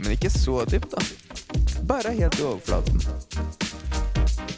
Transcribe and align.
Men 0.00 0.14
ikke 0.16 0.30
så 0.32 0.62
dypt, 0.68 0.94
da. 0.94 1.02
Bare 1.88 2.12
helt 2.16 2.38
i 2.40 2.44
overflaten. 2.46 3.00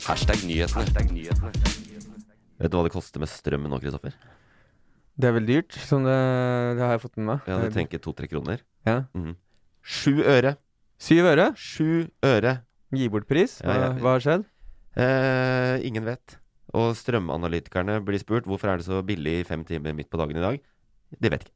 Hashtag 0.06 0.42
nyhetene. 0.46 1.52
Vet 2.62 2.70
du 2.70 2.76
hva 2.78 2.84
det 2.86 2.92
koster 2.94 3.22
med 3.22 3.30
strøm 3.30 3.66
nå, 3.70 3.78
Kristoffer? 3.82 4.14
Det 5.18 5.28
er 5.28 5.34
vel 5.36 5.46
dyrt, 5.48 5.74
som 5.86 6.06
det, 6.06 6.14
det 6.78 6.84
har 6.86 6.94
jeg 6.96 7.02
fått 7.04 7.18
med 7.20 7.26
meg. 7.34 7.48
Ja, 7.50 7.58
du 7.62 7.74
tenker 7.74 8.00
to-tre 8.02 8.28
kroner. 8.30 8.62
Ja. 8.88 9.02
Mhm. 9.16 9.34
Sju 9.82 10.22
øre! 10.22 10.54
Syv 11.02 11.26
øre? 11.32 11.48
Sju 11.58 12.06
øre! 12.24 12.60
Gi 12.94 13.08
bort 13.10 13.26
pris? 13.26 13.56
Hva, 13.64 13.74
Ja, 13.74 13.88
ja. 13.88 13.92
hva 13.98 14.12
har 14.14 14.22
skjedd? 14.22 14.44
Eh, 14.94 15.82
ingen 15.88 16.04
vet. 16.06 16.36
Og 16.76 16.92
strømanalytikerne 16.96 17.98
blir 18.06 18.20
spurt 18.22 18.46
hvorfor 18.48 18.70
er 18.70 18.78
det 18.78 18.86
så 18.86 19.00
billig 19.04 19.40
i 19.40 19.46
fem 19.48 19.64
timer 19.66 19.96
midt 19.96 20.08
på 20.12 20.20
dagen 20.20 20.38
i 20.38 20.44
dag. 20.44 20.60
De 21.18 21.32
vet 21.32 21.42
ikke. 21.48 21.54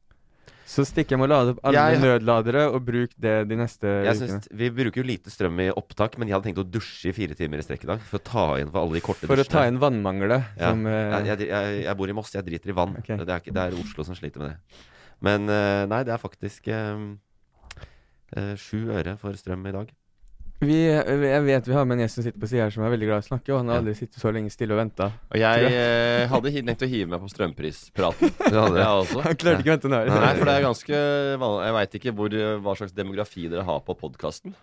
Så 0.66 0.82
stikk 0.82 1.12
hjem 1.12 1.22
og 1.22 1.28
lade 1.30 1.52
opp 1.54 1.60
alle 1.68 1.82
Jeg- 1.92 2.00
nødladere, 2.02 2.62
og 2.74 2.80
bruk 2.84 3.12
det 3.16 3.34
de 3.48 3.56
neste 3.56 3.86
ukene. 3.86 4.40
Vi 4.50 4.70
bruker 4.74 4.98
jo 5.00 5.06
lite 5.06 5.30
strøm 5.30 5.60
i 5.62 5.68
opptak, 5.70 6.18
men 6.18 6.26
jeg 6.26 6.34
hadde 6.34 6.48
tenkt 6.48 6.58
å 6.58 6.66
dusje 6.66 7.10
i 7.10 7.14
fire 7.14 7.36
timer 7.38 7.62
i 7.62 7.66
strekk 7.66 7.84
i 7.84 7.90
dag. 7.92 8.00
For 8.00 8.18
å 8.18 8.24
ta 8.26 8.46
inn 8.58 8.72
for 8.72 8.82
alle 8.82 8.98
de 8.98 9.00
korte 9.00 9.30
For 9.30 9.38
å 9.38 9.46
ta 9.46 9.66
inn 9.70 9.78
vannmanglet. 9.78 10.58
Ja. 10.58 10.72
Som, 10.74 10.86
uh... 10.86 11.22
jeg, 11.22 11.46
jeg, 11.46 11.84
jeg, 11.86 11.96
bor 11.96 12.10
i 12.10 12.16
Moss, 12.18 12.34
jeg 12.34 12.44
driter 12.44 12.74
i 12.74 12.76
vann. 12.76 12.96
Okay. 12.98 13.16
Det, 13.16 13.28
er 13.30 13.52
det 13.52 13.62
er 13.62 13.78
Oslo 13.78 14.02
som 14.08 14.18
sliter 14.18 14.42
med 14.42 14.50
det. 14.50 14.82
Men 15.22 15.46
uh, 15.48 15.86
nei, 15.86 16.02
det 16.02 16.12
er 16.12 16.20
faktisk 16.20 16.66
uh, 16.68 17.14
sju 18.58 18.90
øre 18.90 19.14
for 19.22 19.38
strøm 19.38 19.70
i 19.70 19.76
dag. 19.78 19.94
Vi, 20.60 20.76
jeg 20.88 21.42
vet 21.44 21.66
vi 21.68 21.74
har 21.76 21.84
med 21.88 21.98
en 21.98 22.02
gjest 22.06 22.18
som 22.18 22.24
sitter 22.24 22.40
på 22.40 22.48
sida 22.48 22.64
her 22.64 22.72
som 22.74 22.84
er 22.86 22.92
veldig 22.94 23.08
glad 23.10 23.20
i 23.20 23.24
å 23.24 23.28
snakke, 23.28 23.52
og 23.52 23.58
han 23.60 23.72
har 23.72 23.82
aldri 23.82 23.94
sittet 23.98 24.20
så 24.22 24.32
lenge 24.32 24.52
stille 24.54 24.72
og 24.76 24.80
venta. 24.80 25.08
Og 25.32 25.38
jeg 25.40 25.66
eh, 25.68 26.22
hadde 26.32 26.52
tenkt 26.56 26.86
å 26.86 26.90
hive 26.90 27.10
meg 27.12 27.24
på 27.24 27.32
strømprispraten. 27.34 28.32
Du 28.46 28.56
hadde 28.56 28.76
det? 28.78 28.82
Jeg 28.84 29.02
også. 29.02 29.20
Han 29.26 29.38
klarte 29.42 29.64
ikke 29.64 29.72
å 29.72 29.76
vente 29.76 29.90
nær 29.92 30.10
Nei, 30.12 30.32
for 30.38 30.48
det 30.48 30.54
er 30.54 30.64
ganske 30.64 31.02
vanlig. 31.42 31.66
Jeg 31.66 31.76
veit 31.76 31.98
ikke 32.00 32.14
hvor, 32.20 32.38
hva 32.64 32.76
slags 32.80 32.96
demografi 32.96 33.48
dere 33.52 33.66
har 33.68 33.82
på 33.86 33.96
podkasten. 34.00 34.54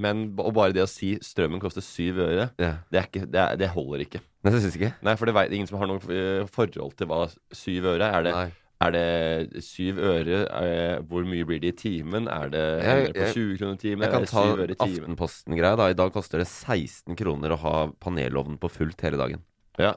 men 0.00 0.26
og 0.40 0.52
bare 0.56 0.74
det 0.74 0.82
å 0.84 0.90
si 0.90 1.14
strømmen 1.22 1.62
koster 1.62 1.84
syv 1.84 2.22
øre, 2.26 2.50
Ja. 2.58 2.74
det, 2.90 2.98
er 2.98 3.06
ikke, 3.10 3.26
det, 3.30 3.40
er, 3.44 3.60
det 3.60 3.70
holder 3.74 4.04
ikke. 4.06 4.22
Nei, 4.40 4.54
det 4.54 4.62
syns 4.64 4.76
ikke. 4.78 4.94
Nei, 5.04 5.14
for 5.20 5.28
det 5.28 5.34
vet 5.36 5.52
ingen 5.52 5.68
som 5.68 5.76
har 5.82 5.88
noe 5.90 6.00
eh, 6.16 6.46
forhold 6.48 6.94
til 6.96 7.08
hva 7.10 7.26
syv 7.52 7.90
øre. 7.92 8.06
Er 8.08 8.24
det, 8.24 8.32
Nei. 8.32 8.46
Er 8.80 8.92
det 8.94 9.62
syv 9.64 9.98
øre 10.00 10.38
eh, 10.48 11.00
Hvor 11.04 11.26
mye 11.28 11.44
blir 11.44 11.60
det 11.60 11.74
i 11.74 11.76
timen? 11.76 12.28
Er 12.32 12.48
det 12.52 12.62
Jeg- 12.84 13.12
på 13.14 13.26
20 13.34 13.58
kroner 13.58 13.74
i 13.74 13.82
timen? 13.82 14.04
Jeg 14.06 14.10
kan 14.10 14.26
ta? 14.26 14.44
Aftenposten-greia. 14.86 15.76
da 15.76 15.88
I 15.90 15.94
dag 15.98 16.12
koster 16.12 16.38
det 16.38 16.46
16 16.48 17.16
kroner 17.16 17.52
å 17.52 17.58
ha 17.60 17.74
panelovnen 18.00 18.58
på 18.58 18.70
fullt 18.70 19.00
hele 19.02 19.18
dagen. 19.20 19.42
Ja. 19.78 19.94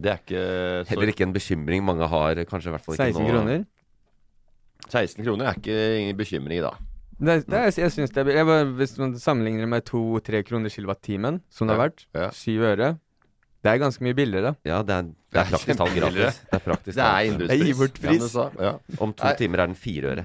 Det 0.00 0.10
er 0.10 0.18
ikke 0.18 0.42
så, 0.84 0.88
Heller 0.90 1.12
ikke 1.12 1.26
en 1.26 1.32
bekymring 1.32 1.84
mange 1.84 2.08
har. 2.08 2.34
Kanskje 2.44 2.68
i 2.68 2.74
hvert 2.76 2.84
fall 2.84 2.96
ikke 2.96 3.12
16 3.12 3.22
nå. 3.22 3.30
kroner? 3.32 3.66
16 4.88 5.24
kroner 5.24 5.46
er 5.46 5.54
ikke 5.60 5.78
ingen 6.00 6.16
bekymring 6.18 6.60
da. 6.64 6.72
Det, 7.22 7.46
det 7.46 7.60
jeg, 7.68 7.74
jeg 7.84 7.92
synes 7.94 8.10
det 8.10 8.26
er 8.26 8.32
jeg 8.34 8.66
Hvis 8.74 8.96
man 8.98 9.12
sammenligner 9.20 9.68
med 9.70 9.84
to-tre 9.86 10.42
kroner 10.42 10.68
kilowattimen, 10.68 11.40
som 11.48 11.68
det 11.68 11.76
har 11.76 11.88
vært, 11.88 12.06
ja. 12.16 12.30
syv 12.34 12.64
øre 12.72 12.98
Det 13.62 13.70
er 13.70 13.78
ganske 13.78 14.02
mye 14.02 14.16
billigere. 14.18 14.54
Ja, 14.66 14.80
det 14.82 14.94
er, 14.94 15.02
det 15.32 15.38
er 15.38 15.50
praktisk 15.52 15.78
talt 15.78 15.94
gratis. 15.94 16.38
Det 16.50 16.58
er 16.58 16.64
praktisk 16.64 16.96
Det 16.98 17.04
er. 17.06 17.48
Jeg 17.52 17.66
gir 17.68 17.76
bort 17.78 18.00
pris. 18.02 18.32
Ja, 18.34 18.48
ja. 18.58 18.72
Om 18.98 19.12
to 19.14 19.28
Nei. 19.28 19.36
timer 19.38 19.62
er 19.62 19.70
den 19.70 19.78
fire 19.78 20.14
øre. 20.16 20.24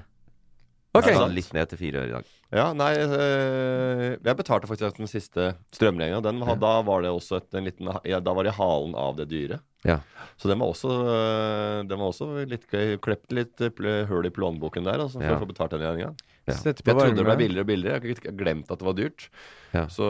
Ok, 0.97 1.05
Altså 1.11 1.27
litt 1.29 1.51
ned 1.53 1.69
til 1.69 1.77
fire 1.77 2.01
øre 2.01 2.09
i 2.09 2.13
dag. 2.15 2.29
Ja, 2.57 2.69
nei 2.73 2.93
øh, 2.95 4.15
Jeg 4.23 4.37
betalte 4.39 4.69
faktisk 4.69 4.97
den 5.01 5.09
siste 5.11 5.49
strømregninga. 5.75 6.21
Ja. 6.47 6.55
Da 6.63 6.71
var 6.87 7.03
det 7.03 7.11
også 7.11 7.41
et, 7.41 7.49
en 7.59 7.67
liten 7.67 7.89
ja, 8.07 8.21
Da 8.23 8.33
var 8.33 8.47
det 8.47 8.55
halen 8.57 8.95
av 8.97 9.17
det 9.19 9.27
dyret. 9.29 9.61
Ja. 9.85 9.99
Så 10.39 10.49
den 10.49 10.57
var 10.63 10.71
også, 10.73 10.89
øh, 10.89 11.83
den 11.87 11.99
var 11.99 12.07
også 12.09 12.29
litt 12.49 12.65
klept 13.03 13.35
litt 13.35 13.61
øh, 13.61 14.07
hull 14.09 14.25
i 14.25 14.33
plånboken 14.33 14.87
der, 14.87 15.03
altså, 15.05 15.19
for 15.19 15.27
Ja. 15.27 15.37
å 15.37 15.43
få 15.43 15.51
betalt 15.51 15.75
den 15.75 15.83
regninga. 15.85 16.15
Ja. 16.47 16.55
Jeg 16.55 16.79
trodde 16.79 17.13
det 17.19 17.27
ble 17.27 17.37
billigere 17.43 17.65
og 17.65 17.69
billigere. 17.69 18.01
Jeg 18.01 18.17
har 18.23 18.37
glemt 18.39 18.71
at 18.71 18.79
det 18.79 18.87
var 18.87 18.95
dyrt. 18.97 19.27
Ja. 19.75 19.85
Så, 19.91 20.07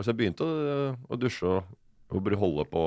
så 0.00 0.12
jeg 0.12 0.18
begynte 0.22 0.46
å, 0.46 0.92
å 1.10 1.18
dusje 1.18 1.50
og, 1.58 1.64
og 2.12 2.22
burde 2.22 2.38
holde 2.40 2.64
på 2.70 2.82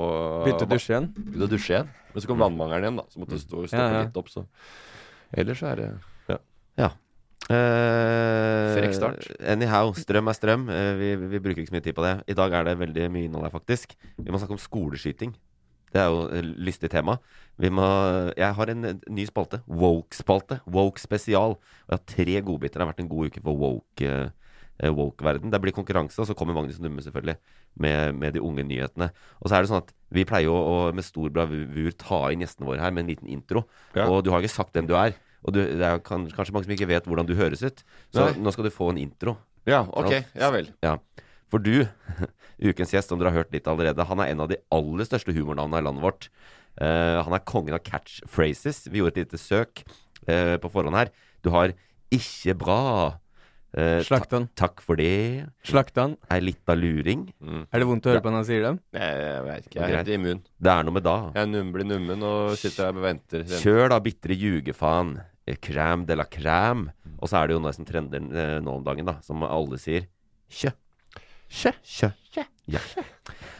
Begynte 0.45 0.67
å 0.67 0.69
dusje 0.69 0.93
igjen. 0.93 1.11
Begynte 1.17 1.47
å 1.49 1.51
dusje 1.51 1.73
igjen. 1.73 1.93
Men 2.13 2.23
så 2.23 2.29
kom 2.29 2.43
vannmangelen 2.43 2.85
igjen, 2.87 2.99
da. 3.01 3.07
Så 3.11 3.21
måtte 3.21 3.35
hun 3.35 3.41
stå, 3.43 3.63
stoppe 3.67 3.81
Ja, 3.81 3.87
ja. 3.99 4.03
litt 4.05 4.19
opp. 4.21 4.29
Så 4.31 4.45
ellers 5.35 5.59
så 5.59 5.71
er 5.73 5.81
det 5.81 5.89
Eh, 7.45 8.73
Frekk 8.73 8.95
start. 8.97 9.25
anyhow, 9.45 9.91
strøm 9.93 10.31
er 10.31 10.37
strøm. 10.37 10.63
Uh, 10.69 10.93
vi, 10.97 11.09
vi 11.29 11.41
bruker 11.43 11.61
ikke 11.61 11.69
så 11.69 11.75
mye 11.77 11.85
tid 11.85 11.97
på 11.97 12.05
det. 12.05 12.13
I 12.31 12.37
dag 12.37 12.53
er 12.57 12.65
det 12.65 12.79
veldig 12.79 13.09
mye 13.13 13.27
innhold 13.27 13.45
her, 13.45 13.53
faktisk. 13.53 13.93
Vi 14.17 14.33
må 14.33 14.39
snakke 14.41 14.55
om 14.57 14.61
skoleskyting. 14.61 15.35
Det 15.93 16.01
er 16.01 16.09
jo 16.09 16.23
et 16.33 16.47
lystig 16.65 16.89
tema. 16.91 17.19
Vi 17.61 17.69
må, 17.71 17.85
jeg 18.35 18.57
har 18.57 18.71
en, 18.73 18.87
ny 19.13 19.27
spalte. 19.29 19.61
Woke-spalte. 19.69 20.57
Woke 20.65 20.99
spesial. 20.99 21.55
Og 21.85 21.93
jeg 21.93 21.99
har 21.99 22.07
tre 22.15 22.41
godbiter. 22.49 22.79
Det 22.79 22.83
har 22.83 22.91
vært 22.91 23.05
en 23.05 23.13
god 23.13 23.29
uke 23.29 23.43
for 23.45 23.61
woke. 23.61 24.09
eh, 24.09 24.33
Woke-verden. 24.79 25.51
Det 25.53 25.59
blir 25.63 25.75
konkurranse, 25.75 26.17
og 26.19 26.27
så 26.27 26.35
kommer 26.37 26.57
Magnus 26.57 26.81
Numme 26.83 27.03
selvfølgelig 27.03 27.37
med, 27.79 28.15
med 28.19 28.35
de 28.35 28.41
unge 28.43 28.65
nyhetene. 28.67 29.09
Og 29.39 29.47
så 29.47 29.57
er 29.57 29.63
det 29.63 29.71
sånn 29.71 29.83
at 29.83 29.93
vi 30.15 30.25
pleier 30.27 30.49
jo 30.49 30.55
å 30.55 30.75
med 30.95 31.07
stor 31.07 31.31
bravur 31.33 31.95
ta 32.01 32.25
inn 32.33 32.43
gjestene 32.43 32.67
våre 32.67 32.83
her 32.83 32.95
med 32.95 33.05
en 33.05 33.13
liten 33.13 33.31
intro. 33.31 33.65
Ja. 33.95 34.09
Og 34.09 34.25
du 34.25 34.33
har 34.33 34.43
ikke 34.43 34.57
sagt 34.57 34.75
hvem 34.75 34.89
du 34.89 34.95
er. 34.99 35.15
Og 35.45 35.55
du, 35.55 35.61
det 35.61 35.85
er 35.85 36.01
kan, 36.03 36.25
kanskje 36.33 36.55
mange 36.55 36.67
som 36.67 36.75
ikke 36.75 36.89
vet 36.89 37.07
hvordan 37.07 37.29
du 37.29 37.35
høres 37.37 37.63
ut. 37.63 37.85
Så 38.13 38.31
Nei. 38.31 38.41
nå 38.41 38.53
skal 38.53 38.67
du 38.67 38.73
få 38.73 38.89
en 38.91 39.01
intro. 39.01 39.37
Ja, 39.69 39.83
OK. 39.93 40.17
Ja 40.37 40.51
vel. 40.53 40.69
Ja. 40.85 40.97
For 41.53 41.61
du, 41.61 41.85
ukens 42.69 42.93
gjest, 42.95 43.11
som 43.11 43.21
dere 43.21 43.31
har 43.31 43.43
hørt 43.43 43.53
litt 43.55 43.69
allerede, 43.69 44.07
han 44.09 44.21
er 44.21 44.33
en 44.33 44.43
av 44.45 44.51
de 44.51 44.59
aller 44.73 45.07
største 45.07 45.35
humornavnene 45.35 45.83
i 45.83 45.87
landet 45.87 46.05
vårt. 46.05 46.29
Uh, 46.75 47.21
han 47.23 47.35
er 47.37 47.45
kongen 47.47 47.77
av 47.77 47.83
catchphrases. 47.85 48.85
Vi 48.89 48.99
gjorde 48.99 49.15
et 49.15 49.21
lite 49.23 49.39
søk 49.39 49.85
uh, 50.27 50.57
på 50.59 50.71
forhånd 50.73 50.97
her. 50.97 51.13
Du 51.45 51.53
har 51.53 51.71
'ikke 52.11 52.57
bra'. 52.57 53.15
Eh, 53.75 53.99
Slakt 54.07 54.29
ta- 54.31 54.39
Takk 54.55 54.79
for 54.79 54.95
det. 54.95 55.45
Slakt 55.67 55.97
han. 55.99 56.13
Ei 56.31 56.39
lita 56.39 56.75
luring. 56.79 57.25
Er 57.43 57.79
det 57.81 57.87
vondt 57.89 58.05
å 58.07 58.13
høre 58.13 58.21
på 58.23 58.31
når 58.31 58.39
han 58.39 58.45
sier 58.47 58.61
det? 58.63 58.73
Jeg, 58.95 59.17
jeg 59.25 59.43
vet 59.49 59.65
ikke. 59.67 59.75
Jeg 59.81 59.91
er 59.91 59.97
helt 59.99 60.11
immun. 60.15 60.39
Det 60.63 60.71
er 60.71 60.83
noe 60.87 60.95
med 60.95 61.03
da. 61.03 61.15
Jeg 61.35 61.49
num, 61.51 61.71
blir 61.75 61.85
nummen 61.89 62.23
og 62.23 62.55
sitter 62.61 62.85
her 62.87 62.95
og 63.01 63.03
venter. 63.03 63.43
Kjør 63.59 63.89
da, 63.91 63.99
bitre 64.05 64.37
ljugefaen. 64.39 65.11
Eh, 65.45 65.57
Crème 65.61 66.05
de 66.07 66.15
la 66.15 66.23
crème. 66.25 66.87
Og 67.19 67.27
så 67.27 67.41
er 67.43 67.47
det 67.51 67.57
jo 67.57 67.59
noe 67.65 67.73
som 67.75 67.85
trender 67.85 68.23
eh, 68.31 68.59
nå 68.63 68.77
om 68.79 68.83
dagen, 68.87 69.05
da, 69.11 69.17
som 69.25 69.43
alle 69.43 69.77
sier. 69.81 70.07
Kjø. 70.49 70.71
Kjø. 71.51 71.71
Kjø. 71.85 72.09
Ja. 72.65 72.79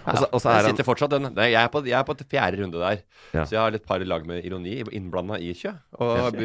Også, 0.06 0.28
og 0.30 0.46
er 0.50 0.56
jeg 0.60 0.72
sitter 0.74 0.86
fortsatt 0.86 1.14
den. 1.16 1.28
Nei, 1.34 1.48
jeg, 1.52 1.60
er 1.66 1.70
på, 1.74 1.82
jeg 1.86 1.96
er 1.98 2.06
på 2.06 2.16
fjerde 2.30 2.60
runde 2.62 2.82
der. 2.82 3.00
Ja. 3.34 3.46
Så 3.46 3.56
jeg 3.56 3.62
har 3.62 3.74
litt 3.74 3.86
par 3.88 4.02
lag 4.06 4.26
med 4.30 4.46
ironi 4.46 4.76
innblanda 4.98 5.40
i 5.42 5.52
kjø. 5.58 5.72
Og 6.06 6.38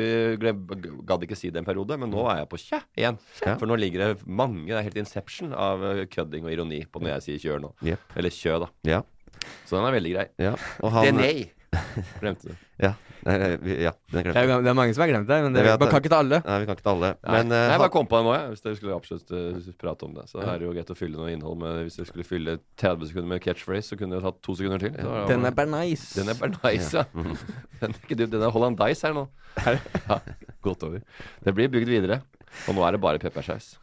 gadd 1.08 1.26
ikke 1.26 1.38
si 1.38 1.52
det 1.52 1.60
en 1.60 1.68
periode, 1.68 1.98
men 2.00 2.12
nå 2.12 2.24
er 2.32 2.42
jeg 2.42 2.50
på 2.52 2.60
kjø 2.62 2.80
igjen. 3.00 3.20
Ja. 3.44 3.56
For 3.60 3.68
nå 3.68 3.76
ligger 3.80 4.04
det 4.04 4.26
mange 4.26 4.66
Det 4.70 4.78
er 4.78 4.86
helt 4.88 5.00
inception 5.02 5.52
av 5.56 5.84
eh, 5.90 6.04
kødding 6.12 6.48
og 6.48 6.52
ironi 6.54 6.82
på 6.88 7.02
når 7.02 7.16
jeg 7.18 7.26
sier 7.26 7.44
kjør 7.46 7.64
nå. 7.66 7.72
Yep. 7.84 8.16
Eller 8.20 8.36
kjø, 8.36 8.58
da. 8.64 8.70
Ja. 8.88 9.00
Så 9.68 9.76
den 9.78 9.88
er 9.88 9.96
veldig 9.96 10.14
grei. 10.16 10.28
ja. 10.40 10.54
Han, 10.84 11.04
Det 11.08 11.16
nei. 11.16 11.34
Glemte 12.20 12.50
du. 12.50 12.54
Ja, 12.80 12.94
nei, 13.26 13.34
vi, 13.62 13.74
ja 13.84 13.92
den 14.10 14.16
Det 14.16 14.22
glemte 14.24 14.40
er, 14.40 14.48
jeg. 14.48 14.62
det 14.64 14.70
er 14.72 14.76
mange 14.78 14.94
som 14.96 15.04
har 15.04 15.10
glemt 15.12 15.28
det, 15.28 15.36
men 15.44 15.54
Det 15.54 15.62
vi, 15.62 15.70
man 15.82 15.90
kan 15.92 16.02
ikke 16.02 16.12
ta 16.12 16.20
alle. 16.24 16.40
Nei, 16.46 16.56
vi 16.62 16.68
kan 16.68 16.78
ikke 16.78 16.86
ta 16.86 16.94
alle. 16.96 17.10
Nei, 17.20 17.34
Men 17.36 17.54
eh, 17.54 17.66
jeg 17.70 17.82
bare 17.82 17.92
kom 17.94 18.08
på 18.10 18.18
det 18.18 18.26
nå, 18.26 18.32
jeg. 18.34 18.48
Hvis 18.54 18.64
dere 18.64 18.78
skulle 18.80 18.96
absolutt 18.96 19.34
uh, 19.36 19.68
prate 19.82 20.08
om 20.08 20.16
det. 20.16 20.24
Så 20.32 20.40
er 20.42 20.50
det 20.50 20.66
jo 20.66 20.72
greit 20.74 20.90
å 20.90 20.96
fylle 20.98 21.20
noe 21.20 21.30
innhold 21.34 21.60
med 21.62 21.84
Hvis 21.86 22.00
dere 22.00 22.10
skulle 22.10 22.26
fylle 22.26 22.56
30 22.80 23.12
sekunder 23.12 23.30
med 23.34 23.44
catchphrase, 23.44 23.92
så 23.92 24.00
kunne 24.00 24.18
det 24.18 24.24
tatt 24.26 24.42
to 24.46 24.56
sekunder 24.58 24.82
til. 24.82 24.98
Ja. 24.98 25.22
Den 25.30 25.46
er 25.46 25.72
nice. 25.76 26.10
Den 26.18 26.32
er 26.32 26.40
bare 26.40 26.58
nice, 26.64 26.90
ja. 26.96 27.06
Den 27.80 27.94
er, 27.94 28.02
ikke, 28.02 28.18
den 28.24 28.42
er 28.42 28.52
Hollandice 28.52 29.06
her 29.06 29.16
nå. 29.16 29.28
Ja, 30.10 30.18
godt 30.64 30.82
over. 30.86 31.00
Det 31.44 31.54
blir 31.54 31.70
bygd 31.72 31.92
videre. 31.92 32.20
Og 32.66 32.74
nå 32.74 32.82
er 32.84 32.96
det 32.96 33.04
bare 33.04 33.22
peppersaus. 33.22 33.76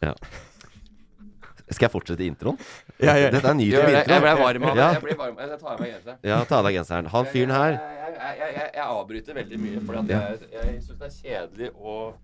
Skal 1.68 1.88
jeg 1.88 1.92
fortsette 1.92 2.24
introen? 2.24 2.60
Ja, 3.04 3.18
ja. 3.20 3.32
Dette 3.34 3.50
er 3.52 3.58
ny 3.58 3.66
til 3.68 3.76
introen. 3.76 3.96
det. 3.98 4.04
Jeg 4.14 4.24
ble 4.24 4.36
varm 4.40 4.68
av 4.70 4.76
det. 4.78 4.80
Ja. 4.84 4.92
Jeg 4.96 5.04
blir 5.04 5.18
varm. 5.20 5.42
Jeg 5.42 5.60
tar 5.60 5.74
av 5.74 5.82
meg 5.82 5.92
genseren. 5.92 6.22
Ja, 6.24 6.38
ta 6.48 6.60
av 6.62 6.68
deg 6.70 6.78
genseren. 6.78 7.10
Han 7.12 7.28
fyren 7.34 7.52
her 7.52 7.74
Jeg, 7.74 8.14
jeg, 8.14 8.38
jeg, 8.40 8.54
jeg, 8.56 8.70
jeg 8.78 8.86
avbryter 8.86 9.38
veldig 9.42 9.60
mye, 9.66 9.82
fordi 9.90 10.00
at 10.00 10.14
jeg, 10.16 10.48
jeg 10.56 10.78
syns 10.86 11.02
det 11.02 11.10
er 11.10 11.18
kjedelig 11.18 11.70
og 11.76 12.16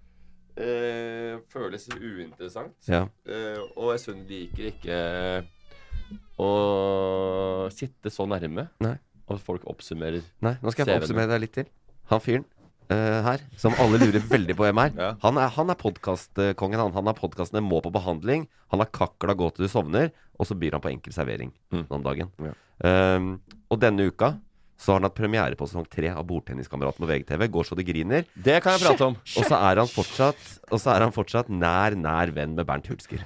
eh, 0.63 1.35
føles 1.51 1.89
uinteressant. 1.91 2.77
Ja. 2.87 3.03
Eh, 3.27 3.59
og 3.75 3.91
jeg 3.93 4.03
synes 4.05 4.31
liker 4.31 4.69
ikke 4.71 5.01
å 6.39 6.49
sitte 7.73 8.11
så 8.13 8.25
nærme. 8.29 8.69
Nei. 8.83 8.95
Og 9.31 9.39
folk 9.43 9.67
oppsummerer. 9.71 10.23
Nei, 10.43 10.55
nå 10.63 10.71
skal 10.73 10.85
jeg 10.85 10.97
få 10.97 11.03
oppsummere 11.03 11.31
deg 11.35 11.45
litt 11.45 11.55
til. 11.59 11.69
Han 12.11 12.19
fyren 12.23 12.43
her, 13.25 13.43
som 13.59 13.75
alle 13.81 13.99
lurer 14.01 14.23
veldig 14.29 14.55
på 14.59 14.65
hvem 14.67 14.81
er. 14.85 14.93
Ja. 15.03 15.09
Han 15.25 15.37
er, 15.41 15.49
han 15.55 15.69
er 15.73 15.79
podkastkongen. 15.79 16.79
Han, 16.79 16.93
han 16.95 17.09
har 17.11 17.17
podkastene 17.17 17.61
Må 17.65 17.81
på 17.83 17.91
behandling. 17.93 18.47
Han 18.73 18.81
har 18.83 18.89
Kakla 18.93 19.35
gå 19.37 19.49
til 19.55 19.65
du 19.67 19.71
sovner. 19.71 20.11
Og 20.39 20.47
så 20.49 20.55
byr 20.57 20.77
han 20.77 20.83
på 20.83 20.91
enkel 20.93 21.13
servering 21.15 21.51
Mm. 21.73 21.85
om 21.89 22.03
dagen. 22.05 22.31
Ja. 22.41 22.53
Um, 23.17 23.27
og 23.71 23.79
denne 23.81 24.07
uka 24.09 24.33
så 24.83 24.91
har 24.91 24.99
han 24.99 25.05
hatt 25.07 25.15
premiere 25.15 25.55
på 25.55 25.67
sesong 25.69 25.85
tre 25.87 26.09
av 26.11 26.25
Bordtenniskameraten 26.27 27.05
på 27.05 27.07
VGTV. 27.07 27.45
Går 27.53 27.67
så 27.69 27.75
det 27.77 27.85
griner. 27.87 28.25
Det 28.35 28.57
kan 28.65 28.73
jeg 28.75 28.81
prate 28.83 29.05
om. 29.05 29.15
Og 29.37 29.45
så 29.47 29.55
er 29.55 29.79
han 29.79 29.87
fortsatt 29.87 30.41
Og 30.73 30.81
så 30.81 30.91
er 30.95 31.05
han 31.05 31.13
fortsatt 31.15 31.47
nær, 31.53 31.95
nær 31.95 32.33
venn 32.35 32.55
med 32.57 32.67
Bernt 32.67 32.89
Hulsker. 32.91 33.21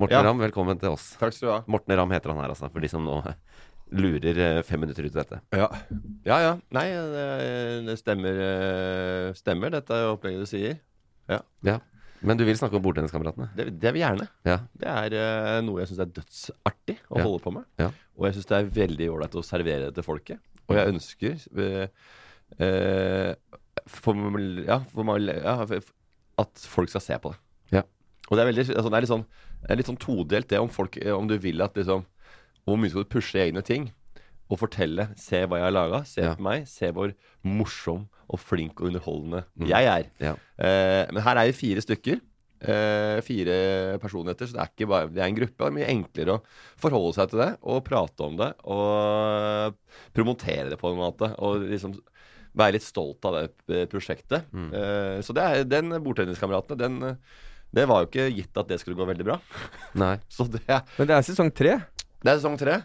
Morten 0.00 0.12
Ja. 0.18 0.24
Ramm, 0.26 0.40
velkommen 0.42 0.76
til 0.80 0.90
oss. 0.92 1.14
Takk 1.20 1.32
skal 1.32 1.46
du 1.46 1.52
ha. 1.54 1.60
Morten 1.72 1.94
Ramm 1.96 2.10
heter 2.12 2.28
han 2.34 2.40
her, 2.42 2.50
altså, 2.52 2.68
for 2.72 2.84
de 2.84 2.88
som 2.92 3.04
nå 3.06 3.14
eh, 3.30 3.36
lurer 3.94 4.38
eh, 4.42 4.62
fem 4.66 4.80
minutter 4.82 5.06
ut 5.06 5.14
av 5.14 5.22
dette. 5.22 5.40
Ja. 5.54 5.68
ja 6.26 6.38
ja. 6.42 6.54
Nei, 6.74 6.86
det, 7.12 7.26
det 7.86 7.98
stemmer, 8.00 8.40
eh, 8.46 9.28
stemmer, 9.38 9.74
dette 9.76 10.00
opplegget 10.10 10.42
du 10.42 10.50
sier. 10.50 10.80
Ja. 11.30 11.42
Men 12.26 12.38
du 12.38 12.44
vil 12.48 12.56
snakke 12.58 12.78
om 12.78 12.82
Bordtenniskameratene? 12.84 13.50
Det, 13.56 13.68
det 13.82 13.92
vil 13.94 14.02
jeg 14.02 14.08
gjerne. 14.08 14.28
Ja. 14.48 14.58
Det 14.80 14.92
er 14.92 15.16
uh, 15.16 15.58
noe 15.66 15.82
jeg 15.82 15.90
syns 15.90 16.02
er 16.02 16.12
dødsartig 16.16 16.96
å 17.10 17.20
Ja. 17.20 17.24
holde 17.26 17.42
på 17.44 17.52
med. 17.54 17.66
Ja. 17.82 17.90
Og 18.16 18.28
jeg 18.28 18.38
syns 18.38 18.48
det 18.50 18.58
er 18.58 18.70
veldig 18.78 19.08
ålreit 19.12 19.36
å 19.36 19.44
servere 19.46 19.88
det 19.88 19.98
til 19.98 20.06
folket. 20.06 20.40
Og 20.66 20.78
jeg 20.78 20.94
ønsker 20.94 21.36
uh, 21.60 21.84
uh, 22.58 23.60
for, 23.86 24.40
ja, 24.66 24.80
for, 24.90 25.12
ja, 25.28 25.56
at 26.42 26.66
folk 26.72 26.90
skal 26.90 27.04
se 27.04 27.18
på 27.22 27.34
det. 27.34 27.40
Ja. 27.78 27.84
Og 28.26 28.34
det 28.36 28.42
er, 28.42 28.50
veldig, 28.50 28.66
altså, 28.74 28.90
det 28.90 28.98
er 28.98 29.06
litt 29.06 29.12
sånn, 29.12 29.26
er 29.66 29.80
litt 29.80 29.90
sånn 29.90 30.02
todelt, 30.02 30.48
det 30.50 30.58
om 30.62 30.72
folk 30.72 30.96
eh, 30.98 31.12
Om 31.14 31.28
du 31.30 31.36
vil 31.42 31.62
at 31.62 31.76
liksom 31.78 32.02
Hvor 32.66 32.78
mye 32.80 32.90
skal 32.90 33.04
du 33.06 33.08
pushe 33.14 33.38
egne 33.38 33.62
ting? 33.64 33.92
Og 34.50 34.58
fortelle 34.60 35.08
'Se 35.18 35.44
hva 35.46 35.58
jeg 35.58 35.66
har 35.66 35.74
laga. 35.74 36.04
Se 36.06 36.20
Ja. 36.22 36.34
på 36.34 36.42
meg. 36.42 36.66
Se 36.68 36.90
hvor 36.92 37.12
morsom 37.44 38.08
og 38.28 38.38
flink 38.40 38.80
og 38.80 38.88
underholdende 38.92 39.44
Mm. 39.58 39.66
jeg 39.68 39.84
er'. 39.86 40.10
Ja. 40.20 40.32
Eh, 40.58 41.06
men 41.12 41.22
her 41.22 41.36
er 41.36 41.46
vi 41.46 41.52
fire 41.52 41.80
stykker. 41.82 42.20
Eh, 42.62 43.20
fire 43.20 43.98
personligheter, 44.00 44.46
så 44.46 44.52
det 44.54 44.60
er 44.62 44.70
ikke 44.72 44.88
bare 44.88 45.08
Det 45.08 45.18
er 45.18 45.26
en 45.26 45.36
gruppe. 45.36 45.58
Det 45.58 45.66
er 45.66 45.70
mye 45.70 45.90
enklere 45.90 46.38
å 46.38 46.42
forholde 46.78 47.14
seg 47.14 47.28
til 47.30 47.38
det 47.38 47.58
og 47.62 47.84
prate 47.84 48.20
om 48.24 48.36
det 48.36 48.54
og 48.64 49.74
promotere 50.14 50.70
det 50.70 50.78
på 50.78 50.90
en 50.90 50.98
måte. 50.98 51.34
Og 51.38 51.60
liksom 51.68 51.98
være 52.56 52.72
litt 52.72 52.82
stolt 52.86 53.22
av 53.24 53.48
det 53.68 53.88
prosjektet. 53.90 54.44
Mm. 54.52 54.72
Eh, 54.72 55.18
så 55.22 55.34
det 55.34 55.42
er 55.44 55.64
den 55.64 55.90
Bordtenniskameratene, 56.02 56.78
den 56.78 57.18
Det 57.74 57.86
var 57.88 58.04
jo 58.04 58.06
ikke 58.06 58.32
gitt 58.34 58.56
at 58.56 58.68
det 58.68 58.78
skulle 58.80 58.96
gå 58.96 59.04
veldig 59.04 59.24
bra. 59.24 59.40
Nei. 59.96 60.16
Så 60.30 60.44
det 60.50 60.62
Men 60.68 61.06
det 61.08 61.10
er 61.10 61.22
sesong 61.26 61.50
tre. 61.52 61.82
Det 62.26 62.34
er 62.34 62.42
sesong 62.42 62.58
tre. 62.60 62.82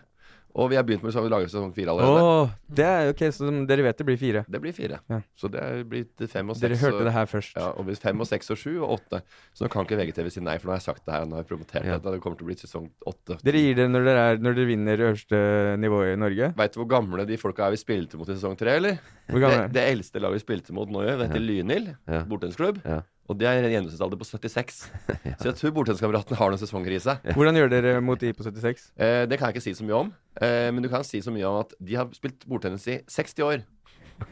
Og 0.52 0.68
vi 0.68 0.76
har 0.76 0.84
begynt 0.84 1.00
med 1.00 1.16
å 1.16 1.22
lage 1.32 1.48
sesong 1.48 1.70
fire 1.72 1.94
allerede. 1.94 2.24
Oh, 2.28 2.50
det 2.76 2.84
er 2.84 3.10
ok, 3.14 3.22
så 3.32 3.48
dere 3.70 3.86
vet 3.86 4.02
det 4.02 4.04
blir 4.10 4.18
fire. 4.20 4.42
Det 4.52 4.60
blir 4.60 4.74
fire. 4.76 4.98
Ja. 5.08 5.22
Så 5.40 5.48
det 5.48 5.62
er 5.64 5.86
blitt 5.88 6.20
fem 6.28 6.50
og 6.52 6.58
seks. 6.60 6.66
Dere 6.66 6.80
hørte 6.82 6.98
og- 7.00 7.06
det 7.08 7.14
her 7.16 7.30
først. 7.32 7.54
Ja, 7.56 7.70
og 7.72 7.86
hvis 7.88 8.02
fem 8.04 8.20
og 8.20 8.28
seks 8.28 8.52
og 8.52 8.58
sju 8.60 8.74
og 8.84 8.98
åtte. 9.00 9.22
Så 9.56 9.64
nå 9.64 9.70
kan 9.72 9.86
ikke 9.88 9.96
VGTV 10.02 10.28
si 10.30 10.42
nei, 10.44 10.58
for 10.60 10.68
nå 10.68 10.74
har 10.76 10.82
jeg 10.82 10.88
sagt 10.90 11.06
det 11.08 11.14
her. 11.16 11.24
Nå 11.24 11.38
har 11.40 11.46
jeg 11.46 11.50
promotert 11.54 11.86
Ja. 11.88 11.98
det. 12.00 12.12
Det 12.18 12.20
kommer 12.26 12.36
til 12.38 12.44
å 12.44 12.50
bli 12.52 12.56
sesong 12.60 12.90
åtte. 13.08 13.40
Dere 13.48 13.62
gir 13.64 13.76
det 13.80 13.88
når 13.94 14.04
dere, 14.04 14.26
er, 14.34 14.38
når 14.44 14.56
dere 14.60 14.68
vinner 14.74 14.98
øverste 15.08 15.40
nivå 15.80 16.04
i 16.12 16.16
Norge? 16.20 16.52
Veit 16.60 16.74
du 16.76 16.80
hvor 16.84 16.90
gamle 17.00 17.26
de 17.26 17.38
folka 17.38 17.68
er 17.68 17.72
vi 17.72 17.78
spilte 17.78 18.18
mot 18.20 18.28
i 18.28 18.34
sesong 18.36 18.58
tre, 18.60 18.76
eller? 18.76 19.00
Hvor 19.32 19.40
Det, 19.40 19.54
er 19.56 19.68
det 19.70 19.88
eldste 19.88 20.20
laget 20.20 20.36
vi 20.44 20.44
spilte 20.44 20.74
mot 20.76 20.90
nå, 20.92 21.00
vet 21.18 21.32
du, 21.32 21.40
ja. 21.40 21.64
Lynhild. 21.64 21.96
Ja. 22.10 22.24
Bortensklubb. 22.28 22.84
Ja. 22.84 23.04
Og 23.32 23.38
det 23.40 23.48
er 23.48 23.64
en 23.64 23.72
gjennomsnittsalder 23.72 24.20
på 24.20 24.28
76. 24.28 24.80
Så 25.40 25.48
jeg 25.48 25.56
tror 25.60 25.74
bordtenniskameratene 25.78 26.38
har 26.40 26.52
noen 26.52 26.60
sesonger 26.62 26.96
i 26.98 27.02
seg. 27.04 27.22
Hvordan 27.38 27.56
gjør 27.62 27.72
dere 27.72 27.94
mot 28.04 28.20
de 28.20 28.34
på 28.36 28.44
76? 28.44 28.90
Eh, 29.00 29.22
det 29.32 29.40
kan 29.40 29.48
jeg 29.50 29.56
ikke 29.58 29.64
si 29.70 29.74
så 29.78 29.86
mye 29.88 30.00
om. 30.04 30.10
Eh, 30.42 30.68
men 30.76 30.84
du 30.84 30.90
kan 30.92 31.06
si 31.08 31.22
så 31.24 31.32
mye 31.34 31.48
om 31.48 31.62
at 31.64 31.72
de 31.80 31.96
har 32.00 32.10
spilt 32.18 32.44
bordtennis 32.50 32.88
i 32.92 32.98
60 33.08 33.46
år. 33.48 33.64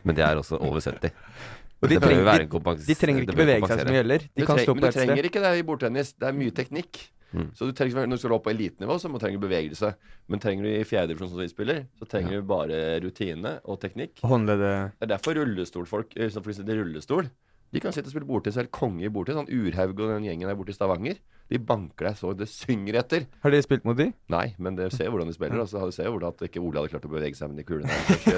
Men 0.04 0.18
det 0.20 0.26
er 0.28 0.42
også 0.42 0.60
over 0.60 0.84
70. 0.84 1.14
Og 1.82 1.88
de 1.88 1.96
trenger- 2.04 2.44
kompens- 2.52 2.84
De 2.90 2.96
trenger 3.00 3.24
ikke 3.24 3.38
bevege 3.40 3.64
seg 3.64 3.72
så 3.72 3.78
gjelder. 3.80 3.94
mye 3.94 4.02
heller. 4.04 4.26
De 4.28 4.42
Du 4.44 4.46
kan 4.50 4.58
treng- 4.60 4.66
stå 4.68 4.76
men 4.76 4.84
et 4.84 4.84
du 4.84 4.84
Men 4.84 4.92
du 4.92 5.00
trenger 5.00 5.30
ikke 5.32 5.44
det 5.46 5.54
i 5.56 5.64
bordtennis. 5.70 6.12
Det 6.20 6.28
er 6.28 6.36
mye 6.36 6.52
teknikk. 6.60 7.00
Mm. 7.30 7.52
Så 7.56 7.68
du 7.70 7.72
trenger, 7.78 8.08
Når 8.10 8.18
du 8.18 8.22
skal 8.24 8.34
opp 8.36 8.44
på 8.48 8.52
elitenivå, 8.52 8.96
så 9.00 9.08
må, 9.08 9.20
trenger 9.22 9.40
du 9.40 9.46
bevegelse. 9.48 9.94
Men 10.28 10.42
trenger 10.44 10.66
du 10.66 10.70
i 10.74 10.84
fjerdedivisjon 10.84 11.30
som 11.30 11.40
vi 11.40 11.48
spiller, 11.48 11.84
så 12.02 12.08
trenger 12.10 12.42
du 12.42 12.48
bare 12.50 12.80
rutine 13.06 13.60
og 13.70 13.80
teknikk. 13.80 14.18
Håndleddet 14.26 14.98
Det 15.00 15.06
er 15.08 15.12
derfor 15.14 15.38
rullestolfolk 15.40 16.18
for 16.34 16.50
de 16.50 16.58
sitter 16.58 16.74
i 16.76 16.82
rullestol 16.82 17.30
De 17.70 17.82
kan 17.84 17.94
sitte 17.94 18.10
og 18.10 18.14
spille 18.16 18.28
bordtennis 18.30 18.58
helt 18.58 18.72
konge 18.74 19.06
i 19.06 19.12
bordtennis. 19.14 19.44
Sånn 19.44 19.68
Urhaug 19.68 19.94
og 19.94 20.14
den 20.16 20.26
gjengen 20.26 20.50
der 20.50 20.58
borte 20.58 20.74
i 20.74 20.78
Stavanger. 20.78 21.20
De 21.50 21.58
banker 21.62 22.10
deg 22.10 22.18
så 22.18 22.32
det 22.38 22.50
synger 22.50 23.00
etter. 23.02 23.26
Har 23.44 23.54
de 23.54 23.62
spilt 23.66 23.86
mot 23.86 23.98
de? 23.98 24.10
Nei, 24.34 24.46
men 24.62 24.78
det 24.78 24.92
ser 24.94 25.10
hvordan 25.10 25.30
de 25.30 25.36
spiller. 25.38 25.62
Og 25.64 25.70
så 25.70 25.86
ser 25.94 26.10
jo 26.10 26.16
hvordan 26.16 26.36
at 26.36 26.46
ikke 26.50 26.62
Ole 26.62 26.82
hadde 26.82 26.94
klart 26.94 27.08
å 27.10 27.14
bevege 27.14 27.38
seg 27.38 27.52
med 27.52 27.62
de 27.62 27.66
kulene. 27.68 27.90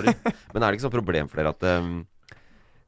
Men 0.54 0.63
er 0.63 0.68
det 0.68 0.75
ikke 0.75 0.86
sånn 0.88 0.95
problem 0.95 1.31
for 1.31 1.39
dere 1.39 1.54
at 1.56 1.66
um, 1.80 2.01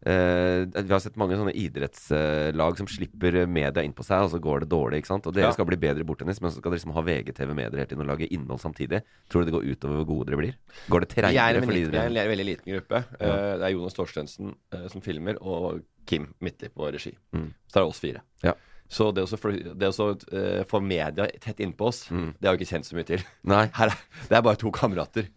eh, 0.05 0.65
Vi 0.83 0.91
har 0.93 0.99
sett 0.99 1.15
mange 1.19 1.35
sånne 1.39 1.53
idrettslag 1.55 2.77
som 2.77 2.87
slipper 2.87 3.45
media 3.47 3.83
inn 3.83 3.93
på 3.95 4.03
seg, 4.05 4.25
og 4.25 4.31
så 4.33 4.39
går 4.41 4.61
det 4.63 4.69
dårlig. 4.69 4.97
ikke 5.01 5.07
sant? 5.11 5.27
Og 5.27 5.33
dere 5.33 5.47
Ja. 5.47 5.51
skal 5.51 5.65
bli 5.65 5.77
bedre 5.77 6.01
i 6.01 6.07
bordtennis, 6.07 6.41
men 6.41 6.51
så 6.51 6.57
skal 6.59 6.71
dere 6.71 6.79
liksom 6.79 6.93
ha 6.93 7.01
VGTV 7.01 7.53
med 7.53 7.71
dere 7.71 7.79
hele 7.81 7.87
tiden 7.89 8.01
og 8.01 8.07
lage 8.17 8.27
innhold 8.31 8.59
samtidig. 8.59 9.01
Tror 9.29 9.43
du 9.43 9.51
det 9.51 9.53
går 9.53 9.67
utover 9.75 9.95
hvor 10.03 10.05
gode 10.05 10.25
dere 10.27 10.37
blir? 10.37 10.55
Går 10.89 10.99
det 11.01 11.09
er 11.09 11.21
treigere 11.21 11.63
for 11.63 11.73
dere? 11.73 12.09
vi 12.09 12.17
er 12.19 12.25
en 12.27 12.37
veldig 12.37 12.45
liten 12.45 12.73
gruppe. 12.73 13.05
Eh, 13.19 13.57
det 13.57 13.63
er 13.63 13.73
Jonas 13.73 13.93
Torstensen 13.93 14.55
eh, 14.73 14.87
som 14.89 15.01
filmer, 15.01 15.37
og 15.41 15.81
Kim 16.05 16.33
Midtli 16.41 16.69
på 16.69 16.91
regi. 16.91 17.15
Mm. 17.33 17.53
Så 17.67 17.73
det 17.73 17.81
er 17.81 17.87
oss 17.87 17.99
fire. 17.99 18.21
Ja. 18.43 18.53
Så 18.89 19.11
det 19.15 19.23
å 19.23 19.77
det 19.79 19.87
å 19.89 20.65
få 20.67 20.81
media 20.83 21.25
tett 21.39 21.57
innpå 21.63 21.87
oss, 21.87 22.09
Mm. 22.11 22.33
det 22.39 22.47
har 22.47 22.57
vi 22.57 22.63
ikke 22.65 22.75
kjent 22.75 22.85
så 22.85 22.93
mye 22.95 23.05
til. 23.05 23.23
Nei. 23.43 23.65
Er, 23.79 23.89
det 24.29 24.37
er 24.37 24.41
bare 24.41 24.57
to 24.57 24.69
kamerater 24.69 25.29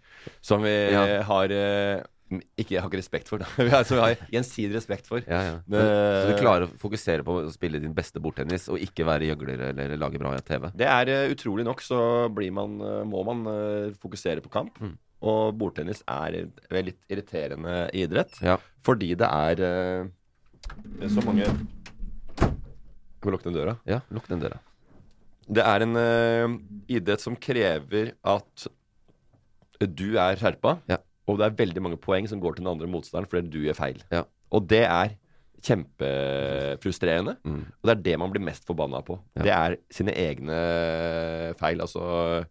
som 0.42 0.60
vi 0.62 0.90
Ja. 0.90 1.22
har 1.22 1.48
eh, 2.32 2.42
jeg 2.58 2.80
har 2.80 2.88
ikke 2.90 3.00
respekt 3.00 3.30
for. 3.30 3.44
vi 3.56 3.70
har, 3.72 3.86
som 3.86 3.98
vi 3.98 4.02
har 4.04 4.26
gjensidig 4.32 4.76
respekt 4.76 5.08
for. 5.10 5.22
Ja, 5.24 5.40
ja. 5.46 5.56
Men, 5.70 5.86
så 5.86 6.32
du 6.32 6.40
klarer 6.40 6.66
å 6.66 6.78
fokusere 6.80 7.26
på 7.26 7.38
å 7.42 7.54
spille 7.54 7.80
din 7.82 7.94
beste 7.96 8.22
bordtennis, 8.22 8.68
og 8.72 8.82
ikke 8.82 9.06
være 9.08 9.30
gjøgler 9.30 9.66
eller 9.70 9.96
lage 10.00 10.20
bra 10.22 10.34
TV? 10.46 10.68
Det 10.76 10.88
er 10.90 11.12
eh, 11.12 11.32
utrolig 11.34 11.66
nok, 11.68 11.82
så 11.84 12.00
blir 12.34 12.54
man, 12.56 12.78
eh, 12.82 13.02
må 13.08 13.22
man 13.26 13.42
eh, 13.52 13.96
fokusere 14.02 14.44
på 14.44 14.52
kamp. 14.52 14.80
Mm. 14.82 14.94
Og 15.26 15.56
bordtennis 15.56 16.02
er 16.12 16.42
en 16.42 16.84
litt 16.84 17.00
irriterende 17.10 17.86
idrett. 17.96 18.36
Ja. 18.44 18.58
Fordi 18.86 19.14
det 19.18 19.30
er 19.32 19.62
eh, 19.66 21.08
så 21.10 21.24
mange 21.24 21.48
Må 23.24 23.32
lukke 23.32 23.48
den 23.48 23.56
døra? 23.56 23.78
Ja, 23.88 24.02
lukk 24.14 24.28
den 24.30 24.42
døra. 24.42 24.60
Det 25.46 25.62
er 25.62 25.82
en 25.82 25.98
eh, 25.98 26.56
idrett 26.98 27.22
som 27.22 27.38
krever 27.38 28.12
at 28.26 28.66
du 29.78 30.16
er 30.18 30.38
skjerpa, 30.40 30.78
Ja. 30.90 31.00
Og 31.26 31.38
det 31.40 31.46
er 31.48 31.56
veldig 31.58 31.82
mange 31.82 31.98
poeng 31.98 32.28
som 32.30 32.40
går 32.40 32.56
til 32.56 32.64
den 32.64 32.72
andre 32.72 32.86
motstanderen 32.90 33.28
fordi 33.30 33.50
du 33.50 33.60
gjør 33.66 33.78
feil. 33.78 34.02
Ja. 34.14 34.22
Og 34.54 34.68
det 34.70 34.84
er 34.86 35.16
kjempefrustrerende, 35.66 37.36
Mm. 37.44 37.64
og 37.82 37.84
det 37.88 37.94
er 37.96 38.02
det 38.02 38.18
man 38.18 38.30
blir 38.30 38.44
mest 38.44 38.64
forbanna 38.66 39.00
på. 39.04 39.18
Ja. 39.36 39.42
Det 39.42 39.52
er 39.52 39.76
sine 39.90 40.12
egne 40.14 40.58
feil, 41.58 41.80
altså 41.80 42.44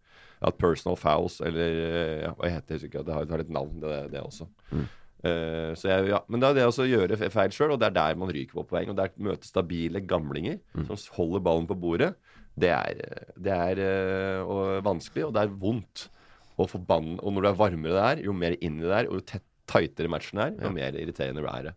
at 0.46 0.58
personal 0.60 0.98
fouls, 1.00 1.40
eller 1.42 2.22
ja, 2.26 2.32
hva 2.36 2.50
heter 2.52 2.78
det, 2.80 2.92
det 2.92 3.14
har, 3.14 3.24
det 3.26 3.32
har 3.32 3.40
et 3.46 3.50
navn, 3.50 3.80
det, 3.82 4.12
det 4.12 4.22
også. 4.22 4.48
Mm. 4.72 4.86
Uh, 5.26 5.72
så 5.74 5.88
jeg, 5.90 6.10
ja, 6.12 6.20
men 6.30 6.40
det 6.42 6.50
er 6.50 6.54
det 6.60 6.66
også 6.68 6.84
å 6.84 6.90
gjøre 6.92 7.18
feil 7.34 7.50
sjøl, 7.56 7.72
og 7.74 7.80
det 7.82 7.88
er 7.88 7.96
der 7.96 8.16
man 8.20 8.30
ryker 8.30 8.60
på 8.60 8.66
poeng. 8.70 8.92
Og 8.92 8.98
der 9.00 9.10
møte 9.18 9.48
stabile 9.48 10.02
gamlinger 10.06 10.60
Mm. 10.76 10.86
som 10.92 10.98
holder 11.16 11.40
ballen 11.42 11.66
på 11.68 11.80
bordet, 11.80 12.12
det 12.60 12.70
er, 12.70 13.00
det 13.42 13.52
er 13.52 13.82
uh, 13.82 14.46
og 14.46 14.84
vanskelig, 14.86 15.26
og 15.26 15.34
det 15.34 15.42
er 15.48 15.56
vondt. 15.64 16.10
Og 16.58 16.70
forbann, 16.72 17.18
og 17.20 17.34
når 17.36 17.42
du 17.42 17.48
er 17.50 17.58
varmere 17.60 17.94
det 17.96 18.04
er, 18.10 18.26
jo 18.30 18.34
mer 18.34 18.56
inn 18.64 18.78
i 18.80 18.86
det 18.86 18.94
er, 18.96 19.08
og 19.12 19.20
jo 19.20 19.40
tightere 19.68 20.08
matchen 20.12 20.40
er, 20.40 20.54
jo 20.62 20.70
mer 20.72 20.96
irriterende 20.96 21.44
er 21.52 21.72
det. 21.72 21.74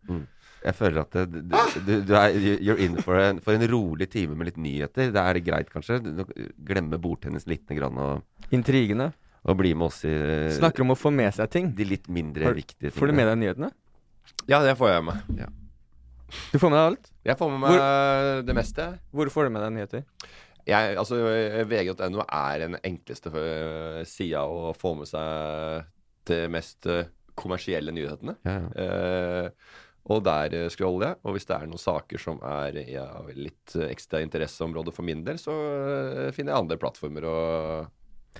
Jeg 0.64 0.74
føler 0.74 1.00
at 1.04 1.14
det, 1.14 1.24
du, 1.48 1.56
du, 1.86 1.92
du 2.06 2.12
er 2.18 2.34
you're 2.58 2.78
in 2.82 2.96
for 3.02 3.14
en, 3.18 3.38
for 3.42 3.54
en 3.54 3.64
rolig 3.70 4.08
time 4.10 4.34
med 4.38 4.50
litt 4.50 4.56
nyheter. 4.60 5.12
Da 5.14 5.24
er 5.30 5.38
det 5.38 5.44
greit, 5.46 5.68
kanskje? 5.70 6.00
Glemme 6.66 6.98
bordtennis 7.02 7.46
lite 7.46 7.74
grann 7.78 7.98
og, 8.02 8.24
Intrigene. 8.54 9.12
og 9.46 9.56
bli 9.60 9.70
med 9.78 9.86
oss 9.86 10.02
i 10.06 10.14
Snakker 10.58 10.82
om 10.86 10.94
å 10.94 10.98
få 10.98 11.12
med 11.14 11.30
seg 11.34 11.50
ting. 11.54 11.70
de 11.78 11.86
litt 11.86 12.08
mindre 12.10 12.44
Har- 12.50 12.54
viktige 12.58 12.88
tingene. 12.90 12.98
Får 12.98 13.06
du 13.06 13.12
med 13.20 13.30
deg 13.30 13.38
nyhetene? 13.44 13.70
Ja, 14.50 14.60
det 14.66 14.76
får 14.78 14.90
jeg 14.96 15.04
med 15.08 15.38
Ja. 15.38 15.46
Du 16.52 16.58
får 16.60 16.68
med 16.70 16.76
deg 16.76 16.86
alt? 16.90 17.10
Jeg 17.24 17.38
får 17.40 17.50
med 17.54 17.60
meg 17.64 18.44
det 18.46 18.54
meste. 18.58 18.88
Hvor 19.14 19.30
får 19.32 19.44
du 19.48 19.50
med 19.54 19.62
deg 19.64 19.72
nyheter? 19.78 20.02
Jeg, 20.68 20.96
altså, 21.00 21.16
VG.no 21.70 22.24
er 22.26 22.64
den 22.66 22.76
enkleste 22.84 23.32
uh, 23.32 24.02
sida 24.08 24.42
å 24.44 24.74
få 24.76 24.92
med 24.98 25.08
seg 25.08 25.86
de 26.28 26.42
mest 26.52 26.84
eh, 26.90 27.08
kommersielle 27.38 27.92
nyhetene. 27.94 28.34
Ja, 28.44 28.56
ja. 28.58 28.84
Eh, 28.84 29.76
og 30.08 30.24
der 30.24 30.54
eh, 30.56 30.70
scroller 30.72 31.10
jeg. 31.12 31.20
Og 31.24 31.36
hvis 31.36 31.48
det 31.48 31.56
er 31.56 31.68
noen 31.68 31.82
saker 31.82 32.22
som 32.22 32.40
er 32.46 32.80
ja, 32.88 33.06
litt 33.36 33.76
eh, 33.76 33.90
ekstra 33.92 34.22
interesseområde 34.24 34.94
for 34.94 35.06
min 35.08 35.24
del, 35.26 35.40
så 35.40 35.54
eh, 35.54 36.30
finner 36.36 36.54
jeg 36.54 36.64
andre 36.64 36.80
plattformer 36.80 37.28
å, 37.28 37.38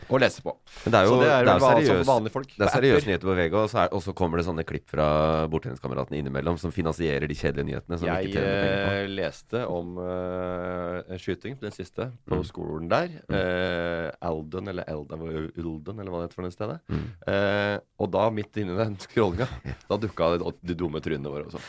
å 0.09 0.19
lese 0.21 0.41
på. 0.45 0.53
Men 0.85 0.93
det 0.95 0.99
er 1.01 1.07
jo, 1.09 1.15
så 1.17 1.21
det 1.21 1.29
er, 1.35 1.45
det 1.45 1.53
er 1.53 2.05
vanlige 2.09 2.33
folk. 2.33 2.49
Det 2.55 2.63
er 2.65 2.69
på 2.71 2.75
seriøse 2.79 3.09
nyheter 3.09 3.29
på 3.29 3.35
VG, 3.39 3.55
og 3.59 3.67
så, 3.73 3.79
er, 3.83 3.89
og 3.97 4.03
så 4.05 4.13
kommer 4.17 4.39
det 4.41 4.45
sånne 4.47 4.65
klipp 4.69 4.87
fra 4.93 5.07
bordtenniskameratene 5.53 6.21
innimellom 6.23 6.57
som 6.61 6.73
finansierer 6.73 7.27
de 7.29 7.37
kjedelige 7.37 7.67
nyhetene. 7.73 7.99
Som 7.99 8.09
Jeg 8.09 8.33
eh, 8.39 9.09
leste 9.11 9.65
om 9.69 9.99
uh, 10.01 11.17
skyting, 11.21 11.59
den 11.61 11.75
siste, 11.75 12.09
på 12.29 12.39
Mm. 12.39 12.45
skolen 12.47 12.87
der. 12.89 13.09
Uh, 13.27 14.09
Alden, 14.31 14.69
eller 14.71 14.87
Elden, 14.89 15.25
Ulden, 15.59 15.99
eller 15.99 16.13
hva 16.15 16.21
det 16.23 16.29
heter 16.29 16.39
for 16.39 16.47
det 16.47 16.55
stedet. 16.55 16.79
Mm. 16.89 17.05
Uh, 17.27 17.77
og 17.99 18.13
da, 18.15 18.29
midt 18.39 18.61
inni 18.63 18.77
den 18.79 18.97
scrollinga, 19.05 19.49
da 19.91 19.99
dukka 20.01 20.31
de, 20.39 20.53
de 20.71 20.79
dumme 20.79 21.03
trynene 21.05 21.33
våre 21.33 21.49
også. 21.51 21.61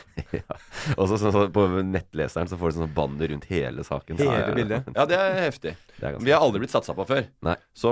Og 1.00 1.08
så 1.10 1.18
så, 1.20 1.32
så, 1.34 1.46
på 1.54 1.66
nettleseren 1.86 2.48
så 2.50 2.58
får 2.60 2.72
du 2.74 2.80
sånn 2.84 2.94
banner 2.96 3.32
rundt 3.34 3.46
hele 3.50 3.84
saken. 3.86 4.18
Hele 4.22 4.32
Ja, 4.38 4.46
ja. 4.48 4.56
bildet. 4.56 4.90
Ja, 4.96 5.06
det 5.10 5.18
er 5.20 5.36
heftig. 5.48 5.74
Det 6.00 6.08
er 6.14 6.18
Vi 6.24 6.32
har 6.32 6.44
aldri 6.46 6.62
blitt 6.64 6.74
satsa 6.74 6.94
på 6.98 7.06
før. 7.10 7.26
Nei. 7.46 7.56
Så, 7.76 7.92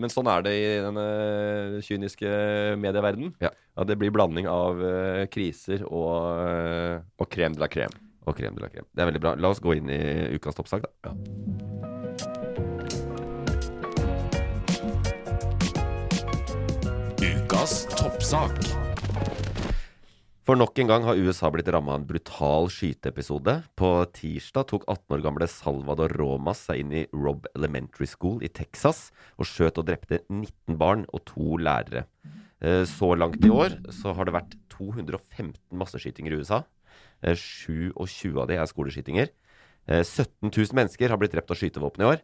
men 0.00 0.12
sånn 0.12 0.28
er 0.30 0.44
det 0.46 0.54
i 0.56 0.66
denne 0.84 1.06
kyniske 1.84 2.30
medieverdenen. 2.80 3.34
Ja. 3.42 3.52
At 3.76 3.90
det 3.90 3.98
blir 4.00 4.12
blanding 4.14 4.48
av 4.48 4.80
eh, 4.80 5.26
kriser 5.28 5.84
og, 5.84 6.40
uh, 6.40 7.02
og 7.20 7.28
krem 7.32 7.56
de 7.56 7.60
la 7.60 7.68
krem. 7.68 7.92
Og 8.26 8.36
krem 8.38 8.56
de 8.56 8.64
la 8.64 8.70
krem. 8.72 8.86
Det 8.90 9.04
er 9.04 9.10
veldig 9.10 9.22
bra. 9.22 9.34
La 9.38 9.52
oss 9.52 9.60
gå 9.62 9.76
inn 9.76 9.92
i 9.92 10.00
ukas 10.34 10.56
toppsak, 10.56 10.88
da. 11.04 11.12
Ukas 17.20 17.84
toppsak. 17.94 18.64
For 20.46 20.54
nok 20.54 20.78
en 20.78 20.86
gang 20.86 21.02
har 21.02 21.18
USA 21.18 21.48
blitt 21.50 21.66
ramma 21.74 21.96
av 21.96 22.00
en 22.00 22.06
brutal 22.06 22.68
skyteepisode. 22.70 23.56
På 23.74 23.88
tirsdag 24.14 24.68
tok 24.70 24.84
18 24.86 25.16
år 25.16 25.24
gamle 25.24 25.48
Salvador 25.50 26.12
Romas 26.20 26.60
seg 26.68 26.84
inn 26.84 26.92
i 26.94 27.02
Robb 27.10 27.48
Elementary 27.58 28.06
School 28.06 28.44
i 28.46 28.50
Texas 28.54 29.08
og 29.40 29.48
skjøt 29.50 29.80
og 29.82 29.88
drepte 29.88 30.20
19 30.30 30.78
barn 30.78 31.02
og 31.10 31.24
to 31.26 31.58
lærere. 31.58 32.04
Eh, 32.62 32.84
Så 32.86 33.10
langt 33.18 33.42
i 33.42 33.50
år 33.50 33.74
så 33.90 34.14
har 34.14 34.24
det 34.24 34.36
vært 34.38 34.54
215 34.70 35.58
masseskytinger 35.74 36.30
i 36.30 36.38
USA. 36.38 36.62
Eh, 37.26 37.34
27 37.34 38.38
av 38.38 38.46
de 38.46 38.54
er 38.54 38.70
skoleskytinger. 38.70 39.34
Eh, 39.88 40.04
17 40.04 40.54
000 40.54 40.78
mennesker 40.78 41.10
har 41.10 41.18
blitt 41.18 41.34
drept 41.34 41.50
av 41.50 41.58
skytevåpen 41.58 42.06
i 42.06 42.10
år. 42.14 42.22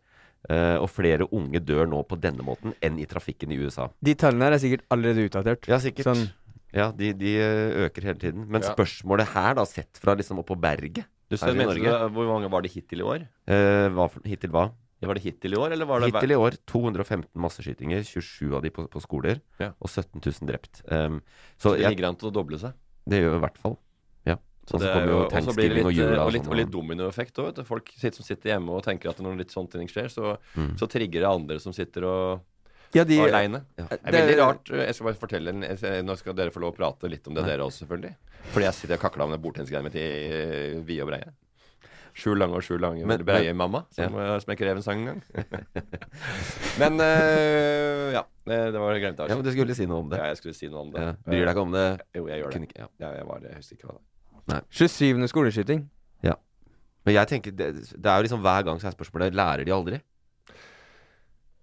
Uh, 0.50 0.82
Og 0.82 0.88
flere 0.90 1.22
unge 1.30 1.60
dør 1.62 1.86
nå 1.86 2.00
på 2.02 2.16
denne 2.18 2.42
måten 2.42 2.72
enn 2.82 2.96
i 2.98 3.04
trafikken 3.06 3.52
i 3.54 3.60
USA. 3.62 3.84
De 4.02 4.10
tallene 4.18 4.48
her 4.48 4.56
er 4.56 4.58
sikkert 4.58 4.82
allerede 4.90 5.28
utdatert. 5.28 5.68
Ja, 5.70 5.78
sikkert. 5.78 6.08
Sånn, 6.08 6.24
Ja, 6.72 6.90
de, 6.92 7.12
de 7.12 7.32
øker 7.88 8.02
hele 8.02 8.18
tiden. 8.18 8.46
Men 8.48 8.62
Ja. 8.62 8.72
spørsmålet 8.74 9.28
her, 9.34 9.54
da, 9.54 9.64
sett 9.64 9.98
fra 10.00 10.14
liksom 10.16 10.38
oppå 10.42 10.56
berget 10.58 11.04
Du, 11.28 11.36
her 11.36 11.50
i 11.50 11.54
mente 11.56 11.74
du, 11.74 11.82
Norge 11.82 12.12
hvor 12.12 12.26
mange 12.32 12.50
var 12.50 12.62
det 12.62 12.72
hittil 12.72 13.00
i 13.00 13.02
år? 13.04 13.26
eh, 13.46 13.88
hva 13.92 14.08
for, 14.10 14.20
Hittil 14.24 14.50
hva? 14.50 14.70
Var 15.02 15.14
det 15.18 15.22
hittil 15.24 15.52
i 15.52 15.56
år, 15.58 15.72
eller 15.72 15.84
var 15.84 15.98
det 16.00 16.12
Hittil 16.12 16.30
i 16.30 16.34
år 16.38 16.54
215 16.64 17.26
masseskytinger, 17.34 18.04
27 18.06 18.54
av 18.54 18.62
de 18.62 18.70
på, 18.70 18.84
på 18.88 19.00
skoler, 19.02 19.40
Ja. 19.58 19.72
og 19.82 19.88
17 19.90 20.20
000 20.22 20.46
drept. 20.46 20.82
Um, 20.88 21.20
Så 21.58 21.72
det 21.74 21.80
jeg, 21.82 21.96
ligger 21.96 22.08
an 22.08 22.14
til 22.16 22.30
å 22.30 22.32
doble 22.32 22.56
seg. 22.62 22.72
det 23.08 23.18
gjør 23.20 23.32
vi 23.34 23.36
i 23.36 23.42
hvert 23.42 23.58
fall. 23.58 23.76
Ja. 24.24 24.36
Så 24.64 24.74
Og 24.76 24.80
så 24.80 24.84
det 24.84 24.90
er 24.90 24.94
kommer 24.94 25.08
jo 25.10 25.18
jo- 25.18 25.24
og 25.24 25.30
så 25.32 25.34
blir 25.34 25.42
det 25.42 25.82
Thanksgiving 25.82 25.84
og 25.84 25.90
litt, 25.92 25.98
jula 25.98 26.20
og 26.22 26.26
og 26.28 26.32
litt, 26.32 26.46
og 26.46 26.54
litt 26.56 26.70
dominoeffekt 26.70 27.34
òg. 27.42 27.64
Folk 27.66 27.88
sitter, 27.98 28.14
som 28.14 28.24
sitter 28.24 28.50
hjemme 28.54 28.70
og 28.70 28.84
tenker 28.84 29.10
at 29.10 29.18
når 29.18 29.36
litt 29.38 29.50
sånne 29.50 29.70
ting 29.72 29.88
skjer, 29.88 30.06
så, 30.08 30.38
Mm. 30.56 30.76
så 30.78 30.86
trigger 30.86 31.18
det 31.20 31.28
andre 31.34 31.58
som 31.58 31.72
sitter 31.72 32.04
og 32.06 32.40
ja, 32.94 33.04
de, 33.08 33.18
aleine. 33.24 33.62
Ja. 33.78 33.86
Det 33.90 34.00
er 34.02 34.16
veldig 34.18 34.38
rart. 34.40 34.72
Jeg 34.82 34.96
skal 34.96 35.08
bare 35.08 35.20
fortelle 35.20 35.54
Nå 36.04 36.16
skal 36.20 36.36
dere 36.36 36.52
få 36.54 36.62
lov 36.62 36.74
å 36.74 36.76
prate 36.76 37.10
litt 37.10 37.26
om 37.30 37.36
det, 37.36 37.44
dere 37.48 37.64
også, 37.66 37.84
selvfølgelig. 37.84 38.12
Fordi 38.52 38.66
jeg 38.68 38.78
sitter 38.78 38.98
og 38.98 39.04
kakler 39.06 39.24
om 39.26 39.32
det 39.34 39.40
bordtennisgreiene 39.44 39.88
mitt 39.88 39.96
i 40.00 40.04
eh, 40.04 40.76
vide 40.84 41.06
og 41.06 41.12
breie. 41.12 41.32
Sju 42.12 42.34
lange 42.36 42.58
og 42.58 42.64
sju 42.66 42.74
lange 42.76 43.06
Men- 43.08 43.24
breie 43.24 43.54
mamma, 43.56 43.86
som, 43.94 44.18
ja. 44.20 44.34
som 44.42 44.52
jeg 44.52 44.58
skrev 44.58 44.76
en 44.76 44.84
sang 44.84 45.00
en 45.00 45.06
gang. 45.14 45.22
men 46.82 47.00
eh, 47.00 48.12
ja. 48.18 48.26
Det, 48.42 48.58
det 48.74 48.82
var 48.82 48.98
glemt. 48.98 49.22
Ja, 49.22 49.38
men 49.38 49.46
du 49.46 49.52
skulle 49.54 49.76
si 49.78 49.86
noe 49.86 50.02
om 50.02 50.10
det. 50.12 50.18
Ja, 50.20 50.28
jeg 50.34 50.42
skulle 50.42 50.58
si 50.58 50.68
noe 50.68 50.82
om 50.84 50.92
det. 50.92 51.06
Ja. 51.06 51.14
Bryr 51.24 51.44
deg 51.46 51.54
ikke 51.54 51.64
om 51.64 51.74
det? 51.76 51.86
Jo, 52.18 52.26
jeg 52.28 52.42
gjør 52.42 52.54
det. 52.56 52.62
Ikke- 52.68 52.82
ja. 52.84 52.90
Ja, 53.00 53.12
jeg 53.20 53.28
var 53.30 53.42
det. 53.44 53.54
Jeg 53.54 53.62
husker 53.62 53.78
ikke 53.78 53.88
hva 53.88 53.98
det 53.98 54.56
var. 54.56 54.64
27. 54.82 55.28
skoleskyting. 55.32 55.84
Men 57.02 57.16
jeg 57.16 57.30
tenker, 57.32 57.54
det, 57.58 57.68
det 57.98 58.10
er 58.10 58.20
jo 58.20 58.26
liksom 58.28 58.42
hver 58.44 58.64
gang 58.66 58.80
så 58.80 58.86
er 58.90 58.94
spørsmålet 58.94 59.34
Lærer 59.34 59.66
de 59.66 59.74
aldri? 59.74 59.98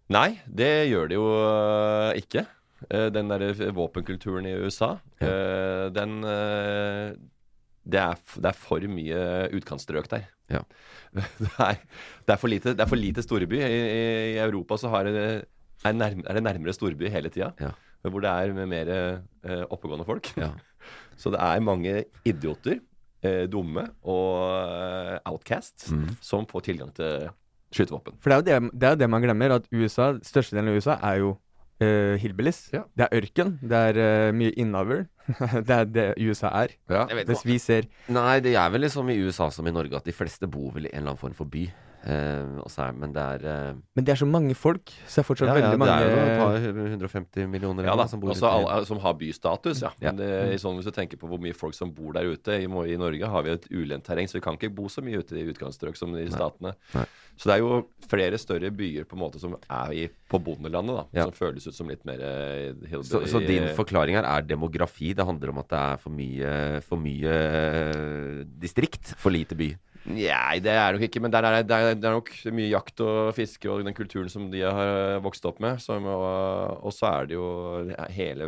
Nei, 0.09 0.39
det 0.47 0.69
gjør 0.89 1.09
det 1.11 1.17
jo 1.19 1.25
øh, 1.37 2.11
ikke. 2.17 2.45
Eh, 2.89 3.09
Den 3.13 3.29
derre 3.29 3.51
våpenkulturen 3.75 4.47
i 4.49 4.55
USA, 4.63 4.95
ja. 5.21 5.89
den 5.93 6.23
øh, 6.23 7.13
det 7.89 7.99
er, 7.99 8.17
det 8.35 8.45
er 8.51 8.57
for 8.57 8.83
mye 8.89 9.19
utkantstrøk 9.57 10.09
der. 10.11 10.27
Ja. 10.49 10.61
Det 11.39 11.49
er, 11.57 11.77
det 12.27 12.33
er 12.35 12.47
lite, 12.51 12.73
det 12.77 12.83
er 12.83 12.89
for 12.89 12.99
lite 12.99 13.21
storby. 13.25 13.57
I, 13.57 13.69
i- 13.69 14.37
Europa 14.37 14.77
så 14.77 14.89
er, 14.93 15.41
nærm, 15.93 16.21
er 16.27 16.33
det 16.37 16.43
nærmere 16.43 16.73
storby 16.73 17.09
hele 17.09 17.29
tida. 17.33 17.51
Ja. 17.59 17.71
Hvor 18.05 18.21
det 18.21 18.29
er 18.29 18.53
med 18.53 18.67
mer 18.69 18.91
eh, 18.93 19.63
oppegående 19.69 20.05
folk. 20.05 20.29
Ja. 20.37 20.51
Så 21.19 21.31
det 21.33 21.39
er 21.41 21.59
mange 21.65 22.03
idioter, 22.25 22.77
eh, 23.25 23.47
dumme 23.51 23.87
og 24.03 24.53
eh, 24.53 25.17
outcasts 25.25 25.89
Mm. 25.91 26.05
som 26.21 26.45
får 26.47 26.61
tilgang 26.69 26.93
til 26.95 27.29
skytevåpen. 27.75 28.17
For 28.21 28.31
det 28.31 28.35
er 28.35 28.39
jo 28.39 28.47
det, 28.69 28.73
det, 28.79 28.87
er 28.87 28.95
jo 28.95 29.01
det 29.03 29.09
man 29.11 29.23
glemmer, 29.23 29.55
at 29.59 29.69
USA, 29.73 30.11
størstedelen 30.25 30.71
av 30.71 30.79
USA 30.79 30.97
er 31.11 31.21
jo 31.23 31.35
uh, 31.83 32.15
hillbillies. 32.21 32.61
Ja. 32.75 32.85
Det 32.97 33.07
er 33.07 33.21
ørken. 33.21 33.57
Det 33.61 33.83
er 33.91 33.99
uh, 33.99 34.35
mye 34.35 34.53
innavl. 34.59 35.03
det 35.67 35.75
er 35.75 35.85
det 35.85 36.07
USA 36.17 36.51
er. 36.63 36.73
Ja. 36.89 37.05
Hvis 37.27 37.45
vi 37.45 37.59
ser 37.61 37.85
Nei, 38.09 38.39
det 38.41 38.55
er 38.57 38.71
vel 38.73 38.81
liksom 38.87 39.11
i 39.13 39.19
USA 39.21 39.51
som 39.53 39.67
i 39.69 39.73
Norge 39.75 39.99
at 39.99 40.07
de 40.07 40.15
fleste 40.15 40.49
bor 40.49 40.73
vel 40.75 40.89
i 40.89 40.93
en 40.93 41.03
eller 41.03 41.13
annen 41.13 41.21
form 41.21 41.37
for 41.37 41.49
by. 41.49 41.67
Og 41.99 42.71
er, 42.79 42.93
men 42.95 43.11
det 43.15 43.23
er 43.23 43.41
uh, 43.43 43.79
Men 43.97 44.05
det 44.07 44.13
er 44.13 44.19
så 44.21 44.27
mange 44.29 44.55
folk, 44.55 44.91
så 45.03 45.19
det 45.19 45.23
er 45.23 45.27
fortsatt 45.27 45.49
ja, 45.49 45.55
ja, 45.59 45.71
veldig 45.71 45.79
det 45.83 45.95
er 45.95 46.05
jo 46.05 46.11
et 46.13 46.39
mange 46.39 46.71
par 46.71 46.85
150 46.93 47.49
millioner 47.51 47.89
Ja 47.89 47.95
da, 47.99 48.05
som 48.07 48.21
bor 48.21 48.31
også 48.31 48.47
ute 48.47 48.53
alle, 48.55 48.77
som 48.87 49.01
har 49.03 49.17
bystatus, 49.19 49.83
ja. 49.83 49.91
Ja. 49.99 50.13
Men 50.13 50.21
det, 50.21 50.29
i 50.55 50.61
sånn, 50.61 50.79
hvis 50.79 50.87
du 50.87 50.95
tenker 50.95 51.19
på 51.19 51.29
hvor 51.29 51.41
mye 51.43 51.57
folk 51.57 51.75
som 51.75 51.91
bor 51.95 52.15
der 52.15 52.29
ute 52.31 52.55
I, 52.55 52.69
I 52.69 52.99
Norge 52.99 53.31
har 53.33 53.45
vi 53.45 53.55
et 53.57 53.67
ulendt 53.73 54.07
terreng, 54.07 54.31
så 54.31 54.39
vi 54.39 54.45
kan 54.45 54.59
ikke 54.59 54.71
bo 54.79 54.87
så 54.91 55.03
mye 55.05 55.19
ute 55.19 55.35
i 55.39 55.43
utkantstrøk 55.51 55.99
som 55.99 56.15
i 56.15 56.29
statene. 56.31 56.75
Nei. 56.95 57.05
Så 57.39 57.47
det 57.47 57.55
er 57.55 57.61
jo 57.63 57.75
flere 58.11 58.39
større 58.41 58.71
byer 58.75 59.05
på 59.07 59.15
en 59.15 59.21
måte 59.21 59.39
som 59.39 59.53
er 59.55 59.93
i, 59.95 60.05
på 60.31 60.39
bondelandet, 60.43 60.97
da. 60.97 61.21
Ja. 61.21 61.27
Som 61.29 61.37
føles 61.37 61.67
ut 61.69 61.75
som 61.77 61.91
litt 61.91 62.03
mer 62.07 62.23
uh. 62.23 62.97
Så, 63.07 63.23
så 63.31 63.39
din 63.43 63.69
forklaring 63.77 64.17
her 64.19 64.27
er 64.27 64.43
demografi? 64.47 65.13
Det 65.15 65.27
handler 65.27 65.53
om 65.53 65.61
at 65.63 65.69
det 65.71 65.79
er 65.79 66.01
for 66.03 66.15
mye, 66.15 66.51
for 66.83 66.99
mye 66.99 67.37
distrikt, 68.59 69.13
for 69.19 69.31
lite 69.31 69.55
by? 69.59 69.71
Nei, 70.09 70.59
det 70.63 70.73
er 70.73 70.95
nok 70.95 71.03
ikke. 71.05 71.21
Men 71.21 71.33
det 71.33 71.39
er, 71.41 71.57
det, 71.63 71.75
er, 71.77 71.97
det 71.99 72.07
er 72.09 72.15
nok 72.17 72.31
mye 72.55 72.69
jakt 72.71 73.03
og 73.05 73.33
fiske 73.37 73.69
og 73.69 73.83
den 73.85 73.95
kulturen 73.97 74.31
som 74.31 74.47
de 74.51 74.63
har 74.65 75.19
vokst 75.25 75.45
opp 75.49 75.61
med. 75.63 75.81
Som, 75.83 76.07
og, 76.09 76.79
og 76.81 76.95
så 76.95 77.11
er 77.11 77.29
det 77.29 77.37
jo 77.37 77.49
hele 78.15 78.47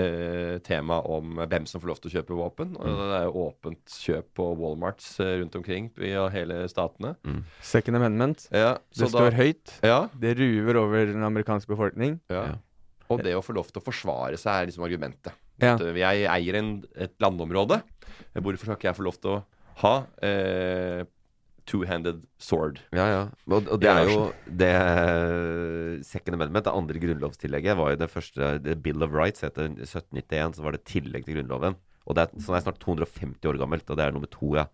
eh, 0.00 0.56
temaet 0.66 1.06
om 1.12 1.38
hvem 1.44 1.68
som 1.70 1.82
får 1.82 1.92
lov 1.92 2.00
til 2.02 2.10
å 2.10 2.14
kjøpe 2.16 2.38
våpen. 2.38 2.74
Og 2.80 2.98
Det 2.98 3.20
er 3.20 3.28
jo 3.28 3.44
åpent 3.46 3.96
kjøp 4.02 4.32
på 4.40 4.48
Walmarts 4.58 5.12
eh, 5.22 5.36
rundt 5.42 5.58
omkring 5.60 5.90
i 6.02 6.12
hele 6.34 6.64
statene. 6.72 7.14
Second 7.62 8.00
Amendment. 8.00 8.48
Ja, 8.50 8.74
så 8.90 9.06
Det 9.06 9.12
står 9.14 9.38
høyt. 9.38 9.76
Ja, 9.86 10.00
Det 10.18 10.34
ruver 10.40 10.82
over 10.82 11.06
den 11.14 11.22
amerikanske 11.28 11.70
befolkning. 11.74 12.20
ja. 12.32 12.44
Ja. 12.52 12.60
Og 13.12 13.20
det 13.20 13.34
å 13.36 13.42
få 13.44 13.52
lov 13.52 13.66
til 13.68 13.76
å 13.82 13.84
forsvare 13.84 14.38
seg 14.40 14.54
er 14.54 14.68
liksom 14.70 14.86
argumentet. 14.86 15.34
Ja. 15.60 15.74
At, 15.74 15.82
eh, 15.84 15.98
jeg 16.00 16.22
eier 16.32 16.56
en, 16.56 16.70
et 16.96 17.12
landområde. 17.20 17.82
Hvorfor 18.32 18.64
skal 18.64 18.78
ikke 18.78 18.88
jeg 18.88 18.96
få 18.96 19.04
lov 19.04 19.18
til 19.20 19.34
å 19.34 19.42
ha 19.82 19.94
eh, 20.24 21.02
two-handed 21.68 22.24
sword? 22.42 22.80
Ja, 22.94 23.06
ja. 23.10 23.22
Og, 23.46 23.68
og 23.70 23.80
det 23.82 23.90
er 23.90 24.08
jo 24.10 24.18
det 24.46 24.70
eh, 24.72 26.02
Second 26.06 26.38
Amendment, 26.38 26.66
det 26.66 26.74
andre 26.74 27.02
grunnlovstillegget, 27.02 27.78
var 27.78 27.92
jo 27.94 28.00
det 28.02 28.10
første 28.10 28.52
det 28.64 28.78
Bill 28.82 29.04
of 29.06 29.14
Rights 29.14 29.44
etter 29.46 29.68
1791, 29.70 30.56
så 30.58 30.66
var 30.66 30.76
det 30.76 30.84
tillegg 30.90 31.26
til 31.26 31.38
Grunnloven. 31.38 31.78
Og 32.02 32.16
det 32.18 32.24
er, 32.24 32.38
sånn 32.42 32.58
er 32.58 32.64
snart 32.64 32.80
250 32.82 33.46
år 33.52 33.60
gammelt, 33.62 33.90
og 33.90 33.98
det 33.98 34.06
er 34.08 34.14
nummer 34.16 34.30
to, 34.32 34.54
ja. 34.58 34.66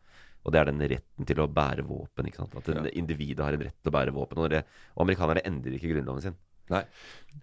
Og 0.46 0.54
det 0.54 0.60
er 0.62 0.70
den 0.70 0.80
retten 0.80 1.26
til 1.28 1.40
å 1.42 1.48
bære 1.52 1.84
våpen. 1.84 2.28
ikke 2.30 2.40
sant? 2.40 2.54
At 2.56 2.68
Ja. 2.72 2.84
individet 2.96 3.44
har 3.44 3.52
en 3.52 3.64
rett 3.66 3.76
til 3.82 3.90
å 3.90 3.96
bære 3.98 4.14
våpen. 4.16 4.38
Og, 4.40 4.48
det, 4.48 4.62
og 4.96 5.02
amerikanerne 5.04 5.42
endrer 5.44 5.76
ikke 5.76 5.90
grunnloven 5.92 6.24
sin. 6.24 6.36
Nei. 6.72 6.84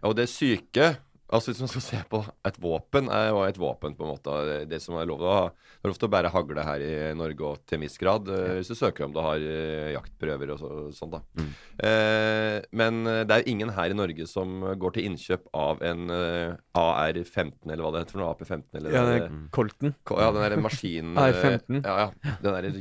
Og 0.02 0.16
det 0.18 0.26
syke 0.32 0.96
Altså 1.34 1.50
Hvis 1.52 1.62
man 1.64 1.70
skal 1.72 1.82
se 1.82 2.00
på 2.10 2.20
et 2.46 2.58
våpen, 2.62 3.08
er 3.10 3.32
jo 3.32 3.40
et 3.48 3.58
våpen 3.58 3.96
på 3.98 4.06
en 4.06 4.12
måte 4.14 4.66
det 4.70 4.78
som 4.84 4.94
er 5.02 5.08
lov 5.10 5.24
å 5.26 5.32
ha. 5.34 5.46
Det 5.50 5.88
er 5.88 5.90
lov 5.90 5.98
til 5.98 6.08
å 6.08 6.12
bære 6.14 6.30
hagle 6.34 6.66
her 6.68 6.84
i 6.86 6.92
Norge 7.18 7.48
og 7.48 7.64
til 7.66 7.80
en 7.80 7.82
viss 7.86 7.98
grad, 7.98 8.30
ja. 8.30 8.54
hvis 8.60 8.70
du 8.70 8.76
søker 8.78 9.08
om 9.08 9.16
du 9.16 9.18
har 9.26 9.42
eh, 9.42 9.90
jaktprøver 9.96 10.54
og 10.54 10.62
så, 10.62 10.70
sånt. 10.94 11.16
da. 11.18 11.22
Mm. 11.42 11.50
Eh, 11.90 12.58
men 12.78 13.00
eh, 13.10 13.24
det 13.26 13.36
er 13.40 13.42
jo 13.42 13.56
ingen 13.56 13.74
her 13.74 13.90
i 13.96 13.98
Norge 13.98 14.28
som 14.30 14.54
går 14.78 14.96
til 15.00 15.08
innkjøp 15.10 15.50
av 15.58 15.82
en 15.86 16.06
uh, 16.14 16.54
AR-15, 16.78 17.58
eller 17.72 17.82
hva 17.82 17.92
det 17.96 18.04
heter 18.04 18.16
for 18.18 18.22
noe, 18.22 18.30
AP-15, 18.36 18.64
eller 18.80 18.94
Ja, 18.94 19.04
det 19.10 19.18
eh, 19.18 19.26
er 19.26 19.42
Colton. 19.58 19.96
ja, 20.14 20.30
den 20.30 20.42
derre 20.46 20.62
maskinen 20.62 21.18
eh, 21.18 21.26
AR-15. 21.26 21.82
Ja, 21.82 21.98
ja. 22.06 22.38
Den 22.46 22.60
derre 22.60 22.72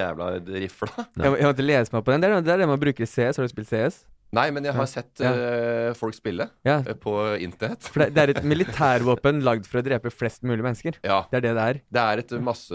jævla 0.00 0.28
rifla. 0.42 0.90
Jeg, 1.22 1.30
må- 1.30 1.38
jeg 1.38 1.50
måtte 1.52 1.66
lese 1.70 1.94
meg 1.94 2.04
på 2.06 2.14
den. 2.16 2.26
Det 2.42 2.52
er 2.54 2.62
det 2.64 2.68
man 2.74 2.82
bruker 2.82 3.06
i 3.06 3.10
CS. 3.14 3.38
Har 3.38 3.46
du 3.46 3.52
spilt 3.54 3.70
CS? 3.70 4.02
Nei, 4.34 4.48
men 4.50 4.64
jeg 4.66 4.74
har 4.74 4.86
sett 4.90 5.20
Ja. 5.22 5.30
uh, 5.30 5.92
folk 5.94 6.14
spille 6.16 6.48
Ja. 6.66 6.80
uh, 6.82 6.92
på 6.98 7.12
internett. 7.40 7.86
For 7.86 8.02
det, 8.02 8.08
det 8.16 8.22
er 8.24 8.32
et 8.34 8.44
militærvåpen 8.52 9.38
lagd 9.46 9.66
for 9.70 9.78
å 9.80 9.84
drepe 9.86 10.10
flest 10.10 10.42
mulig 10.42 10.64
mennesker. 10.66 10.98
Ja. 11.06 11.22
Det 11.30 11.38
er 11.38 11.44
det 11.46 11.54
det 11.56 11.66
er. 11.70 11.80
Det 11.94 12.02
er 12.02 12.22
et 12.24 12.34
masse 12.42 12.74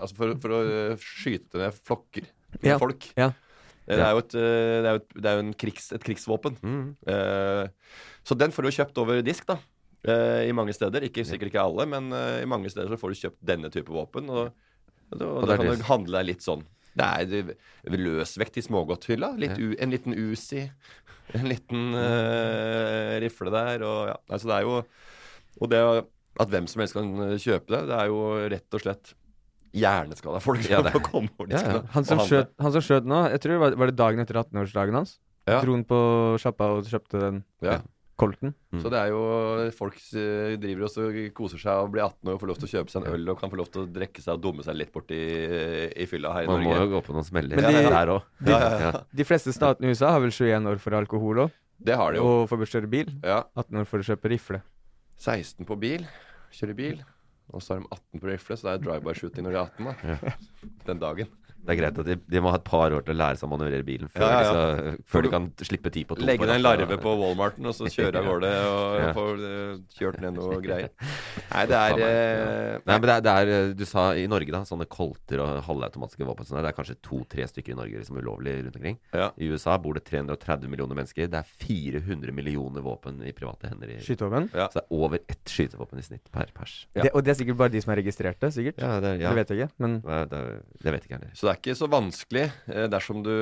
Altså 0.00 0.16
for, 0.16 0.32
for 0.40 0.56
å 0.56 0.62
øh, 0.64 0.96
skyte 0.98 1.60
ned 1.60 1.76
flokker 1.84 2.24
med 2.62 2.70
Ja, 2.72 2.78
folk. 2.80 3.10
ja. 3.18 3.30
Det 3.88 3.96
er 4.04 4.10
jo 4.12 4.18
et, 4.20 4.32
det 4.36 4.84
er 4.84 4.92
jo 4.92 5.00
et, 5.00 5.12
det 5.16 5.30
er 5.32 5.52
krigs, 5.56 5.86
et 5.96 6.02
krigsvåpen. 6.04 6.58
Mm. 6.60 6.88
Uh, 7.08 7.68
så 8.28 8.36
den 8.36 8.52
får 8.52 8.66
du 8.66 8.74
kjøpt 8.76 8.98
over 9.00 9.22
disk, 9.24 9.46
da. 9.48 9.56
eh, 10.04 10.42
I 10.48 10.52
mange 10.52 10.74
steder. 10.76 11.06
Ikke, 11.08 11.24
sikkert 11.24 11.48
ikke 11.48 11.62
alle, 11.64 11.86
men 11.88 12.12
eh, 12.12 12.42
i 12.42 12.48
mange 12.48 12.68
steder 12.68 12.90
så 12.92 12.98
får 13.00 13.14
du 13.14 13.20
kjøpt 13.22 13.38
denne 13.48 13.70
type 13.72 13.88
våpen. 13.88 14.28
Og, 14.28 14.50
og, 15.16 15.22
Og 15.22 15.46
da 15.48 15.56
kan 15.56 15.70
det 15.72 15.86
handle 15.88 16.20
deg 16.20 16.28
litt 16.34 16.44
sånn. 16.44 16.66
Det 16.96 17.04
er 17.04 17.98
løsvekt 17.98 18.56
i 18.58 18.64
smågodthylla. 18.64 19.34
En 19.36 19.90
liten 19.92 20.14
Uzi. 20.16 20.64
En 21.36 21.44
liten 21.50 21.90
uh, 21.92 23.18
rifle 23.20 23.52
der. 23.52 23.84
Og 23.84 24.08
ja, 24.08 24.16
altså 24.32 24.48
det 24.48 24.56
er 24.56 24.64
jo 24.68 24.78
Og 25.60 25.70
det 25.72 25.82
at 26.38 26.50
hvem 26.52 26.68
som 26.70 26.82
helst 26.84 26.94
kan 26.94 27.08
eh, 27.24 27.38
kjøpe 27.42 27.72
det, 27.72 27.80
det 27.90 27.96
er 27.98 28.10
jo 28.12 28.18
rett 28.52 28.76
og 28.76 28.82
slett 28.84 29.08
hjerneskada 29.74 30.38
folk 30.40 30.62
Ja, 30.70 30.80
det- 30.86 30.92
komme 31.02 31.30
over 31.34 31.50
Ja, 31.50 31.62
ja. 31.66 31.80
Han 31.96 32.04
som, 32.06 32.20
skjøt, 32.22 32.52
han 32.62 32.74
som 32.76 32.84
skjøt 32.84 33.08
nå, 33.10 33.24
jeg 33.32 33.42
tror 33.42 33.58
var, 33.64 33.74
var 33.80 33.90
det 33.90 33.96
dagen 33.98 34.22
etter 34.22 34.38
18-årsdagen 34.38 34.94
hans. 34.94 35.16
Ja. 35.48 35.58
Dro 35.64 35.74
han 35.74 35.82
på 35.88 35.98
sjappa 36.38 36.70
og 36.76 36.86
kjøpte 36.86 37.18
den 37.24 37.42
Ja. 37.64 37.80
Colton. 38.18 38.50
Mm. 38.74 38.80
Så 38.82 38.90
det 38.92 38.98
er 38.98 39.12
jo 39.12 39.20
Folk 39.78 39.94
eh, 40.18 40.56
driver 40.58 40.88
og 40.88 40.90
så 40.90 41.04
koser 41.36 41.60
seg 41.62 41.82
og 41.84 41.92
blir 41.94 42.02
18 42.04 42.28
år 42.28 42.34
og 42.34 42.40
får 42.42 42.50
lov 42.50 42.58
til 42.58 42.68
å 42.68 42.72
kjøpe 42.72 42.90
seg 42.94 43.04
en 43.06 43.14
øl 43.14 43.30
og 43.32 43.38
kan 43.40 43.52
få 43.52 43.60
lov 43.60 43.68
til 43.70 43.84
å 43.84 43.88
drikke 43.94 44.24
seg 44.24 44.32
og 44.34 44.42
dumme 44.42 44.64
seg 44.66 44.76
litt 44.80 44.90
bort 44.94 45.12
i, 45.14 45.20
i 45.94 46.06
fylla 46.10 46.32
her 46.34 46.48
i 46.48 46.50
Man 46.50 46.64
må 46.66 46.74
jo 46.80 46.88
gå 46.96 47.02
på 47.06 47.14
noen 47.16 47.26
smeller 47.28 47.62
de- 47.62 47.84
her 47.94 48.12
òg. 48.16 48.26
Ja, 48.48 48.58
ja, 48.58 48.72
ja. 48.88 48.92
De 49.22 49.26
fleste 49.28 49.54
statene 49.54 49.86
i 49.88 49.94
USA 49.94 50.10
har 50.16 50.20
vel 50.24 50.34
21 50.34 50.66
år 50.72 50.82
for 50.82 50.98
alkohol 50.98 51.44
òg, 51.46 51.54
Det 51.78 51.94
har 51.96 52.12
de 52.12 52.18
jo. 52.18 52.26
og 52.42 52.48
for 52.50 52.58
å 52.58 52.66
kjøre 52.66 52.90
bil. 52.90 53.14
Ja. 53.22 53.44
18 53.56 53.78
år 53.84 53.86
for 53.86 54.02
å 54.02 54.08
kjøpe 54.10 54.32
rifle. 54.34 54.62
16 55.18 55.64
på 55.66 55.78
bil. 55.78 56.04
Kjører 56.54 56.76
bil. 56.78 57.00
Og 57.54 57.62
så 57.64 57.74
har 57.74 57.80
de 57.80 57.88
18 57.94 58.20
på 58.20 58.28
rifle, 58.28 58.56
så 58.58 58.66
det 58.68 58.72
er 58.74 58.82
drive-by-shooting 58.84 59.46
når 59.46 59.54
de 59.54 59.58
er 59.58 59.70
18. 59.70 59.84
da 59.86 60.32
Den 60.90 60.98
dagen. 61.00 61.30
Det 61.58 61.74
er 61.74 61.78
greit 61.82 61.98
at 62.00 62.06
de, 62.08 62.14
de 62.32 62.40
må 62.40 62.48
ha 62.52 62.56
et 62.56 62.64
par 62.64 62.94
år 62.96 63.02
til 63.04 63.12
å 63.12 63.18
lære 63.18 63.36
seg 63.40 63.44
å 63.44 63.50
manøvrere 63.52 63.84
bilen 63.84 64.08
før, 64.08 64.22
Ja, 64.22 64.28
ja, 64.28 64.38
ja. 64.40 64.52
De, 64.52 64.92
skal, 64.94 65.02
før 65.12 65.24
de 65.26 65.30
kan 65.34 65.48
slippe 65.68 65.90
ti 65.92 66.04
på 66.08 66.16
to. 66.16 66.24
Legge 66.24 66.40
på 66.40 66.46
ned 66.48 66.54
en 66.56 66.62
larve 66.64 66.96
på 67.02 67.12
Walmarten, 67.20 67.66
og 67.68 67.74
så 67.76 67.88
kjøre 67.96 68.22
av 68.22 68.28
gårde 68.30 68.52
og 68.68 68.96
Ja. 69.02 69.10
få 69.16 69.24
eh, 69.36 69.74
kjørt 69.98 70.20
ned 70.24 70.38
noe 70.38 70.60
greier. 70.64 70.88
Nei, 71.52 71.64
det 71.68 71.76
er 71.80 72.02
eh, 72.06 72.78
Nei, 72.86 72.96
men 72.96 73.04
det 73.10 73.16
er, 73.18 73.24
det 73.26 73.34
er 73.42 73.52
eh, 73.56 73.72
Du 73.76 73.84
sa 73.88 74.06
i 74.16 74.24
Norge, 74.30 74.54
da. 74.54 74.62
Sånne 74.68 74.86
kolter 74.88 75.42
og 75.44 75.58
halvautomatiske 75.68 76.24
våpen. 76.28 76.48
Sånn, 76.48 76.60
det 76.64 76.70
er 76.72 76.78
kanskje 76.78 76.96
to-tre 77.04 77.46
stykker 77.52 77.74
i 77.74 77.78
Norge 77.82 78.00
liksom 78.00 78.16
ulovlig 78.22 78.56
rundt 78.64 78.78
omkring. 78.80 78.98
Ja. 79.12 79.28
I 79.36 79.50
USA 79.52 79.76
bor 79.82 79.98
det 79.98 80.04
330 80.08 80.72
millioner 80.72 80.96
mennesker. 80.98 81.28
Det 81.28 81.42
er 81.42 81.52
400 81.68 82.32
millioner 82.38 82.84
våpen 82.86 83.20
i 83.28 83.34
private 83.36 83.70
hender. 83.74 83.92
I, 83.92 84.00
Skytevåpen. 84.04 84.48
Ja. 84.56 84.70
Så 84.72 84.80
det 84.80 84.86
er 84.86 84.96
over 85.02 85.20
ett 85.28 85.52
skytevåpen 85.52 86.00
i 86.00 86.06
snitt 86.08 86.32
per 86.32 86.48
pers. 86.56 86.78
Ja. 86.96 87.04
Det, 87.04 87.12
og 87.12 87.24
det 87.28 87.34
er 87.34 87.40
sikkert 87.42 87.60
bare 87.60 87.74
de 87.76 87.84
som 87.84 87.92
er 87.94 88.00
registrerte, 88.02 88.50
sikkert. 88.54 88.80
Ja, 88.82 88.96
det, 89.04 89.14
ja. 89.20 89.28
Det 89.34 89.42
vet 89.42 89.52
jeg 89.54 89.66
ikke, 89.68 89.74
men 89.84 90.00
Det, 90.04 90.18
det, 90.32 90.42
det 90.84 90.94
vet 90.96 91.06
ikke 91.08 91.18
heller. 91.18 91.32
Så 91.36 91.48
det 91.48 91.54
er 91.54 91.57
ikke 91.58 91.74
så 91.76 91.88
vanskelig 91.90 92.46
eh, 92.70 92.86
dersom 92.90 93.20
du 93.26 93.32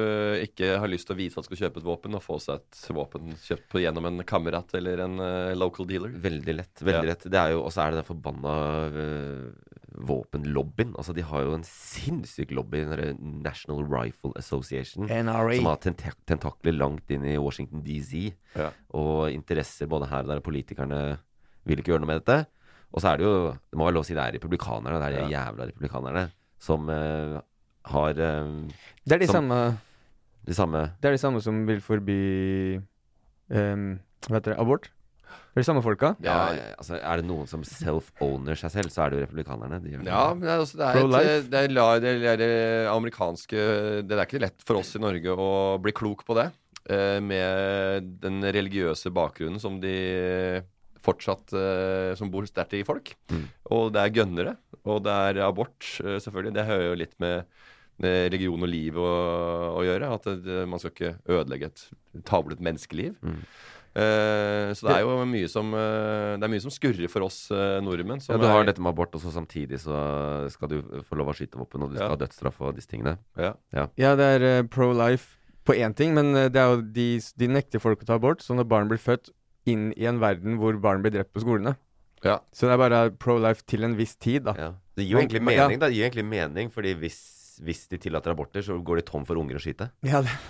ikke 0.43 0.75
har 0.81 0.91
lyst 0.91 1.07
til 1.09 1.15
å 1.15 1.19
vise 1.21 1.39
at 1.39 1.47
du 1.47 1.51
skal 1.53 1.61
kjøpe 1.67 1.83
et 1.83 1.87
våpen, 1.87 2.17
og 2.19 2.25
få 2.25 2.39
seg 2.43 2.59
et 2.63 2.81
våpen 2.97 3.37
kjøpt 3.45 3.69
på, 3.73 3.83
gjennom 3.85 4.09
en 4.11 4.25
kamerat 4.27 4.75
eller 4.79 5.05
en 5.05 5.23
eh, 5.23 5.55
local 5.59 5.89
dealer. 5.89 6.15
Veldig 6.27 6.57
lett. 6.59 6.83
veldig 6.83 7.07
Ja. 7.07 7.13
lett 7.13 7.27
Det 7.29 7.41
er 7.41 7.55
jo, 7.55 7.63
Og 7.67 7.73
så 7.75 7.85
er 7.85 7.93
det 7.95 8.01
den 8.03 8.09
forbanna 8.09 8.55
øh, 8.91 9.77
våpenlobbyen. 9.97 10.95
Altså 10.97 11.15
De 11.17 11.25
har 11.25 11.45
jo 11.47 11.55
en 11.57 11.65
sinnssyk 11.67 12.51
lobby, 12.57 12.83
National 13.21 13.85
Rifle 13.85 14.33
Association. 14.37 15.07
NRA. 15.09 15.57
Som 15.57 15.71
har 15.71 15.81
tentak 15.85 16.19
tentakler 16.29 16.77
langt 16.77 17.11
inn 17.11 17.25
i 17.25 17.39
Washington 17.41 17.85
DC. 17.87 18.33
Ja. 18.57 18.71
Og 18.97 19.31
interesser 19.33 19.89
både 19.91 20.11
her 20.11 20.27
og 20.27 20.35
der. 20.35 20.45
Politikerne 20.45 21.19
vil 21.67 21.81
ikke 21.81 21.95
gjøre 21.95 22.05
noe 22.05 22.13
med 22.13 22.23
dette. 22.23 22.47
Og 22.95 23.03
så 23.03 23.13
er 23.13 23.19
det 23.19 23.27
jo 23.27 23.37
Det 23.53 23.77
må 23.79 23.89
være 23.89 23.97
lov 23.99 24.05
å 24.05 24.09
si 24.09 24.17
det 24.17 24.25
er 24.25 24.37
republikanerne. 24.39 25.01
Det 25.01 25.09
er 25.09 25.17
de 25.25 25.35
jævla 25.35 25.71
republikanerne 25.73 26.27
som 26.67 26.89
øh, 26.89 27.41
har 27.93 28.19
øh, 28.19 28.67
Det 29.07 29.17
er 29.17 29.23
de 29.23 29.27
Som- 29.31 29.47
samme 29.51 29.79
de 30.47 30.55
samme 30.55 30.81
Det 31.03 31.09
er 31.09 31.17
de 31.17 31.19
samme 31.23 31.41
som 31.43 31.65
vil 31.67 31.81
forby 31.83 32.19
um, 33.51 33.97
Hva 34.29 34.39
heter 34.39 34.53
det? 34.55 34.59
Abort? 34.63 34.91
Det 35.57 35.61
er 35.61 35.65
de 35.65 35.69
samme 35.71 35.83
folka. 35.83 36.11
ja, 36.23 36.35
altså 36.77 36.99
Er 37.01 37.17
det 37.23 37.25
noen 37.27 37.47
som 37.49 37.63
self-owner 37.65 38.59
seg 38.61 38.71
selv, 38.75 38.91
så 38.93 39.07
er 39.07 39.11
det 39.11 39.19
jo 39.19 39.25
republikanerne. 39.25 39.79
De. 39.83 39.95
Ja, 40.05 40.27
men 40.35 40.43
det 40.45 40.51
er, 40.53 40.61
altså, 40.61 40.77
det 40.77 40.85
er, 40.85 40.91
et, 40.93 41.01
Pro-life. 41.01 41.49
det 41.49 41.61
er, 41.63 42.01
det 42.05 42.29
er 42.35 42.37
det 42.43 42.51
amerikanske 42.93 43.63
Det 44.07 44.19
er 44.19 44.25
ikke 44.27 44.43
lett 44.45 44.61
for 44.69 44.83
oss 44.83 44.93
i 44.99 45.01
Norge 45.01 45.33
å 45.33 45.49
bli 45.81 45.95
klok 45.97 46.27
på 46.29 46.37
det. 46.37 46.51
eh, 46.93 47.19
Med 47.25 48.13
den 48.21 48.43
religiøse 48.45 49.11
bakgrunnen 49.17 49.59
som 49.63 49.81
de 49.81 50.63
fortsatt 51.07 51.53
eh, 51.57 52.13
Som 52.21 52.31
bor 52.31 52.45
sterkt 52.49 52.77
i 52.77 52.85
folk. 52.85 53.15
Mm. 53.33 53.47
Og 53.73 53.89
det 53.97 54.03
er 54.05 54.15
gønnere. 54.21 54.57
Og 54.85 55.01
det 55.09 55.17
er 55.33 55.41
abort, 55.49 55.81
eh, 56.05 56.21
selvfølgelig. 56.21 56.53
Det 56.55 56.67
hører 56.69 56.89
jo 56.91 57.01
litt 57.01 57.17
med 57.19 57.47
religion 58.03 58.61
og 58.63 58.69
liv 58.69 58.97
å, 59.01 59.07
å 59.79 59.85
gjøre. 59.87 60.11
At 60.19 60.29
det, 60.45 60.69
man 60.69 60.79
skal 60.83 60.93
ikke 60.93 61.15
ødelegge 61.29 61.71
et 61.73 61.87
tavlet 62.29 62.61
menneskeliv. 62.61 63.17
Mm. 63.23 63.41
Uh, 63.97 64.75
så 64.77 64.85
det 64.91 64.93
er 64.99 65.05
jo 65.07 65.13
mye 65.25 65.49
som 65.49 65.71
uh, 65.73 66.35
Det 66.37 66.45
er 66.45 66.51
mye 66.53 66.61
som 66.61 66.73
skurrer 66.75 67.09
for 67.09 67.25
oss 67.25 67.47
uh, 67.49 67.79
nordmenn. 67.81 68.21
som 68.21 68.35
Ja, 68.35 68.43
du 68.43 68.45
har 68.51 68.61
er- 68.61 68.67
dette 68.69 68.83
med 68.85 68.93
abort, 68.93 69.15
og 69.17 69.23
så 69.25 69.33
samtidig 69.33 69.79
så 69.81 69.97
skal 70.53 70.69
du 70.69 70.83
få 71.09 71.17
lov 71.17 71.31
å 71.33 71.37
skyte 71.39 71.57
våpen, 71.57 71.81
og 71.87 71.95
du 71.95 71.97
skal 71.97 72.11
Ja. 72.11 72.13
ha 72.13 72.21
dødsstraff 72.21 72.61
og 72.61 72.75
disse 72.77 72.91
tingene. 72.93 73.17
ja. 73.41 73.55
Ja, 73.97 74.13
det 74.21 74.29
er 74.43 74.63
pro-life 74.69 75.39
på 75.65 75.73
én 75.81 75.95
ting, 75.97 76.13
men 76.15 76.35
det 76.35 76.57
er 76.61 76.75
jo 76.77 76.83
de, 76.83 77.21
de 77.41 77.49
nekter 77.49 77.81
folk 77.81 78.03
å 78.05 78.07
ta 78.07 78.15
abort. 78.21 78.45
Så 78.45 78.55
når 78.55 78.69
barn 78.69 78.89
blir 78.93 79.01
født 79.01 79.33
inn 79.67 79.89
i 79.97 80.05
en 80.07 80.21
verden 80.21 80.59
hvor 80.61 80.77
barn 80.79 81.01
blir 81.03 81.11
drept 81.17 81.33
på 81.33 81.41
skolene. 81.43 81.73
Ja. 82.23 82.37
Så 82.53 82.69
det 82.69 82.77
er 82.77 82.83
bare 82.85 83.01
pro-life 83.17 83.65
til 83.67 83.83
en 83.83 83.97
viss 83.97 84.15
tid, 84.17 84.45
da. 84.45 84.55
Ja. 84.61 84.69
Det 84.97 85.05
gir 85.09 85.17
jo 85.17 85.25
egentlig 85.25 85.41
Ja. 85.57 85.65
mening, 85.67 85.81
da. 85.81 85.89
Det 85.89 85.97
gir 85.97 86.05
egentlig 86.11 86.25
mening, 86.29 86.69
fordi 86.71 86.93
hvis, 87.01 87.19
hvis 87.65 87.87
de 87.89 87.99
tillater 87.99 88.33
aborter, 88.35 88.63
så 88.67 88.77
går 88.83 88.97
de 89.03 89.07
tom 89.13 89.25
for 89.29 89.37
unger 89.41 89.57
å 89.57 89.63
skyte. 89.63 89.91
Ja, 90.07 90.23
det. 90.23 90.35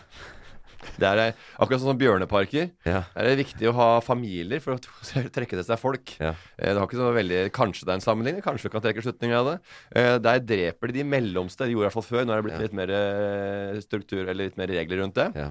Det 1.01 1.07
er 1.09 1.19
eh, 1.19 1.39
akkurat 1.59 1.81
sånn 1.81 1.89
som 1.91 1.99
bjørneparker. 1.99 2.69
Ja. 2.87 3.01
Er 3.19 3.27
det 3.27 3.39
viktig 3.41 3.67
å 3.67 3.73
ha 3.75 3.87
familier 4.05 4.61
for 4.63 4.77
å 4.77 4.81
trekke 5.35 5.57
til 5.57 5.65
seg 5.67 5.81
folk. 5.81 6.13
Ja. 6.21 6.35
Eh, 6.55 6.69
Det 6.71 6.77
har 6.79 6.87
ikke 6.87 7.01
så 7.01 7.09
veldig 7.17 7.41
Kanskje 7.57 7.89
det 7.89 7.95
er 7.95 7.99
en 7.99 8.05
sammenligning, 8.05 8.45
kanskje 8.45 8.69
vi 8.69 8.73
kan 8.77 8.85
trekke 8.85 9.03
slutning 9.03 9.35
av 9.35 9.49
det. 9.49 9.55
Eh, 9.99 10.19
Der 10.23 10.45
dreper 10.47 10.93
de 10.93 11.01
de 11.01 11.07
mellomste. 11.09 11.67
De 11.67 11.75
gjorde 11.75 11.89
i 11.89 11.89
hvert 11.89 11.97
fall 11.97 12.07
før. 12.07 12.29
Nå 12.29 12.37
er 12.37 12.39
det 12.39 12.47
blitt 12.47 12.61
Ja. 12.61 12.65
litt 12.69 12.77
mer 12.77 13.81
struktur 13.83 14.23
eller 14.29 14.45
litt 14.45 14.61
mer 14.61 14.71
regler 14.71 15.03
rundt 15.03 15.19
det. 15.19 15.27
Ja. 15.35 15.49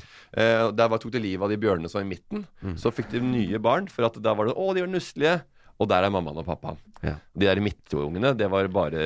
Der 0.71 0.97
tok 1.03 1.11
de 1.17 1.19
livet 1.25 1.43
av 1.43 1.51
de 1.51 1.59
bjørnene 1.65 1.89
som 1.91 1.99
var 1.99 2.05
i 2.07 2.13
midten. 2.13 2.45
Mm. 2.63 2.77
Så 2.79 2.93
fikk 2.95 3.11
de 3.11 3.19
nye 3.25 3.59
barn, 3.59 3.89
for 3.91 4.07
at 4.07 4.21
da 4.21 4.33
var 4.37 4.47
det 4.47 4.55
Å, 4.55 4.71
de 4.77 4.85
var 4.85 4.93
nusselige. 4.93 5.41
Og 5.75 5.89
der 5.91 6.05
er 6.07 6.11
mammaen 6.13 6.37
og 6.39 6.45
pappaen. 6.47 6.77
Ja. 7.03 7.17
De 7.35 7.45
der 7.49 7.59
midtungene, 7.59 8.29
det 8.39 8.47
var 8.49 8.69
bare 8.71 9.01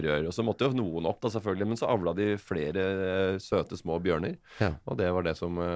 rør. 0.00 0.28
Og 0.30 0.32
så 0.32 0.40
måtte 0.46 0.64
jo 0.64 0.72
noen 0.78 1.04
opp, 1.10 1.18
da 1.20 1.28
selvfølgelig, 1.34 1.66
men 1.68 1.76
så 1.76 1.90
avla 1.92 2.14
de 2.16 2.30
flere 2.40 2.84
eh, 3.34 3.36
søte 3.42 3.76
små 3.76 3.98
bjørner. 4.00 4.38
Ja. 4.62 4.70
Og 4.88 4.96
det 4.96 5.10
var 5.12 5.26
det 5.26 5.34
som 5.36 5.58
eh, 5.60 5.66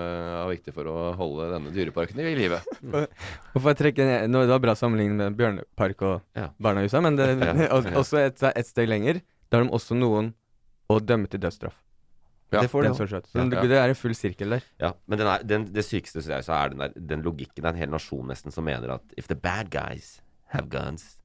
var 0.40 0.48
viktig 0.48 0.72
for 0.72 0.88
å 0.88 0.96
holde 1.18 1.50
denne 1.52 1.74
dyreparken 1.74 2.22
i 2.24 2.32
live. 2.38 2.62
Hvorfor 3.52 3.68
jeg 3.74 3.80
trekker 3.82 4.08
ned 4.08 4.32
Det 4.32 4.48
var 4.54 4.64
bra 4.64 4.74
sammenligning 4.80 5.20
med 5.20 5.36
Bjørnepark 5.36 6.06
og 6.08 6.40
Ja. 6.40 6.48
barnehusa, 6.56 7.02
men 7.04 7.20
det, 7.20 7.28
Ja. 7.44 7.68
og- 7.76 7.92
også 8.00 8.24
et, 8.24 8.40
et 8.54 8.66
steg 8.72 8.88
lenger. 8.88 9.20
Da 9.50 9.58
har 9.60 9.68
de 9.68 9.76
også 9.76 9.98
noen 9.98 10.32
å 10.90 10.98
dømme 11.04 11.28
til 11.28 11.40
dødsstraff. 11.44 11.76
Ja, 12.50 12.64
det 12.64 12.70
får 12.72 12.82
Den 12.88 12.96
det, 12.96 13.58
Ja. 13.58 13.60
det, 13.62 13.68
det 13.70 13.76
er 13.78 13.88
en 13.92 13.94
full 13.94 14.14
sirkel 14.16 14.56
der. 14.56 14.64
Ja, 14.80 14.94
men 15.06 15.18
den 15.20 15.28
er, 15.28 15.44
den, 15.46 15.68
det 15.70 15.84
sykeste 15.86 16.18
synes 16.18 16.32
jeg 16.40 16.48
så 16.48 16.56
er 16.56 16.72
den, 16.72 16.78
der, 16.82 16.96
den 16.96 17.22
logikken. 17.22 17.60
Det 17.62 17.68
er 17.68 17.76
en 17.76 17.78
hel 17.84 17.92
nasjon 17.92 18.26
nesten 18.26 18.50
som 18.50 18.64
mener 18.66 18.96
at 18.96 19.02
if 19.20 19.28
the 19.28 19.36
bad 19.38 19.68
guys 19.70 20.16
have 20.54 20.68
guns, 20.72 21.16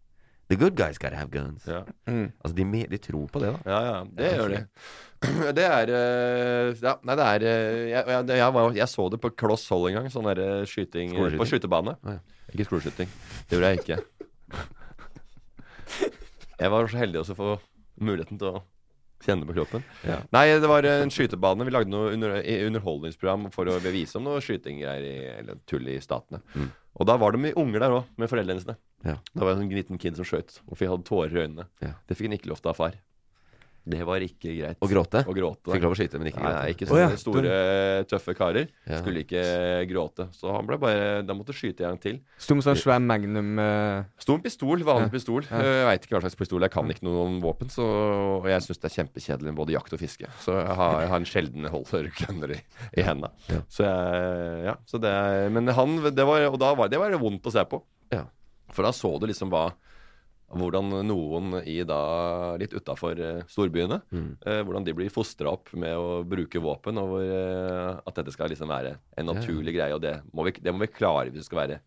the 0.50 0.58
good 0.60 0.76
guys 0.78 0.98
gotta 1.02 1.18
have 1.18 1.32
guns. 1.34 1.66
Ja. 1.70 1.84
Mm. 2.08 2.32
Altså, 2.44 2.56
de, 2.58 2.86
de 2.94 3.00
tror 3.02 3.28
på 3.34 3.42
det, 3.42 3.52
da. 3.56 3.62
Ja, 3.72 3.80
ja, 3.90 3.98
det 4.20 4.32
gjør 4.38 4.56
de. 4.56 4.62
Det 5.58 5.64
er 5.66 5.90
eh, 5.90 6.68
ja, 6.84 6.92
Nei, 7.08 7.16
det 7.18 7.24
er 7.26 7.44
eh, 7.50 7.78
jeg, 7.90 8.04
jeg, 8.12 8.26
jeg, 8.38 8.50
var, 8.54 8.76
jeg 8.78 8.86
så 8.92 9.06
det 9.10 9.18
på 9.24 9.32
Kloss 9.34 9.64
Hold 9.74 9.88
en 9.90 9.96
gang. 9.98 10.10
Sånn 10.14 10.28
der 10.28 10.42
eh, 10.44 10.66
skyting 10.70 11.16
på 11.40 11.48
skytebane. 11.50 11.96
Ah, 12.06 12.20
ja. 12.20 12.44
Ikke 12.54 12.68
skoleskyting. 12.68 13.10
Det 13.50 13.58
gjorde 13.58 13.72
jeg 13.74 13.82
ikke. 13.82 13.98
Jeg 16.60 16.72
var 16.72 16.88
så 16.88 17.00
heldig 17.02 17.20
også 17.20 17.34
å 17.36 17.40
få 17.40 17.50
muligheten 18.06 18.38
til 18.40 18.48
å 18.54 18.62
kjenne 19.26 19.48
på 19.50 19.56
kroppen. 19.58 19.84
Ja. 20.08 20.20
Nei, 20.36 20.46
det 20.62 20.70
var 20.70 20.86
en 20.88 21.12
skytebane. 21.12 21.66
Vi 21.68 21.74
lagde 21.74 21.92
noe 21.92 22.14
under, 22.16 22.38
underholdningsprogram 22.70 23.50
for 23.56 23.68
å 23.72 23.80
bevise 23.84 24.20
om 24.20 24.28
noe 24.28 24.44
skytinggreier 24.44 25.04
i- 25.10 25.34
eller 25.40 25.60
tull 25.68 25.88
i 25.92 25.98
statene. 26.04 26.40
Mm. 26.56 26.70
Og 26.96 27.08
da 27.10 27.18
var 27.20 27.36
det 27.36 27.42
mye 27.44 27.58
unger 27.60 27.84
der 27.84 27.96
òg, 27.98 28.12
med 28.20 28.32
foreldrene 28.32 28.64
sine. 28.64 28.78
Ja. 29.04 29.18
Da 29.34 29.44
var 29.44 29.52
det 29.52 29.58
en 29.58 29.66
sånn 29.66 29.76
liten 29.76 30.00
kid 30.02 30.16
som 30.20 30.28
skjøt, 30.28 30.62
og 30.66 30.80
fikk 30.80 30.94
hadde 30.94 31.08
tårer 31.08 31.36
i 31.36 31.44
øynene. 31.44 31.68
Ja. 31.84 31.96
Det 32.08 32.16
fikk 32.16 32.30
han 32.30 32.38
ikke 32.38 32.52
lov 32.54 32.62
til 32.62 32.72
av 32.72 32.80
far. 32.80 32.96
Det 33.86 34.02
var 34.08 34.24
ikke 34.26 34.50
greit. 34.50 34.80
Å 34.82 34.88
gråte? 34.90 35.22
Å 35.30 35.34
gråte. 35.38 35.70
Fikk 35.70 35.84
lov 35.86 35.94
å 35.94 35.98
skyte, 36.00 36.18
men 36.18 36.32
ikke 36.32 36.42
greit. 36.42 36.50
gråte. 36.50 36.62
nei, 36.66 36.74
ikke 36.74 36.88
sånne 36.90 37.04
oh, 37.06 37.12
ja. 37.14 37.20
store, 37.22 37.58
tøffe 38.10 38.34
karer. 38.38 38.72
Ja. 38.90 38.98
Skulle 39.04 39.22
ikke 39.22 39.44
gråte. 39.92 40.26
Så 40.34 40.50
han 40.56 40.66
ble 40.66 40.80
bare 40.82 41.22
Da 41.28 41.36
måtte 41.38 41.54
skyte 41.54 41.86
en 41.86 41.94
gang 41.94 42.02
til. 42.02 42.18
Sto 42.42 42.58
med 42.58 42.66
sånn 42.66 42.80
svær 42.82 43.04
magnum 43.06 43.62
uh... 43.62 44.08
Sto 44.22 44.40
en 44.40 44.44
pistol, 44.46 44.82
vanlig 44.88 45.12
Ja. 45.12 45.14
pistol. 45.14 45.46
Ja. 45.52 45.62
Eh, 45.62 45.78
Jeg 45.84 45.88
veit 45.92 46.08
ikke 46.08 46.18
hva 46.18 46.24
slags 46.26 46.40
pistol. 46.42 46.66
Jeg 46.66 46.74
kan 46.74 46.90
ikke 46.96 47.06
noe 47.06 47.28
om 47.28 47.38
våpen. 47.46 47.70
Så, 47.74 47.86
og 47.86 48.50
jeg 48.50 48.66
syns 48.66 48.82
det 48.82 48.90
er 48.90 48.96
kjempekjedelig 48.98 49.52
med 49.54 49.60
både 49.62 49.78
jakt 49.78 49.94
og 49.94 50.02
fiske. 50.02 50.32
Så 50.42 50.58
jeg 50.58 50.80
har, 50.82 51.00
jeg 51.06 51.14
har 51.14 51.22
en 51.22 51.30
sjelden 51.30 51.70
holder 51.76 52.56
i, 52.58 52.62
i 52.98 53.06
hendene. 53.06 53.32
Ja. 53.54 53.62
Så 53.70 53.86
jeg 53.86 54.66
Ja. 54.66 54.76
Så 54.90 54.98
det 55.02 55.10
er- 55.14 55.50
Men 55.54 55.68
han 55.68 55.98
det 56.16 56.26
var, 56.26 56.42
Og 56.50 56.60
da 56.60 56.74
var 56.74 56.90
det 56.90 57.00
var 57.00 57.12
vondt 57.22 57.46
å 57.46 57.52
se 57.54 57.64
på. 57.70 57.84
Ja. 58.12 58.26
For 58.74 58.84
da 58.84 58.92
så 58.92 59.20
du 59.20 59.28
liksom 59.28 59.50
hva 59.54 59.70
hvordan 60.54 60.92
noen 61.08 61.56
i 61.66 61.80
da 61.84 62.56
litt 62.62 62.74
utafor 62.78 63.18
storbyene 63.50 64.02
Mm. 64.12 64.38
eh, 64.46 64.62
Hvordan 64.64 64.86
de 64.86 64.94
blir 64.94 65.10
fostra 65.12 65.50
opp 65.52 65.74
med 65.74 65.96
å 65.98 66.24
bruke 66.24 66.62
våpen, 66.62 66.98
og 67.02 67.08
hvor, 67.10 67.24
eh, 67.26 68.00
at 68.06 68.16
dette 68.16 68.32
skal 68.32 68.50
liksom 68.50 68.70
være 68.70 68.98
en 69.18 69.26
naturlig 69.26 69.74
greie. 69.76 69.94
Og 69.96 70.02
det 70.02 70.22
må, 70.34 70.46
vi, 70.46 70.52
det 70.62 70.72
må 70.74 70.80
vi 70.86 70.88
klare 70.94 71.30
hvis 71.32 71.42
vi 71.42 71.50
skal 71.50 71.62
være 71.68 71.80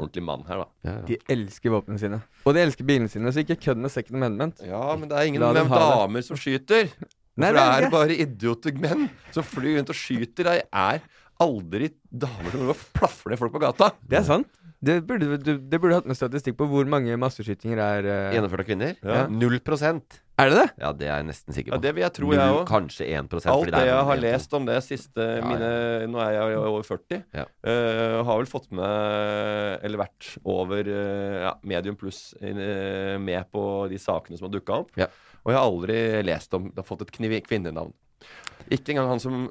ordentlig 0.00 0.22
mann 0.24 0.44
her, 0.48 0.56
da. 0.64 0.66
Ja, 0.82 0.92
ja. 0.96 1.06
De 1.06 1.18
elsker 1.28 1.70
våpnene 1.70 1.98
sine. 2.00 2.22
Og 2.44 2.54
de 2.56 2.60
elsker 2.64 2.84
bilene 2.88 3.08
sine, 3.12 3.30
så 3.32 3.42
ikke 3.44 3.58
kødd 3.60 3.76
med 3.84 3.90
second 3.92 4.16
amendment. 4.16 4.60
Ja, 4.64 4.96
men 4.96 5.08
det 5.08 5.16
er 5.18 5.28
ingen 5.28 5.40
med 5.44 5.54
damer 5.54 5.68
det. 5.68 5.90
damer 5.94 6.22
som 6.24 6.36
skyter. 6.40 6.88
Nei, 7.40 7.50
For 7.52 7.56
det 7.56 7.64
det 7.80 7.84
er 7.86 7.90
bare 7.94 8.16
idioter 8.26 8.72
menn 8.80 9.08
som 9.32 9.44
flyr 9.46 9.76
rundt 9.78 9.92
og 9.92 9.96
skyter. 9.96 10.44
Det 10.50 10.62
er 10.72 11.00
aldri 11.40 11.90
damer 12.12 12.50
som 12.52 12.72
plaffer 12.96 13.30
ned 13.32 13.38
folk 13.40 13.52
på 13.54 13.60
gata. 13.62 13.92
Det 14.08 14.18
er 14.18 14.24
sant. 14.26 14.48
Det 14.80 14.94
burde 15.04 15.26
du 15.44 15.58
det 15.60 15.76
burde 15.80 15.98
hatt 15.98 16.06
med 16.08 16.16
statistikk 16.16 16.54
på 16.56 16.64
hvor 16.70 16.86
mange 16.88 17.12
masseskytinger 17.20 17.76
er 17.84 18.06
eh, 18.08 18.30
Gjennomført 18.32 18.62
av 18.64 18.68
kvinner? 18.70 18.94
Ja. 19.04 19.26
Null 19.28 19.58
prosent. 19.60 20.22
Er 20.40 20.48
det 20.48 20.56
det? 20.56 20.68
Ja, 20.80 20.92
det 20.96 21.04
er 21.10 21.18
jeg 21.20 21.26
nesten 21.28 21.52
sikker 21.52 21.74
på. 21.74 21.76
Ja, 21.76 21.82
det 21.84 21.90
vil 21.98 22.04
jeg 22.06 22.14
tro, 22.16 22.30
Null, 22.30 22.38
jeg 22.40 22.54
òg. 22.56 22.62
Kanskje 22.70 23.08
1 23.12 23.28
fordi 23.28 23.50
Alt 23.52 23.66
det 23.68 23.74
det 23.74 23.82
er 23.82 23.90
jeg 23.90 23.98
har 23.98 24.06
har 24.08 24.16
jenter. 24.16 24.38
lest 24.38 24.56
om 24.56 24.68
det 24.70 24.78
siste 24.86 25.26
mine, 25.44 25.68
Nå 26.08 26.22
er 26.24 26.32
jeg 26.38 26.54
jo 26.54 26.62
over 26.70 26.86
40. 26.88 27.20
Ja. 27.36 27.44
Eh, 27.60 28.16
har 28.24 28.40
vel 28.40 28.48
fått 28.48 28.70
med 28.72 29.84
Eller 29.84 30.00
vært 30.00 30.30
over 30.48 30.80
eh, 30.96 31.38
ja, 31.44 31.52
medium 31.62 31.96
pluss 32.00 32.22
eh, 32.40 33.18
med 33.20 33.50
på 33.52 33.66
de 33.92 34.00
sakene 34.00 34.40
som 34.40 34.48
har 34.48 34.56
dukka 34.56 34.80
opp. 34.80 34.96
Ja. 34.96 35.10
Og 35.44 35.52
jeg 35.52 35.60
har 35.60 35.68
aldri 35.68 36.00
lest 36.24 36.56
om 36.56 36.70
det 36.72 36.80
har 36.80 36.88
fått 36.88 37.04
et 37.04 37.12
kniv- 37.20 37.44
kvinnenavn. 37.44 37.92
Ikke 38.72 38.92
engang 38.94 39.08
han 39.12 39.20
som 39.20 39.48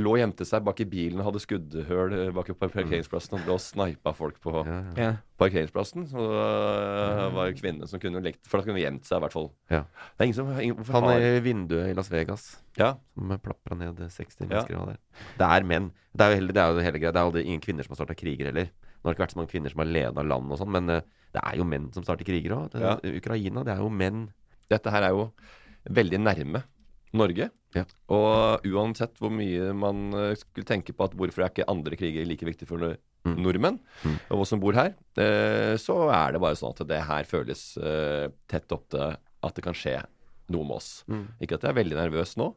lå 0.00 0.14
og 0.14 0.18
gjemte 0.22 0.44
seg 0.48 0.62
bak 0.64 0.78
i 0.80 0.86
bilen 0.88 1.20
og 1.20 1.26
hadde 1.28 1.40
skuddhull 1.44 2.12
eh, 2.16 2.30
bak 2.32 2.46
på 2.48 2.68
parkeringsplassen 2.72 3.34
og 3.36 3.42
lå 3.48 3.56
og 3.58 3.60
snipa 3.60 4.14
folk 4.16 4.38
på 4.40 4.54
Ja, 4.64 4.78
ja. 4.96 5.10
Parkeringsplassen. 5.42 6.06
Så 6.08 6.22
det 6.22 7.26
var 7.34 7.50
jo 7.50 7.56
kvinnene 7.58 7.88
som 7.90 8.00
kunne 8.00 8.22
lekt 8.24 8.46
For 8.48 8.56
da 8.60 8.64
kunne 8.66 8.78
hun 8.78 8.84
gjemt 8.86 9.04
seg, 9.08 9.18
i 9.18 9.24
hvert 9.26 9.34
fall. 9.36 9.50
Ja. 9.72 9.82
Det 10.16 10.24
er 10.24 10.28
ingen 10.30 10.38
som 10.38 10.52
ingen, 10.60 10.84
Han 10.96 11.08
er 11.10 11.26
i 11.36 11.40
vinduet 11.44 11.90
i 11.90 11.96
Las 11.98 12.08
Vegas 12.12 12.46
Ja. 12.78 12.94
som 13.18 13.34
plapra 13.42 13.76
ned 13.76 14.00
60 14.00 14.40
mennesker. 14.46 14.78
og 14.80 14.86
Der. 14.94 14.98
Det 15.38 15.48
er 15.58 15.68
menn. 15.68 15.90
Det 16.16 16.24
er 16.24 16.30
jo 16.30 16.40
hele, 16.40 16.52
det 16.56 16.62
er 16.62 16.72
jo 16.72 16.84
hele 16.86 16.98
greia. 17.02 17.12
Det 17.12 17.20
er 17.20 17.26
aldri 17.28 17.44
ingen 17.44 17.60
kvinner 17.60 17.84
som 17.84 17.92
har 17.92 18.00
starta 18.04 18.16
kriger 18.16 18.46
heller. 18.48 18.70
Nå 18.72 19.08
har 19.08 19.12
det 19.12 19.18
ikke 19.18 19.26
vært 19.26 19.34
så 19.34 19.40
mange 19.42 19.50
kvinner 19.52 19.70
som 19.72 19.82
har 19.82 19.90
leda 19.92 20.22
land 20.22 20.52
og 20.52 20.58
sånn, 20.60 20.70
men 20.72 20.88
eh, 20.88 21.00
det 21.34 21.40
er 21.42 21.56
jo 21.58 21.64
menn 21.68 21.92
som 21.92 22.04
starter 22.06 22.24
kriger 22.24 22.54
òg. 22.56 22.76
Ja. 22.80 22.96
Ukraina, 23.02 23.64
det 23.64 23.74
er 23.74 23.82
jo 23.82 23.88
menn. 23.90 24.28
Dette 24.70 24.90
her 24.94 25.02
er 25.02 25.10
jo 25.16 25.32
veldig 25.90 26.20
nærme 26.22 26.62
Norge. 27.12 27.50
Ja. 27.76 27.84
Og 28.12 28.64
uansett 28.68 29.16
hvor 29.20 29.32
mye 29.32 29.72
man 29.76 30.12
eh, 30.14 30.34
skulle 30.40 30.66
tenke 30.68 30.92
på 30.96 31.04
at 31.08 31.14
hvorfor 31.16 31.44
er 31.44 31.50
ikke 31.52 31.68
andre 31.72 31.96
kriger 31.96 32.26
like 32.28 32.44
viktig 32.48 32.68
for 32.68 32.96
Mm. 33.22 33.36
nordmenn, 33.38 33.76
Mm. 34.02 34.16
og 34.34 34.40
oss 34.42 34.48
som 34.50 34.58
bor 34.58 34.74
her, 34.74 34.96
eh, 35.16 35.76
så 35.78 35.94
er 36.10 36.32
det 36.32 36.40
bare 36.42 36.56
sånn 36.58 36.72
at 36.74 36.88
det 36.88 37.04
her 37.06 37.22
føles 37.22 37.76
eh, 37.78 38.26
tett 38.50 38.72
opp 38.74 38.88
til 38.90 39.14
at 39.44 39.54
det 39.54 39.62
kan 39.62 39.72
skje 39.78 39.92
noe 40.50 40.64
med 40.66 40.74
oss. 40.80 41.04
Mm. 41.06 41.28
Ikke 41.40 41.54
at 41.54 41.62
jeg 41.62 41.70
er 41.70 41.78
veldig 41.84 41.94
nervøs 42.00 42.34
nå, 42.36 42.48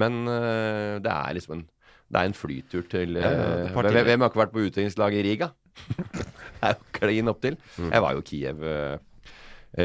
men 0.00 0.24
det 0.24 1.12
er 1.12 1.34
liksom 1.36 1.52
en 1.58 1.68
det 2.10 2.20
er 2.22 2.24
en 2.30 2.32
flytur 2.32 2.88
til 2.88 3.16
Ja, 3.20 3.30
ja. 3.32 3.68
Hvem 3.74 4.20
har 4.24 4.30
ikke 4.30 4.40
vært 4.46 4.52
på 4.56 4.64
utviklingslaget 4.64 5.20
i 5.20 5.28
Riga? 5.28 5.50
det 6.16 6.62
er 6.62 6.74
jo 6.78 6.84
klin 6.96 7.28
opptil. 7.28 7.56
Mm. 7.76 7.90
Jeg 7.92 8.00
var 8.00 8.12
jo 8.14 8.22
i 8.24 8.28
Kiev 8.30 8.64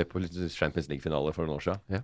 på 0.08 0.22
Champions 0.56 0.88
League-finale 0.88 1.34
for 1.36 1.44
noen 1.48 1.58
år 1.58 1.66
siden. 1.68 1.82
Ja. 1.90 2.02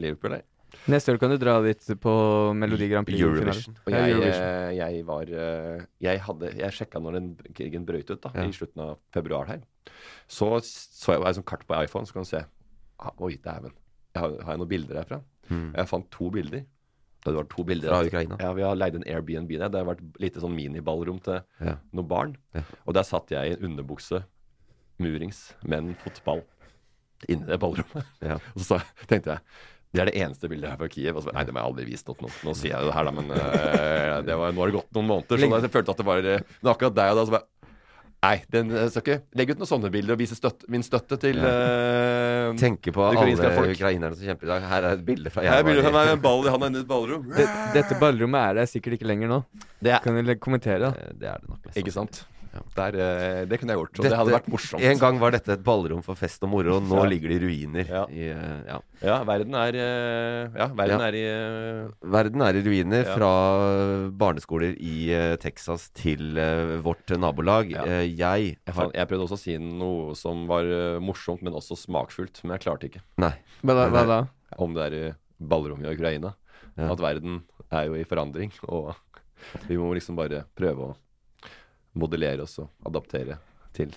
Liverpool 0.00 0.30
der. 0.38 0.42
Neste 0.88 1.12
år 1.12 1.18
kan 1.20 1.30
du 1.30 1.36
dra 1.40 1.58
dit 1.64 1.82
på 2.00 2.12
Melodi 2.56 2.88
Grand 2.88 3.06
Prix. 3.08 3.20
Eurovision. 3.20 3.74
Og 3.84 3.92
jeg, 3.92 4.12
Eurovision. 4.14 4.46
eh, 4.46 4.70
jeg 4.78 5.02
var 5.08 5.32
eh, 5.42 5.82
Jeg, 6.06 6.20
hadde, 6.24 6.52
jeg 6.56 6.76
sjekka 6.78 7.02
når 7.04 7.18
den 7.18 7.26
krigen 7.58 7.84
brøt 7.88 8.08
ut, 8.10 8.22
da, 8.24 8.30
Ja. 8.34 8.46
i 8.48 8.52
slutten 8.56 8.80
av 8.86 8.94
februar 9.12 9.46
her. 9.52 9.60
Så 10.28 10.48
så 10.64 11.12
jeg, 11.14 11.22
et 11.28 11.36
sånn 11.40 11.44
kart 11.48 11.66
på 11.68 11.76
iPhone, 11.84 12.06
så 12.08 12.12
kan 12.16 12.24
du 12.24 12.30
se 12.30 12.40
ah, 12.98 13.12
Oi, 13.20 13.36
dæven. 13.44 13.72
Har, 14.16 14.34
har 14.42 14.54
jeg 14.56 14.58
noen 14.64 14.68
bilder 14.72 15.02
herfra? 15.02 15.20
Mm. 15.50 15.68
Jeg 15.76 15.88
fant 15.92 16.10
to 16.10 16.30
bilder. 16.30 16.64
Det 17.24 17.34
var 17.34 17.44
to 17.50 17.64
bilder 17.68 17.88
Fra 17.92 18.04
Ukraina. 18.08 18.36
Ja, 18.40 18.52
Vi 18.56 18.62
har 18.64 18.76
leid 18.78 18.94
en 18.96 19.04
Airbnb 19.06 19.50
der. 19.58 19.68
Det 19.68 19.80
har 19.82 19.88
vært 19.92 20.02
lite 20.22 20.40
sånn 20.40 20.54
miniballrom 20.56 21.20
til 21.24 21.40
Ja. 21.60 21.76
noen 21.92 22.08
barn. 22.08 22.36
Ja. 22.54 22.62
Og 22.86 22.94
der 22.94 23.02
satt 23.04 23.28
jeg 23.30 23.50
i 23.50 23.56
en 23.58 23.64
underbukse, 23.72 24.22
murings, 24.98 25.52
men 25.64 25.90
en 25.92 25.94
fotball 26.00 26.42
inni 27.28 27.46
det 27.46 27.58
ballrommet. 27.60 28.06
Ja. 28.22 28.38
Og 28.56 28.62
så 28.64 28.80
tenkte 29.10 29.36
jeg 29.36 29.40
det 29.94 30.02
er 30.02 30.10
det 30.10 30.16
eneste 30.20 30.48
bildet 30.52 30.68
her 30.70 30.76
fra 30.80 30.88
Kiev. 30.92 31.16
Og 31.16 31.24
så, 31.24 31.32
nei, 31.32 31.44
det 31.48 31.54
må 31.56 31.62
jeg 31.62 31.70
aldri 31.72 31.84
vist 31.88 32.10
noe. 32.10 32.32
Nå, 32.44 32.54
sier 32.58 32.74
jeg 32.76 32.88
det 32.90 32.96
her, 32.96 33.08
da, 33.08 33.12
men 33.16 33.30
uh, 33.32 34.16
det 34.26 34.36
var, 34.36 34.52
nå 34.52 34.60
har 34.64 34.72
det 34.72 34.76
gått 34.80 34.90
noen 34.98 35.08
måneder. 35.14 35.40
Så 35.40 35.48
jeg 35.64 35.72
følte 35.78 35.94
at 35.94 36.02
det 36.02 36.08
var 36.08 36.26
Men 36.28 36.72
akkurat 36.74 36.98
deg 36.98 37.14
og 37.14 37.20
da 37.22 37.28
så 37.30 37.38
bare 37.38 37.46
Nei, 38.18 38.40
den 38.50 38.72
jeg 38.74 38.90
skal 38.90 39.02
ikke 39.04 39.16
legge 39.38 39.54
ut 39.54 39.60
noen 39.60 39.68
sånne 39.70 39.90
bilder 39.94 40.16
og 40.16 40.18
vise 40.18 40.34
støtte, 40.34 40.66
min 40.74 40.82
støtte 40.82 41.14
til 41.22 41.36
uh, 41.38 42.48
Tenke 42.58 42.90
på 42.90 43.04
alle 43.06 43.20
ukrainske 43.20 43.52
folk. 43.54 43.74
ukrainerne 43.76 44.18
som 44.18 44.26
kjemper 44.26 44.48
i 44.48 44.50
dag. 44.50 44.64
Her 44.72 44.86
er 44.88 44.96
et 44.96 45.04
bilde 45.06 45.30
fra 45.30 45.44
Her 45.46 45.60
jeg 45.60 45.62
i- 45.62 45.84
meg 45.86 45.92
med 45.94 46.10
en 46.16 46.24
ball, 46.24 46.48
han 46.50 46.64
er 46.66 46.72
inne 46.72 46.80
i 46.80 46.82
et 46.82 46.90
ballrom. 46.90 47.28
Dette 47.76 48.00
ballrommet 48.00 48.42
er 48.50 48.58
der 48.58 48.66
sikkert 48.72 48.98
ikke 48.98 49.06
lenger 49.06 49.30
nå. 49.30 49.38
Det 49.78 49.94
er, 49.94 50.02
Kan 50.02 50.18
du 50.18 50.34
kommentere, 50.42 50.80
da? 50.88 50.90
Eh, 50.98 51.14
Det 51.14 51.30
er 51.30 51.38
det 51.38 51.48
nok 51.48 51.62
mest. 51.70 51.78
ikke 51.78 51.94
sant? 51.94 52.24
Ja. 52.54 52.60
Der, 52.76 52.96
øh, 52.96 53.46
det 53.48 53.58
kunne 53.60 53.72
jeg 53.74 53.78
gjort. 53.78 53.98
Og 53.98 54.04
Dette- 54.04 54.10
det 54.10 54.18
hadde 54.18 54.32
vært 54.32 54.48
morsomt. 54.48 54.82
En 54.82 54.98
gang 54.98 55.18
var 55.20 55.30
dette 55.34 55.52
et 55.52 55.62
ballrom 55.64 56.02
for 56.02 56.14
fest 56.16 56.42
og 56.42 56.48
moro, 56.50 56.76
og 56.78 56.82
nå 56.82 57.02
Ja. 57.02 57.08
ligger 57.10 57.28
det 57.28 57.36
i 57.42 57.44
ruiner. 57.44 57.86
Ja. 57.88 58.04
I, 58.08 58.28
eh, 58.32 58.62
ja. 58.66 58.78
Ja, 59.02 59.18
verden 59.24 59.54
er 59.54 59.72
øh, 59.76 60.56
Ja, 60.56 60.66
verden 60.68 61.00
Ja. 61.00 61.06
er 61.06 61.14
i 61.14 62.08
Verden 62.08 62.40
er 62.42 62.56
i 62.56 62.62
ruiner, 62.62 63.04
Ja. 63.04 63.14
fra 63.14 64.10
barneskoler 64.10 64.74
i 64.80 65.10
eh, 65.12 65.36
Texas 65.36 65.88
til 65.94 66.36
eh, 66.38 66.78
vårt 66.84 67.06
nabolag. 67.18 67.70
Ja. 67.70 67.84
Eh, 67.84 68.06
jeg 68.16 68.56
jeg, 68.66 68.74
fant, 68.74 68.94
jeg 68.94 69.08
prøvde 69.08 69.26
også 69.28 69.36
å 69.38 69.42
si 69.42 69.56
noe 69.58 70.14
som 70.18 70.46
var 70.46 70.64
morsomt, 71.00 71.42
men 71.42 71.52
også 71.52 71.76
smakfullt. 71.76 72.42
Men 72.44 72.56
jeg 72.58 72.64
klarte 72.66 72.88
ikke. 72.90 73.02
Nei. 73.18 73.34
Hva 73.62 74.06
da? 74.06 74.20
Om 74.58 74.74
det 74.74 74.92
er 74.92 74.96
i 74.98 75.14
ballrommet 75.40 75.86
i 75.90 75.94
Ukraina. 75.94 76.34
Ja. 76.78 76.92
At 76.92 76.98
verden 77.02 77.42
er 77.72 77.86
jo 77.86 77.94
i 77.98 78.04
forandring, 78.04 78.52
og 78.68 78.94
vi 79.68 79.76
må 79.76 79.92
liksom 79.94 80.16
bare 80.16 80.44
prøve 80.56 80.78
å 80.92 80.96
modellere 81.98 82.46
oss 82.46 82.58
og 82.62 82.70
adaptere 82.88 83.38
til 83.76 83.92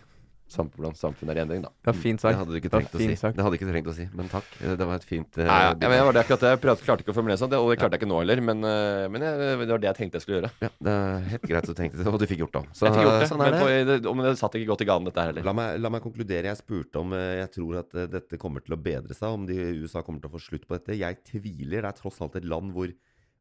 hvordan 0.52 0.96
samfunnet 0.98 1.34
er 1.34 1.40
i 1.40 1.42
endring, 1.46 1.62
da. 1.64 1.70
Det 1.80 1.90
var 1.92 1.98
fint 1.98 2.22
Det 2.22 2.34
hadde 2.36 2.52
du 2.52 2.58
ikke 2.60 2.72
trengt 2.74 2.96
å 2.96 3.00
si. 3.00 3.16
sagt. 3.16 3.38
Det 3.38 3.44
hadde 3.46 3.58
ikke 3.58 3.68
trengt 3.70 3.88
å 3.88 3.94
si, 3.96 4.08
men 4.18 4.28
takk. 4.32 4.48
Eh, 4.60 4.76
Det 4.76 4.88
var 4.88 5.00
et 5.00 5.06
fint 5.08 5.38
uh, 5.40 5.46
Nei, 5.48 5.60
ja, 5.64 5.88
men 5.88 5.96
jeg 5.96 6.08
var 6.08 6.18
det 6.18 6.24
akkurat 6.26 6.44
det. 6.44 6.52
Jeg 6.52 6.62
prøvde, 6.66 6.86
klarte 6.88 7.06
ikke 7.06 7.14
å 7.14 7.16
formulere 7.16 7.40
sånn, 7.40 7.52
det, 7.54 7.60
og 7.62 7.72
det 7.72 7.78
klarte 7.80 7.96
jeg 7.96 8.04
ikke 8.04 8.12
nå 8.12 8.20
heller. 8.20 8.42
Men, 8.50 8.64
uh, 8.68 9.06
men 9.14 9.26
jeg, 9.26 9.40
det 9.62 9.70
var 9.72 9.84
det 9.84 9.90
jeg 9.90 10.00
tenkte 10.02 10.20
jeg 10.20 10.26
skulle 10.26 10.40
gjøre. 10.42 10.52
ja, 10.66 10.72
det 10.88 10.96
er 10.98 11.28
helt 11.32 11.48
greit 11.54 11.70
du 11.70 11.74
tenkte 11.78 12.02
det, 12.02 12.08
og 12.12 12.20
du 12.20 12.28
fikk 12.28 12.44
gjort 12.44 12.58
det. 12.58 12.64
Så 12.76 12.88
jeg 12.88 12.98
fikk 12.98 13.08
gjort 13.08 13.20
det, 13.24 13.30
sånn 13.32 13.44
men, 13.44 13.56
det. 13.56 13.62
på, 13.64 13.70
det, 13.92 14.16
men 14.20 14.28
det 14.28 14.36
satt 14.42 14.58
ikke 14.60 14.72
godt 14.74 14.86
i 14.86 14.90
ganen, 14.92 15.10
dette 15.12 15.24
her 15.24 15.32
heller. 15.32 15.48
La 15.48 15.56
meg, 15.62 15.80
la 15.86 15.94
meg 15.96 16.04
konkludere. 16.04 16.52
Jeg 16.52 16.60
spurte 16.60 17.04
om 17.06 17.16
jeg 17.16 17.52
tror 17.56 17.82
at 17.86 18.00
dette 18.18 18.42
kommer 18.42 18.66
til 18.66 18.76
å 18.76 18.82
bedre 18.82 19.16
seg, 19.16 19.38
om 19.40 19.48
de, 19.48 19.60
USA 19.80 20.04
kommer 20.04 20.24
til 20.24 20.34
å 20.34 20.36
få 20.36 20.44
slutt 20.50 20.68
på 20.68 20.76
dette. 20.76 21.00
Jeg 21.00 21.22
tviler. 21.32 21.80
Det 21.80 21.94
er 21.94 22.02
tross 22.02 22.20
alt 22.26 22.36
et 22.42 22.48
land 22.48 22.76
hvor 22.76 22.92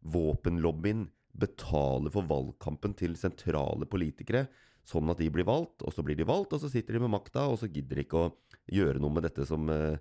våpenlobbyen 0.01 1.09
betaler 1.33 2.13
for 2.15 2.27
valgkampen 2.29 2.95
til 2.99 3.17
sentrale 3.19 3.89
politikere, 3.89 4.47
sånn 4.87 5.13
at 5.13 5.21
de 5.21 5.29
blir 5.33 5.47
valgt, 5.47 5.85
og 5.85 5.95
så 5.95 6.03
blir 6.05 6.19
de 6.19 6.27
valgt, 6.27 6.55
og 6.57 6.63
så 6.63 6.71
sitter 6.73 6.97
de 6.97 7.05
med 7.05 7.13
makta, 7.13 7.47
og 7.47 7.61
så 7.61 7.69
gidder 7.71 8.01
de 8.01 8.07
ikke 8.07 8.25
å 8.25 8.33
gjøre 8.73 9.03
noe 9.03 9.15
med 9.15 9.29
dette 9.29 9.47
som 9.49 9.69
eh, 9.71 10.01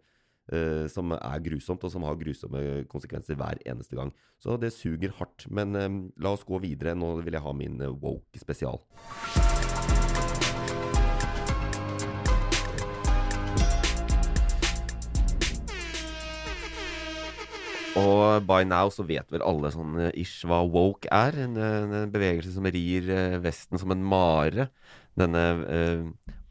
eh, 0.51 0.87
som 0.91 1.13
er 1.15 1.45
grusomt, 1.45 1.83
og 1.83 1.93
som 1.93 2.05
har 2.07 2.19
grusomme 2.19 2.63
konsekvenser 2.91 3.37
hver 3.39 3.61
eneste 3.65 3.97
gang. 3.97 4.13
Så 4.41 4.57
det 4.61 4.73
suger 4.75 5.13
hardt. 5.19 5.47
Men 5.49 5.75
eh, 5.75 5.89
la 6.21 6.33
oss 6.35 6.47
gå 6.47 6.61
videre. 6.63 6.97
Nå 6.97 7.15
vil 7.21 7.37
jeg 7.37 7.45
ha 7.45 7.55
min 7.55 7.79
eh, 7.81 7.93
woke 7.93 8.41
spesial. 8.41 8.81
Og 17.99 18.45
by 18.47 18.63
now 18.67 18.91
så 18.93 19.03
vet 19.07 19.27
vel 19.33 19.43
alle 19.45 19.71
sånn 19.73 19.97
eh, 20.07 20.15
ish 20.21 20.45
hva 20.47 20.61
woke 20.63 21.09
er. 21.13 21.37
En, 21.45 21.57
en, 21.59 21.97
bevegelse 22.13 22.53
som 22.55 22.67
rir 22.67 23.09
eh, 23.13 23.37
Vesten 23.43 23.81
som 23.81 23.93
en 23.93 24.05
mare. 24.05 24.69
Denne 25.19 25.43
eh, 25.67 26.05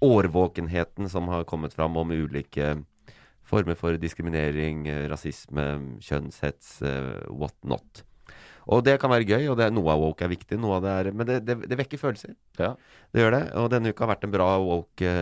årvåkenheten 0.05 1.09
som 1.11 1.31
har 1.33 1.49
kommet 1.49 1.75
fram 1.75 1.97
om 1.99 2.13
ulike 2.13 2.77
former 3.49 3.79
for 3.81 3.97
diskriminering, 3.97 4.85
eh, 4.93 5.07
rasisme, 5.09 5.65
kjønnshets, 6.05 6.77
what 7.33 7.57
not. 7.65 8.05
Og 8.69 8.83
det 8.85 8.99
kan 9.01 9.09
være 9.09 9.25
gøy, 9.25 9.47
og 9.49 9.57
det, 9.57 9.71
noe 9.73 9.95
av 9.95 10.03
woke 10.05 10.27
er 10.27 10.35
viktig, 10.35 10.59
det 10.61 10.93
er 10.93 11.11
Men 11.17 11.27
det, 11.27 11.39
det, 11.49 11.57
det 11.71 11.79
vekker 11.81 11.99
følelser. 12.03 12.37
Ja. 12.61 12.75
Det 13.09 13.25
gjør 13.25 13.33
det. 13.39 13.45
Og 13.57 13.71
denne 13.73 13.95
uka 13.95 14.05
har 14.05 14.13
vært 14.13 14.29
en 14.29 14.35
bra 14.35 14.51
woke 14.61 15.15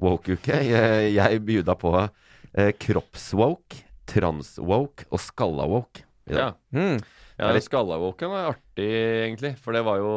woke-uke. 0.00 0.60
Jeg, 0.68 1.10
jeg 1.14 1.42
bjuda 1.46 1.76
på 1.78 1.92
eh, 2.00 2.72
kroppswoke, 2.80 3.84
transwoke 4.10 5.06
og 5.10 5.20
skalla-woke. 5.22 6.04
Ja. 6.30 6.52
Mm. 6.72 6.98
Ja, 7.38 7.50
skalla-woken 7.60 8.30
var 8.30 8.52
artig, 8.54 8.88
egentlig. 8.88 9.54
For 9.60 9.72
det 9.76 9.82
var 9.84 9.98
jo 10.00 10.10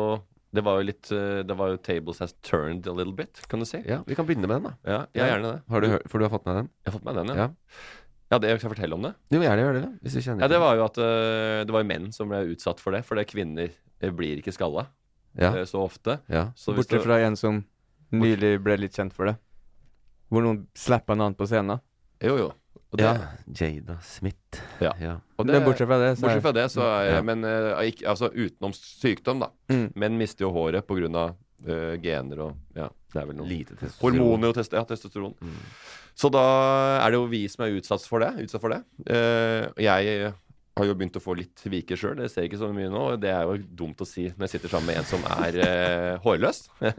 Det 0.53 0.61
var 0.63 0.77
jo 0.79 0.85
litt 0.87 1.09
eh, 1.11 1.41
Det 1.43 1.55
var 1.59 1.73
jo 1.73 1.77
Tables 1.83 2.19
has 2.23 2.31
turned 2.41 2.87
a 2.87 2.93
little 2.95 3.11
bit, 3.13 3.41
kan 3.51 3.59
du 3.59 3.65
si. 3.65 3.81
ja, 3.85 3.99
Vi 4.07 4.15
kan 4.15 4.25
begynne 4.25 4.47
med 4.47 4.61
den, 4.61 4.63
da. 4.69 4.73
Ja, 4.87 4.99
jeg 5.13 5.23
er 5.25 5.31
gjerne 5.33 5.51
det. 5.55 5.61
Har 5.69 5.81
du, 5.81 5.87
hørt- 5.91 6.07
for 6.09 6.19
du 6.19 6.25
har 6.25 6.31
fått 6.31 6.45
med 6.45 6.55
den? 6.61 6.69
Jeg 6.85 6.91
har 6.91 6.99
fått 6.99 7.05
med 7.05 7.15
den, 7.19 7.27
ja. 7.27 7.35
Ja. 7.35 7.49
Ja, 8.31 8.37
det 8.43 8.49
skal 8.59 8.69
jeg 8.69 8.75
fortelle 8.77 8.93
om 8.95 9.01
det. 9.07 9.13
Jo, 9.31 9.39
gjerne 9.39 9.61
gjør 9.65 9.73
det. 9.81 9.89
Hvis 10.03 10.13
du 10.13 10.19
kjenner 10.21 10.41
Ja, 10.43 10.47
Det 10.51 10.59
var 10.59 10.75
jo 10.75 10.83
at 10.85 10.97
eh, 10.99 11.63
det 11.67 11.71
var 11.75 11.83
jo 11.83 11.87
menn 11.91 12.07
som 12.15 12.29
ble 12.31 12.41
utsatt 12.53 12.79
for 12.83 12.91
det. 12.95 13.03
For 13.07 13.15
det 13.19 13.27
kvinner 13.27 13.69
eh, 14.01 14.11
blir 14.11 14.39
ikke 14.41 14.51
skalla 14.55 14.85
Ja, 15.37 15.51
eh, 15.55 15.65
så 15.67 15.83
ofte. 15.83 16.19
ja. 16.31 16.51
Så 16.55 16.73
hvis 16.75 16.87
Bortsett 16.87 17.03
fra 17.07 17.19
en 17.23 17.35
som 17.35 17.63
nylig 18.11 18.61
ble 18.63 18.77
litt 18.77 18.95
kjent 18.95 19.13
for 19.15 19.25
det. 19.31 19.35
Hvor 20.31 20.43
noen 20.43 20.65
slappa 20.75 21.13
en 21.15 21.21
annen 21.23 21.35
på 21.39 21.47
scenen. 21.47 21.79
Jo, 22.23 22.37
jo. 22.37 22.49
Og 22.87 23.01
det, 23.01 23.07
ja. 23.07 23.31
Jada 23.59 23.97
Smith. 24.05 24.61
Ja. 24.79 24.93
ja. 25.01 25.17
og 25.35 25.49
Men 25.49 25.65
bortsett 25.65 25.89
fra 25.89 25.97
det, 25.99 26.13
så 26.15 26.23
bortsett 26.23 26.45
fra 26.45 26.53
det, 26.55 26.67
så 26.71 26.85
er 26.87 27.09
Ja. 27.17 27.19
Men 27.25 27.43
eh, 27.43 27.89
ikke, 27.91 28.07
altså 28.07 28.29
utenom 28.31 28.73
sykdom, 28.77 29.43
da. 29.43 29.51
Mm. 29.73 29.89
Menn 29.95 30.17
mister 30.21 30.47
jo 30.47 30.53
håret 30.55 30.87
pga. 30.87 31.27
Uh, 31.57 31.95
gener 31.97 32.37
og 32.37 32.77
Ja, 32.77 32.85
det 33.09 33.17
er 33.17 33.23
vel 33.25 33.35
noe 33.39 33.49
Lite 33.49 33.73
testosteron. 33.79 34.19
Hormoner 34.19 34.51
og 34.51 34.59
test 34.59 34.75
ja, 34.77 34.83
testosteron. 34.85 35.31
Mm. 35.41 35.55
Så 36.13 36.29
da 36.29 36.43
er 37.01 37.09
det 37.09 37.17
jo 37.17 37.23
vi 37.31 37.39
som 37.49 37.63
er 37.65 37.73
utsatt 37.79 38.05
for 38.05 38.21
det. 38.21 38.29
Utsatt 38.45 38.61
for 38.61 38.75
det. 38.75 38.83
Uh, 39.09 39.65
jeg 39.81 40.35
har 40.77 40.85
jo 40.89 40.95
begynt 40.97 41.17
å 41.19 41.21
få 41.23 41.33
litt 41.37 41.63
viker 41.69 41.99
sjøl. 41.99 42.15
Det 42.19 42.29
ser 42.31 42.43
jeg 42.45 42.51
ikke 42.51 42.59
så 42.61 42.69
mye 42.75 42.89
nå. 42.93 43.03
Det 43.21 43.31
er 43.33 43.43
jo 43.49 43.57
dumt 43.81 44.01
å 44.03 44.07
si 44.07 44.27
når 44.29 44.45
jeg 44.47 44.53
sitter 44.55 44.73
sammen 44.73 44.91
med 44.91 44.99
en 45.01 45.07
som 45.09 45.25
er 45.37 45.59
eh, 45.65 46.13
hårløs. 46.23 46.63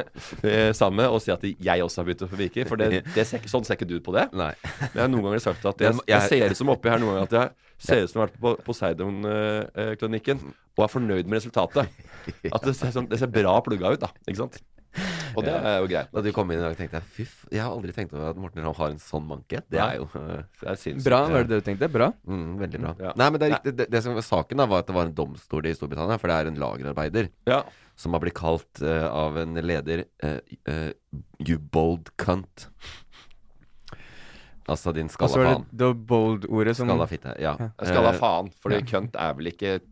Eh, 0.49 0.71
sammen 0.77 1.01
med 1.03 1.13
og 1.13 1.21
si 1.23 1.31
at 1.33 1.43
jeg 1.45 1.83
også 1.83 2.01
har 2.01 2.07
begynt 2.09 2.23
å 2.25 2.29
få 2.31 2.39
viker. 2.39 2.69
For 2.69 2.79
det, 2.81 3.03
det 3.15 3.25
ser 3.27 3.43
sånn 3.51 3.65
ser 3.67 3.79
ikke 3.79 3.89
du 3.91 3.97
på 4.05 4.13
det. 4.15 4.29
Nei. 4.37 4.53
Men 4.63 4.93
jeg 4.95 5.03
har 5.03 5.11
noen 5.13 5.27
ganger 5.29 5.43
sagt 5.43 5.65
at 5.67 5.83
jeg, 5.83 5.97
jeg 6.07 6.15
jeg- 6.15 6.29
ser 6.31 6.53
ut 6.55 6.61
som 6.61 6.71
oppi 6.75 6.91
her 6.93 7.03
noen 7.03 7.17
ganger 7.17 7.29
at 7.29 7.37
jeg 7.39 7.87
ser 7.89 8.03
ut 8.05 8.11
som 8.13 8.21
jeg 8.21 8.27
har 8.27 8.33
vært 8.33 8.41
på 8.45 8.53
Poseidon-klinikken 8.69 10.43
og 10.79 10.85
er 10.87 10.93
fornøyd 10.93 11.27
med 11.31 11.41
resultatet. 11.41 11.91
At 12.53 12.67
det 12.67 12.75
ser, 12.79 12.93
sånn, 12.95 13.09
det 13.11 13.19
ser 13.21 13.31
bra 13.35 13.57
plugga 13.67 13.93
ut, 13.95 14.03
da. 14.05 14.11
Ikke 14.29 14.43
sant? 14.45 14.61
Og 15.39 15.45
det 15.45 15.53
er 15.55 15.77
jo 15.79 15.87
greit. 15.91 16.09
Da 16.11 16.23
du 16.25 16.31
kom 16.35 16.51
inn 16.51 16.59
i 16.59 16.63
dag, 16.65 16.75
tenkte 16.79 16.99
jeg 16.99 17.07
fyff. 17.15 17.35
Jeg 17.55 17.61
har 17.63 17.71
aldri 17.71 17.93
tenkt 17.95 18.15
over 18.17 18.31
at 18.33 18.39
Morten 18.41 18.65
Ramm 18.65 18.75
har 18.75 18.95
en 18.95 18.99
sånn 19.03 19.27
manke. 19.29 19.61
Det 19.71 19.79
er 19.79 19.99
jo 20.01 20.07
Det 20.15 20.67
er 20.73 20.79
sinnssykt. 20.81 21.05
Bra, 21.07 21.21
var 21.31 21.45
det 21.45 21.53
det 21.53 21.61
du 21.61 21.67
tenkte? 21.69 21.89
Bra. 21.93 22.09
mm, 22.27 22.49
veldig 22.63 22.81
bra. 22.83 22.95
Ja. 22.99 23.13
Nei, 23.21 23.29
men 23.31 23.39
det 23.43 23.47
er 23.49 23.53
riktig. 23.55 23.75
Det, 23.79 23.87
det 23.95 24.03
som 24.03 24.17
var 24.19 24.27
saken, 24.27 24.59
da 24.63 24.67
var 24.67 24.83
at 24.83 24.89
det 24.91 24.97
var 24.97 25.07
en 25.11 25.15
domstol 25.15 25.69
i 25.71 25.75
Storbritannia. 25.77 26.19
For 26.19 26.33
det 26.33 26.39
er 26.41 26.51
en 26.51 26.59
lagerarbeider 26.65 27.29
Ja. 27.47 27.61
som 27.99 28.17
har 28.17 28.25
blitt 28.25 28.39
kalt 28.39 28.83
uh, 28.83 29.07
av 29.13 29.39
en 29.39 29.55
leder 29.63 30.07
uh, 30.25 30.41
uh, 30.71 30.91
You 31.39 31.59
bold 31.59 32.11
cunt. 32.17 32.67
Altså 34.69 34.93
din 34.93 35.09
Og 35.09 35.15
skalla 35.15 35.33
så 35.33 35.39
var 35.41 35.55
det 35.63 35.79
det 35.81 35.93
bold-ordet 36.11 36.75
som 36.77 36.89
Skalla 36.91 37.07
fitte. 37.09 37.33
Ja. 37.41 37.55
ja. 37.59 37.71
Skalla 37.81 38.11
Eh, 38.13 38.19
faen, 38.21 38.51
fordi 38.61 38.83
kønt 38.91 39.17
er 39.17 39.33
vel 39.39 39.49
ikke 39.53 39.71
eh, 39.79 39.87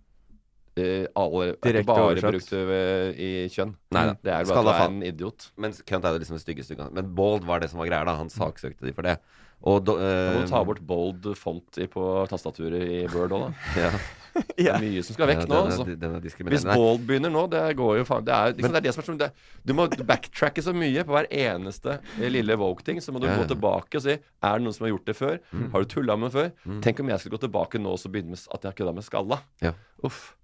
alle, 0.76 1.54
er 1.62 1.78
ikke 1.80 1.86
bare 1.88 2.04
oversatt. 2.10 2.36
brukt 2.36 2.52
eh, 2.52 3.08
i 3.16 3.30
kjønn. 3.48 3.74
Nei 3.96 4.04
da. 4.10 4.12
Det 4.22 4.32
er 4.34 4.44
bare 4.50 4.58
at 4.58 4.64
du 4.66 4.70
er 4.74 4.86
en 4.90 5.02
idiot. 5.02 5.50
Men 5.56 5.72
kønt 5.72 6.04
er 6.04 6.12
jo 6.12 6.18
liksom 6.24 6.36
det 6.36 6.44
styggeste. 6.44 6.76
du 6.76 6.82
kan- 6.82 6.92
Men 6.92 7.14
bold 7.14 7.44
var 7.48 7.60
det 7.60 7.70
som 7.70 7.78
var 7.80 7.86
greia, 7.88 8.04
da. 8.04 8.16
Han 8.16 8.28
saksøkte 8.28 8.84
de 8.84 8.92
for 8.92 9.02
det. 9.02 9.18
Og 9.64 9.82
do, 9.86 9.94
øh, 9.96 10.34
må 10.36 10.42
du 10.44 10.48
ta 10.50 10.62
bort 10.64 10.80
bold 10.86 11.34
font 11.34 11.78
på 11.90 12.28
tastaturet 12.28 12.82
i 12.92 13.06
Word 13.08 13.30
òg, 13.32 13.46
da. 13.48 13.52
ja. 13.88 13.90
Det 14.36 14.66
er 14.68 14.76
mye 14.82 15.00
som 15.02 15.14
skal 15.16 15.28
vekk 15.30 15.38
Ja, 15.40 15.46
nå. 15.48 15.48
den 15.48 15.56
er- 15.56 15.64
Altså. 15.72 15.84
Den 15.96 16.14
er 16.14 16.20
Hvis 16.52 16.64
bold 16.76 17.06
begynner 17.08 17.30
nå, 17.32 17.46
det 17.48 17.62
går 17.74 17.96
jo 17.96 18.04
faen 18.04 18.22
Det 18.26 18.34
er, 18.34 18.52
liksom, 18.52 18.72
det, 18.72 18.76
er 18.76 18.84
det 18.84 18.92
som 18.94 19.00
er 19.00 19.06
som 19.06 19.16
det, 19.18 19.30
Du 19.64 19.72
må 19.72 19.88
backtracke 19.88 20.60
så 20.60 20.74
mye 20.76 21.02
på 21.08 21.16
hver 21.16 21.26
eneste 21.32 22.00
eh, 22.20 22.28
lille 22.28 22.52
Vogue-ting. 22.54 23.00
Så 23.00 23.12
må 23.16 23.18
du 23.18 23.26
Ja, 23.28 23.32
ja. 23.32 23.46
gå 23.46 23.48
tilbake 23.56 23.96
og 23.96 24.02
si 24.02 24.12
Er 24.12 24.58
det 24.58 24.62
noen 24.62 24.74
som 24.76 24.84
har 24.84 24.92
gjort 24.92 25.06
det 25.06 25.16
før? 25.16 25.38
Mm. 25.54 25.70
Har 25.72 25.80
du 25.80 25.86
tulla 25.88 26.16
med 26.20 26.30
det 26.32 26.36
før? 26.36 26.80
Tenk 26.82 27.00
om 27.00 27.08
jeg 27.08 27.18
skulle 27.20 27.38
gå 27.38 27.48
tilbake 27.48 27.80
nå 27.80 27.88
og 27.96 27.98
så 27.98 28.12
begynne 28.12 28.28
med 28.36 28.44
at 28.52 28.60
jeg 28.62 28.68
har 28.72 28.76
kødda 28.76 28.94
med 28.94 29.04
skalla. 29.08 29.40
Ja. 29.62 29.72
Uff. 30.04 30.34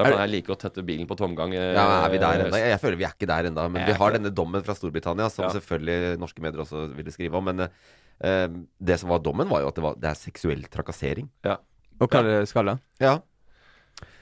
Da 0.00 0.08
kan 0.08 0.22
jeg 0.24 0.32
like 0.32 0.48
godt 0.50 0.64
tette 0.64 0.84
bilen 0.86 1.06
på 1.10 1.16
tomgang. 1.20 1.52
eh, 1.54 1.72
Ja, 1.76 1.86
er 2.06 2.10
vi 2.14 2.18
der 2.22 2.44
ennå? 2.46 2.56
Jeg, 2.56 2.80
føler 2.80 2.96
vi 3.00 3.04
er 3.08 3.14
ikke 3.14 3.28
der 3.30 3.50
ennå. 3.50 3.68
Men 3.70 3.86
vi 3.86 3.96
har 4.00 4.16
denne 4.16 4.32
dommen 4.32 4.64
fra 4.64 4.76
Storbritannia, 4.78 5.28
som 5.30 5.44
Ja. 5.46 5.54
selvfølgelig 5.58 6.18
norske 6.18 6.40
medier 6.44 6.64
også 6.64 6.86
ville 6.96 7.12
skrive 7.12 7.36
om. 7.36 7.44
Men 7.44 7.68
eh, 7.68 8.46
det 8.80 8.98
som 9.00 9.10
var 9.12 9.20
dommen, 9.24 9.48
var 9.48 9.60
jo 9.64 9.68
at 9.68 9.74
det, 9.76 9.82
var, 9.84 9.98
det 10.00 10.10
er 10.10 10.14
seksuell 10.18 10.64
trakassering. 10.72 11.28
Og 12.00 12.08
hva 12.08 12.22
er 12.24 12.30
det 12.40 12.48
skala? 12.48 12.78
Ja. 13.00 13.18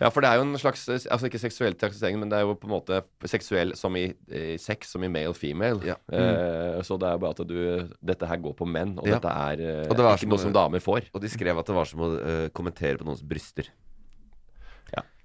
Ja, 0.00 0.08
for 0.10 0.22
det 0.22 0.30
er 0.30 0.38
jo 0.38 0.44
en 0.46 0.58
slags 0.58 0.84
Altså 0.88 1.26
ikke 1.28 1.38
seksuell 1.38 1.74
trakassering, 1.78 2.18
men 2.18 2.30
det 2.30 2.38
er 2.38 2.46
jo 2.46 2.54
på 2.58 2.66
en 2.66 2.74
måte 2.74 3.00
seksuell 3.30 3.74
som 3.78 3.94
i, 3.98 4.08
i 4.30 4.56
sex, 4.58 4.90
som 4.94 5.02
i 5.06 5.10
male-female. 5.10 5.82
Ja. 5.86 5.94
Eh, 6.10 6.78
så 6.86 6.98
det 6.98 7.06
er 7.08 7.18
jo 7.18 7.22
bare 7.22 7.34
at 7.36 7.42
du 7.46 7.58
Dette 8.02 8.26
her 8.30 8.40
går 8.42 8.54
på 8.58 8.66
menn, 8.66 8.96
og 8.98 9.06
Ja. 9.06 9.18
dette 9.18 9.30
er 9.30 9.62
uh, 9.84 9.90
Og 9.90 9.96
det 9.98 10.06
ikke 10.18 10.30
noe 10.30 10.42
som 10.42 10.54
damer 10.54 10.82
får. 10.82 11.10
Og 11.14 11.22
de 11.22 11.30
skrev 11.30 11.58
at 11.58 11.66
det 11.66 11.76
var 11.78 11.86
som 11.90 12.00
å 12.00 12.10
uh, 12.18 12.48
kommentere 12.54 12.98
på 12.98 13.06
noens 13.06 13.22
bryster. 13.22 13.70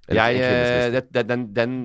Ja. 0.10 0.14
Eller 0.14 0.24
Jeg, 0.30 0.40
kvinnes 0.44 0.72
eh, 0.74 1.02
det, 1.14 1.24
den, 1.30 1.44
den, 1.56 1.76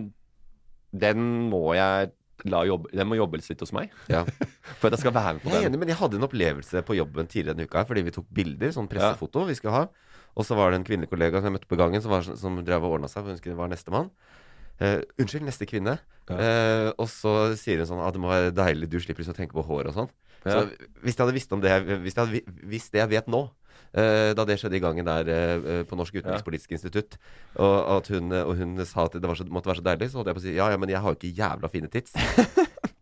den 0.92 1.26
må 1.52 1.74
jeg 1.76 2.10
la 2.46 2.60
jobbe 2.66 2.90
Den 2.94 3.08
må 3.10 3.16
jobbes 3.18 3.48
litt 3.50 3.60
hos 3.64 3.72
meg. 3.74 3.90
Ja. 4.10 4.24
For 4.78 4.88
at 4.88 4.96
jeg 4.96 5.02
skal 5.04 5.14
være 5.16 5.34
med 5.38 5.42
på 5.44 5.50
Jeg 5.50 5.58
er 5.58 5.64
den. 5.66 5.72
enig, 5.72 5.80
men 5.84 5.92
jeg 5.92 5.98
hadde 6.00 6.18
en 6.20 6.26
opplevelse 6.28 6.82
på 6.86 6.96
jobben 6.98 7.26
tidligere 7.30 7.56
denne 7.58 7.66
uka 7.70 7.82
fordi 7.88 8.04
vi 8.06 8.14
tok 8.14 8.28
bilder, 8.34 8.70
sånn 8.74 8.88
pressefoto 8.90 9.42
vi 9.48 9.56
skulle 9.58 9.74
ha. 9.74 9.86
Og 10.38 10.46
så 10.46 10.54
var 10.58 10.70
det 10.70 10.78
en 10.80 10.86
kvinnelig 10.86 11.10
kollega 11.10 11.40
som 11.40 11.48
jeg 11.50 11.56
møtte 11.58 11.70
på 11.70 11.78
gangen, 11.80 12.02
som, 12.04 12.12
var, 12.14 12.22
sånn- 12.22 12.38
som 12.38 12.58
drev 12.62 12.84
og 12.86 12.98
ordna 12.98 13.08
seg, 13.10 13.24
for 13.24 13.32
hun 13.34 13.40
skulle 13.40 13.58
være 13.58 13.72
nestemann. 13.74 14.10
Uh, 14.78 15.00
unnskyld, 15.18 15.42
neste 15.48 15.66
kvinne. 15.66 15.96
Eh, 16.30 16.92
og 17.00 17.08
så 17.10 17.32
sier 17.58 17.80
hun 17.82 17.88
sånn 17.88 18.02
at 18.06 18.14
det 18.14 18.20
må 18.22 18.28
være 18.30 18.52
deilig, 18.54 18.86
du 18.92 18.98
slipper 19.02 19.24
liksom 19.24 19.34
å 19.34 19.38
tenke 19.40 19.56
på 19.56 19.64
hår 19.66 19.88
og 19.90 19.96
sånn. 19.96 20.10
Ja. 20.44 20.52
Så 20.52 20.60
hvis 21.02 21.16
jeg 21.16 21.22
hadde 21.24 21.34
visst 21.34 21.50
om 21.56 21.62
det 21.64 21.72
Hvis 22.04 22.14
jeg 22.14 22.20
hadde 22.20 22.34
vi- 22.36 22.68
visst 22.76 22.92
det 22.94 23.00
jeg 23.00 23.10
vet 23.10 23.26
nå, 23.26 23.40
da 23.92 24.44
det 24.48 24.58
skjedde 24.60 24.76
i 24.76 24.82
gangen 24.84 25.06
der 25.08 25.30
eh, 25.32 25.82
på 25.88 25.96
Norsk 25.98 26.18
utenrikspolitisk 26.20 26.74
institutt, 26.76 27.16
og, 27.56 27.76
at 27.98 28.10
hun, 28.12 28.32
og 28.42 28.54
hun 28.58 28.76
sa 28.84 29.06
at 29.08 29.16
det 29.16 29.30
var 29.30 29.38
så, 29.38 29.46
måtte 29.48 29.70
være 29.70 29.80
så 29.80 29.86
deilig, 29.86 30.10
så 30.12 30.20
holdt 30.20 30.32
jeg 30.32 30.38
på 30.38 30.42
å 30.42 30.46
si 30.46 30.56
ja, 30.58 30.68
ja, 30.74 30.80
men 30.80 30.92
jeg 30.92 31.00
har 31.04 31.14
jo 31.14 31.18
ikke 31.20 31.34
jævla 31.38 31.72
fine 31.72 31.90
tits. 31.92 32.14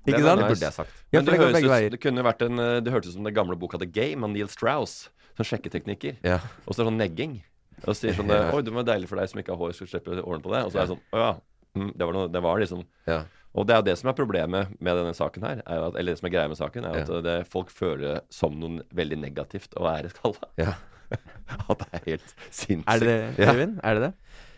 Ikke 0.07 0.23
sant? 0.23 0.39
Det 0.39 0.49
burde 0.53 0.67
jeg 0.69 0.75
sagt. 0.77 0.99
Ja, 1.11 1.19
Men 1.19 1.27
det, 1.27 1.33
det 1.33 1.41
høres 1.41 1.65
ut, 1.67 1.91
det 1.97 1.99
kunne 2.03 2.23
vært 2.23 2.43
en 2.47 2.63
eh, 2.63 2.77
Det 2.85 2.93
hørtes 2.95 3.11
ut 3.11 3.19
som 3.19 3.27
den 3.27 3.35
gamle 3.35 3.57
boka 3.59 3.81
The 3.83 3.89
Game 3.91 4.23
av 4.23 4.31
Neil 4.31 4.51
Strauss. 4.53 5.09
Sånn 5.37 5.49
sjekketeknikker. 5.51 6.21
Ja. 6.25 6.39
Og 6.65 6.73
så 6.73 6.81
er 6.81 6.85
det 6.85 6.91
sånn 6.93 7.01
negging. 7.01 7.35
Og 7.83 7.91
så 7.91 7.97
sier 7.99 8.17
sånn 8.17 8.31
det, 8.33 8.39
Oi, 8.55 8.63
det 8.65 8.75
var 8.77 8.87
deilig 8.87 9.11
for 9.11 9.21
deg 9.21 9.33
som 9.33 9.43
ikke 9.43 9.55
har 9.57 9.61
hår, 9.61 9.75
skulle 9.77 9.93
slippe 9.93 10.21
årene 10.23 10.45
på 10.45 10.55
det. 10.55 10.63
Og 10.69 10.73
så 10.73 10.79
er 10.79 10.87
det 10.87 10.95
sånn 10.95 11.03
Å 11.11 11.25
ja. 11.25 11.33
Mm, 11.77 11.91
det, 11.91 12.07
var 12.07 12.17
noe, 12.17 12.31
det 12.33 12.45
var 12.47 12.63
liksom 12.63 12.87
Ja. 13.09 13.19
Og 13.57 13.67
det 13.67 13.75
er 13.75 13.81
jo 13.81 13.87
det 13.89 13.97
som 13.99 14.11
er 14.11 14.17
problemet 14.19 14.75
med 14.81 14.97
denne 15.01 15.15
saken 15.17 15.43
her. 15.47 15.63
Er 15.67 15.87
at, 15.89 15.97
eller 15.97 16.13
det 16.13 16.19
som 16.21 16.29
er 16.29 16.35
greia 16.35 16.49
med 16.53 16.59
saken, 16.61 16.85
er 16.85 17.03
at 17.03 17.09
Ja. 17.09 17.21
det, 17.25 17.37
folk 17.49 17.71
føler 17.73 18.03
det 18.15 18.17
som 18.31 18.59
noe 18.61 18.83
veldig 18.95 19.19
negativt 19.23 19.73
å 19.77 19.83
være 19.89 20.11
skalla. 20.13 20.51
ja. 20.61 20.75
At 21.71 21.79
det 21.79 21.87
er 21.95 22.01
helt 22.11 22.33
sinnssykt. 22.51 22.89
Er 22.91 22.99
det 22.99 23.07
det, 23.07 23.45
Ja. 23.47 23.53
Er 23.87 23.95
det 23.95 24.03
det? 24.03 24.15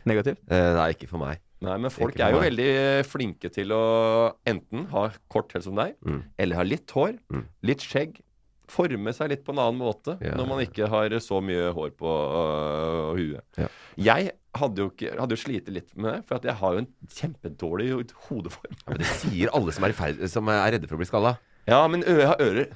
Negativt? 0.09 0.39
Eh, 0.51 0.71
nei, 0.79 0.87
ikke 0.95 1.09
for 1.11 1.19
meg. 1.21 1.39
Nei, 1.61 1.75
men 1.77 1.91
folk 1.91 2.17
er 2.23 2.31
jo 2.33 2.39
meg. 2.41 2.47
veldig 2.53 3.05
flinke 3.05 3.51
til 3.53 3.69
å 3.75 4.33
enten 4.47 4.87
ha 4.89 5.09
kort 5.29 5.53
hår 5.53 5.61
som 5.67 5.75
deg, 5.77 5.95
Mm. 6.07 6.23
eller 6.39 6.57
ha 6.57 6.63
litt 6.65 6.91
hår, 6.91 7.19
Mm. 7.31 7.45
litt 7.63 7.81
skjegg. 7.85 8.21
Forme 8.69 9.13
seg 9.13 9.29
litt 9.31 9.45
på 9.45 9.53
en 9.53 9.59
annen 9.59 9.79
måte 9.81 10.17
Ja. 10.23 10.35
når 10.37 10.47
man 10.49 10.59
ikke 10.65 10.89
har 10.89 11.09
så 11.21 11.43
mye 11.43 11.73
hår 11.75 11.91
på 11.97 12.09
uh, 12.09 13.15
huet. 13.17 13.45
Ja. 13.59 13.69
Jeg 13.97 14.33
hadde 14.57 14.81
jo, 14.81 14.89
ikke, 14.91 15.13
hadde 15.21 15.37
jo 15.37 15.41
slitt 15.43 15.69
litt 15.69 15.91
med 15.97 16.15
det, 16.15 16.21
for 16.29 16.41
jeg 16.49 16.57
har 16.61 16.75
jo 16.75 16.83
en 16.83 16.89
kjempedårlig 17.13 17.89
hodeform. 18.29 18.77
Ja, 18.81 18.89
men 18.95 19.03
det 19.03 19.11
sier 19.21 19.53
alle 19.55 19.75
som 19.77 19.85
er, 19.85 19.93
ferd, 19.99 20.23
som 20.33 20.49
er 20.49 20.63
redde 20.73 20.89
for 20.89 20.97
å 20.97 21.03
bli 21.03 21.09
skalla. 21.11 21.35
Ja, 21.69 21.83
men 21.91 22.03
ø, 22.07 22.15
jeg 22.23 22.31
har 22.31 22.41
ører. 22.43 22.71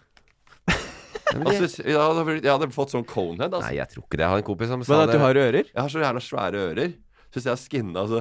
Altså, 1.32 1.64
jeg, 1.88 1.96
hadde, 1.96 2.34
jeg 2.44 2.50
hadde 2.52 2.68
fått 2.74 2.92
sånn 2.92 3.06
conehead. 3.08 3.54
Altså. 3.54 3.64
Nei, 3.70 3.78
jeg 3.78 3.88
tror 3.88 4.04
ikke 4.04 4.18
det. 4.18 4.24
Jeg 4.26 4.32
har 4.34 4.42
en 4.42 4.46
kompis 4.50 4.68
som 4.68 4.82
sa 4.84 4.90
sa 4.90 4.92
Men 4.92 5.02
at 5.06 5.08
det. 5.08 5.16
du 5.16 5.22
har 5.24 5.38
ører? 5.46 5.68
Jeg 5.70 5.80
har 5.80 5.92
så 5.94 6.02
jævla 6.02 6.22
svære 6.26 6.64
ører. 6.68 6.90
Syns 7.32 7.46
jeg 7.48 7.52
er 7.54 7.60
skinna. 7.62 8.02
Altså. 8.02 8.20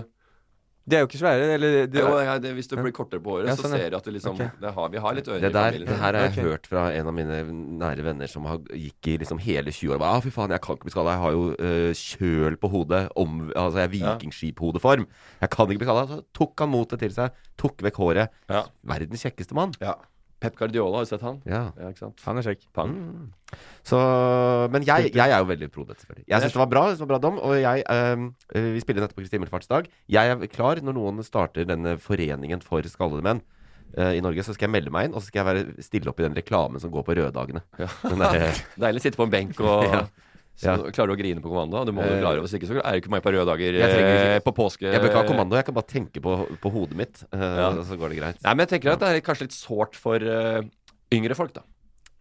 De 0.92 0.98
er 0.98 1.06
jo 1.06 1.08
ikke 1.08 1.20
svære, 1.22 1.46
eller 1.56 1.76
de, 1.88 2.02
Jo, 2.04 2.10
ja, 2.20 2.34
det, 2.44 2.52
hvis 2.58 2.68
du 2.68 2.76
blir 2.76 2.92
kortere 2.96 3.24
på 3.24 3.38
håret, 3.38 3.48
Ja, 3.48 3.56
så 3.56 3.66
sånn, 3.66 3.78
ja. 3.78 3.86
ser 3.86 3.94
du 3.94 3.98
at 3.98 4.10
det 4.10 4.14
liksom 4.18 4.36
okay. 4.36 4.50
det 4.60 4.74
har, 4.76 4.90
Vi 4.92 5.04
har 5.06 5.16
litt 5.16 5.30
ører 5.32 5.46
Det 5.46 5.52
i 5.52 5.56
der 5.56 5.70
familien. 5.70 5.88
det 5.88 6.00
her 6.02 6.18
har 6.18 6.26
jeg 6.26 6.34
okay. 6.34 6.48
hørt 6.50 6.68
fra 6.68 6.84
en 6.98 7.12
av 7.12 7.16
mine 7.16 7.40
nære 7.82 8.06
venner 8.10 8.32
som 8.32 8.50
har, 8.50 8.60
gikk 8.76 9.12
i 9.14 9.18
liksom 9.24 9.42
hele 9.46 9.72
20 9.72 9.96
år. 9.96 10.02
Bare, 10.04 10.20
ah, 10.20 10.26
fy 10.26 10.34
faen, 10.36 10.52
jeg 10.52 10.64
kan 10.66 10.78
ikke 10.78 10.90
bli 10.90 10.96
skalla. 10.98 11.16
Jeg 11.16 11.24
har 11.24 11.38
jo 11.38 11.44
øh, 11.56 12.04
kjøl 12.04 12.60
på 12.62 12.72
hodet. 12.76 13.02
Om, 13.16 13.42
altså, 13.56 13.80
jeg 13.80 13.88
er 13.88 13.96
vikingskiphodeform. 13.96 15.08
Jeg 15.42 15.54
kan 15.56 15.72
ikke 15.72 15.86
bli 15.86 15.90
skada. 15.90 16.08
Så 16.12 16.22
tok 16.36 16.66
han 16.66 16.74
motet 16.76 17.06
til 17.06 17.16
seg. 17.16 17.42
Tok 17.62 17.86
vekk 17.88 18.02
håret. 18.04 18.42
Ja. 18.52 18.66
Verdens 18.84 19.24
kjekkeste 19.24 19.56
mann. 19.58 19.76
Ja. 19.80 19.96
Pep 20.42 20.56
Guardiola, 20.58 20.98
har 20.98 21.06
du 21.06 21.10
sett 21.12 21.22
han? 21.22 21.38
Ja. 21.46 21.68
Ja, 21.78 21.92
ikke 21.94 22.02
sant? 22.02 22.22
Han 22.26 22.40
er 22.42 22.46
kjekk. 22.48 22.64
Mm. 22.74 23.30
Så, 23.86 23.98
men 24.74 24.86
jeg, 24.88 25.12
jeg 25.14 25.30
er 25.36 25.38
jo 25.44 25.48
veldig 25.52 25.70
pro 25.74 25.86
dette, 25.86 26.02
selvfølgelig. 26.02 26.26
Jeg 26.32 26.42
syns 26.46 26.56
det 26.56 26.62
var 26.64 26.70
bra. 26.72 26.84
Det 26.90 27.04
var 27.04 27.12
bra 27.14 27.20
dom. 27.22 27.38
Og 27.46 27.54
jeg 27.62 27.84
øh, 27.86 28.24
Vi 28.74 28.82
spiller 28.82 29.06
nettopp 29.06 29.22
Kristi 29.22 29.38
himmelfartsdag. 29.38 29.90
Jeg 30.10 30.34
er 30.34 30.46
klar 30.50 30.82
når 30.82 30.98
noen 30.98 31.22
starter 31.28 31.68
denne 31.70 31.94
foreningen 32.02 32.64
for 32.66 32.82
skallede 32.90 33.22
menn. 33.28 33.44
øh, 34.00 34.14
I 34.18 34.24
Norge 34.26 34.44
så 34.48 34.56
skal 34.58 34.70
jeg 34.70 34.76
melde 34.80 34.94
meg 34.96 35.10
inn, 35.10 35.14
og 35.14 35.22
så 35.22 35.30
skal 35.30 35.44
jeg 35.44 35.50
være, 35.52 35.84
stille 35.86 36.10
opp 36.10 36.20
i 36.20 36.26
den 36.26 36.38
reklamen 36.38 36.82
som 36.82 36.90
går 36.94 37.06
på 37.06 37.18
røddagene. 37.22 37.62
Ja. 37.78 37.92
Deilig 38.82 39.04
å 39.04 39.06
sitte 39.06 39.22
på 39.22 39.30
en 39.30 39.36
benk 39.38 39.62
og 39.62 39.86
Ja. 39.94 40.06
Så 40.62 40.70
Ja. 40.70 40.78
klarer 40.94 41.10
du 41.10 41.16
å 41.16 41.18
grine 41.18 41.42
på 41.42 41.50
kommando. 41.50 41.82
Du 41.88 41.92
må 41.92 42.04
jo 42.06 42.14
Eh, 42.14 42.22
klare, 42.22 42.42
Hvis 42.44 42.54
ikke 42.54 42.68
så 42.70 42.78
er 42.78 42.92
det 42.94 43.02
ikke 43.02 43.10
mange 43.10 43.24
på 43.26 43.32
røde 43.34 43.46
dager 43.50 43.74
eh, 43.82 43.96
ikke- 43.98 44.44
på 44.46 44.54
påske. 44.54 44.86
Jeg 44.92 45.02
bør 45.02 45.10
ikke 45.10 45.22
ha 45.24 45.28
kommando, 45.32 45.56
jeg 45.58 45.66
kan 45.66 45.74
bare 45.74 45.90
tenke 45.90 46.22
på, 46.22 46.36
på 46.62 46.72
hodet 46.72 46.96
mitt, 46.96 47.24
eh, 47.34 47.40
Ja. 47.40 47.72
så 47.82 47.98
går 47.98 48.10
det 48.14 48.18
greit. 48.20 48.38
Nei, 48.44 48.54
men 48.54 48.68
jeg 48.68 48.70
tenker 48.82 48.92
at 48.94 49.00
det 49.00 49.10
er 49.10 49.22
kanskje 49.26 49.42
litt 49.48 49.58
sårt 49.58 49.96
for 49.96 50.16
uh, 50.22 50.62
yngre 51.12 51.34
folk, 51.36 51.54
da. 51.54 51.62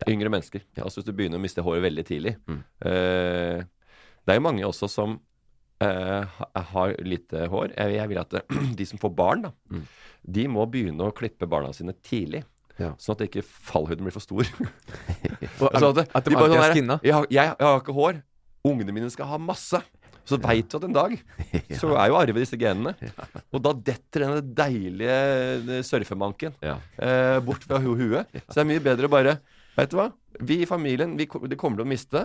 Yngre 0.09 0.31
mennesker. 0.33 0.63
Altså 0.79 1.03
hvis 1.03 1.05
du 1.05 1.13
begynner 1.13 1.37
å 1.37 1.45
miste 1.45 1.61
håret 1.63 1.83
veldig 1.85 2.05
tidlig. 2.09 2.37
Mm. 2.49 2.63
Uh, 2.81 3.65
det 4.25 4.33
er 4.33 4.39
jo 4.41 4.47
mange 4.47 4.65
også 4.65 4.89
som 4.89 5.21
uh, 5.83 6.25
har 6.55 6.95
lite 7.05 7.47
hår. 7.49 7.75
Jeg, 7.77 7.95
jeg 7.99 8.09
vil 8.09 8.19
at 8.19 8.31
de 8.77 8.85
som 8.89 8.99
får 8.99 9.15
barn, 9.15 9.43
da, 9.43 9.53
Mm. 9.71 9.85
de 10.33 10.47
må 10.49 10.65
begynne 10.71 11.05
å 11.05 11.13
klippe 11.13 11.47
barna 11.49 11.73
sine 11.75 11.93
tidlig. 12.03 12.45
Ja. 12.81 12.95
Sånn 12.97 13.13
at 13.19 13.27
ikke 13.29 13.43
fallhuden 13.45 14.05
blir 14.07 14.13
for 14.13 14.21
stor. 14.25 14.45
Sånn 15.61 15.99
at, 15.99 16.09
at 16.17 16.25
de 16.25 16.35
bare 16.35 16.49
sånn 16.49 16.57
er 16.57 16.63
der, 16.65 16.73
skinna. 16.75 16.97
jeg, 17.05 17.13
jeg, 17.31 17.55
jeg 17.59 17.67
har 17.67 17.81
ikke 17.81 17.93
hår. 17.97 18.23
Ungene 18.67 18.93
mine 18.93 19.11
skal 19.13 19.31
ha 19.31 19.39
masse. 19.41 19.81
Så 20.29 20.37
veit 20.39 20.69
du 20.69 20.77
at 20.77 20.85
en 20.87 20.95
dag 20.95 21.15
så 21.81 21.95
er 21.97 22.11
jo 22.11 22.19
arve 22.19 22.43
disse 22.43 22.59
genene. 22.61 22.93
Og 23.51 23.63
da 23.65 23.73
detter 23.75 24.27
denne 24.27 24.43
deilige 24.45 25.17
eh, 25.17 25.81
surfemanken 25.87 26.55
eh, 26.61 27.39
bort 27.45 27.65
fra 27.67 27.81
hu 27.83 27.95
huet. 27.99 28.29
Så 28.45 28.61
det 28.61 28.63
er 28.63 28.71
mye 28.75 28.85
bedre 28.85 29.09
å 29.09 29.13
bare 29.13 29.41
Veit 29.77 29.93
du 29.93 29.97
hva? 30.01 30.11
Vi 30.45 30.61
i 30.65 30.67
familien, 30.69 31.13
vi, 31.17 31.25
de 31.31 31.49
det 31.53 31.57
kommer 31.59 31.81
til 31.81 31.87
å 31.87 31.89
miste. 31.89 32.25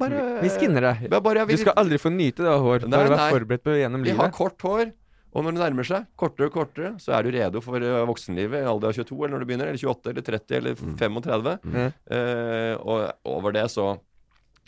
Bare 0.00 0.24
Vi 0.42 0.50
skinner 0.52 0.84
deg. 0.90 1.06
Bare, 1.12 1.42
ja, 1.42 1.46
vi, 1.48 1.56
Du 1.56 1.62
skal 1.62 1.78
aldri 1.78 1.98
få 2.02 2.10
nyte 2.12 2.44
det 2.44 2.50
av 2.50 2.64
hår. 2.64 2.88
Nei, 2.90 3.04
nei. 3.12 3.28
forberedt 3.32 3.64
på 3.64 3.76
gjennom 3.78 4.02
livet. 4.02 4.18
vi 4.18 4.22
har 4.24 4.34
kort 4.34 4.66
hår. 4.66 4.90
Og 5.32 5.46
når 5.46 5.56
det 5.56 5.62
nærmer 5.62 5.86
seg, 5.88 6.08
kortere 6.20 6.50
og 6.50 6.56
kortere, 6.58 6.90
så 7.00 7.14
er 7.16 7.24
du 7.24 7.32
redo 7.32 7.62
for 7.64 7.80
eh, 7.80 8.02
voksenlivet 8.08 8.60
i 8.60 8.68
alder 8.68 8.90
av 8.90 8.98
22, 8.98 9.16
eller 9.16 9.32
når 9.32 9.44
du 9.44 9.48
begynner, 9.48 9.70
eller 9.70 9.80
28, 9.80 10.10
eller 10.12 10.26
30, 10.26 10.56
eller 10.58 10.82
35. 11.00 11.54
Mm. 11.62 11.78
Eh, 12.18 12.74
og 12.82 13.30
over 13.38 13.56
det 13.56 13.64
så 13.72 13.94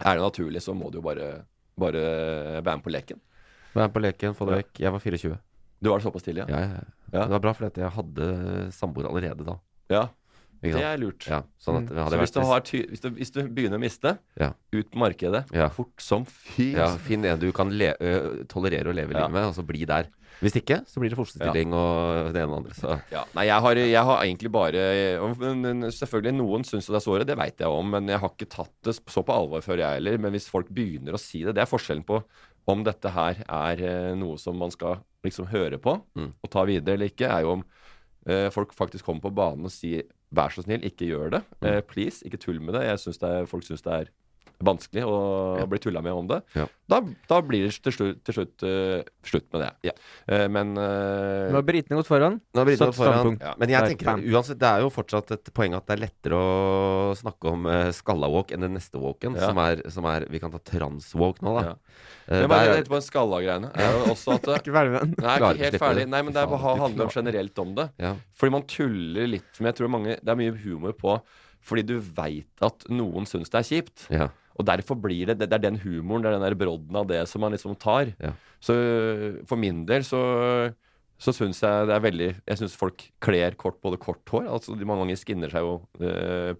er 0.00 0.16
det 0.18 0.22
naturlig, 0.24 0.62
så 0.62 0.74
må 0.74 0.90
du 0.90 0.98
jo 0.98 1.04
bare, 1.06 1.44
bare 1.78 2.02
være 2.64 2.76
med 2.80 2.84
på 2.84 2.90
leken. 2.94 3.20
Være 3.74 3.88
med 3.88 3.94
på 3.94 4.02
leken, 4.02 4.34
få 4.38 4.46
det 4.48 4.58
vekk. 4.62 4.80
Jeg 4.80 4.92
var 4.94 4.98
24. 5.04 5.38
Du 5.84 5.90
var 5.90 6.00
såpass 6.00 6.22
tidlig, 6.26 6.48
ja? 6.48 6.58
Ja, 6.58 6.82
ja. 7.12 7.24
Det 7.26 7.30
var 7.36 7.40
bra, 7.44 7.52
for 7.54 7.70
jeg 7.70 7.90
hadde 7.94 8.28
samboer 8.74 9.06
allerede 9.10 9.44
da. 9.46 9.58
Ja, 9.92 10.08
det 10.64 10.72
er 10.80 10.96
lurt. 10.98 11.26
Ja, 11.28 11.42
sånn 11.60 11.84
det 11.86 11.92
Så 12.08 12.18
hvis 12.18 12.32
du, 12.32 12.40
hvis, 12.88 13.00
du, 13.02 13.08
hvis 13.10 13.30
du 13.34 13.40
begynner 13.52 13.76
å 13.76 13.82
miste, 13.82 14.16
Ja. 14.40 14.52
ut 14.72 14.90
på 14.90 14.98
markedet, 14.98 15.44
Ja. 15.52 15.68
fort 15.68 16.00
som 16.00 16.24
fy. 16.24 16.72
ja. 16.72 16.88
Finn 16.96 17.24
en 17.24 17.38
du 17.38 17.52
kan 17.52 17.68
le 17.70 17.94
ø, 18.00 18.44
tolerere 18.48 18.88
å 18.90 18.94
leve 18.94 19.12
livet 19.12 19.30
med, 19.30 19.44
og 19.44 19.54
så 19.54 19.62
bli 19.66 19.84
der. 19.84 20.08
Hvis 20.42 20.56
ikke, 20.60 20.80
så 20.86 21.00
blir 21.00 21.10
det 21.12 21.18
fosterstilling 21.18 21.72
og 21.76 22.32
det 22.34 22.42
ene 22.42 22.56
og 22.56 22.64
det 22.64 22.72
andre. 22.72 22.74
Så 22.74 23.00
Ja. 23.12 23.24
Nei, 23.34 23.44
jeg 23.46 23.60
har, 23.62 23.74
jeg 23.74 24.04
har 24.04 24.22
egentlig 24.24 24.50
bare 24.52 24.84
men- 25.38 25.90
Selvfølgelig, 25.90 26.34
noen 26.36 26.64
syns 26.64 26.86
det 26.86 26.96
er 26.96 27.04
såret, 27.04 27.26
det 27.26 27.36
veit 27.38 27.58
jeg 27.58 27.68
om, 27.68 27.90
men 27.90 28.06
jeg 28.08 28.18
har 28.20 28.28
ikke 28.30 28.48
tatt 28.50 28.72
det 28.82 28.94
så 29.06 29.22
på 29.24 29.32
alvor 29.32 29.60
før, 29.62 29.78
jeg 29.78 30.00
heller. 30.00 30.18
Men 30.18 30.32
hvis 30.32 30.48
folk 30.50 30.68
begynner 30.68 31.14
å 31.14 31.20
si 31.20 31.42
det, 31.44 31.54
det 31.54 31.62
er 31.62 31.70
forskjellen 31.70 32.04
på 32.04 32.22
om 32.66 32.82
dette 32.82 33.10
her 33.12 33.42
er 33.48 33.80
eh, 33.84 34.14
noe 34.16 34.36
som 34.38 34.56
man 34.58 34.70
skal 34.70 34.98
liksom 35.24 35.46
høre 35.48 35.78
på 35.78 36.00
Mm. 36.16 36.32
og 36.42 36.50
ta 36.50 36.64
videre 36.64 36.94
eller 36.94 37.08
ikke, 37.10 37.28
er 37.28 37.42
jo 37.42 37.52
om 37.58 37.64
eh, 38.26 38.48
folk 38.50 38.72
faktisk 38.74 39.04
kommer 39.04 39.20
på 39.20 39.34
banen 39.34 39.64
og 39.66 39.70
sier 39.70 40.02
vær 40.34 40.48
så 40.50 40.64
snill, 40.64 40.80
ikke 40.82 41.06
gjør 41.06 41.30
det. 41.30 41.42
Mm. 41.62 41.68
Eh, 41.68 41.80
please, 41.82 42.22
ikke 42.24 42.40
tull 42.40 42.58
med 42.60 42.74
det. 42.74 42.82
Jeg 42.88 42.98
synes 42.98 43.18
det 43.20 43.30
er, 43.30 43.46
Folk 43.46 43.62
syns 43.64 43.82
det 43.82 43.92
er 43.92 44.08
vanskelig 44.62 45.02
å 45.04 45.58
Ja. 45.58 45.66
bli 45.66 45.78
tulla 45.82 46.00
med 46.02 46.12
om 46.12 46.26
det. 46.30 46.42
Ja. 46.54 46.66
Da, 46.88 47.00
da 47.28 47.40
blir 47.42 47.64
det 47.64 47.72
til 47.82 47.92
slutt, 47.96 48.18
til 48.24 48.34
slutt 48.36 48.62
uh, 48.62 49.00
slutt 49.24 49.46
med 49.54 49.62
det. 49.64 49.70
Ja. 49.88 49.92
Uh, 50.28 50.48
men 50.52 50.74
uh, 50.76 51.48
Nå 51.50 51.56
har 51.58 51.64
britene 51.66 51.96
gått 51.96 52.06
foran. 52.10 52.36
Nå 52.54 52.60
har 52.60 52.68
britene 52.68 52.90
gått 52.92 52.98
foran. 52.98 53.38
Ja. 53.40 53.54
Men 53.58 53.72
jeg 53.72 53.88
tenker 53.94 54.10
bam. 54.10 54.20
uansett, 54.34 54.58
det 54.60 54.68
er 54.68 54.84
jo 54.84 54.90
fortsatt 54.92 55.32
et 55.32 55.50
poeng 55.56 55.74
at 55.78 55.86
det 55.88 55.96
er 55.96 56.02
lettere 56.04 56.36
å 56.38 57.14
snakke 57.18 57.50
om 57.54 57.64
uh, 57.66 57.88
skalla-walk 57.96 58.52
enn 58.54 58.60
den 58.66 58.76
neste 58.76 59.00
walken, 59.00 59.34
Ja. 59.40 59.48
som, 59.48 59.58
er, 59.64 59.82
som 59.90 60.04
er 60.12 60.26
Vi 60.30 60.38
kan 60.44 60.52
ta 60.52 60.60
trans-walk 60.60 61.40
nå, 61.42 61.56
da. 61.58 61.64
Ja. 61.64 61.74
Men 62.44 62.48
bare 62.52 62.68
der- 62.68 62.82
etterpå 62.84 63.00
en 63.00 63.08
skalla-greiene 63.08 63.72
er 63.74 63.90
jo 63.98 64.12
også 64.14 64.36
at 64.38 64.48
Ikke 64.60 64.72
ferdig 64.76 64.92
med 64.94 65.00
den. 65.08 65.16
Nei, 65.24 65.34
ikke 65.40 65.64
helt 65.64 65.80
ferdig. 65.82 66.06
Nei, 66.12 66.22
men 66.22 66.36
det 66.36 66.42
er 66.44 66.52
bare 66.52 66.76
handler 66.84 67.08
om 67.08 67.12
generelt 67.16 67.58
om 67.64 67.74
det. 67.80 67.88
ja. 68.00 68.14
Fordi 68.36 68.52
man 68.58 68.62
tuller 68.68 69.26
litt 69.28 69.58
Men 69.60 69.70
jeg 69.72 69.76
tror 69.80 69.88
mange 69.92 70.16
Det 70.20 70.28
er 70.32 70.36
mye 70.36 70.52
humor 70.64 70.92
på 71.00 71.18
fordi 71.64 71.80
du 71.88 71.94
veit 71.98 72.60
at 72.60 72.82
noen 72.92 73.24
syns 73.24 73.48
det 73.48 73.56
er 73.56 73.64
kjipt. 73.64 74.02
Ja. 74.12 74.26
Og 74.54 74.66
derfor 74.68 74.98
blir 75.00 75.26
det 75.26 75.38
Det 75.42 75.52
er 75.52 75.62
den 75.62 75.80
humoren, 75.82 76.22
det 76.22 76.30
er 76.30 76.38
den 76.38 76.46
der 76.46 76.58
brodden 76.58 76.96
av 76.96 77.08
det 77.10 77.24
som 77.28 77.42
man 77.42 77.52
liksom 77.52 77.74
tar. 77.76 78.12
Ja. 78.22 78.32
Så 78.62 78.74
for 79.48 79.60
min 79.60 79.84
del 79.88 80.06
så 80.06 80.22
så 81.24 81.32
syns 81.32 81.60
jeg 81.62 81.88
det 81.88 81.94
er 81.94 82.02
veldig 82.04 82.28
Jeg 82.34 82.58
syns 82.58 82.76
folk 82.76 83.04
kler 83.22 83.54
kort 83.60 83.80
både 83.84 84.00
kort 84.02 84.22
hår. 84.30 84.48
Altså 84.50 84.74
de 84.76 84.86
Mange 84.88 85.04
ganger 85.04 85.20
skinner 85.20 85.52
seg 85.52 85.64
jo 85.64 85.76
øh, 86.02 86.54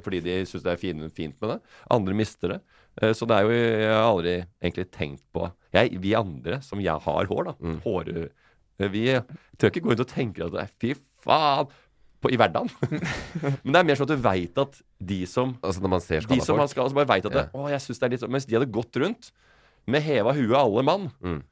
fordi 0.00 0.20
de 0.22 0.36
syns 0.46 0.62
det 0.62 0.72
er 0.72 0.80
fin, 0.80 1.02
fint 1.10 1.36
med 1.42 1.54
det. 1.54 1.58
Andre 1.90 2.14
mister 2.14 2.54
det. 2.54 2.58
Eh, 3.02 3.12
så 3.16 3.26
det 3.26 3.36
er 3.36 3.46
jo 3.46 3.54
Jeg 3.54 3.92
har 3.94 4.06
aldri 4.06 4.34
egentlig 4.62 4.86
tenkt 4.94 5.24
på 5.34 5.48
jeg, 5.74 5.98
Vi 6.02 6.14
andre 6.18 6.60
som 6.66 6.82
jeg 6.82 7.06
har 7.06 7.30
hår, 7.30 7.44
da. 7.50 7.54
Mm. 7.60 7.78
Hår, 7.84 8.12
eh, 8.80 8.90
vi 8.90 9.04
tør 9.58 9.70
ikke 9.70 9.84
gå 9.84 9.92
rundt 9.92 10.06
og 10.06 10.10
tenke 10.10 10.46
at 10.48 10.74
fy 10.80 10.94
faen 11.20 11.68
på, 12.20 12.30
i 12.32 12.36
hverdagen. 12.36 12.68
Men 13.64 13.72
det 13.72 13.80
er 13.80 13.84
mer 13.88 13.96
sånn 14.00 14.10
at 14.10 14.16
du 14.16 14.22
veit 14.24 14.58
at 14.60 14.80
de 15.00 15.20
som 15.26 15.54
Altså 15.62 15.80
når 15.80 15.88
man 15.96 16.00
ser 16.04 16.20
de 16.20 16.40
som 16.40 16.56
skalla 16.56 16.66
har 16.66 16.74
folk. 16.74 16.94
bare 17.00 17.08
vet 17.16 17.26
at 17.26 17.32
det, 17.32 17.46
Ja. 17.46 17.58
å, 17.58 17.68
jeg 17.72 17.80
synes 17.80 17.98
det 17.98 18.06
er 18.06 18.10
litt 18.16 18.20
sånn 18.20 18.30
Mens 18.34 18.44
de 18.46 18.56
hadde 18.58 18.70
gått 18.72 18.96
rundt 19.00 19.30
med 19.86 20.02
heva 20.04 20.34
huet 20.36 20.54
alle 20.58 20.82
mann, 20.84 21.10
Mm. 21.24 21.42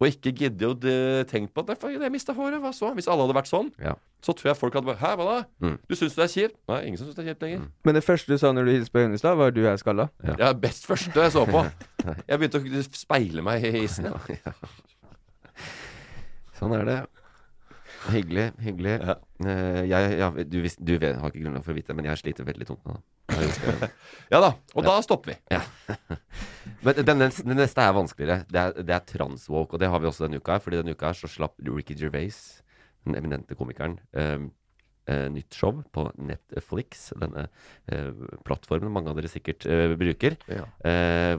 og 0.00 0.06
ikke 0.08 0.32
giddet 0.32 0.62
å 0.62 1.24
tenke 1.28 1.52
på 1.52 1.60
at 1.68 1.82
"Nei, 1.82 1.92
jeg 1.98 2.12
mista 2.12 2.32
håret, 2.32 2.60
hva 2.62 2.72
så? 2.72 2.94
Hvis 2.94 3.06
alle 3.10 3.26
hadde 3.26 3.34
vært 3.36 3.50
sånn, 3.52 3.70
Ja. 3.78 3.94
så 4.22 4.32
tror 4.32 4.48
jeg 4.50 4.56
folk 4.56 4.72
hadde 4.74 4.86
bare 4.86 4.96
Hæ, 4.96 5.16
hva 5.18 5.24
da? 5.26 5.44
Mm. 5.60 5.78
Du 5.88 5.94
syns 5.94 6.14
det 6.14 6.24
er 6.24 6.32
kjipt? 6.48 6.56
Nei, 6.68 6.80
ingen 6.86 6.96
som 6.96 7.06
syns 7.06 7.16
det 7.16 7.26
er 7.26 7.34
kjipt 7.34 7.42
lenger. 7.42 7.66
Men 7.84 7.94
det 7.94 8.04
første 8.04 8.26
du 8.26 8.38
sa 8.38 8.52
når 8.52 8.64
du 8.64 8.70
hilste 8.72 8.90
på 8.92 8.98
Øyvind 9.04 9.14
i 9.14 9.18
stad, 9.18 9.36
var 9.36 9.50
du 9.50 9.66
er 9.66 9.76
skalla. 9.76 10.08
Ja. 10.24 10.34
ja, 10.38 10.52
best 10.54 10.86
første 10.86 11.12
jeg 11.14 11.32
så 11.32 11.44
på. 11.46 11.60
Jeg 12.28 12.38
begynte 12.40 12.58
å 12.62 12.82
speile 12.96 13.42
meg 13.42 13.62
i 13.64 13.84
isen. 13.84 14.04
Ja. 14.46 14.52
Sånn 16.58 16.74
er 16.74 16.84
det. 16.88 16.98
Hyggelig. 18.06 18.52
hyggelig 18.62 18.94
Ja. 19.00 19.14
Eh, 19.44 19.80
jeg, 19.90 20.12
ja, 20.18 20.28
du, 20.30 20.58
du 20.62 20.92
vet, 20.98 21.16
har 21.18 21.32
ikke 21.32 21.42
grunnlag 21.44 21.64
for 21.66 21.74
å 21.74 21.78
vite 21.78 21.92
det, 21.92 21.96
men 21.98 22.08
jeg 22.10 22.20
sliter 22.20 22.46
veldig 22.48 22.68
tungt 22.68 22.84
med 22.86 22.98
det. 22.98 23.04
Jeg 23.38 23.90
ja 24.32 24.40
da, 24.42 24.52
og 24.74 24.86
da 24.86 24.94
stopper 25.04 25.34
vi. 25.34 25.58
Men 26.86 27.00
den, 27.02 27.26
den 27.26 27.58
neste 27.58 27.82
er 27.84 27.96
vanskeligere. 27.96 28.46
Det 28.48 28.60
er, 28.62 28.76
det 28.86 28.94
er 28.94 29.04
transwalk, 29.08 29.74
og 29.74 29.82
det 29.82 29.90
har 29.90 30.00
vi 30.00 30.08
også 30.08 30.26
denne 30.26 30.40
uka. 30.40 30.56
her 30.56 30.62
Fordi 30.64 30.80
denne 30.80 30.94
uka 30.94 31.10
her 31.10 31.18
så 31.18 31.30
slapp 31.30 31.58
Ricky 31.66 31.96
Gervais, 31.98 32.38
den 33.06 33.18
eminente 33.18 33.58
komikeren, 33.58 33.98
eh, 34.16 34.46
uh, 35.08 35.26
nytt 35.32 35.54
show 35.56 35.82
på 35.92 36.06
Netflix. 36.20 37.10
Denne 37.18 37.48
uh, 37.92 38.26
plattformen 38.46 38.92
mange 38.94 39.12
av 39.12 39.18
dere 39.18 39.30
sikkert 39.32 39.66
uh, 39.68 39.94
bruker. 39.98 40.38
Ja. 40.50 40.66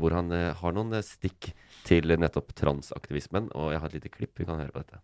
Hvor 0.01 0.17
han 0.17 0.33
har 0.33 0.75
noen 0.75 0.99
stikk 1.05 1.53
til 1.87 2.15
nettopp 2.19 2.53
transaktivismen. 2.57 3.51
Og 3.55 3.73
jeg 3.73 3.83
har 3.83 3.91
et 3.91 3.99
lite 4.01 4.13
klipp. 4.13 4.35
Vi 4.39 4.49
kan 4.49 4.61
høre 4.61 4.73
på 4.75 4.83
dette. 4.83 5.01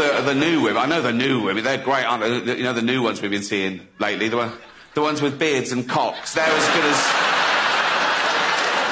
The, 0.00 0.22
the 0.22 0.34
new 0.34 0.62
women. 0.62 0.78
I 0.78 0.86
know 0.86 1.02
the 1.02 1.12
new 1.12 1.42
women. 1.42 1.62
They're 1.62 1.76
great, 1.76 2.06
aren't 2.06 2.46
they? 2.46 2.56
You 2.56 2.62
know 2.62 2.72
the 2.72 2.80
new 2.80 3.02
ones 3.02 3.20
we've 3.20 3.30
been 3.30 3.42
seeing 3.42 3.86
lately. 3.98 4.30
The, 4.30 4.50
the 4.94 5.02
ones 5.02 5.20
with 5.20 5.38
beards 5.38 5.72
and 5.72 5.86
cocks. 5.86 6.32
They're 6.32 6.46
as 6.46 6.66
good 6.68 6.84
as 6.86 6.96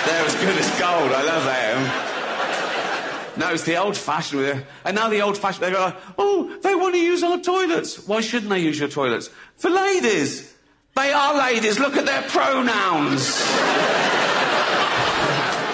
they're 0.07 0.27
as 0.27 0.35
good 0.35 0.59
as 0.59 0.69
gold. 0.79 1.11
I 1.11 1.23
love 1.23 1.45
them. 1.47 3.41
No, 3.41 3.55
it's 3.55 3.63
the 3.63 3.77
old-fashioned. 3.77 4.39
with 4.39 4.67
And 4.85 4.97
now 4.97 5.09
the 5.09 5.23
old-fashioned. 5.23 5.65
They 5.65 5.71
go, 5.71 5.81
like, 5.81 5.97
oh, 6.19 6.55
they 6.63 6.75
want 6.75 6.95
to 6.95 7.01
use 7.01 7.23
our 7.23 7.39
toilets. 7.39 8.07
Why 8.07 8.21
shouldn't 8.21 8.51
they 8.51 8.61
use 8.61 8.79
your 8.79 8.91
toilets? 8.91 9.31
For 9.57 9.71
ladies. 9.71 10.55
They 10.95 11.11
are 11.11 11.39
ladies. 11.39 11.79
Look 11.79 11.97
at 11.97 12.05
their 12.05 12.21
pronouns. 12.21 13.41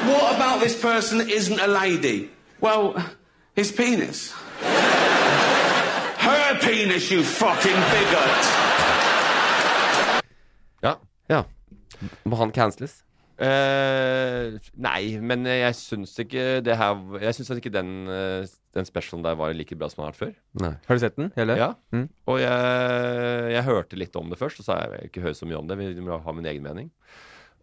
what 0.06 0.36
about 0.36 0.60
this 0.60 0.80
person 0.80 1.28
isn't 1.28 1.58
a 1.58 1.66
lady? 1.66 2.30
Well, 2.60 3.04
his 3.56 3.72
penis. 3.72 4.32
Penis, 6.64 7.10
you 7.12 7.22
fucking 7.22 7.76
bigot! 7.92 8.46
Ja. 10.80 10.94
Ja. 11.28 11.42
Må 12.24 12.38
han 12.40 12.54
canceles? 12.56 13.02
Uh, 13.34 14.56
nei, 14.78 15.18
men 15.20 15.44
jeg 15.44 15.74
syns 15.76 16.12
ikke 16.22 16.62
det 16.62 16.76
her 16.78 17.00
Jeg 17.18 17.34
syns 17.34 17.50
ikke 17.56 17.72
den, 17.74 18.06
eh, 18.06 18.46
den 18.76 18.86
specialen 18.86 19.24
der 19.26 19.34
var 19.36 19.52
like 19.58 19.74
bra 19.76 19.88
som 19.90 20.00
den 20.00 20.06
har 20.06 20.14
vært 20.14 20.22
før. 20.22 20.32
Nei. 20.62 20.70
Har 20.86 20.96
du 20.96 21.02
sett 21.02 21.18
den? 21.20 21.28
Hele? 21.36 21.56
Ja. 21.60 21.68
Mm. 21.92 22.06
Og 22.32 22.40
jeg, 22.40 23.50
jeg 23.58 23.66
hørte 23.68 23.98
litt 24.00 24.16
om 24.16 24.32
det 24.32 24.40
først, 24.40 24.62
og 24.62 24.68
så 24.68 24.78
har 24.78 24.94
jeg 24.96 25.10
ikke 25.10 25.26
hørt 25.26 25.36
så 25.36 25.50
mye 25.50 25.60
om 25.60 25.68
det. 25.68 25.76
Vi 25.82 26.06
må 26.06 26.16
ha 26.16 26.36
min 26.36 26.48
egen 26.48 26.64
mening. 26.64 26.88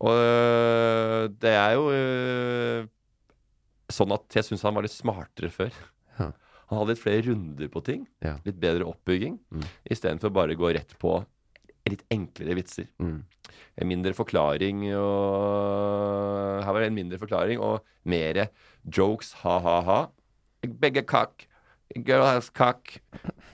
Og 0.01 0.13
øh, 0.13 1.25
det 1.41 1.55
er 1.57 1.73
jo 1.77 1.89
sånn 3.91 4.13
at 4.13 4.37
jeg 4.37 4.45
syns 4.47 4.67
han 4.67 4.77
var 4.77 4.85
litt 4.85 4.93
smartere 4.93 5.49
før. 5.53 5.73
Han 6.71 6.79
hadde 6.79 6.93
litt 6.95 7.03
flere 7.03 7.25
runder 7.27 7.67
på 7.67 7.81
ting. 7.83 8.05
Ja. 8.23 8.37
Litt 8.47 8.59
bedre 8.61 8.87
oppbygging. 8.87 9.35
Mm. 9.51 9.65
Istedenfor 9.91 10.31
bare 10.31 10.55
å 10.55 10.59
gå 10.61 10.71
rett 10.71 10.95
på 11.01 11.17
litt 11.91 12.05
enklere 12.13 12.55
vitser. 12.55 12.87
Mm. 13.01 13.17
En 13.81 13.89
mindre 13.89 14.13
forklaring 14.15 14.85
og 14.95 16.61
Her 16.63 16.71
var 16.71 16.83
det 16.83 16.91
en 16.91 16.95
mindre 16.95 17.19
forklaring 17.19 17.59
og 17.59 17.81
mer 18.07 18.45
jokes, 18.87 19.33
ha-ha-ha. 19.43 20.05
Begge 20.79 21.03
kakk. 21.07 21.47
Girl 22.07 22.23
has 22.23 22.47
cock. 22.49 23.01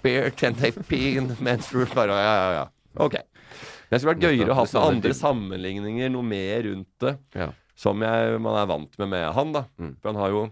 Beer 0.04 0.30
pee 0.30 1.18
in. 1.18 1.28
Bare, 1.42 2.20
ja, 2.22 2.36
ja, 2.38 2.50
ja. 2.54 2.66
Ok. 3.02 3.18
Men 3.18 3.96
det 3.96 4.02
skulle 4.02 4.14
vært 4.14 4.26
gøyere 4.28 4.52
å 4.54 4.58
ha 4.60 4.66
sånne 4.68 4.98
andre 4.98 5.16
sammenligninger, 5.16 6.12
noe 6.14 6.28
mer 6.28 6.68
rundt 6.68 6.94
det. 7.02 7.18
Ja. 7.34 7.50
som 7.78 8.02
jeg, 8.02 8.38
man 8.42 8.58
er 8.58 8.70
vant 8.70 8.96
med 9.00 9.10
med 9.14 9.28
han. 9.34 9.52
da 9.54 9.66
Mm. 9.78 9.96
For 10.02 10.12
han 10.12 10.22
har 10.22 10.30
jo 10.34 10.44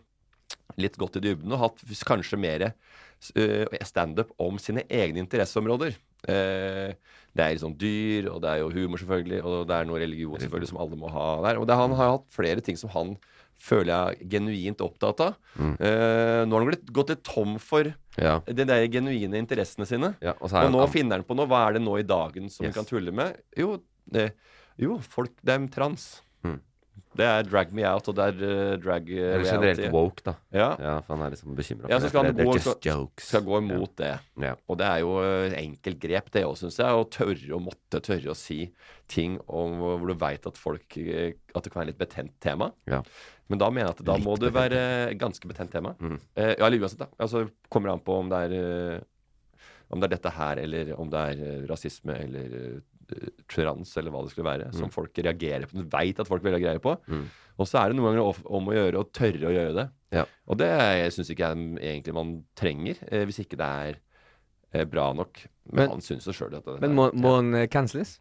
litt 0.78 0.98
godt 1.00 1.18
i 1.18 1.24
dybden 1.24 1.52
og 1.56 1.60
hatt 1.62 1.84
kanskje 2.08 2.38
mer 2.42 2.66
uh, 2.70 3.78
standup 3.88 4.34
om 4.42 4.58
sine 4.60 4.84
egne 4.90 5.22
interesseområder. 5.24 5.96
Uh, 6.28 6.92
det 7.36 7.44
er 7.46 7.58
sånn 7.62 7.78
dyr, 7.78 8.30
og 8.32 8.42
det 8.44 8.50
er 8.52 8.60
jo 8.64 8.70
humor, 8.74 8.98
selvfølgelig, 9.02 9.42
og 9.44 9.68
det 9.70 9.76
er 9.78 9.88
noe 9.90 10.00
religion 10.02 10.40
selvfølgelig 10.40 10.70
som 10.72 10.78
alle 10.84 10.96
må 11.00 11.10
ha 11.12 11.30
der. 11.48 11.60
Og 11.62 11.68
det, 11.68 11.76
han 11.80 11.96
har 12.00 12.14
hatt 12.18 12.28
flere 12.34 12.64
ting 12.64 12.78
som 12.80 12.90
han 12.96 13.16
føler 13.62 13.92
jeg 13.94 14.20
er 14.26 14.30
genuint 14.34 14.82
opptatt 14.84 15.22
av. 15.24 15.36
Eh, 15.56 16.42
nå 16.44 16.52
har 16.52 16.64
han 16.64 16.68
blitt, 16.68 16.90
gått 16.92 17.14
litt 17.14 17.22
tom 17.24 17.54
for 17.64 17.88
Ja. 18.20 18.40
de 18.48 18.66
der 18.68 18.84
genuine 18.92 19.40
interessene 19.40 19.88
sine. 19.88 20.10
ja 20.22 20.34
og 20.42 20.52
Og 20.52 20.72
nå 20.74 20.80
han- 20.84 20.92
finner 20.92 21.16
han 21.20 21.24
på 21.24 21.36
noe. 21.36 21.48
Hva 21.48 21.68
er 21.70 21.74
det 21.74 21.82
nå 21.84 21.98
i 22.00 22.04
dagen 22.04 22.50
som 22.50 22.66
Yes. 22.66 22.74
vi 22.74 22.80
kan 22.80 22.86
tulle 22.86 23.14
med? 23.14 23.38
Jo, 23.56 23.80
det, 24.12 24.34
jo 24.78 25.00
folk 25.00 25.32
er 25.48 25.68
trans. 25.72 26.22
Mm. 26.44 26.60
Det 27.16 27.26
er 27.26 27.46
drag 27.48 27.72
me 27.76 27.86
out, 27.88 28.08
og 28.12 28.16
det 28.18 28.26
er 28.28 28.42
uh, 28.44 28.72
drag 28.84 29.08
uh, 29.10 29.20
Eller 29.36 29.46
generelt 29.48 29.94
woke, 29.94 30.24
da. 30.26 30.34
Ja. 30.56 30.70
Ja, 30.80 30.96
for 31.06 31.16
han 31.16 31.26
er 31.28 31.36
liksom 31.36 31.56
bekymra 31.56 31.90
Ja, 31.92 32.00
han 32.00 32.30
det. 32.36 32.44
er 32.44 32.50
just 32.52 32.68
skal- 32.68 32.90
jokes. 32.92 33.30
Skal 33.32 33.46
gå 33.48 33.60
imot 33.62 33.96
det. 34.02 34.12
Ja. 34.44 34.56
Og 34.68 34.80
det 34.82 34.90
er 34.90 35.00
jo 35.04 35.14
eh, 35.24 35.56
enkelt 35.62 36.00
grep, 36.04 36.28
det 36.36 36.44
òg, 36.48 36.58
syns 36.60 36.80
jeg. 36.82 36.88
Å 36.92 37.08
tørre 37.12 37.56
å 37.56 37.62
måtte 37.64 38.02
tørre 38.04 38.34
å 38.34 38.36
si 38.36 38.60
ting 39.12 39.40
om 39.48 39.78
hvor 39.80 40.08
du 40.10 40.16
veit 40.20 40.46
at 40.50 40.58
folk 40.58 40.98
eh, 40.98 41.34
At 41.56 41.64
det 41.64 41.72
kan 41.72 41.82
være 41.84 41.92
litt 41.94 42.02
betent 42.02 42.34
tema. 42.44 42.72
Ja. 42.90 43.02
Men 43.48 43.60
da 43.62 43.68
mener 43.70 43.92
jeg 43.92 44.00
at 44.00 44.06
da 44.08 44.16
Litt 44.18 44.26
må 44.26 44.36
du 44.42 44.48
være 44.50 44.80
ganske 45.22 45.48
betent 45.48 45.72
tema. 45.72 45.94
Mm. 46.02 46.18
Eh, 46.36 46.56
ja, 46.58 46.66
eller 46.66 46.82
uansett, 46.82 47.04
da. 47.04 47.08
Altså, 47.22 47.46
kommer 47.70 47.94
an 47.94 48.02
på 48.04 48.16
om 48.24 48.32
det 48.32 48.40
er 48.48 48.56
eh, 48.60 49.00
Om 49.94 50.02
det 50.02 50.08
er 50.10 50.16
dette 50.18 50.32
her, 50.34 50.58
eller 50.66 50.96
om 51.00 51.10
det 51.14 51.20
er 51.32 51.42
eh, 51.46 51.64
rasisme 51.70 52.16
eller 52.26 52.56
eh, 52.60 52.80
trans, 53.52 53.92
eller 54.00 54.14
hva 54.14 54.24
det 54.26 54.34
skulle 54.34 54.48
være, 54.48 54.70
som 54.76 54.92
folk 54.94 55.18
reagerer 55.18 55.68
på. 55.70 55.80
Du 55.82 55.90
veit 55.92 56.20
at 56.22 56.30
folk 56.30 56.44
vil 56.46 56.56
ha 56.58 56.62
greie 56.62 56.82
på. 56.84 56.96
Mm. 57.08 57.26
Og 57.56 57.70
så 57.70 57.80
er 57.80 57.92
det 57.92 57.98
noen 57.98 58.12
ganger 58.12 58.44
om 58.58 58.72
å 58.72 58.76
gjøre 58.76 59.02
å 59.02 59.08
tørre 59.16 59.48
å 59.48 59.54
gjøre 59.54 59.76
det. 59.78 59.88
Ja. 60.16 60.26
Og 60.52 60.60
det 60.60 60.70
syns 61.16 61.32
ikke 61.32 61.50
jeg 61.52 61.70
egentlig 61.80 62.16
man 62.16 62.34
trenger, 62.58 63.00
eh, 63.10 63.26
hvis 63.28 63.42
ikke 63.46 63.60
det 63.60 63.70
er 63.88 64.00
eh, 64.74 64.86
bra 64.86 65.12
nok. 65.16 65.44
Men, 65.72 65.82
Men- 65.86 65.94
han 65.96 66.06
syns 66.06 66.28
jo 66.28 66.36
sjøl 66.36 66.58
at 66.58 66.66
det 66.66 66.82
Men 66.84 66.96
må, 66.98 67.10
må 67.16 67.38
han 67.40 67.54
eh, 67.56 67.68
canceles? 67.72 68.18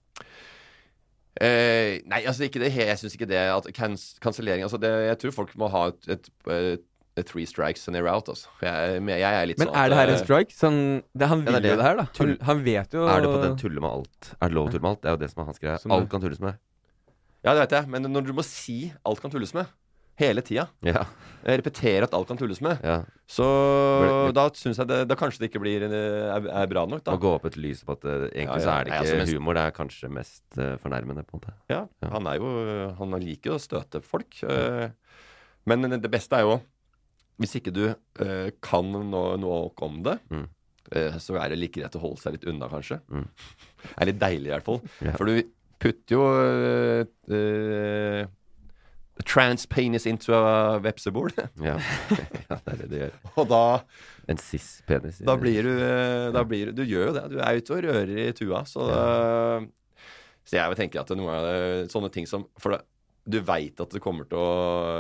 Eh, 1.35 1.99
nei, 2.07 2.21
altså 2.31 2.45
ikke 2.47 2.61
det 2.63 2.69
Jeg 2.71 2.95
syns 3.01 3.17
ikke 3.17 3.27
det 3.27 3.41
at 3.51 3.67
kans 3.75 4.13
kansellering 4.23 4.63
altså 4.63 4.79
det, 4.79 4.91
Jeg 5.09 5.19
tror 5.19 5.33
folk 5.35 5.57
må 5.59 5.67
ha 5.67 5.89
et, 5.91 6.05
et, 6.15 6.29
et 6.47 6.85
three 7.23 7.45
strikes 7.47 7.87
and 7.87 7.95
you're 7.97 8.09
out, 8.11 8.27
altså. 8.29 8.49
Jeg, 8.61 8.99
jeg, 9.07 9.21
jeg 9.23 9.35
er 9.43 9.47
litt 9.47 9.59
Men 9.63 9.69
sånn 9.71 9.77
er 9.79 9.89
det 9.93 9.99
her 10.01 10.09
en 10.11 10.15
eh, 10.19 10.23
strike? 10.25 10.51
Sånn, 10.59 10.81
det, 11.15 11.29
han 11.31 11.45
Ja, 11.47 11.53
vil 11.53 11.63
det 11.63 11.71
er 11.71 11.71
jo 11.71 11.77
det. 11.77 11.79
det 11.79 11.87
her, 11.87 11.97
da. 12.01 12.07
Han, 12.09 12.15
Tull- 12.19 12.43
han 12.51 12.65
vet 12.67 12.93
jo 12.99 13.07
Er 13.07 13.21
det 13.23 13.31
på 13.31 13.43
den 13.45 13.57
tulle 13.61 13.81
med 13.85 13.91
alt? 13.91 14.33
Er 14.41 14.49
det 14.51 14.55
lov 14.59 14.67
å 14.67 14.73
tulle 14.75 14.83
med 14.83 14.91
alt? 14.91 15.03
Det 15.05 15.09
er 15.13 15.15
jo 15.15 15.23
det 15.23 15.31
som 15.31 15.43
er 15.45 15.49
hans 15.53 15.63
greie. 15.63 15.79
Alt 15.99 16.11
kan 16.11 16.21
tulles 16.25 16.41
med. 16.43 16.59
Ja, 17.45 17.53
det 17.55 17.61
vet 17.67 17.75
jeg, 17.79 17.89
men 17.93 18.03
når 18.11 18.27
du 18.27 18.33
må 18.35 18.43
si 18.43 18.79
alt 19.05 19.21
kan 19.23 19.31
tulles 19.31 19.55
med 19.55 19.67
hele 20.17 20.43
tida, 20.47 20.69
Ja. 20.87 21.01
eh, 21.43 21.57
repetere 21.59 22.07
at 22.07 22.13
alt 22.15 22.29
kan 22.29 22.39
tulles 22.39 22.61
med, 22.63 22.79
ja. 22.87 23.01
så 23.27 23.47
da 24.33 24.45
syns 24.55 24.79
jeg 24.79 24.87
det, 24.87 24.99
da 25.11 25.17
kanskje 25.19 25.41
det 25.43 25.49
ikke 25.51 25.59
blir 25.65 25.83
er, 25.89 26.47
er 26.47 26.69
bra 26.71 26.85
nok, 26.87 27.03
da. 27.03 27.17
Å 27.17 27.19
gå 27.19 27.33
opp 27.35 27.49
et 27.51 27.57
lys 27.59 27.83
på 27.83 27.97
at 27.97 28.05
eh, 28.07 28.29
egentlig 28.31 28.45
Ja, 28.47 28.55
ja. 28.55 28.63
så 28.63 28.71
er 28.77 28.85
det 28.87 28.93
Nei, 28.93 28.99
ikke 29.01 29.01
altså, 29.09 29.17
mest- 29.25 29.35
humor, 29.35 29.55
det 29.59 29.65
er 29.67 29.75
kanskje 29.75 30.11
mest 30.15 30.45
uh, 30.61 30.77
fornærmende, 30.83 31.25
på 31.27 31.35
en 31.35 31.43
måte. 31.43 31.55
Ja, 31.73 31.81
Ja. 32.03 32.11
han 32.15 32.27
er 32.31 32.39
jo 32.39 32.95
Han 33.01 33.19
liker 33.23 33.51
jo 33.51 33.57
å 33.59 33.65
støte 33.67 34.03
folk. 34.07 34.39
Uh, 34.47 34.89
Men 35.67 35.83
det 35.99 36.11
beste 36.13 36.37
er 36.39 36.43
jo 36.47 36.61
Hvis 37.41 37.57
ikke 37.59 37.73
du 37.75 37.83
uh, 37.91 38.51
kan 38.63 38.93
noe, 38.95 39.35
noe 39.41 39.65
om 39.83 40.03
det, 40.07 40.19
Mm. 40.31 40.47
uh, 40.95 41.17
så 41.19 41.35
er 41.41 41.51
det 41.51 41.59
like 41.59 41.81
greit 41.81 41.97
å 41.99 42.03
holde 42.03 42.23
seg 42.23 42.37
litt 42.37 42.47
unna, 42.51 42.69
kanskje. 42.71 43.01
Mm. 43.11 43.27
Det 43.83 43.93
er 43.99 44.11
litt 44.13 44.23
deilig, 44.23 44.49
i 44.51 44.55
hvert 44.55 44.69
fall. 44.69 44.81
Yeah. 45.03 45.17
For 45.19 45.27
du 45.27 45.43
putter 45.83 46.15
jo 46.15 46.23
uh, 46.25 47.05
eh, 47.35 48.27
trans 49.27 49.67
penis 49.67 50.07
into 50.11 50.35
a 50.35 50.79
vepsebol. 50.83 51.31
Ja. 51.69 51.77
ja, 52.49 52.57
det 52.59 52.73
er 52.73 52.79
det 52.85 52.89
du 52.91 52.97
gjør. 52.99 53.17
Og 53.43 53.49
da, 53.51 53.65
En 54.31 54.39
cis-penis. 54.41 55.19
da 55.27 55.35
blir 55.37 55.67
du 55.67 55.75
Da 56.33 56.43
blir 56.49 56.71
du 56.71 56.79
Du 56.79 56.85
gjør 56.89 57.11
jo 57.11 57.15
det. 57.19 57.25
Du 57.35 57.39
er 57.43 57.59
ute 57.61 57.75
og 57.77 57.83
rører 57.85 58.15
i 58.29 58.33
tua, 58.33 58.63
så 58.69 58.87
ja. 58.89 59.61
Så 60.45 60.59
jeg 60.59 60.69
vil 60.69 60.77
tenke 60.77 61.01
at 61.01 61.09
noe 61.17 61.33
av 61.33 61.45
det, 61.47 61.91
sånne 61.93 62.11
ting 62.13 62.27
som 62.29 62.43
For 62.61 62.75
det, 62.75 62.83
du 63.25 63.39
veit 63.41 63.81
at 63.81 63.95
det 63.95 64.03
kommer 64.05 64.29
til 64.29 64.37
å 64.37 64.49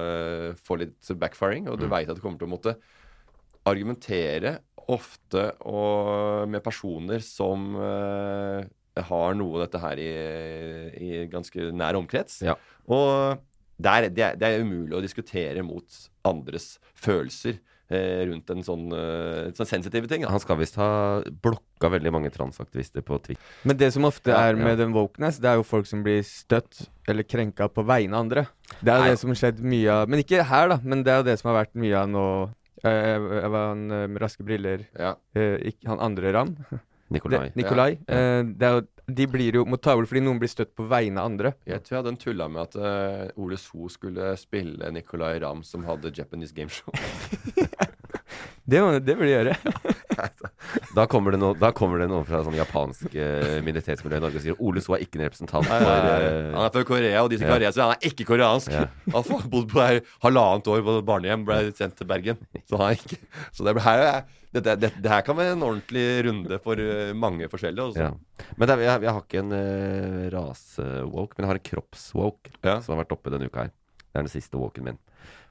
eh, 0.00 0.60
få 0.64 0.78
litt 0.80 1.10
backfiring, 1.20 1.68
og 1.68 1.78
du 1.80 1.86
Mm. 1.86 1.92
veit 1.92 2.08
at 2.08 2.16
det 2.16 2.24
kommer 2.24 2.40
til 2.40 2.48
å 2.48 2.54
måtte 2.54 2.76
argumentere 3.68 4.58
ofte 4.88 5.46
og 5.64 6.48
med 6.48 6.62
personer 6.64 7.22
som 7.24 7.72
uh, 7.76 8.60
har 9.00 9.34
noe 9.38 9.56
av 9.56 9.62
dette 9.64 9.80
her 9.80 10.00
i, 10.02 10.10
i 11.00 11.26
ganske 11.32 11.70
nær 11.72 11.96
omkrets. 11.96 12.42
Ja. 12.44 12.58
Og 12.92 13.40
det 13.80 13.90
er, 13.90 14.08
det, 14.12 14.26
er, 14.26 14.36
det 14.36 14.50
er 14.50 14.60
umulig 14.60 14.98
å 14.98 15.02
diskutere 15.02 15.64
mot 15.64 15.88
andres 16.28 16.74
følelser 16.94 17.56
rundt 17.90 18.48
en 18.50 18.62
sånn, 18.64 18.86
eh, 18.92 19.50
sånn 19.52 19.66
sensitive 19.68 20.08
ting. 20.08 20.22
Da. 20.22 20.30
Han 20.30 20.40
skal 20.40 20.56
visst 20.56 20.74
ha 20.80 21.20
blokka 21.22 21.90
veldig 21.92 22.12
mange 22.12 22.30
transaktivister 22.32 23.02
på 23.04 23.18
Twitter. 23.22 23.42
Men 23.64 23.76
det 23.76 23.92
som 23.92 24.04
ofte 24.08 24.30
Ja, 24.32 24.40
er 24.48 24.56
med 24.56 24.78
den 24.78 24.92
wokeness, 24.92 25.38
det 25.38 25.50
er 25.50 25.56
jo 25.56 25.62
folk 25.68 25.86
som 25.86 26.02
blir 26.02 26.22
støtt 26.24 26.88
eller 27.06 27.22
krenka 27.22 27.68
på 27.68 27.84
vegne 27.84 28.14
av 28.14 28.20
andre. 28.24 28.46
Det 28.80 28.88
er 28.94 29.00
Nei. 29.00 29.10
det 29.10 29.18
som 29.20 29.30
har 29.30 29.36
skjedd 29.36 29.60
mye 29.60 29.88
av 29.92 30.08
Men 30.08 30.20
ikke 30.24 30.42
her, 30.44 30.68
da. 30.68 30.78
Men 30.82 31.02
det 31.04 31.12
er 31.12 31.16
jo 31.22 31.28
det 31.28 31.38
som 31.40 31.50
har 31.54 31.64
vært 31.64 31.74
mye 31.74 31.94
av 31.94 32.08
nå 32.08 32.26
Jeg, 32.84 33.20
Jeg 33.42 33.50
var 33.50 33.68
han 33.68 33.90
eh, 33.92 34.06
med 34.08 34.20
raske 34.22 34.44
briller 34.44 34.86
Ja. 34.98 35.14
eh, 35.34 35.56
ikke, 35.72 35.86
Han 35.88 36.00
andre 36.00 36.32
Ram. 36.32 36.56
Nikolai. 37.16 37.46
Det, 37.48 37.56
Nikolai. 37.62 37.90
Ja. 38.04 38.18
Eh, 38.18 38.42
det 38.50 38.68
er 38.68 38.76
jo, 38.78 38.84
de 39.20 39.26
blir 39.28 39.58
jo 39.60 39.64
må 39.68 39.76
ta 39.80 39.92
over 39.96 40.08
fordi 40.08 40.22
noen 40.24 40.40
blir 40.40 40.52
støtt 40.52 40.72
på 40.76 40.86
vegne 40.88 41.20
av 41.20 41.30
andre. 41.32 41.54
Jeg 41.68 41.84
tror 41.84 41.96
jeg 41.96 42.02
hadde 42.02 42.14
en 42.14 42.22
tulla 42.22 42.48
med 42.52 42.62
at 42.62 42.78
uh, 42.80 43.42
Ole 43.42 43.58
So 43.60 43.90
skulle 43.92 44.32
spille 44.40 44.92
Nicolay 44.96 45.42
Ramm 45.44 45.64
som 45.66 45.84
hadde 45.88 46.14
Japanese 46.16 46.56
gameshow. 46.56 46.94
Det, 48.64 48.80
må, 48.80 48.94
det 48.96 49.14
burde 49.18 49.28
de 49.28 49.34
gjøre. 49.34 49.54
Da 50.94 51.04
kommer 51.10 51.34
det 51.34 51.40
noe, 51.42 51.56
da 51.58 51.68
kommer 51.74 51.98
det 52.00 52.06
noen 52.08 52.24
fra 52.26 52.38
sånn 52.46 52.54
japansk 52.56 53.10
uh, 53.12 53.58
minoritetsmiljø 53.66 54.20
i 54.20 54.22
Norge 54.22 54.38
og 54.38 54.44
sier 54.44 54.60
Ole 54.62 54.80
So 54.82 54.94
er 54.94 55.02
ikke 55.04 55.18
en 55.18 55.24
representant 55.26 55.66
for 55.66 55.82
uh, 55.82 56.54
han 56.54 56.62
er 56.62 56.70
fra 56.76 56.84
Korea, 56.86 57.24
og 57.24 57.32
de 57.32 57.40
som 57.40 57.48
ja. 57.48 57.56
Korea, 57.56 57.72
så 57.74 57.82
han 57.88 57.96
er 57.96 58.08
ikke 58.08 58.26
koreansk. 58.28 58.70
Ja. 58.72 58.86
Han 59.10 59.26
har 59.26 59.44
bodd 59.50 59.66
på 59.72 59.82
her 59.82 60.00
halvannet 60.22 60.70
år 60.70 60.84
på 60.86 60.94
barnehjem, 61.10 61.44
ble 61.48 61.58
sendt 61.76 61.98
til 61.98 62.08
Bergen. 62.08 62.40
Så, 62.62 62.78
han 62.78 62.86
er 62.92 63.00
ikke, 63.02 63.18
så 63.52 63.66
det, 63.66 63.74
her, 63.84 64.04
er- 64.06 64.24
dette, 64.54 64.74
det, 64.80 64.90
det 65.02 65.10
her 65.12 65.24
kan 65.26 65.36
være 65.38 65.56
en 65.56 65.64
ordentlig 65.66 66.04
runde 66.28 66.58
for 66.64 66.80
eh, 66.80 67.14
mange 67.18 67.48
forskjellige. 67.52 67.88
Også. 67.90 68.06
Ja. 68.06 68.46
Men 68.60 68.74
er, 68.74 68.84
jeg, 68.86 69.06
jeg 69.06 69.16
har 69.16 69.24
ikke 69.24 69.42
en 69.42 69.56
uh, 69.56 70.20
rase-woke, 70.34 71.36
men 71.36 71.44
jeg 71.44 71.52
har 71.52 71.60
en 71.60 71.68
kropps-woke 71.70 72.54
Ja. 72.62 72.78
som 72.80 72.94
har 72.94 73.04
vært 73.04 73.16
oppe 73.16 73.34
denne 73.34 73.50
uka 73.50 73.66
her. 73.66 73.74
Det 74.04 74.20
er 74.20 74.26
den 74.28 74.32
siste 74.32 74.60
woken 74.60 74.86
min. 74.92 75.02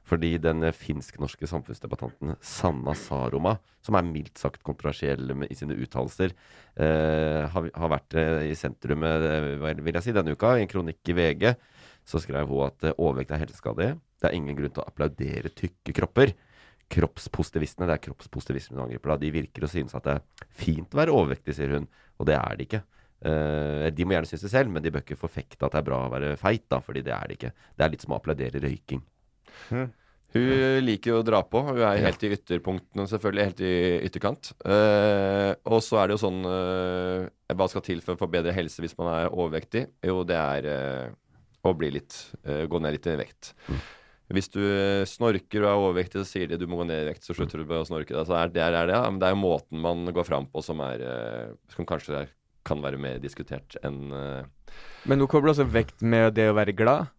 Fordi 0.08 0.34
den 0.42 0.64
eh, 0.68 0.76
finsk-norske 0.76 1.48
samfunnsdebattanten 1.48 2.36
Sanna 2.44 2.96
Saroma, 2.98 3.56
som 3.84 3.96
er 3.96 4.08
mildt 4.08 4.40
sagt 4.40 4.64
kontroversiell 4.68 5.32
med, 5.32 5.52
i 5.52 5.58
sine 5.58 5.78
uttalelser, 5.80 6.34
eh, 6.76 7.44
har, 7.54 7.70
har 7.80 7.94
vært 7.96 8.18
eh, 8.20 8.50
i 8.52 8.58
sentrumet 8.60 9.24
vil 9.64 9.94
jeg 9.96 10.04
si, 10.04 10.16
denne 10.16 10.36
uka. 10.36 10.58
I 10.58 10.66
en 10.66 10.72
kronikk 10.72 11.14
i 11.14 11.18
VG 11.18 11.54
så 12.08 12.20
skrev 12.20 12.52
hun 12.52 12.66
at 12.68 12.90
overvekt 12.98 13.32
er 13.32 13.46
helseskadelig. 13.46 13.94
Det 14.20 14.28
er 14.28 14.36
ingen 14.36 14.58
grunn 14.58 14.76
til 14.76 14.84
å 14.84 14.90
applaudere 14.92 15.52
tykke 15.56 15.96
kropper. 15.96 16.36
Kroppspositivistene, 16.94 17.88
det 17.90 17.98
er 17.98 18.04
kroppspositivisme 18.08 18.78
hun 18.78 18.86
angriper 18.86 19.14
da, 19.14 19.20
de 19.22 19.32
virker 19.34 19.66
å 19.66 19.72
synes 19.72 19.96
at 19.98 20.06
det 20.06 20.18
er 20.20 20.50
fint 20.54 20.94
å 20.94 21.00
være 21.00 21.16
overvektig, 21.16 21.56
sier 21.58 21.74
hun. 21.78 21.88
Og 22.22 22.30
det 22.30 22.38
er 22.38 22.60
det 22.60 22.68
ikke. 22.68 22.84
Uh, 23.24 23.88
de 23.96 24.06
må 24.06 24.18
gjerne 24.18 24.28
synes 24.28 24.44
det 24.44 24.52
selv, 24.52 24.72
men 24.74 24.84
de 24.84 24.92
bør 24.92 25.04
ikke 25.06 25.20
forfekte 25.20 25.64
at 25.64 25.74
det 25.74 25.80
er 25.80 25.88
bra 25.88 26.04
å 26.06 26.12
være 26.12 26.36
feit, 26.40 26.66
da, 26.72 26.82
fordi 26.84 27.04
det 27.06 27.14
er 27.16 27.30
det 27.30 27.38
ikke. 27.40 27.52
Det 27.74 27.86
er 27.86 27.94
litt 27.94 28.04
som 28.04 28.14
å 28.14 28.18
applaudere 28.20 28.62
røyking. 28.64 29.04
Hun 30.34 30.80
liker 30.82 31.14
jo 31.14 31.20
å 31.22 31.26
dra 31.26 31.44
på. 31.46 31.62
Hun 31.68 31.82
er 31.86 32.02
helt 32.02 32.24
i 32.26 32.32
ytterpunktene, 32.34 33.06
selvfølgelig. 33.08 33.44
Helt 33.52 33.60
i 33.64 33.74
ytterkant. 34.10 34.50
Uh, 34.66 35.54
og 35.70 35.82
så 35.86 36.02
er 36.02 36.10
det 36.10 36.18
jo 36.18 36.24
sånn 36.24 36.40
uh, 36.42 37.28
Hva 37.54 37.68
skal 37.70 37.86
til 37.86 38.02
for 38.02 38.18
å 38.18 38.22
få 38.24 38.32
bedre 38.34 38.56
helse 38.58 38.82
hvis 38.82 38.98
man 38.98 39.12
er 39.14 39.30
overvektig? 39.30 39.86
Jo, 40.04 40.24
det 40.28 40.40
er 40.40 41.14
å 41.64 41.72
bli 41.80 41.94
litt 41.96 42.18
gå 42.44 42.80
ned 42.82 42.98
litt 42.98 43.06
i 43.08 43.20
vekt. 43.22 43.54
Hvis 44.32 44.48
du 44.54 44.62
eh, 44.62 45.04
snorker 45.10 45.66
og 45.66 45.68
er 45.68 45.82
overvektig, 45.82 46.22
så 46.24 46.30
sier 46.30 46.48
de 46.48 46.60
du 46.60 46.64
må 46.70 46.80
gå 46.80 46.88
ned 46.88 47.04
i 47.04 47.10
vekt, 47.10 47.26
så 47.28 47.36
slutter 47.36 47.60
du 47.60 47.74
å 47.76 47.84
snorke. 47.88 48.16
Altså, 48.16 48.38
er, 48.40 48.54
det 48.54 48.64
er 48.64 48.78
det, 48.78 48.96
ja. 48.96 49.04
Men 49.10 49.20
det 49.20 49.28
er 49.28 49.36
jo 49.36 49.42
måten 49.44 49.84
man 49.84 50.08
går 50.16 50.28
fram 50.30 50.48
på 50.50 50.64
som 50.64 50.80
er 50.86 51.04
eh, 51.04 51.52
Som 51.74 51.88
kanskje 51.90 52.24
er, 52.24 52.32
kan 52.64 52.80
være 52.84 53.02
mer 53.02 53.20
diskutert 53.20 53.76
enn 53.84 54.14
uh... 54.16 54.46
Men 55.04 55.20
du 55.20 55.28
kobler 55.28 55.52
også 55.52 55.68
vekt 55.68 56.00
med 56.00 56.32
det 56.38 56.48
å 56.48 56.56
være 56.56 56.76
glad. 56.78 57.12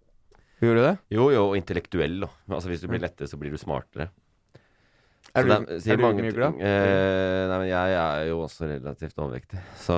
Gjorde 0.65 0.81
du 0.81 0.87
det? 0.87 0.97
Jo, 1.13 1.29
jo, 1.35 1.43
og 1.51 1.59
intellektuell, 1.59 2.23
da. 2.25 2.31
Altså 2.49 2.73
Hvis 2.73 2.81
du 2.81 2.89
blir 2.89 3.03
lettere, 3.05 3.29
så 3.29 3.37
blir 3.39 3.53
du 3.53 3.61
smartere. 3.61 4.09
Er 5.35 5.49
du, 5.49 5.53
er 5.53 5.99
du 5.99 6.03
mange 6.03 6.23
mye 6.23 6.31
ting. 6.31 6.39
glad? 6.39 6.59
Eh, 6.63 7.45
nei, 7.51 7.57
men 7.59 7.67
jeg 7.67 7.95
er 7.99 8.27
jo 8.29 8.37
også 8.45 8.69
relativt 8.71 9.17
overvektig, 9.19 9.63
så 9.83 9.97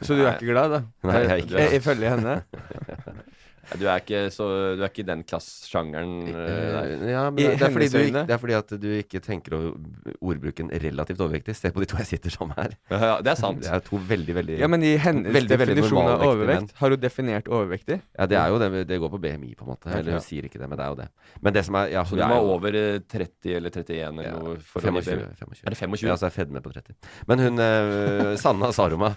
Så 0.00 0.14
du 0.14 0.22
er 0.22 0.36
ikke 0.36 0.52
glad, 0.52 0.76
da? 0.76 0.82
Nei, 1.08 1.16
jeg 1.18 1.30
er 1.32 1.40
ikke 1.42 1.52
glad. 1.54 1.74
Ifølge 1.80 2.12
henne? 2.14 2.36
Ja, 3.70 3.76
Du 3.78 3.84
er 3.86 4.00
ikke, 4.02 4.20
så, 4.34 4.46
du 4.76 4.82
er 4.82 4.88
ikke 4.90 5.04
i 5.04 5.06
den 5.06 5.22
klassesjangeren 5.28 6.12
eh. 6.26 6.40
Eh, 6.42 7.04
Ja, 7.12 7.22
men 7.30 7.38
det, 7.38 7.46
det, 7.60 7.68
er 7.68 7.76
du, 7.78 8.18
det 8.26 8.34
er 8.34 8.40
fordi 8.42 8.56
at 8.58 8.74
du 8.82 8.88
ikke 8.98 9.20
tenker 9.22 9.54
over 9.58 10.16
ordbruken 10.20 10.70
relativt 10.82 11.20
overvektig. 11.22 11.54
Se 11.58 11.70
på 11.74 11.82
de 11.84 11.88
to 11.92 12.00
jeg 12.02 12.08
sitter 12.14 12.34
sammen 12.34 12.56
her. 12.58 12.74
Ja, 12.90 13.14
det 13.22 13.32
er 13.34 13.38
sant. 13.38 13.62
Det 13.62 13.70
er 13.70 13.84
to 13.86 14.00
veldig, 14.08 14.34
veldig 14.40 14.58
Ja, 14.60 14.68
men 14.70 14.82
i 14.86 14.94
hennes 15.00 15.32
Veldig, 15.34 15.58
definisjon 15.62 16.10
av 16.10 16.24
overvekt, 16.26 16.74
har 16.80 16.94
hun 16.96 17.02
definert 17.02 17.50
overvektig? 17.52 18.00
Ja, 18.18 18.26
det 18.30 18.38
er 18.40 18.52
jo 18.54 18.58
det. 18.62 18.70
Det 18.90 18.98
går 19.02 19.12
på 19.14 19.20
BMI, 19.22 19.54
på 19.58 19.66
en 19.66 19.72
måte. 19.74 19.92
Eller 19.92 20.16
Ja. 20.16 20.18
hun 20.18 20.26
sier 20.26 20.48
ikke 20.48 20.58
det, 20.62 20.68
men 20.68 20.78
det 20.80 20.86
er 20.86 20.94
jo 20.96 20.98
det. 21.02 21.08
Men 21.40 21.56
det 21.56 21.64
som 21.68 21.78
er 21.80 21.92
ja, 21.94 22.04
Så 22.04 22.18
du 22.18 22.24
må 22.26 22.40
over 22.56 22.74
eh, 22.74 22.98
30 23.06 23.56
eller 23.60 23.70
31 23.70 24.02
eller 24.08 24.26
Ja, 24.26 24.34
noe? 24.38 24.56
For 24.72 24.80
25, 24.82 25.22
25. 25.38 25.62
Er 25.66 25.70
det 25.76 25.78
25? 25.78 26.08
Ja, 26.10 26.16
så 26.18 26.26
er 26.28 26.34
fedme 26.34 26.62
på 26.64 26.72
30. 26.74 26.96
Men 27.30 27.38
hun 27.46 27.62
uh, 27.62 28.36
Sanna 28.40 28.72
Saroma 28.74 29.14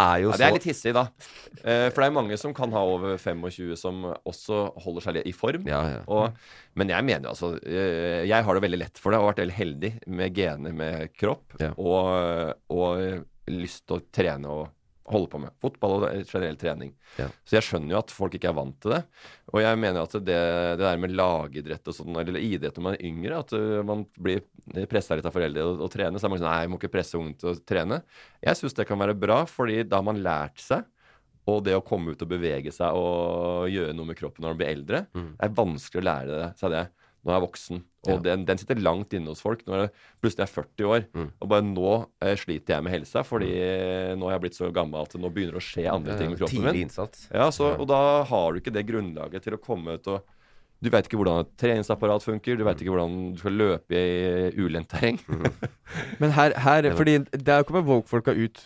er 0.00 0.22
jo 0.22 0.30
Ja, 0.32 0.38
det 0.40 0.46
er 0.46 0.56
litt 0.56 0.68
hissig, 0.68 0.94
da. 0.96 1.06
Eh, 1.62 1.88
for 1.90 2.02
det 2.02 2.08
er 2.08 2.16
mange 2.16 2.38
som 2.40 2.54
kan 2.56 2.72
ha 2.74 2.82
over 2.94 3.16
25 3.20 3.74
som 3.80 4.02
også 4.12 4.60
holder 4.84 5.06
seg 5.06 5.20
i 5.24 5.34
form. 5.36 5.68
Ja, 5.70 5.82
ja. 5.96 6.00
Og, 6.10 6.38
men 6.78 6.90
jeg 6.92 7.06
mener 7.06 7.30
altså 7.30 7.54
eh, 7.62 8.24
Jeg 8.26 8.46
har 8.46 8.56
det 8.56 8.64
veldig 8.64 8.80
lett 8.80 9.00
for 9.00 9.12
det 9.12 9.20
og 9.20 9.28
har 9.28 9.34
vært 9.34 9.44
veldig 9.44 9.58
heldig 9.58 9.92
med 10.20 10.38
gener 10.38 10.74
med 10.76 11.14
kropp 11.18 11.56
og, 11.76 12.08
og 12.74 13.52
lyst 13.52 13.84
til 13.86 13.98
å 14.00 14.04
trene 14.14 14.50
og 14.50 14.64
holde 15.10 15.28
på 15.28 15.38
med. 15.42 15.52
Fotball 15.60 15.96
og 15.98 16.04
generell 16.24 16.56
trening. 16.60 16.94
Ja. 17.18 17.26
Så 17.44 17.58
jeg 17.58 17.66
skjønner 17.66 17.92
jo 17.92 17.98
at 18.00 18.14
folk 18.14 18.36
ikke 18.38 18.48
er 18.50 18.56
vant 18.56 18.78
til 18.80 18.94
det. 18.94 19.02
Og 19.52 19.60
jeg 19.60 19.80
mener 19.82 20.00
at 20.06 20.16
det, 20.16 20.38
det 20.78 20.80
der 20.80 21.02
med 21.02 21.12
lagidrett 21.18 21.90
og 21.92 21.96
sånn, 21.98 22.16
eller 22.22 22.40
idrett 22.40 22.78
når 22.80 22.86
man 22.88 22.96
er 22.96 23.04
yngre, 23.10 23.42
at 23.44 23.52
uh, 23.52 23.82
man 23.86 24.06
blir 24.16 24.40
pressa 24.88 25.18
litt 25.18 25.28
av 25.28 25.34
foreldre 25.36 25.66
å, 25.66 25.76
og 25.84 25.92
trene, 25.92 26.16
så 26.16 26.28
er 26.28 26.32
man 26.32 26.40
sånn 26.40 26.48
Nei, 26.48 26.62
jeg 26.64 26.72
må 26.72 26.80
ikke 26.80 26.94
presse 26.96 27.20
ungen 27.20 27.36
til 27.40 27.52
å 27.52 27.58
trene. 27.68 28.00
Jeg 28.44 28.60
syns 28.60 28.76
det 28.78 28.88
kan 28.88 29.00
være 29.00 29.16
bra, 29.18 29.42
fordi 29.50 29.82
da 29.84 30.00
har 30.00 30.08
man 30.08 30.22
lært 30.24 30.64
seg 30.64 30.88
og 31.44 31.58
det 31.66 31.74
å 31.76 31.82
komme 31.84 32.14
ut 32.14 32.22
og 32.24 32.28
bevege 32.30 32.72
seg 32.72 32.96
og 32.96 33.66
gjøre 33.68 33.92
noe 33.92 34.08
med 34.08 34.16
kroppen 34.16 34.40
når 34.40 34.54
man 34.54 34.60
blir 34.62 34.70
eldre, 34.72 35.02
Mm. 35.12 35.26
det 35.36 35.44
er 35.44 35.56
vanskelig 35.58 36.00
å 36.00 36.06
lære 36.08 36.38
seg 36.56 36.72
det 36.72 36.84
jeg 37.32 37.38
er 37.38 37.44
voksen. 37.44 37.82
Og 38.04 38.10
Ja. 38.12 38.20
den, 38.20 38.44
den 38.44 38.58
sitter 38.60 38.76
langt 38.76 39.14
inne 39.16 39.32
hos 39.32 39.40
folk 39.40 39.62
når 39.64 39.78
jeg 39.80 39.90
plutselig 40.20 40.44
er 40.44 40.52
40 40.52 40.88
år. 40.90 41.06
Mm. 41.14 41.30
Og 41.40 41.48
bare 41.48 41.64
nå 41.64 41.92
eh, 42.20 42.34
sliter 42.36 42.76
jeg 42.76 42.84
med 42.84 42.92
helsa, 42.92 43.22
fordi 43.24 43.48
mm. 43.54 44.20
nå 44.20 44.28
har 44.28 44.36
jeg 44.36 44.44
blitt 44.44 44.58
så 44.58 44.68
gammel 44.74 45.00
at 45.00 45.14
det 45.14 45.22
nå 45.22 45.30
begynner 45.32 45.56
å 45.56 45.64
skje 45.64 45.86
andre 45.88 46.18
ting 46.20 46.34
med 46.34 46.42
kroppen 46.42 46.68
min. 46.68 46.92
Ja, 47.32 47.48
så, 47.54 47.72
Og 47.78 47.88
da 47.88 48.00
har 48.28 48.52
du 48.52 48.60
ikke 48.60 48.74
det 48.74 48.84
grunnlaget 48.90 49.46
til 49.46 49.56
å 49.56 49.62
komme 49.62 49.96
ut 49.98 50.08
og 50.12 50.30
Du 50.84 50.90
veit 50.92 51.06
ikke 51.06 51.16
hvordan 51.16 51.46
et 51.46 51.52
treningsapparat 51.56 52.20
funker, 52.20 52.58
du 52.60 52.64
veit 52.66 52.76
ikke 52.82 52.92
hvordan 52.92 53.14
du 53.32 53.38
skal 53.40 53.54
løpe 53.56 53.96
i 53.96 54.50
ulendt 54.60 54.90
terreng. 54.92 55.16
Men 56.20 56.34
her, 56.36 56.52
her 56.60 56.90
Fordi 56.92 57.14
det 57.30 57.48
er 57.48 57.62
jo 57.62 57.64
ikke 57.64 57.78
bare 57.78 57.88
woke-folka 57.88 58.34
ut 58.36 58.60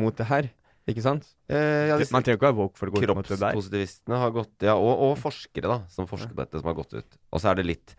mot 0.00 0.16
det 0.18 0.26
her, 0.26 0.48
ikke 0.88 1.02
sant? 1.02 1.24
Eh, 1.48 1.88
ja, 1.88 1.96
Man 2.12 2.22
trenger 2.22 2.36
ikke 2.38 2.48
være 2.50 2.56
woke 2.58 2.76
for 2.76 2.90
å 2.90 2.92
gå 2.92 3.02
ut 3.02 3.14
mot 3.16 3.26
det 3.28 3.38
der. 3.38 3.52
Kroppspositivistene 3.54 4.18
har 4.20 4.30
gått 4.36 4.62
Ja, 4.66 4.74
og, 4.76 4.98
og 5.08 5.14
forskere, 5.18 5.68
da, 5.70 5.78
som 5.88 6.06
forsker 6.10 6.34
på 6.34 6.42
dette, 6.44 6.60
som 6.60 6.68
har 6.68 6.76
gått 6.76 6.92
ut. 6.98 7.16
Og 7.32 7.40
så 7.40 7.50
er 7.52 7.60
det 7.60 7.66
litt 7.66 7.94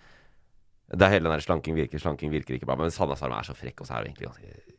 Det 0.91 1.01
er 1.01 1.15
hele 1.15 1.25
den 1.25 1.33
der 1.33 1.41
slanking 1.41 1.75
virker, 1.75 1.97
slanking 1.99 2.29
virker 2.31 2.53
ikke 2.59 2.67
bra. 2.69 2.75
Men 2.77 2.91
Sanna 2.93 3.15
Sarma 3.17 3.39
er 3.41 3.47
så 3.49 3.55
frekk, 3.57 3.81
og 3.81 3.87
så 3.89 3.97
er 3.97 4.03
det 4.05 4.13
egentlig 4.13 4.29
ganske 4.29 4.75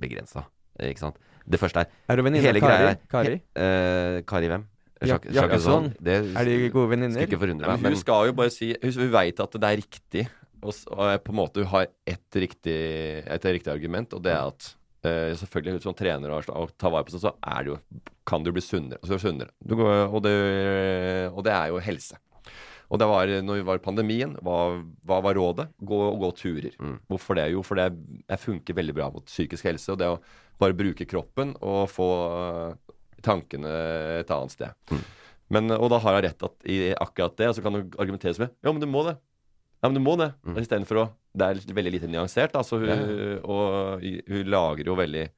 begrensa. 0.00 0.46
Ikke 0.80 1.02
sant? 1.02 1.16
Det 1.50 1.58
første 1.60 1.82
er 1.82 1.86
Er 2.08 2.16
du 2.16 2.22
venninne 2.24 2.48
av 2.54 2.60
Kari? 2.62 2.94
Kari? 3.10 3.34
he- 3.36 3.60
eh, 3.60 4.20
Kari 4.28 4.48
hvem? 4.48 4.64
Jakobsson. 5.00 5.94
Det 6.00 6.16
Er 6.36 6.44
de 6.44 6.68
gode 6.72 6.90
venninner? 6.90 7.16
Skulle 7.16 7.28
ikke 7.30 7.40
forundre 7.40 7.64
Ja, 7.66 7.72
meg. 7.72 7.80
men 7.80 7.82
Men 7.82 7.92
hun 7.92 8.00
skal 8.00 8.26
jo 8.28 8.32
bare 8.36 8.50
si 8.52 8.74
Hun, 8.82 8.92
hun 8.92 9.10
veit 9.12 9.40
at 9.40 9.50
det 9.52 9.64
er 9.64 9.76
riktig, 9.80 10.28
og, 10.62 10.74
og 10.92 11.24
på 11.24 11.32
en 11.32 11.36
måte 11.36 11.56
hun 11.64 11.66
har 11.72 11.86
ett 12.06 12.36
riktig, 12.36 13.24
et 13.26 13.44
riktig 13.44 13.72
argument, 13.72 14.12
og 14.12 14.22
det 14.22 14.32
er 14.32 14.46
at 14.46 14.74
eh, 15.06 15.34
selvfølgelig 15.40 15.84
som 15.84 15.96
trener 15.96 16.32
og, 16.34 16.48
og 16.54 16.74
tar 16.80 16.92
vare 16.94 17.06
på 17.06 17.14
seg, 17.14 17.24
så 17.24 17.34
er 17.40 17.66
det 17.66 17.72
jo 17.72 17.78
kan 18.30 18.44
du 18.46 18.52
bli 18.54 18.62
sunnere. 18.62 19.00
Altså 19.02 19.18
sunnere. 19.18 19.50
Du 19.58 19.76
går, 19.78 20.06
og, 20.08 20.20
det, 20.24 20.34
og 21.32 21.44
det 21.46 21.54
er 21.56 21.72
jo 21.72 21.80
helse. 21.82 22.18
Og 22.90 22.98
det 22.98 23.06
var, 23.06 23.30
når 23.46 23.60
vi 23.60 23.66
var 23.68 23.78
i 23.78 23.82
pandemien, 23.82 24.32
hva, 24.42 24.58
hva 25.06 25.20
var 25.22 25.36
rådet? 25.38 25.68
Gå 25.78 25.98
gå 26.18 26.30
turer. 26.38 26.74
Mm. 26.82 26.96
Hvorfor 27.10 27.38
det? 27.38 27.46
Jo, 27.52 27.62
for 27.66 27.78
det, 27.78 27.86
jeg 28.24 28.42
funker 28.42 28.78
veldig 28.80 28.94
bra 28.96 29.06
mot 29.14 29.26
psykisk 29.30 29.68
helse. 29.70 29.92
Og 29.94 30.00
det 30.00 30.08
å 30.10 30.18
bare 30.60 30.76
bruke 30.76 31.06
kroppen 31.08 31.54
og 31.62 31.84
få 31.90 32.08
eh, 32.34 32.96
tankene 33.24 33.74
et 34.20 34.32
annet 34.34 34.56
sted. 34.56 34.74
Mm. 34.90 35.04
Men, 35.54 35.74
og 35.78 35.88
da 35.90 36.00
har 36.02 36.18
jeg 36.18 36.26
rett 36.28 36.46
at, 36.46 36.56
i 36.70 36.78
akkurat 36.94 37.38
det, 37.38 37.50
og 37.50 37.56
så 37.56 37.64
kan 37.64 37.78
du 37.78 37.96
argumentere 37.98 38.38
med 38.42 38.52
Ja, 38.62 38.70
men 38.70 38.82
du 38.82 38.86
må 38.90 39.02
det. 39.06 39.16
Ja, 39.80 39.88
men 39.88 39.96
du 39.96 40.02
må 40.04 40.16
det. 40.20 40.32
Mm. 40.46 40.58
Istedenfor 40.62 41.00
å 41.00 41.06
Det 41.32 41.46
er 41.46 41.74
veldig 41.74 41.92
lite 41.94 42.08
nyansert. 42.10 42.56
Altså, 42.58 42.78
hun, 42.80 42.88
Ja, 42.90 43.40
Og 43.44 44.02
hun 44.02 44.46
lager 44.50 44.84
jo 44.84 44.96
veldig 44.98 45.28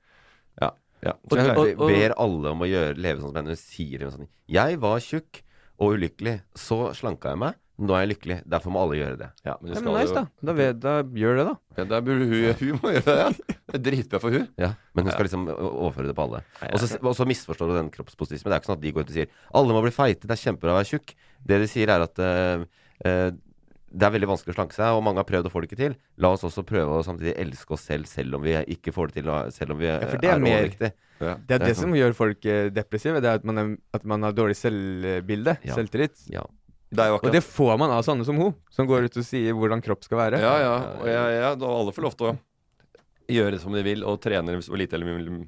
Ja. 0.61 0.71
ja. 1.03 1.13
Så 1.29 1.37
jeg 1.37 1.57
og- 1.57 1.81
og- 1.81 1.89
ber 1.89 2.15
alle 2.17 2.51
om 2.51 2.61
å 2.61 2.69
gjøre, 2.69 2.97
leve 2.97 3.21
sånn 3.21 3.33
som 3.33 3.37
henne. 3.37 3.49
Hun 3.49 3.57
sier 3.57 4.01
jo 4.01 4.11
sånn 4.11 4.29
Jeg 4.49 4.79
var 4.79 4.99
tjukk 5.01 5.43
og 5.79 5.97
ulykkelig. 5.99 6.43
Så 6.55 6.95
slanka 6.95 7.31
jeg 7.31 7.39
meg. 7.39 7.55
Nå 7.81 7.95
er 7.97 8.07
jeg 8.07 8.17
lykkelig. 8.17 8.37
Derfor 8.47 8.71
må 8.71 8.83
alle 8.83 8.97
gjøre 9.01 9.19
det. 9.19 9.31
ja, 9.45 9.57
men 9.61 9.73
Ja, 9.73 9.75
det 9.75 9.85
men 9.85 9.95
nice, 9.95 10.09
jo 10.09 10.15
da. 10.15 10.27
Da, 10.45 10.53
ved, 10.53 10.81
da 10.81 11.03
gjør 11.03 11.37
det, 11.39 11.45
da. 11.49 11.57
ja, 11.79 11.85
da 11.85 12.01
burde 12.01 12.27
hun, 12.29 12.55
hun 12.61 12.79
må 12.79 12.93
gjøre 12.93 13.05
det. 13.05 13.17
Ja. 13.19 13.57
Det 13.73 13.75
er 13.75 13.85
dritbra 13.91 14.21
for 14.21 14.31
hun. 14.31 14.49
Ja, 14.59 14.75
Men 14.95 15.05
hun 15.07 15.13
skal 15.13 15.25
liksom 15.25 15.49
overføre 15.49 16.07
det 16.07 16.15
på 16.15 16.23
alle. 16.29 16.43
Og 16.69 16.79
så, 16.79 16.99
og 17.01 17.17
så 17.17 17.27
misforstår 17.27 17.73
du 17.73 17.75
den 17.79 17.91
kroppspositivismen. 17.91 18.53
Det 18.53 18.55
er 18.55 18.61
ikke 18.61 18.71
sånn 18.71 18.79
at 18.79 18.85
de 18.85 18.93
går 18.93 19.07
ut 19.07 19.11
og 19.11 19.17
sier 19.17 19.27
alle 19.55 19.73
må 19.73 19.83
bli 19.83 19.91
feite, 19.91 20.29
det 20.29 20.37
er 20.37 20.43
kjempebra 20.45 20.77
å 20.77 20.79
være 20.83 20.91
tjukk. 20.93 21.15
Det 21.43 21.59
de 21.65 21.71
sier, 21.73 21.89
er 21.89 22.05
at 22.05 22.23
uh, 22.23 22.65
eh, 23.09 23.31
det 23.93 24.07
er 24.07 24.13
veldig 24.15 24.29
vanskelig 24.31 24.55
å 24.55 24.57
slanke 24.57 24.77
seg, 24.77 24.97
og 24.97 25.03
mange 25.05 25.21
har 25.21 25.27
prøvd 25.29 25.49
og 25.49 25.53
får 25.53 25.65
det 25.65 25.69
ikke 25.71 25.81
til. 25.83 25.95
La 26.25 26.31
oss 26.33 26.45
også 26.49 26.65
prøve 26.65 26.97
å 26.97 27.05
samtidig 27.05 27.35
elske 27.43 27.75
oss 27.77 27.85
selv, 27.89 28.09
selv 28.09 28.39
om 28.39 28.45
vi 28.47 28.55
ikke 28.75 28.95
får 28.95 29.11
det 29.13 29.19
til, 29.21 29.29
selv 29.53 29.75
om 29.75 29.81
vi 29.83 29.91
for 29.91 30.17
eh, 30.17 30.23
det 30.23 30.31
er 30.31 30.35
er 30.39 30.43
mer- 30.43 30.57
overvektige. 30.63 30.93
Ja. 31.23 31.35
Det 31.37 31.55
er 31.55 31.59
Det 31.63 31.69
er 31.71 31.75
som 31.79 31.91
sånn. 31.91 31.99
gjør 32.01 32.17
folk 32.19 32.47
eh, 32.51 32.71
depressive. 32.75 33.21
Det 33.23 33.29
er 33.31 33.41
at 33.43 33.45
man, 33.47 33.59
er, 33.61 33.77
at 33.95 34.05
man 34.09 34.25
har 34.27 34.33
dårlig 34.35 34.57
selvbilde. 34.59 35.59
Ja. 35.69 35.77
Selvtillit. 35.77 36.25
Ja. 36.33 36.47
Det 36.93 37.07
Og 37.17 37.31
det 37.33 37.41
får 37.45 37.79
man 37.81 37.91
av 37.91 38.03
sånne 38.05 38.25
som 38.25 38.37
hun, 38.37 38.53
som 38.71 38.87
går 38.89 39.07
ut 39.09 39.17
og 39.17 39.25
sier 39.25 39.55
hvordan 39.57 39.81
kropp 39.85 40.05
skal 40.05 40.19
være. 40.19 40.41
Ja, 40.43 40.55
ja. 40.61 40.73
Og 41.01 41.07
ja, 41.09 41.23
ja, 41.33 41.55
da 41.57 41.71
alle 41.73 41.93
får 41.97 42.05
lov 42.05 42.17
til 42.19 42.27
å 42.33 42.37
gjøre 43.33 43.61
som 43.63 43.73
de 43.73 43.83
vil, 43.87 44.05
og 44.05 44.21
trene 44.21 44.59
så 44.61 44.77
lite 44.77 44.99
eller 44.99 45.09
mye, 45.17 45.47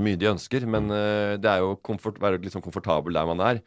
mye 0.00 0.16
de 0.16 0.30
ønsker. 0.30 0.64
Men 0.64 0.88
uh, 0.88 1.36
det 1.36 1.50
er 1.52 1.60
jo 1.60 1.74
å 1.76 2.12
være 2.24 2.52
sånn 2.52 2.64
komfortabel 2.64 3.12
der 3.18 3.28
man 3.28 3.44
er. 3.44 3.60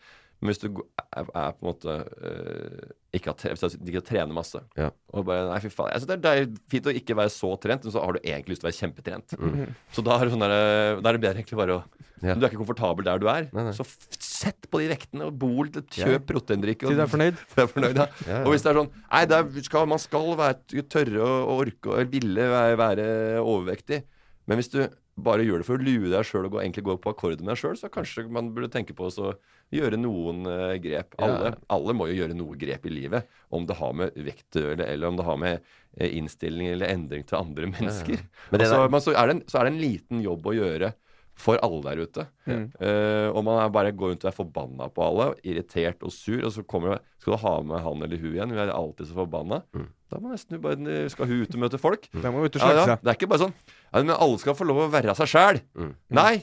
Men 0.43 0.51
hvis 0.51 0.59
du 0.59 0.67
er, 0.75 1.23
er 1.23 1.53
på 1.55 1.63
en 1.63 1.69
måte 1.69 1.93
eh, 2.27 2.87
ikke 3.15 3.31
har, 3.31 3.35
tre- 3.39 3.53
hvis 3.55 3.77
du 3.79 3.91
ikke 3.93 4.01
trener 4.09 4.35
masse 4.35 4.59
Ja. 4.75 4.89
Og 5.15 5.23
bare 5.27 5.45
Nei, 5.47 5.59
fy 5.63 5.69
faen. 5.71 5.91
Jeg 5.93 6.03
synes 6.03 6.09
det, 6.09 6.17
er, 6.17 6.23
det 6.23 6.33
er 6.57 6.71
fint 6.73 6.89
å 6.91 6.95
ikke 6.99 7.15
være 7.15 7.31
så 7.31 7.51
trent, 7.63 7.85
men 7.87 7.93
så 7.95 8.01
har 8.03 8.17
du 8.17 8.19
egentlig 8.25 8.55
lyst 8.57 8.63
til 8.63 8.67
å 8.67 8.71
være 8.71 8.79
kjempetrent. 8.81 9.35
Mm. 9.39 9.75
Så 9.95 10.03
da 10.03 10.17
er 10.17 10.25
det 10.27 10.33
sånn 10.35 10.43
der, 10.43 10.55
Da 10.99 11.09
er 11.13 11.17
det 11.17 11.21
bedre 11.23 11.39
egentlig 11.43 11.61
bare 11.63 11.77
å 11.79 11.83
Ja. 12.23 12.35
Du 12.39 12.45
er 12.45 12.49
ikke 12.53 12.61
komfortabel 12.61 13.03
der 13.03 13.19
du 13.19 13.25
er. 13.27 13.49
Nei, 13.51 13.63
nei. 13.67 13.73
Så 13.75 13.83
f 13.83 13.97
sett 14.15 14.67
på 14.71 14.79
de 14.79 14.85
vektene 14.93 15.25
og 15.27 15.37
bol, 15.39 15.67
Ja. 15.75 15.81
kjøp 16.07 16.25
proteindrikk. 16.29 16.85
Til 16.87 16.95
du 16.95 17.03
er 17.03 17.11
fornøyd. 17.11 17.39
Er 17.63 17.67
fornøyd, 17.71 17.95
ja. 17.99 18.05
Ja, 18.27 18.31
ja. 18.31 18.41
Og 18.47 18.53
hvis 18.55 18.63
det 18.63 18.71
er 18.71 18.79
sånn 18.79 18.91
Nei, 19.11 19.23
det 19.31 19.39
er, 19.39 19.63
skal, 19.67 19.87
man 19.91 19.99
skal 19.99 20.29
være, 20.39 20.83
tørre 20.91 21.19
og, 21.23 21.37
og 21.51 21.63
orke 21.67 21.95
og 21.97 22.11
ville 22.15 22.49
være, 22.55 22.77
være 22.79 23.07
overvektig. 23.43 24.01
Men 24.47 24.59
hvis 24.59 24.71
du 24.71 24.81
bare 25.23 25.43
gjør 25.45 25.61
det 25.61 25.67
for 25.67 25.77
å 25.77 25.83
lure 25.85 26.09
deg 26.09 26.25
sjøl 26.25 26.47
og 26.47 26.55
gå, 26.55 26.61
egentlig 26.63 26.83
gå 26.87 26.95
på 27.03 27.11
akkord 27.13 27.35
med 27.43 27.51
deg 27.53 27.59
sjøl, 27.61 27.75
så 27.77 27.91
kanskje 27.93 28.23
man 28.33 28.47
burde 28.55 28.71
tenke 28.73 28.95
på 28.97 29.05
å 29.05 29.11
så 29.13 29.33
gjøre 29.74 29.99
noen 29.99 30.47
eh, 30.49 30.76
grep. 30.84 31.15
Ja. 31.17 31.28
Alle, 31.28 31.53
alle 31.74 31.95
må 31.97 32.09
jo 32.09 32.17
gjøre 32.21 32.38
noe 32.38 32.57
grep 32.59 32.88
i 32.89 32.93
livet. 32.93 33.30
Om 33.53 33.67
det 33.69 33.78
har 33.80 33.95
med 33.97 34.19
vekt 34.26 34.59
å 34.59 34.67
eller 34.74 35.07
om 35.09 35.19
det 35.19 35.28
har 35.28 35.39
med 35.41 35.59
eh, 35.97 36.17
innstilling 36.19 36.71
eller 36.74 36.93
endring 36.93 37.26
til 37.30 37.39
andre 37.39 37.69
mennesker. 37.74 38.26
Men 38.49 38.63
det 38.63 38.69
Altså, 38.69 38.84
men 38.89 39.05
så, 39.05 39.15
er 39.15 39.30
det 39.30 39.38
en, 39.38 39.47
så 39.49 39.59
er 39.59 39.67
det 39.67 39.74
en 39.74 39.82
liten 39.84 40.24
jobb 40.26 40.49
å 40.49 40.57
gjøre 40.57 40.93
for 41.39 41.57
alle 41.65 41.82
der 41.88 42.01
ute. 42.05 42.26
Mm. 42.45 42.65
Uh, 42.78 43.30
og 43.34 43.41
man 43.47 43.59
er 43.63 43.71
bare 43.74 43.93
går 43.97 44.13
rundt 44.13 44.26
og 44.26 44.30
er 44.30 44.36
forbanna 44.38 44.88
på 44.93 45.03
alle, 45.05 45.32
irritert 45.41 46.03
og 46.05 46.13
sur, 46.13 46.43
og 46.45 46.53
så 46.53 46.63
kommer 46.69 46.95
det, 46.95 46.99
skal 47.24 47.36
du 47.36 47.41
ha 47.41 47.53
med 47.65 47.84
han 47.86 48.05
eller 48.05 48.21
hun 48.21 48.32
igjen. 48.36 48.53
Hun 48.53 48.61
er 48.61 48.74
alltid 48.74 49.09
så 49.09 49.17
forbanna. 49.17 49.63
Mm. 49.74 49.88
Da 50.13 50.21
må 50.21 50.34
nesten 50.34 50.61
bare, 50.61 50.97
skal 51.09 51.30
hun 51.30 51.41
ut 51.41 51.55
og 51.57 51.63
møte 51.65 51.82
folk. 51.82 52.05
Mm. 52.13 52.26
Ja, 52.61 52.74
ja. 52.78 52.97
Det 53.01 53.13
er 53.13 53.17
ikke 53.17 53.32
bare 53.32 53.47
sånn 53.47 53.55
ja, 53.55 54.01
Men 54.03 54.13
alle 54.13 54.41
skal 54.41 54.57
få 54.57 54.67
lov 54.69 54.84
å 54.86 54.91
være 54.93 55.15
seg 55.17 55.32
sjæl. 55.32 55.61
Mm. 55.74 55.93
Nei, 56.13 56.34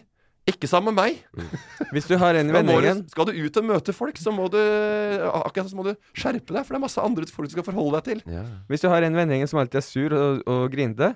ikke 0.52 0.68
sammen 0.70 0.94
med 0.94 1.00
meg. 1.00 1.48
Hvis 1.94 2.06
du 2.10 2.14
har 2.20 2.36
en 2.38 2.50
i 2.50 2.54
vendingen 2.54 3.02
skal 3.10 3.28
du 3.28 3.32
ut 3.36 3.58
og 3.60 3.66
møte 3.68 3.94
folk, 3.96 4.20
så 4.20 4.32
må 4.34 4.46
du 4.52 4.58
akkurat 4.60 5.70
så 5.70 5.78
må 5.78 5.86
du 5.88 5.92
skjerpe 6.12 6.54
deg, 6.54 6.62
for 6.62 6.74
det 6.74 6.80
er 6.80 6.84
masse 6.86 7.02
andre 7.02 7.26
folk 7.30 7.50
du 7.50 7.56
skal 7.56 7.66
forholde 7.66 7.98
deg 7.98 8.08
til. 8.10 8.22
Ja. 8.36 8.44
Hvis 8.70 8.84
du 8.84 8.88
har 8.92 9.06
en 9.06 9.16
i 9.16 9.20
vennegjengen 9.20 9.50
som 9.50 9.60
alltid 9.62 9.80
er 9.82 9.86
sur 9.86 10.16
og, 10.16 10.42
og 10.50 10.64
grinete, 10.72 11.14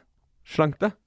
slank 0.56 0.78
deg. 0.82 0.94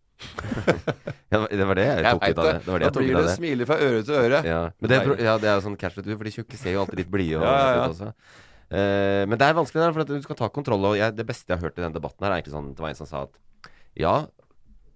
Ja, 1.27 1.41
det 1.51 1.65
var 1.67 1.75
det 1.75 1.83
jeg 1.83 2.03
tok 2.07 2.23
jeg 2.23 2.33
ut 2.33 2.39
av 2.39 2.45
det. 2.47 2.51
Det 2.63 2.71
var 2.71 2.79
det 2.79 2.87
Da 2.87 3.01
blir 3.03 3.17
det 3.19 3.31
smiler 3.35 3.67
fra 3.67 3.75
øre 3.83 4.03
til 4.07 4.15
øre. 4.15 4.37
Ja, 4.47 4.59
men 4.79 4.89
det, 4.89 4.97
er 4.97 5.23
ja, 5.25 5.33
det 5.43 5.49
er 5.51 5.57
jo 5.57 5.63
sånn 5.65 5.75
cash, 5.79 5.97
vet 5.99 6.07
for 6.13 6.29
de 6.29 6.31
tjukke 6.31 6.59
ser 6.59 6.77
jo 6.77 6.83
alltid 6.85 7.01
litt 7.01 7.09
blide 7.11 7.41
og 7.41 7.43
Ja, 7.43 7.51
ja, 7.51 7.65
ja. 7.67 7.81
ut 7.83 7.91
også. 7.91 8.07
Eh, 8.67 9.23
men 9.27 9.35
det 9.39 9.49
er 9.49 9.57
vanskelig 9.57 9.83
der, 9.83 9.93
for 9.95 10.05
at 10.05 10.13
du 10.13 10.23
skal 10.23 10.39
ta 10.39 10.47
kontroll. 10.55 10.87
Og 10.87 10.95
jeg, 10.99 11.15
det 11.19 11.25
beste 11.27 11.51
jeg 11.51 11.59
har 11.59 11.67
hørt 11.67 11.77
i 11.77 11.83
denne 11.83 11.95
debatten 11.99 12.23
her, 12.23 12.31
er 12.31 12.39
egentlig 12.39 12.55
sånn 12.55 12.71
Det 12.75 12.83
var 12.83 12.93
en 12.93 12.99
som 13.01 13.09
sa 13.11 13.25
at 13.27 13.69
ja, 13.99 14.15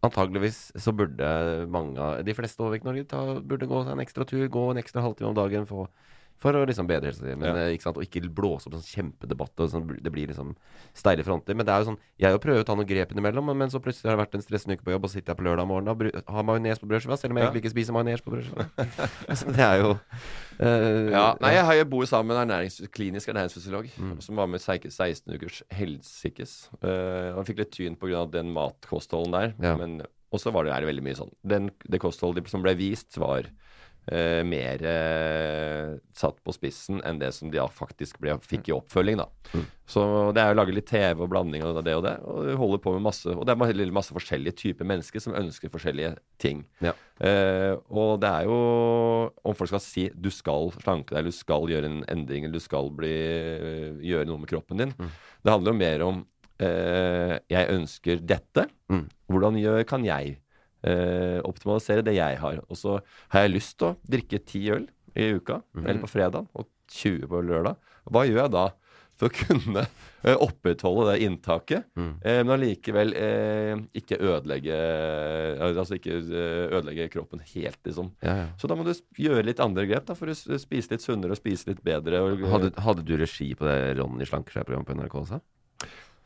antageligvis 0.05 0.71
så 0.81 0.93
burde 0.95 1.27
mange 1.71 2.23
De 2.25 2.33
fleste 2.33 2.63
i 2.85 2.87
Norge 2.87 3.05
burde 3.45 3.69
gå 3.69 3.83
en 3.85 4.01
ekstra 4.03 4.25
tur, 4.25 4.47
gå 4.47 4.63
en 4.71 4.81
ekstra 4.81 5.03
halvtime 5.05 5.29
om 5.29 5.37
dagen, 5.37 5.67
få 5.69 5.87
For 6.41 6.57
å 6.57 6.63
liksom 6.65 6.87
bedre 6.89 7.11
helsa. 7.11 7.21
Men, 7.37 7.43
Ja. 7.45 7.53
eh, 7.67 7.75
ikke 7.75 7.83
sant? 7.85 7.97
Og 7.97 8.03
ikke 8.07 8.23
blåse 8.33 8.65
opp 8.65 8.73
en 8.73 8.81
sånn 8.81 8.95
kjempedebatt. 9.13 9.53
Og 9.61 9.69
sånn, 9.69 9.83
det 10.01 10.11
blir 10.11 10.25
liksom 10.31 10.55
steile 10.97 11.21
fronter. 11.23 11.53
Men 11.53 11.67
det 11.67 11.73
er 11.75 11.83
jo 11.83 11.91
sånn 11.91 11.99
Jeg 12.17 12.39
prøver 12.41 12.63
å 12.63 12.65
ta 12.65 12.73
noen 12.75 12.87
grep 12.89 13.11
innimellom, 13.13 13.45
men 13.55 13.69
så 13.69 13.77
plutselig 13.79 14.09
har 14.09 14.17
det 14.17 14.23
vært 14.25 14.35
en 14.39 14.41
stressende 14.41 14.73
uke 14.77 14.83
på 14.87 14.91
jobb, 14.95 15.05
og 15.05 15.09
så 15.11 15.13
sitter 15.19 15.35
jeg 15.35 15.37
på 15.37 15.45
lørdag 15.45 15.67
morgen 15.69 15.87
og 15.93 16.01
har 16.33 16.43
majones 16.43 16.79
på 16.81 16.87
brødskiva, 16.89 17.17
selv 17.17 17.31
om 17.31 17.37
jeg 17.37 17.45
Ja. 17.45 17.49
egentlig 17.51 17.61
ikke 17.65 17.75
spiser 17.77 17.93
majones 17.93 18.21
på 18.25 18.33
brødskiva. 18.33 18.65
altså, 19.29 19.45
det 19.53 19.59
er 19.69 19.77
jo 19.81 19.91
uh, 20.61 21.09
Ja, 21.11 21.25
nei, 21.41 21.53
jeg, 21.55 21.65
har, 21.65 21.73
jeg 21.77 21.89
bor 21.89 22.05
sammen 22.09 22.27
med 22.33 22.37
en 22.37 22.49
ernærings, 22.49 22.79
klinisk 22.91 23.29
ernæringsfysiolog 23.29 23.89
Mm. 24.01 24.21
som 24.21 24.35
var 24.35 24.47
med 24.47 24.59
16 24.61 25.33
ukers 25.35 25.61
helsikes. 25.71 26.69
Uh, 26.83 27.33
han 27.37 27.45
fikk 27.45 27.57
litt 27.61 27.71
tyn 27.75 27.95
pga. 27.95 28.25
den 28.31 28.51
matkostholden 28.53 29.31
der. 29.31 29.77
Men 29.77 30.01
også 30.33 30.51
var 30.53 30.63
det, 30.63 30.73
er 30.73 30.81
det 30.81 30.89
veldig 30.95 31.03
mye 31.03 31.17
sånn 31.17 31.31
den, 31.45 31.69
Det 31.89 31.99
kostholdet 31.99 32.47
som 32.49 32.61
ble 32.63 32.73
vist, 32.75 33.17
var 33.17 33.43
eh, 34.11 34.41
mer 34.47 34.83
eh, 34.87 35.93
satt 36.15 36.37
på 36.43 36.53
spissen 36.55 37.01
enn 37.07 37.19
det 37.21 37.31
som 37.35 37.51
de 37.51 37.61
faktisk 37.75 38.19
ble, 38.21 38.35
fikk 38.45 38.69
i 38.69 38.75
oppfølging. 38.75 39.21
da. 39.21 39.27
Mm. 39.55 39.65
Så 39.91 40.03
det 40.35 40.43
er 40.43 40.53
å 40.53 40.57
lage 40.59 40.75
litt 40.75 40.87
TV 40.87 41.23
og 41.23 41.31
blanding 41.31 41.63
av 41.67 41.79
det 41.83 41.95
og 41.97 42.03
det. 42.05 42.13
Og 42.27 42.43
de 42.47 42.57
holder 42.59 42.81
på 42.83 42.93
med 42.95 43.05
masse 43.07 43.27
Og 43.31 43.43
det 43.47 43.55
er 43.55 43.91
masse, 43.91 44.15
forskjellige 44.15 44.57
typer 44.61 44.87
mennesker 44.87 45.23
som 45.23 45.35
ønsker 45.37 45.71
forskjellige 45.73 46.13
ting. 46.41 46.63
Ja. 46.83 46.93
Eh, 47.19 47.73
og 47.89 48.21
det 48.23 48.29
er 48.31 48.47
jo 48.49 48.59
Om 49.43 49.57
folk 49.57 49.69
skal 49.69 49.83
si 49.83 50.07
du 50.15 50.31
skal 50.33 50.71
slanke 50.79 51.13
deg, 51.13 51.21
eller 51.21 51.33
du 51.33 51.37
skal 51.37 51.67
gjøre 51.69 51.89
en 51.89 52.03
endring, 52.11 52.45
eller 52.45 52.59
du 52.59 52.63
skal 52.63 52.91
bli, 52.95 53.15
gjøre 54.05 54.27
noe 54.29 54.41
med 54.41 54.51
kroppen 54.51 54.81
din. 54.81 54.93
Mm. 54.97 55.11
Det 55.41 55.55
handler 55.55 55.73
jo 55.73 55.81
mer 55.81 56.05
om 56.07 56.23
eh, 56.61 57.35
jeg 57.51 57.73
ønsker 57.75 58.23
dette. 58.23 58.67
Mm. 58.91 59.05
Hvordan 59.31 59.59
kan 59.89 60.05
jeg 60.05 60.37
eh, 60.83 61.39
optimalisere 61.45 62.03
det 62.03 62.15
jeg 62.17 62.37
har? 62.41 62.59
Og 62.69 62.77
så 62.77 62.99
har 63.33 63.41
jeg 63.47 63.55
lyst 63.57 63.77
til 63.79 63.91
å 63.93 63.97
drikke 64.09 64.43
ti 64.45 64.65
øl 64.73 64.87
i 65.15 65.31
uka, 65.35 65.61
Mm. 65.75 65.85
eller 65.87 66.01
på 66.01 66.09
fredag, 66.13 66.47
og 66.55 66.67
20 66.91 67.27
på 67.27 67.41
lørdag. 67.43 67.75
Hva 68.11 68.25
gjør 68.27 68.43
jeg 68.45 68.51
da? 68.51 68.69
For 69.21 69.29
å 69.29 69.33
kunne 69.45 69.83
eh, 70.25 70.33
opprettholde 70.41 71.11
det 71.11 71.21
inntaket, 71.27 71.83
Mm. 71.95 72.13
eh, 72.25 72.39
men 72.43 72.53
allikevel 72.55 73.13
eh, 73.13 73.75
ikke 73.93 74.17
ødelegge 74.17 74.73
Altså 75.61 75.97
ikke 75.99 76.15
eh, 76.17 76.73
ødelegge 76.73 77.09
kroppen 77.13 77.39
helt, 77.53 77.77
liksom. 77.85 78.11
ja, 78.23 78.35
ja. 78.41 78.47
Så 78.57 78.67
da 78.67 78.75
må 78.75 78.85
du 78.87 78.93
gjøre 79.21 79.45
litt 79.45 79.59
andre 79.63 79.85
grep 79.89 80.07
da, 80.09 80.15
for 80.17 80.31
å 80.31 80.35
spise 80.35 80.91
litt 80.95 81.03
sunnere 81.05 81.35
og 81.35 81.37
spise 81.41 81.69
litt 81.69 81.83
bedre. 81.85 82.21
Og, 82.23 82.41
Hadde, 82.51 82.71
hadde 82.81 83.05
du 83.05 83.13
regi 83.19 83.51
på 83.57 83.67
det 83.67 83.97
Ronny 83.99 84.25
Slankeskjær-programmet 84.25 84.87
på 84.89 84.97
NRK 84.97 85.15
også? 85.21 85.41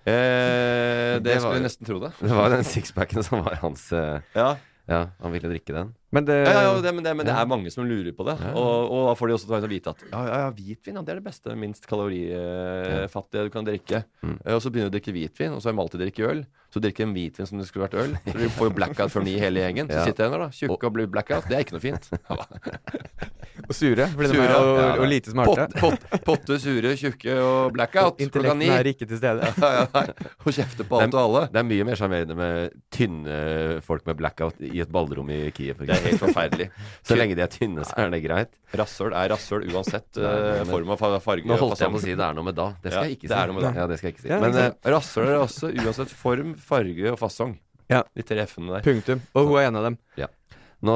Eh, 0.06 1.20
det, 1.20 1.24
Det 1.24 1.34
var- 1.36 1.40
skulle 1.42 1.60
jeg 1.60 1.66
nesten 1.68 1.86
tro 1.90 2.00
det. 2.00 2.12
Det 2.22 2.32
var 2.36 2.50
den 2.54 2.64
sixpacken 2.64 3.24
som 3.24 3.44
var 3.46 3.56
hans 3.62 3.92
eh, 3.94 4.22
Ja, 4.36 4.56
Ja, 4.88 5.00
han 5.22 5.32
ville 5.34 5.50
drikke 5.50 5.74
den. 5.74 5.96
Men 6.16 6.28
det, 6.28 6.38
ja, 6.46 6.52
ja, 6.54 6.66
ja 6.70 6.76
det, 6.82 6.94
men, 6.96 7.04
det, 7.04 7.14
men 7.20 7.28
det 7.28 7.36
er 7.36 7.50
mange 7.50 7.72
som 7.74 7.88
lurer 7.88 8.14
på 8.16 8.26
det. 8.28 8.38
Og, 8.54 8.92
og 8.94 9.10
da 9.10 9.16
får 9.20 9.32
de 9.32 9.36
også 9.38 9.50
ta 9.50 9.60
å 9.60 9.66
og 9.66 9.72
vite 9.72 9.92
at 9.92 10.04
ja, 10.06 10.22
ja, 10.30 10.38
ja, 10.46 10.52
hvitvin 10.56 11.00
det 11.02 11.16
er 11.16 11.20
det 11.20 11.26
beste, 11.26 11.56
minst 11.60 11.88
kalorifattige 11.90 13.48
du 13.48 13.52
kan 13.54 13.68
drikke. 13.68 14.06
Mm. 14.24 14.38
Og 14.56 14.62
så 14.64 14.72
begynner 14.72 14.92
du 14.92 14.94
å 14.94 14.98
drikke 14.98 15.16
hvitvin, 15.16 15.56
og 15.56 15.64
så 15.64 15.70
har 15.70 15.76
de 15.76 15.84
alltid 15.86 16.06
drikke 16.06 16.30
øl. 16.32 16.46
Så 16.74 16.82
drikker 16.84 17.06
de 17.06 17.08
en 17.10 17.16
hvitvin 17.16 17.48
som 17.48 17.60
det 17.60 17.68
skulle 17.70 17.86
vært 17.86 18.00
øl. 18.02 18.16
Så 18.26 18.36
de 18.40 18.52
får 18.52 18.70
jo 18.70 18.76
blackout 18.76 19.14
før 19.14 19.24
ni 19.28 19.38
hele 19.40 19.64
gjengen. 19.64 19.92
Så 19.92 20.08
sitter 20.10 20.26
de 20.26 20.34
der, 20.34 20.46
da, 20.46 20.50
tjukke 20.56 20.90
og 20.90 20.96
blir 20.98 21.12
blackout. 21.12 21.48
Det 21.48 21.56
er 21.56 21.64
ikke 21.64 21.78
noe 21.78 21.86
fint. 21.86 22.10
Og 23.66 23.74
sure, 23.74 24.06
fordi 24.12 24.28
de 24.28 24.36
Sure, 24.36 24.46
er 24.46 24.56
og, 24.60 25.00
og 25.00 25.08
lite 25.10 25.32
smarte. 25.32 25.68
Pott, 25.80 26.02
pott, 26.10 26.26
potte, 26.28 26.58
sure, 26.62 26.92
tjukke 27.00 27.38
og 27.40 27.72
blackout 27.74 28.20
klokka 28.20 28.54
ni. 28.58 28.68
Intellekten 28.68 28.74
er 28.76 28.90
ikke 28.92 29.08
til 29.10 29.22
stede. 29.22 29.52
Ja, 29.66 29.86
ja. 29.86 30.04
Og 30.44 30.54
kjefte 30.54 30.86
på 30.86 31.00
alt 31.02 31.16
og 31.16 31.22
alle. 31.22 31.46
Det 31.54 31.62
er 31.62 31.66
mye 31.68 31.86
mer 31.88 31.98
sjarmerende 31.98 32.36
med 32.38 32.76
tynne 32.94 33.38
folk 33.86 34.06
med 34.06 34.20
blackout 34.20 34.60
i 34.62 34.84
et 34.84 34.92
ballrom 34.92 35.32
i 35.34 35.40
Kiev. 35.56 35.80
for 35.80 35.90
er 36.06 36.12
helt 36.14 36.22
forferdelig. 36.24 36.68
Så 37.08 37.18
lenge 37.18 37.36
de 37.38 37.44
er 37.46 37.52
tynne, 37.52 37.84
så 37.88 37.98
er 38.02 38.14
det 38.14 38.22
greit. 38.24 38.54
Rasshøl 38.80 39.14
er 39.18 39.30
rasshøl 39.34 39.66
uansett 39.72 40.20
eh, 40.22 40.62
form 40.70 40.94
og 40.96 41.00
farge. 41.24 41.46
Nå 41.50 41.58
holdt 41.60 41.82
jeg 41.84 41.94
på 41.94 42.00
å 42.00 42.04
si 42.06 42.14
det 42.16 42.26
er 42.26 42.38
noe 42.38 42.48
med 42.48 42.58
da. 42.58 42.68
Det 42.84 42.94
skal 42.94 43.10
jeg 43.10 43.18
ikke 43.18 43.28
si. 43.28 43.32
det 43.34 43.40
er 43.42 43.52
noe 43.52 43.58
med 43.60 43.68
da. 43.68 43.74
Ja, 43.82 43.86
det 43.92 43.98
skal 44.00 44.10
jeg 44.12 44.16
ikke 44.18 44.26
si. 44.26 44.32
Men 44.46 44.58
eh. 44.62 44.72
Rasshøl 44.96 45.28
er 45.32 45.40
også 45.44 45.72
uansett 45.74 46.12
form, 46.16 46.56
farge 46.72 47.12
og 47.14 47.20
fasong. 47.22 47.58
Ja. 47.92 48.02
De 48.18 48.26
tre 48.26 48.42
F-ene 48.48 48.78
der. 48.78 48.86
Punktum. 48.88 49.22
Og 49.38 49.52
hun 49.52 49.60
er 49.62 49.70
en 49.70 49.78
av 49.82 49.90
dem. 49.92 50.00
nå, 50.18 50.94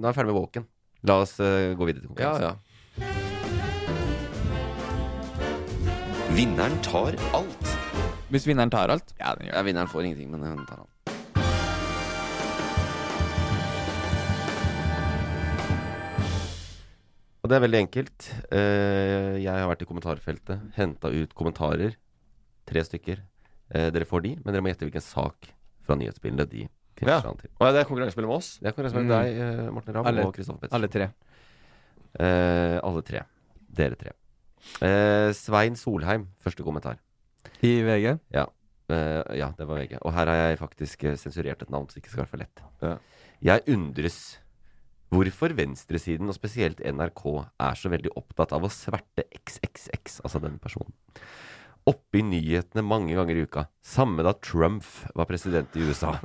nå 0.00 0.04
er 0.04 0.10
jeg 0.10 0.16
ferdig 0.20 0.30
med 0.32 0.38
walken. 0.40 0.64
La 1.06 1.20
oss 1.22 1.36
uh, 1.40 1.74
gå 1.76 1.90
videre 1.90 2.06
til 2.06 2.10
Ja, 2.16 2.32
konkurransen. 2.32 2.46
ja. 2.46 2.54
Vinneren 6.36 6.74
tar 6.84 7.14
alt. 7.36 7.70
Hvis 8.32 8.44
vinneren 8.48 8.72
tar 8.72 8.90
alt? 8.92 9.14
Ja, 9.20 9.34
den 9.38 9.46
gjør 9.48 9.54
Ja, 9.56 9.62
vinneren 9.68 9.88
får 9.88 10.04
ingenting, 10.08 10.30
men 10.34 10.42
hun 10.44 10.64
tar 10.68 10.82
han. 10.82 10.90
Og 17.46 17.50
det 17.52 17.60
er 17.60 17.62
veldig 17.62 17.78
enkelt. 17.84 18.24
Eh, 18.50 19.36
jeg 19.38 19.46
har 19.54 19.68
vært 19.70 19.84
i 19.84 19.86
kommentarfeltet, 19.86 20.62
henta 20.74 21.12
ut 21.14 21.34
kommentarer. 21.38 21.92
Tre 22.66 22.82
stykker. 22.82 23.20
Eh, 23.70 23.90
dere 23.94 24.08
får 24.08 24.24
de, 24.24 24.32
men 24.42 24.50
dere 24.50 24.64
må 24.66 24.72
gjette 24.72 24.82
hvilken 24.88 25.04
sak 25.04 25.46
fra 25.86 25.94
nyhetsbildet 26.00 26.50
de 26.50 26.64
seg 26.98 27.28
an 27.28 27.38
til. 27.38 27.50
Ja. 27.60 27.68
det 27.70 27.84
er 27.84 27.86
konkurranse 27.86 28.18
med 28.18 28.32
oss. 28.34 28.48
Det 28.58 28.66
er 28.66 28.74
konkurranse 28.74 28.96
med 28.98 29.06
Mm. 29.06 29.12
deg, 29.14 29.38
eh, 29.38 29.70
Morten 29.70 29.94
Ramm, 29.94 30.06
Alle- 30.10 30.24
og 30.26 30.34
Kristoffer 30.34 30.58
Pettersen. 30.58 30.74
Alle 30.74 30.88
tre. 30.88 31.12
Eh, 32.18 32.80
alle 32.82 33.02
tre. 33.02 33.22
Dere 33.72 33.94
tre. 33.94 34.10
Eh, 34.82 35.32
Svein 35.32 35.76
Solheim, 35.76 36.26
første 36.42 36.64
kommentar. 36.64 36.98
I 37.62 37.82
VG. 37.82 38.18
Ja. 38.32 38.46
Eh, 38.88 39.22
ja, 39.38 39.52
det 39.52 39.66
var 39.68 39.78
VG. 39.78 39.98
Og 40.02 40.12
her 40.12 40.26
har 40.26 40.34
jeg 40.50 40.58
faktisk 40.58 40.98
sensurert 41.14 41.62
et 41.62 41.70
navn, 41.70 41.86
så 41.86 41.94
det 41.94 42.02
ikke 42.02 42.10
skal 42.10 42.24
være 42.24 42.28
for 42.28 42.38
lett. 42.38 42.60
Ja. 42.82 42.98
Jeg 43.42 43.62
undres 43.68 44.38
hvorfor 45.12 45.54
venstresiden, 45.56 46.28
og 46.30 46.36
spesielt 46.36 46.82
NRK, 46.82 47.24
er 47.62 47.78
så 47.78 47.92
veldig 47.92 48.12
opptatt 48.18 48.54
av 48.56 48.66
å 48.66 48.72
sverte 48.72 49.26
XXX, 49.30 50.20
altså 50.26 50.42
den 50.42 50.58
personen. 50.62 50.94
Oppe 51.86 52.18
i 52.18 52.24
nyhetene 52.26 52.82
mange 52.82 53.14
ganger 53.14 53.38
i 53.38 53.44
uka. 53.46 53.68
Samme 53.84 54.24
da 54.26 54.34
Trump 54.42 54.86
var 55.14 55.28
president 55.30 55.76
i 55.78 55.86
USA. 55.86 56.16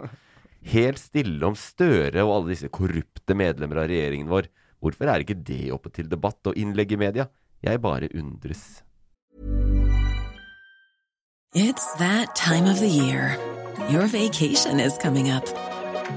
Helt 0.73 1.01
stille 1.01 1.45
om 1.45 1.57
Støre 1.57 2.23
og 2.25 2.35
alle 2.35 2.53
disse 2.55 2.69
korrupte 2.73 3.37
medlemmer 3.37 3.83
av 3.83 3.91
regjeringen 3.91 4.29
vår. 4.29 4.49
Hvorfor 4.81 5.09
er 5.09 5.21
ikke 5.21 5.37
det 5.37 5.67
oppe 5.73 5.93
til 5.93 6.09
debatt 6.09 6.49
og 6.49 6.57
innlegg 6.57 6.95
i 6.95 7.01
media? 7.01 7.27
Jeg 7.61 7.81
bare 7.81 8.09
undres. 8.17 8.81
It's 11.53 11.85
that 11.99 12.33
time 12.33 12.65
of 12.65 12.79
the 12.79 12.87
year. 12.87 13.37
Your 13.89 14.07
vacation 14.07 14.79
is 14.79 14.97
coming 14.97 15.29
up. 15.29 15.45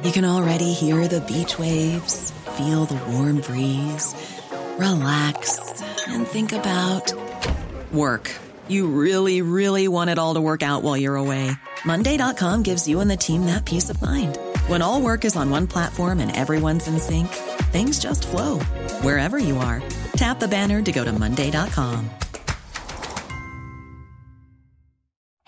You 0.04 0.12
can 0.12 0.24
already 0.24 0.72
hear 0.72 1.08
the 1.08 1.20
beach 1.20 1.58
waves, 1.58 2.32
feel 2.56 2.84
the 2.84 3.00
warm 3.12 3.40
breeze, 3.40 4.14
relax, 4.78 5.58
and 6.06 6.24
think 6.24 6.52
about 6.52 7.12
work. 7.92 8.30
You 8.68 8.86
really, 8.86 9.42
really 9.42 9.88
want 9.88 10.10
it 10.10 10.18
all 10.18 10.34
to 10.34 10.40
work 10.40 10.62
out 10.62 10.82
while 10.82 10.96
you're 10.96 11.16
away. 11.16 11.50
Monday.com 11.84 12.62
gives 12.62 12.86
you 12.86 13.00
and 13.00 13.10
the 13.10 13.16
team 13.16 13.46
that 13.46 13.64
peace 13.64 13.90
of 13.90 14.00
mind. 14.00 14.38
When 14.68 14.82
all 14.82 15.00
work 15.00 15.24
is 15.24 15.34
on 15.34 15.50
one 15.50 15.66
platform 15.66 16.20
and 16.20 16.34
everyone's 16.34 16.86
in 16.86 16.98
sync, 16.98 17.28
things 17.72 17.98
just 17.98 18.26
flow 18.26 18.60
wherever 19.02 19.38
you 19.38 19.56
are. 19.56 19.82
Tap 20.16 20.38
the 20.38 20.48
banner 20.48 20.80
to 20.82 20.92
go 20.92 21.04
to 21.04 21.12
Monday.com. 21.12 22.08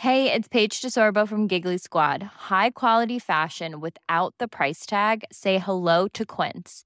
Hey, 0.07 0.32
it's 0.32 0.46
Paige 0.46 0.82
DeSorbo 0.82 1.26
from 1.26 1.48
Giggly 1.48 1.78
Squad. 1.78 2.22
High 2.22 2.70
quality 2.70 3.18
fashion 3.18 3.80
without 3.80 4.34
the 4.38 4.46
price 4.46 4.86
tag. 4.86 5.24
Say 5.32 5.59
hello 5.59 6.07
to 6.09 6.24
Quince. 6.24 6.86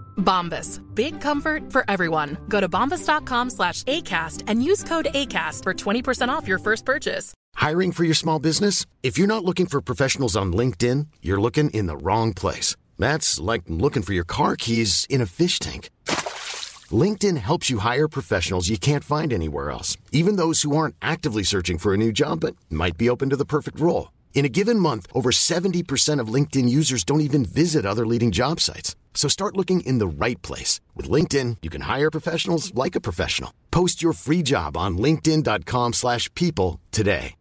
Bombas. 0.21 0.81
Big 0.95 1.19
comfort 1.19 1.71
for 1.71 1.83
everyone. 1.89 2.37
Go 2.47 2.61
to 2.61 2.69
bombas.com 2.69 3.49
slash 3.49 3.83
ACAST 3.83 4.43
and 4.47 4.63
use 4.63 4.83
code 4.83 5.07
ACAST 5.13 5.63
for 5.63 5.73
20% 5.73 6.29
off 6.29 6.47
your 6.47 6.59
first 6.59 6.85
purchase. 6.85 7.33
Hiring 7.55 7.91
for 7.91 8.03
your 8.03 8.15
small 8.15 8.39
business? 8.39 8.85
If 9.03 9.17
you're 9.17 9.27
not 9.27 9.43
looking 9.43 9.65
for 9.65 9.81
professionals 9.81 10.35
on 10.35 10.53
LinkedIn, 10.53 11.07
you're 11.21 11.41
looking 11.41 11.69
in 11.71 11.87
the 11.87 11.97
wrong 11.97 12.33
place. 12.33 12.75
That's 12.97 13.39
like 13.39 13.63
looking 13.67 14.03
for 14.03 14.13
your 14.13 14.23
car 14.23 14.55
keys 14.55 15.05
in 15.09 15.21
a 15.21 15.25
fish 15.25 15.59
tank. 15.59 15.89
LinkedIn 16.91 17.37
helps 17.37 17.69
you 17.69 17.79
hire 17.79 18.07
professionals 18.07 18.69
you 18.69 18.77
can't 18.77 19.03
find 19.03 19.31
anywhere 19.31 19.69
else, 19.69 19.97
even 20.11 20.35
those 20.37 20.61
who 20.61 20.75
aren't 20.75 20.95
actively 21.01 21.43
searching 21.43 21.77
for 21.77 21.93
a 21.93 21.97
new 21.97 22.11
job 22.11 22.39
but 22.39 22.55
might 22.69 22.97
be 22.97 23.09
open 23.09 23.29
to 23.29 23.37
the 23.37 23.45
perfect 23.45 23.79
role. 23.79 24.11
In 24.33 24.45
a 24.45 24.49
given 24.49 24.79
month, 24.79 25.07
over 25.13 25.31
70% 25.31 26.19
of 26.19 26.33
LinkedIn 26.33 26.67
users 26.67 27.03
don't 27.03 27.21
even 27.21 27.45
visit 27.45 27.85
other 27.85 28.07
leading 28.07 28.31
job 28.31 28.59
sites. 28.59 28.95
So 29.13 29.29
start 29.29 29.55
looking 29.55 29.81
in 29.81 29.99
the 29.99 30.25
right 30.25 30.41
place. 30.41 30.81
With 30.95 31.07
LinkedIn, 31.11 31.57
you 31.61 31.69
can 31.69 31.81
hire 31.81 32.09
professionals 32.09 32.73
like 32.73 32.95
a 32.97 33.01
professional. 33.01 33.51
Post 33.69 34.01
your 34.01 34.13
free 34.13 34.41
job 34.41 34.75
on 34.75 34.97
linkedin.com/people 34.97 35.93
slash 35.93 36.27
people 36.33 36.79
today. 36.91 37.35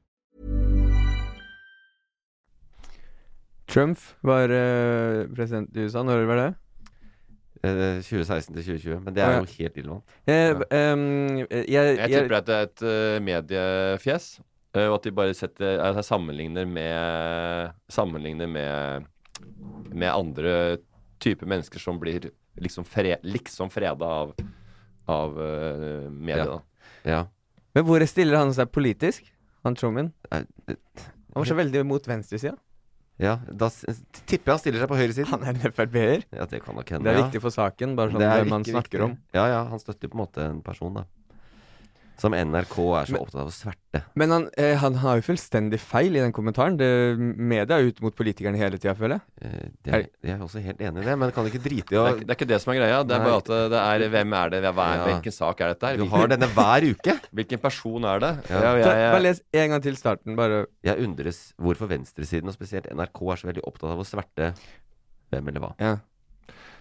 Trump 3.71 3.99
var 4.23 4.51
uh, 4.51 5.27
president 5.35 5.77
i 5.77 5.81
USA. 5.87 6.03
Når 6.03 6.25
var 6.27 6.37
det? 6.41 6.55
Uh, 7.62 8.01
2016 8.03 8.55
til 8.57 8.64
2020. 8.64 9.01
Men 9.05 9.14
det 9.14 9.23
er 9.23 9.31
Ja. 9.31 9.39
jo 9.39 9.45
helt 9.59 9.77
irrelevant. 9.77 10.05
Uh, 10.27 10.62
ehm, 10.71 11.39
jeg, 11.68 11.97
Jeg 11.99 12.11
tipper 12.11 12.37
at 12.37 12.47
det 12.47 12.55
er 12.57 12.62
et 12.62 12.83
uh, 12.83 13.23
mediefjes, 13.25 14.41
eh, 14.75 14.89
og 14.89 14.95
at 14.95 15.05
de 15.05 15.12
bare 15.12 15.35
setter 15.35 15.83
at 15.83 16.05
sammenligner 16.05 16.64
med 16.66 17.71
Sammenligner 17.89 18.47
med 18.47 19.05
med 19.95 20.09
andre 20.09 20.79
typer 21.21 21.49
mennesker 21.51 21.83
som 21.83 22.01
blir 22.01 22.31
liksom, 22.61 22.87
fre, 22.89 23.18
liksom 23.23 23.71
freda 23.73 24.09
av, 24.23 24.33
av 25.11 25.37
uh, 25.39 26.09
media. 26.11 26.49
Ja. 26.49 26.62
Ja. 27.03 27.21
Men 27.77 27.87
hvor 27.87 28.03
stiller 28.09 28.41
han 28.41 28.55
seg 28.57 28.73
politisk? 28.75 29.29
Han 29.64 29.77
Truman? 29.79 30.11
Han 30.33 31.37
var 31.37 31.49
så 31.49 31.57
veldig 31.59 31.85
mot 31.87 32.09
venstresida. 32.09 32.57
Ja, 33.21 33.35
da 33.45 33.68
tipper 33.68 34.49
jeg 34.49 34.55
han 34.55 34.61
stiller 34.62 34.83
seg 34.83 34.89
på 34.91 34.97
høyresiden. 34.97 35.29
Han 35.35 35.45
er 35.45 35.53
en 35.53 35.75
Frp-er. 35.77 36.23
Ja, 36.33 36.47
det 36.49 36.62
kan 36.64 36.79
nok 36.79 36.89
hende. 36.89 37.05
Det 37.05 37.12
er 37.12 37.18
ja. 37.18 37.25
viktig 37.27 37.43
for 37.45 37.53
saken, 37.55 37.93
bare 37.99 38.14
sånn 38.14 38.25
hvem 38.25 38.53
man 38.55 38.64
snakker 38.64 38.97
viktig. 38.97 39.09
om. 39.11 39.16
Ja, 39.37 39.45
ja, 39.53 39.59
han 39.68 39.83
støtter 39.83 40.09
på 40.09 40.16
en 40.16 40.23
måte 40.23 40.47
en 40.47 40.62
person, 40.64 40.97
da. 40.97 41.05
Som 42.21 42.35
NRK 42.37 42.75
er 43.01 43.09
så 43.09 43.16
opptatt 43.23 43.41
av 43.41 43.49
å 43.49 43.55
sverte. 43.55 44.03
Men 44.21 44.31
han, 44.35 44.43
eh, 44.61 44.75
han 44.77 44.99
har 45.01 45.16
jo 45.18 45.25
fullstendig 45.31 45.79
feil 45.81 46.18
i 46.18 46.21
den 46.21 46.35
kommentaren. 46.37 46.77
Det, 46.77 46.89
media 47.18 47.79
er 47.81 47.89
ut 47.89 48.03
mot 48.05 48.14
politikerne 48.18 48.61
hele 48.61 48.77
tida, 48.77 48.93
føler 48.99 49.16
jeg. 49.16 49.23
Eh, 49.41 49.71
det 49.87 49.95
er, 49.97 50.05
jeg 50.29 50.35
er 50.37 50.45
også 50.45 50.61
helt 50.62 50.83
enig 50.85 51.01
i 51.01 51.09
det, 51.09 51.14
men 51.23 51.33
kan 51.33 51.47
du 51.47 51.51
ikke 51.51 51.62
drite 51.64 51.97
i 51.97 51.97
å 51.97 52.05
Det 52.05 52.11
er, 52.12 52.18
ikke- 52.18 52.27
det 52.29 52.35
er 52.35 52.39
ikke 52.39 52.49
det 52.53 52.61
som 52.61 52.73
er 52.75 52.79
greia. 52.83 52.99
Det 53.09 53.16
er 53.16 53.23
Nei. 53.25 53.31
bare 53.31 53.41
at 53.41 53.71
det 53.73 53.81
er 53.81 54.12
hvem 54.12 54.37
er 54.37 54.51
det, 54.51 54.62
hva 54.75 54.87
er, 54.91 54.97
Ja. 55.01 55.05
hvilken 55.09 55.33
sak 55.33 55.61
er 55.64 55.73
dette 55.75 55.87
her? 55.89 55.97
Du 55.97 56.05
har 56.12 56.27
denne 56.29 56.49
hver 56.53 56.89
uke. 56.93 57.16
Hvilken 57.41 57.59
person 57.64 58.05
er 58.05 58.18
det? 58.21 58.33
Ja. 58.51 58.61
Ja, 58.61 58.75
jeg, 58.77 58.85
jeg, 58.85 59.12
bare 59.16 59.23
les 59.23 59.41
en 59.55 59.71
gang 59.71 59.83
til 59.83 59.97
starten, 59.97 60.37
bare. 60.37 60.66
Jeg 60.85 60.99
undres 61.09 61.55
hvorfor 61.59 61.89
venstresiden, 61.89 62.49
og 62.49 62.55
spesielt 62.55 62.87
NRK, 62.93 63.21
er 63.33 63.37
så 63.41 63.49
veldig 63.49 63.64
opptatt 63.64 63.91
av 63.97 63.99
å 63.99 64.05
sverte 64.05 64.53
hvem 65.33 65.49
eller 65.49 65.61
hva. 65.61 65.73
Ja. 65.81 65.97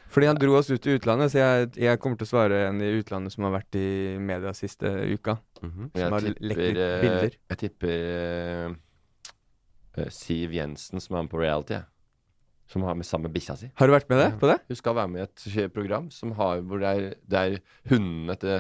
Fordi 0.10 0.30
han 0.30 0.40
dro 0.42 0.56
oss 0.58 0.72
ut 0.72 0.88
i 0.90 0.96
utlandet, 0.98 1.32
så 1.34 1.42
jeg, 1.42 1.70
jeg 1.86 2.00
kommer 2.02 2.18
til 2.18 2.26
å 2.26 2.32
svare 2.32 2.64
en 2.70 2.82
i 2.82 2.90
utlandet 2.98 3.34
som 3.36 3.46
har 3.46 3.54
vært 3.60 3.78
i 3.78 4.18
media 4.22 4.54
siste 4.58 4.90
uka. 5.06 5.38
Mhm. 5.62 5.92
Som 5.94 6.16
har 6.16 6.26
jeg 6.26 6.36
tipper, 6.40 6.66
eh, 6.66 6.98
bilder. 7.04 7.38
jeg 7.54 7.62
tipper 7.62 7.94
eh, 7.94 8.76
eh, 10.00 10.12
Siv 10.14 10.56
Jensen 10.58 11.04
som 11.04 11.16
er 11.16 11.28
med 11.28 11.34
på 11.34 11.42
reality. 11.42 11.82
Som 12.70 12.86
har 12.86 12.98
med 12.98 13.06
samme 13.06 13.30
bikkja 13.34 13.58
si. 13.58 13.70
Har 13.78 13.90
du 13.90 13.94
vært 13.96 14.10
med 14.10 14.22
det, 14.22 14.30
på 14.42 14.50
det? 14.50 14.60
Hun 14.70 14.78
skal 14.78 14.98
være 14.98 15.14
med 15.14 15.22
i 15.22 15.26
et 15.64 15.74
program 15.74 16.10
som 16.14 16.34
har, 16.38 16.62
hvor 16.62 16.82
det 16.82 16.90
er, 16.90 17.14
det 17.30 17.40
er 17.46 17.60
hundene 17.90 18.38
til 18.42 18.60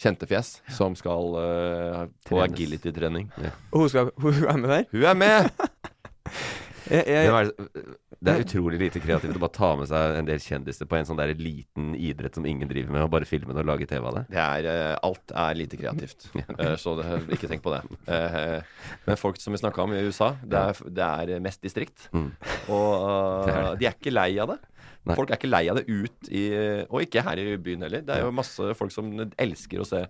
kjente 0.00 0.26
fjes 0.26 0.54
som 0.72 0.96
skal 0.98 1.36
uh, 1.36 2.06
på 2.26 2.40
agility-trening. 2.42 3.28
Og 3.70 3.84
hun, 3.84 3.92
skal, 3.92 4.08
hun 4.24 4.40
er 4.40 4.56
med 4.58 4.72
der? 4.72 4.88
Hun 4.92 5.04
er 5.12 5.18
med! 5.20 5.50
Jeg, 6.90 7.04
jeg, 7.06 7.52
det, 7.72 7.82
det 8.22 8.32
er 8.32 8.42
utrolig 8.44 8.78
lite 8.80 9.00
kreativt 9.02 9.36
å 9.38 9.42
bare 9.42 9.54
ta 9.54 9.70
med 9.78 9.88
seg 9.90 10.16
en 10.20 10.28
del 10.28 10.40
kjendiser 10.42 10.88
på 10.88 10.98
en 10.98 11.08
sånn 11.08 11.18
der 11.18 11.32
liten 11.38 11.92
idrett 11.98 12.38
som 12.38 12.46
ingen 12.48 12.70
driver 12.70 12.94
med, 12.94 13.04
og 13.04 13.12
bare 13.14 13.28
filme 13.28 13.54
og 13.54 13.66
lage 13.66 13.88
TV 13.90 14.06
av 14.08 14.18
det. 14.18 14.24
Det 14.32 14.42
er, 14.42 14.68
eh, 14.72 14.94
alt 15.08 15.34
er 15.44 15.58
lite 15.58 15.80
kreativt, 15.80 16.28
Eh, 16.62 16.74
så 16.78 16.94
det, 16.98 17.06
ikke 17.34 17.48
tenk 17.50 17.62
på 17.64 17.72
det. 17.72 17.80
Eh, 18.12 18.58
men 19.06 19.18
folk 19.18 19.38
som 19.40 19.54
vi 19.54 19.60
snakka 19.60 19.84
om 19.84 19.94
i 19.94 20.02
USA, 20.06 20.32
det 20.42 20.58
er, 20.58 20.82
det 20.98 21.06
er 21.06 21.42
mest 21.44 21.62
distrikt. 21.64 22.08
Mm. 22.14 22.28
Og 22.74 23.48
de 23.80 23.88
er 23.88 23.96
ikke 23.96 24.14
lei 24.14 24.30
av 24.42 24.54
det. 24.54 24.60
Nei. 25.02 25.16
Folk 25.18 25.32
er 25.32 25.40
ikke 25.40 25.50
lei 25.50 25.64
av 25.66 25.80
det 25.80 25.88
ut 25.90 26.28
i 26.30 26.42
Og 26.86 27.00
ikke 27.02 27.24
her 27.26 27.40
i 27.42 27.56
byen 27.58 27.82
heller. 27.82 28.04
Det 28.06 28.14
er 28.14 28.22
jo 28.22 28.34
masse 28.38 28.68
folk 28.78 28.92
som 28.94 29.08
elsker 29.34 29.82
å 29.82 29.86
se 29.88 30.04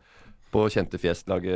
på 0.53 0.67
kjente 0.73 1.01
fjes 1.01 1.25
lage 1.31 1.55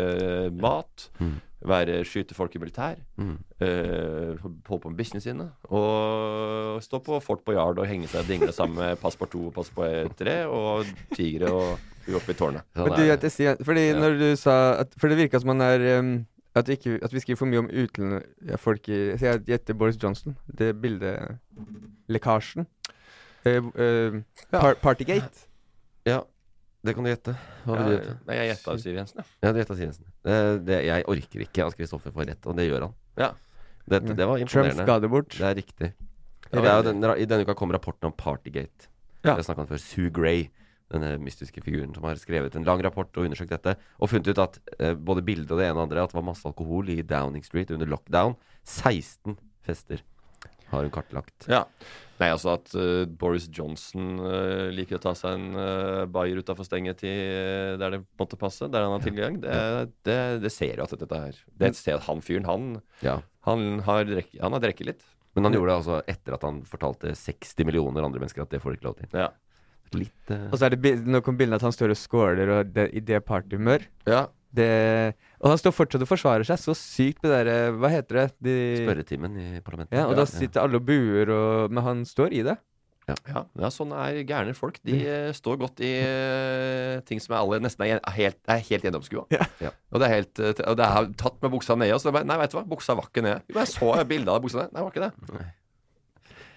mat. 0.56 1.10
Mm. 1.20 1.36
Være, 1.66 2.02
skyte 2.06 2.36
folk 2.36 2.54
i 2.54 2.60
militær. 2.62 2.98
Mm. 3.16 3.36
eh, 3.64 4.36
holde 4.42 4.80
på 4.82 4.90
med 4.92 5.22
sine. 5.24 5.48
Og 5.72 6.82
stå 6.84 7.00
på 7.02 7.18
Fort 7.24 7.42
Boyard 7.44 7.80
og 7.80 7.88
henge 7.88 8.08
seg 8.12 8.22
og 8.22 8.30
dingle 8.30 8.52
sammen 8.52 8.78
med 8.78 9.00
på 9.16 9.26
to 9.32 9.46
og 9.48 9.54
Pass 9.56 9.72
på 9.74 9.88
tre 10.18 10.44
og 10.46 10.86
tigre 11.16 11.50
og 11.50 12.14
oppe 12.14 12.32
i 12.32 12.38
tårnet. 12.38 12.62
Men 12.76 12.92
du, 12.94 13.02
jeg 13.02 13.32
sier, 13.32 13.56
fordi 13.64 13.88
Ja. 13.88 13.98
når 13.98 14.18
du 14.20 14.36
sa 14.36 14.80
at, 14.80 14.94
For 14.98 15.08
det 15.08 15.18
virka 15.18 15.40
som 15.40 15.48
man 15.48 15.60
er 15.60 15.98
um, 15.98 16.26
at, 16.54 16.68
vi 16.68 16.76
ikke, 16.76 16.98
at 17.02 17.12
vi 17.12 17.20
skriver 17.20 17.38
for 17.38 17.46
mye 17.50 17.58
om 17.64 17.70
utenlandsfolk 17.72 18.88
i 18.88 19.00
jeg 19.20 19.42
gjetter 19.48 19.74
Boris 19.74 19.98
Johnson. 20.02 20.36
Det 20.46 20.80
bildet 20.80 21.38
Lekkasjen. 22.08 22.66
Eh, 23.44 23.60
eh, 23.78 24.22
par, 24.52 24.74
Partygate. 24.82 25.48
Ja, 26.06 26.20
det 26.86 26.94
kan 26.96 27.06
du 27.06 27.10
gjette. 27.10 27.34
Hva 27.64 27.78
vil 27.78 27.88
du 27.88 27.94
gjette? 27.96 28.14
Nei, 28.28 28.36
jeg 28.38 28.50
gjetta 28.52 28.76
Siv 28.82 28.98
Jensen, 29.00 29.20
ja. 29.20 29.26
Ja, 29.44 29.52
du 29.52 29.60
gjetta 29.60 29.76
Siv 29.76 29.86
Jensen. 29.88 30.08
Det, 30.26 30.36
det, 30.66 30.78
jeg 30.86 31.06
orker 31.12 31.44
ikke 31.46 31.66
at 31.66 31.78
Kristoffer 31.78 32.14
får 32.14 32.28
rett, 32.30 32.48
og 32.48 32.58
det 32.58 32.66
gjør 32.68 32.86
han. 32.88 32.94
Ja. 33.20 33.30
Dette, 33.86 34.16
det 34.18 34.26
var 34.28 34.42
Trump 34.50 34.84
ga 34.88 34.98
det 35.02 35.10
bort. 35.12 35.32
Det 35.34 35.46
er 35.46 35.58
riktig. 35.58 35.92
Ja, 36.52 36.62
det 36.62 36.70
er 36.72 36.86
den, 36.88 37.02
I 37.02 37.26
denne 37.28 37.46
uka 37.46 37.56
kom 37.58 37.74
rapporten 37.74 38.10
om 38.10 38.14
Partygate. 38.16 38.90
Ja. 39.22 39.34
Jeg 39.34 39.46
snakka 39.46 39.64
om 39.64 39.70
før. 39.70 39.82
Sue 39.82 40.10
Gray, 40.14 40.48
denne 40.92 41.16
mystiske 41.22 41.62
figuren 41.64 41.94
som 41.94 42.06
har 42.06 42.18
skrevet 42.20 42.54
en 42.58 42.66
lang 42.66 42.82
rapport 42.86 43.10
og 43.18 43.26
undersøkt 43.26 43.54
dette, 43.54 43.76
og 43.98 44.10
funnet 44.10 44.30
ut 44.30 44.42
at 44.42 44.58
eh, 44.78 44.94
både 44.94 45.24
bildet 45.26 45.50
og 45.50 45.62
det 45.62 45.68
ene 45.68 45.80
og 45.80 45.88
andre 45.88 46.04
at 46.06 46.14
det 46.14 46.18
var 46.18 46.28
masse 46.28 46.46
alkohol 46.46 46.90
i 46.94 47.00
Downing 47.02 47.46
Street 47.46 47.72
under 47.74 47.90
lockdown. 47.90 48.36
16 48.62 49.38
fester 49.66 50.02
har 50.72 50.82
hun 50.86 50.92
kartlagt. 50.94 51.46
Ja. 51.50 51.64
Nei, 52.16 52.30
altså 52.32 52.54
at 52.54 52.70
uh, 52.72 53.04
Boris 53.20 53.44
Johnson 53.52 54.14
uh, 54.24 54.70
liker 54.72 54.96
å 54.96 55.02
ta 55.04 55.12
seg 55.18 55.34
en 55.36 55.50
uh, 55.58 56.06
bayer 56.08 56.38
utafor 56.40 56.64
stengetid 56.64 57.12
uh, 57.12 57.74
der 57.82 57.98
det 57.98 58.00
måtte 58.16 58.38
passe, 58.40 58.70
der 58.72 58.86
han 58.86 58.94
har 58.94 59.04
tilgang, 59.04 59.36
det, 59.42 59.56
det, 60.08 60.16
det 60.46 60.52
ser 60.54 60.80
jo 60.80 60.86
at 60.86 60.94
dette 60.96 61.18
er 61.28 61.36
Det 61.60 61.70
ser 61.76 61.98
at 61.98 62.06
han 62.08 62.22
fyren, 62.24 62.48
han, 62.48 62.70
Ja. 63.04 63.18
han 63.44 63.82
har 63.84 64.08
drek- 64.08 64.38
han 64.40 64.56
har 64.56 64.64
drukket 64.64 64.88
litt. 64.94 65.04
Men 65.36 65.44
han 65.50 65.52
gjorde 65.58 65.68
det 65.68 65.76
altså 65.82 65.98
etter 66.08 66.38
at 66.38 66.46
han 66.48 66.62
fortalte 66.64 67.12
60 67.12 67.68
millioner 67.68 68.06
andre 68.08 68.22
mennesker 68.22 68.46
at 68.46 68.54
det 68.56 68.62
får 68.64 68.72
de 68.72 68.78
ikke 68.80 68.88
lov 68.88 68.96
til. 69.02 69.12
Ja. 69.12 69.28
Litt 69.94 70.32
uh... 70.32 70.48
Og 70.48 70.56
så 70.58 70.66
er 70.70 70.74
det 70.80 70.94
nå 71.04 71.20
kom 71.22 71.36
bildet 71.38 71.60
at 71.60 71.66
han 71.68 71.74
står 71.76 71.92
og 71.92 72.00
scorer 72.00 72.48
og 72.56 72.72
det, 72.72 72.88
i 72.96 73.04
det 73.04 73.20
partyhumør. 73.28 73.84
ja. 74.08 74.24
Det, 74.56 74.68
og 75.42 75.50
han 75.52 75.60
står 75.60 75.74
fortsatt 75.76 76.04
og 76.06 76.08
forsvarer 76.08 76.48
seg 76.48 76.60
så 76.62 76.74
sykt 76.76 77.20
med 77.22 77.32
det 77.32 77.42
derre 77.42 77.74
Hva 77.76 77.90
heter 77.92 78.20
det? 78.22 78.28
De, 78.46 78.54
Spørretimen 78.82 79.36
i 79.42 79.60
parlamentet. 79.64 79.98
Ja, 79.98 80.06
og 80.08 80.16
da 80.18 80.24
sitter 80.28 80.64
alle 80.64 80.80
og 80.80 80.88
buer, 80.88 81.32
og, 81.34 81.74
men 81.74 81.84
han 81.84 82.06
står 82.08 82.34
i 82.36 82.42
det. 82.46 82.56
Ja, 83.06 83.44
ja, 83.54 83.68
sånn 83.70 83.92
er 83.94 84.16
gærne 84.26 84.54
folk. 84.58 84.80
De 84.86 84.96
eh, 85.06 85.28
står 85.36 85.60
godt 85.60 85.82
i 85.86 85.92
uh, 86.02 86.96
ting 87.06 87.20
som 87.22 87.36
er 87.36 87.38
alle 87.38 87.60
nesten 87.62 87.84
er, 87.86 88.00
helt, 88.16 88.40
er 88.50 88.64
helt 88.66 88.86
gjennomskua. 88.88 89.28
Ja. 89.30 89.46
Ja. 89.62 89.70
Og 89.94 90.02
det 90.02 90.08
er 90.08 90.14
helt 90.16 90.42
eh, 90.42 90.64
Og 90.66 90.74
det 90.80 90.88
er 90.88 91.12
tatt 91.20 91.38
med 91.44 91.52
buksa 91.54 91.76
nede. 91.78 91.94
Og 91.94 92.02
så 92.02 92.10
bare, 92.14 92.26
nei, 92.26 92.38
vet 92.40 92.50
du 92.50 92.58
hva, 92.58 92.64
buksa 92.66 92.96
var 92.98 93.06
ikke 93.06 93.22
nede. 93.22 93.44
Jo, 93.46 93.60
Jeg 93.60 93.70
så 93.70 93.92
bildet 94.10 94.32
av 94.34 94.42
buksa 94.42 94.64
nede. 94.64 94.74
Nei, 94.74 94.82
var 94.82 94.90
ikke 94.90 95.06
det. 95.06 95.36
Nei. 95.36 95.46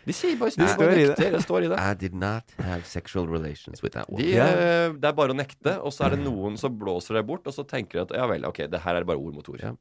De 0.08 0.14
sier 0.16 0.38
bare, 0.40 0.50
De 0.56 0.64
de 0.64 0.70
står 0.72 0.94
nekter. 0.96 1.32
Det 1.36 1.42
står 1.44 1.66
i 1.66 1.68
det. 1.72 1.80
I 1.80 1.94
did 2.00 2.14
not 2.16 2.54
have 2.64 2.86
sexual 2.88 3.28
relations 3.28 3.82
with 3.84 3.94
that 3.94 4.10
one. 4.10 4.22
De, 4.24 4.30
Ja. 4.34 4.46
eh, 4.48 4.94
det 4.94 5.04
er 5.10 5.14
bare 5.14 5.34
å 5.34 5.38
nekte, 5.38 5.76
og 5.84 5.92
så 5.94 6.06
er 6.08 6.16
det 6.16 6.20
noen 6.24 6.58
som 6.58 6.78
blåser 6.80 7.16
det 7.20 7.26
bort, 7.28 7.46
og 7.48 7.54
så 7.54 7.66
tenker 7.68 8.00
de 8.00 8.06
at 8.08 8.16
ja 8.18 8.28
vel, 8.28 8.46
ok, 8.46 8.64
det 8.72 8.80
her 8.82 8.96
er 8.96 9.04
bare 9.04 9.18
ord 9.20 9.34
mot 9.36 9.50
ord. 9.50 9.60
Ja. 9.62 9.74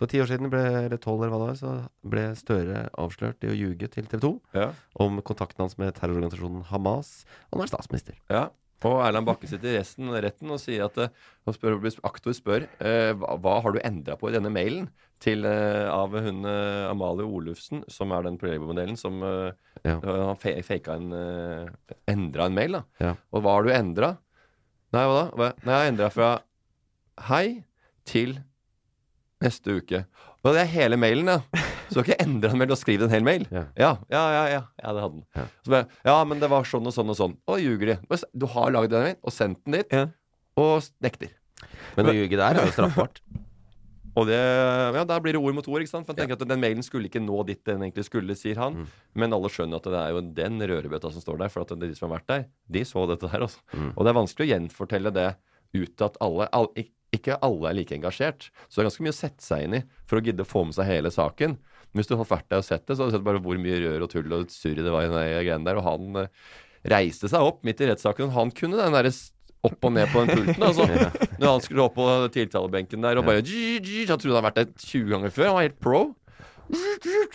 For 0.00 0.06
ti 0.08 0.18
år 0.18 0.26
siden, 0.30 0.48
ble, 0.50 0.60
eller 0.86 0.96
tolv 0.98 1.22
eller 1.22 1.30
hva 1.34 1.40
det 1.40 1.48
var, 1.50 1.58
så 1.60 1.88
ble 2.08 2.22
Støre 2.36 2.88
avslørt 2.98 3.44
i 3.44 3.50
å 3.52 3.56
ljuge 3.56 3.88
til 3.92 4.06
TV 4.08 4.20
2 4.20 4.40
Ja. 4.54 4.70
om 4.98 5.20
kontakten 5.22 5.60
hans 5.60 5.76
med 5.78 5.94
terrororganisasjonen 5.94 6.64
Hamas, 6.72 7.24
og 7.52 7.58
nå 7.60 7.62
er 7.64 7.68
statsminister. 7.68 8.14
Ja. 8.30 8.48
Og 8.82 8.96
Erland 9.04 9.26
Bakke 9.28 9.46
sitter 9.46 9.74
i 9.74 9.78
resten, 9.78 10.08
retten 10.08 10.48
og 10.50 10.58
sier 10.58 10.86
at 10.86 10.96
eh, 10.96 11.08
og 11.46 11.52
spør, 11.54 11.76
aktor 12.02 12.32
spør 12.32 12.62
eh, 12.80 13.12
hva, 13.12 13.36
hva 13.36 13.60
har 13.62 13.72
du 13.72 13.78
endra 13.84 14.16
på 14.16 14.30
i 14.30 14.32
denne 14.32 14.48
mailen 14.50 14.88
til, 15.20 15.44
eh, 15.44 15.86
av 15.92 16.14
hun 16.16 16.44
eh, 16.48 16.88
Amalie 16.90 17.26
Olufsen, 17.28 17.82
som 17.92 18.12
er 18.16 18.22
den 18.24 18.38
Playboy-modellen 18.40 18.96
som 18.98 19.22
eh, 19.22 19.52
Ja. 19.84 19.94
uh, 20.04 20.34
fe- 20.36 20.58
faka 20.64 20.94
en 20.98 21.12
uh, 21.12 21.68
Endra 22.10 22.46
en 22.50 22.54
mail, 22.56 22.72
da. 22.78 22.82
Ja. 23.00 23.14
Og 23.32 23.42
hva 23.44 23.54
har 23.56 23.64
du 23.64 23.70
endra? 23.72 24.10
Nei, 24.92 25.04
hva 25.08 25.14
da? 25.22 25.26
Hva? 25.36 25.46
Nei, 25.64 25.72
jeg 25.72 25.80
har 25.80 25.92
endra 25.92 26.08
fra 26.12 26.30
hei 27.30 27.44
til 28.04 28.34
neste 29.40 29.76
uke. 29.80 30.02
Og 30.44 30.52
det 30.56 30.62
er 30.66 30.72
hele 30.74 30.96
mailen, 31.00 31.28
ja. 31.32 31.38
Så 31.90 31.94
du 31.96 32.00
har 32.02 32.08
ikke 32.10 32.24
endra 32.26 32.50
en 32.52 32.60
mail, 32.60 32.68
du 32.70 32.74
har 32.76 32.80
skrevet 32.80 33.06
en 33.08 33.14
hel 33.14 33.24
mail? 33.26 33.46
Ja. 33.52 33.64
Ja, 33.80 33.90
ja, 34.12 34.24
ja, 34.36 34.42
ja, 34.52 34.60
ja 34.84 34.92
det 34.96 35.02
hadde 35.04 35.16
den. 35.16 35.24
Ja. 35.36 35.44
Så 35.64 35.72
bare, 35.74 35.88
ja, 36.06 36.16
men 36.28 36.40
det 36.44 36.50
var 36.52 36.68
sånn 36.68 36.86
og 36.90 36.94
sånn 36.96 37.12
og 37.12 37.18
sånn. 37.18 37.36
Og 37.50 37.60
ljuger 37.64 37.94
de. 37.94 38.20
Du 38.40 38.46
har 38.52 38.72
lagd 38.76 38.92
den 38.92 39.04
mailen 39.06 39.20
og 39.24 39.32
sendt 39.36 39.60
den 39.64 39.78
dit, 39.80 39.92
Ja. 39.96 40.06
og 40.60 40.84
nekter. 41.04 41.32
Men 41.96 42.08
å 42.12 42.16
ljuge 42.16 42.36
der 42.40 42.56
er 42.60 42.68
jo 42.68 42.72
straffbart. 42.76 43.20
Og 44.18 44.26
det, 44.26 44.38
ja, 44.38 45.04
Der 45.06 45.20
blir 45.22 45.36
det 45.36 45.40
ord 45.42 45.54
mot 45.54 45.68
ord. 45.68 45.82
ikke 45.84 45.92
sant? 45.92 46.06
For 46.06 46.14
jeg 46.14 46.24
tenker 46.26 46.38
at 46.38 46.48
Den 46.50 46.62
mailen 46.62 46.82
skulle 46.86 47.06
ikke 47.10 47.22
nå 47.22 47.42
dit 47.46 47.60
den 47.64 47.84
egentlig 47.84 48.06
skulle, 48.08 48.36
sier 48.38 48.58
han. 48.58 48.80
Mm. 48.80 48.86
Men 49.22 49.36
alle 49.36 49.50
skjønner 49.52 49.78
at 49.78 49.90
det 49.90 50.00
er 50.00 50.14
jo 50.16 50.22
den 50.40 50.62
rørebøtta 50.72 51.12
som 51.14 51.24
står 51.24 51.42
der. 51.44 51.52
For 51.52 51.62
at 51.62 51.74
de 51.78 51.92
som 51.94 52.08
har 52.08 52.18
vært 52.18 52.30
der, 52.32 52.46
de 52.66 52.84
så 52.88 53.06
dette 53.10 53.30
her. 53.30 53.46
Også. 53.46 53.62
Mm. 53.72 53.92
Og 53.94 54.00
det 54.04 54.12
er 54.12 54.18
vanskelig 54.20 54.48
å 54.48 54.52
gjenfortelle 54.54 55.14
det 55.14 55.28
ut 55.76 56.06
at 56.06 56.18
alle, 56.24 56.48
alle 56.56 56.88
Ikke 57.14 57.38
alle 57.42 57.70
er 57.70 57.74
like 57.74 57.94
engasjert. 57.94 58.50
Så 58.68 58.78
det 58.78 58.84
er 58.84 58.90
ganske 58.90 59.02
mye 59.02 59.14
å 59.14 59.18
sette 59.18 59.42
seg 59.42 59.64
inn 59.66 59.78
i 59.80 59.84
for 60.06 60.18
å 60.18 60.22
gidde 60.22 60.44
å 60.46 60.50
få 60.50 60.62
med 60.66 60.76
seg 60.76 60.86
hele 60.86 61.10
saken. 61.10 61.56
Men 61.90 61.98
hvis 61.98 62.06
du 62.06 62.14
hadde 62.14 62.30
vært 62.30 62.50
der 62.52 62.62
og 62.62 62.66
sett 62.68 62.86
det, 62.86 62.94
så 62.94 63.02
hadde 63.02 63.10
du 63.10 63.18
sett 63.18 63.26
bare 63.26 63.42
hvor 63.42 63.58
mye 63.58 63.80
rør 63.82 64.04
og 64.06 64.12
tull 64.12 64.34
og 64.36 64.52
surr 64.54 64.78
det 64.78 64.92
var 64.94 65.02
i 65.02 65.10
den 65.10 65.18
der 65.18 65.42
greien 65.42 65.66
der. 65.66 65.80
Og 65.80 65.86
han 65.88 66.20
eh, 66.22 66.30
reiste 66.94 67.30
seg 67.30 67.42
opp 67.42 67.64
midt 67.66 67.82
i 67.82 67.88
rettssaken. 67.90 68.30
Han 68.36 68.54
kunne 68.54 68.78
den 68.78 68.94
derre 68.94 69.10
opp 69.66 69.84
og 69.84 69.92
ned 69.92 70.08
på 70.12 70.22
den 70.24 70.38
pulten. 70.38 70.64
Altså. 70.64 70.86
Når 71.40 71.52
han 71.52 71.64
skulle 71.64 71.84
opp 71.84 71.96
på 71.98 72.06
tiltalebenken 72.34 73.04
der 73.04 73.20
og 73.20 73.26
bare 73.28 73.42
Han 73.44 73.44
trodde 74.08 74.32
han 74.32 74.38
hadde 74.38 74.46
vært 74.48 74.60
der 74.60 74.72
20 74.86 75.12
ganger 75.14 75.34
før. 75.36 75.50
Han 75.50 75.58
var 75.58 75.68
helt 75.68 75.80
pro. 75.82 76.02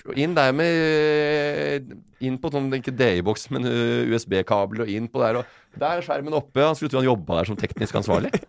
Og 0.06 0.20
inn 0.20 0.36
der 0.38 0.54
med 0.56 1.90
Inn 2.24 2.38
på 2.40 2.50
sånn, 2.54 2.70
ikke 2.78 2.94
DI-boks, 2.96 3.50
men 3.52 3.68
uh, 3.68 4.08
USB-kabler 4.08 4.86
og 4.86 4.92
inn 4.92 5.10
på 5.12 5.20
der. 5.22 5.42
Og 5.42 5.80
der 5.82 6.00
er 6.00 6.06
skjermen 6.06 6.38
oppe. 6.38 6.64
Han 6.64 6.78
skulle 6.78 6.94
tro 6.94 7.02
han 7.02 7.10
jobba 7.10 7.42
der 7.42 7.50
som 7.52 7.60
teknisk 7.60 8.00
ansvarlig. 8.00 8.32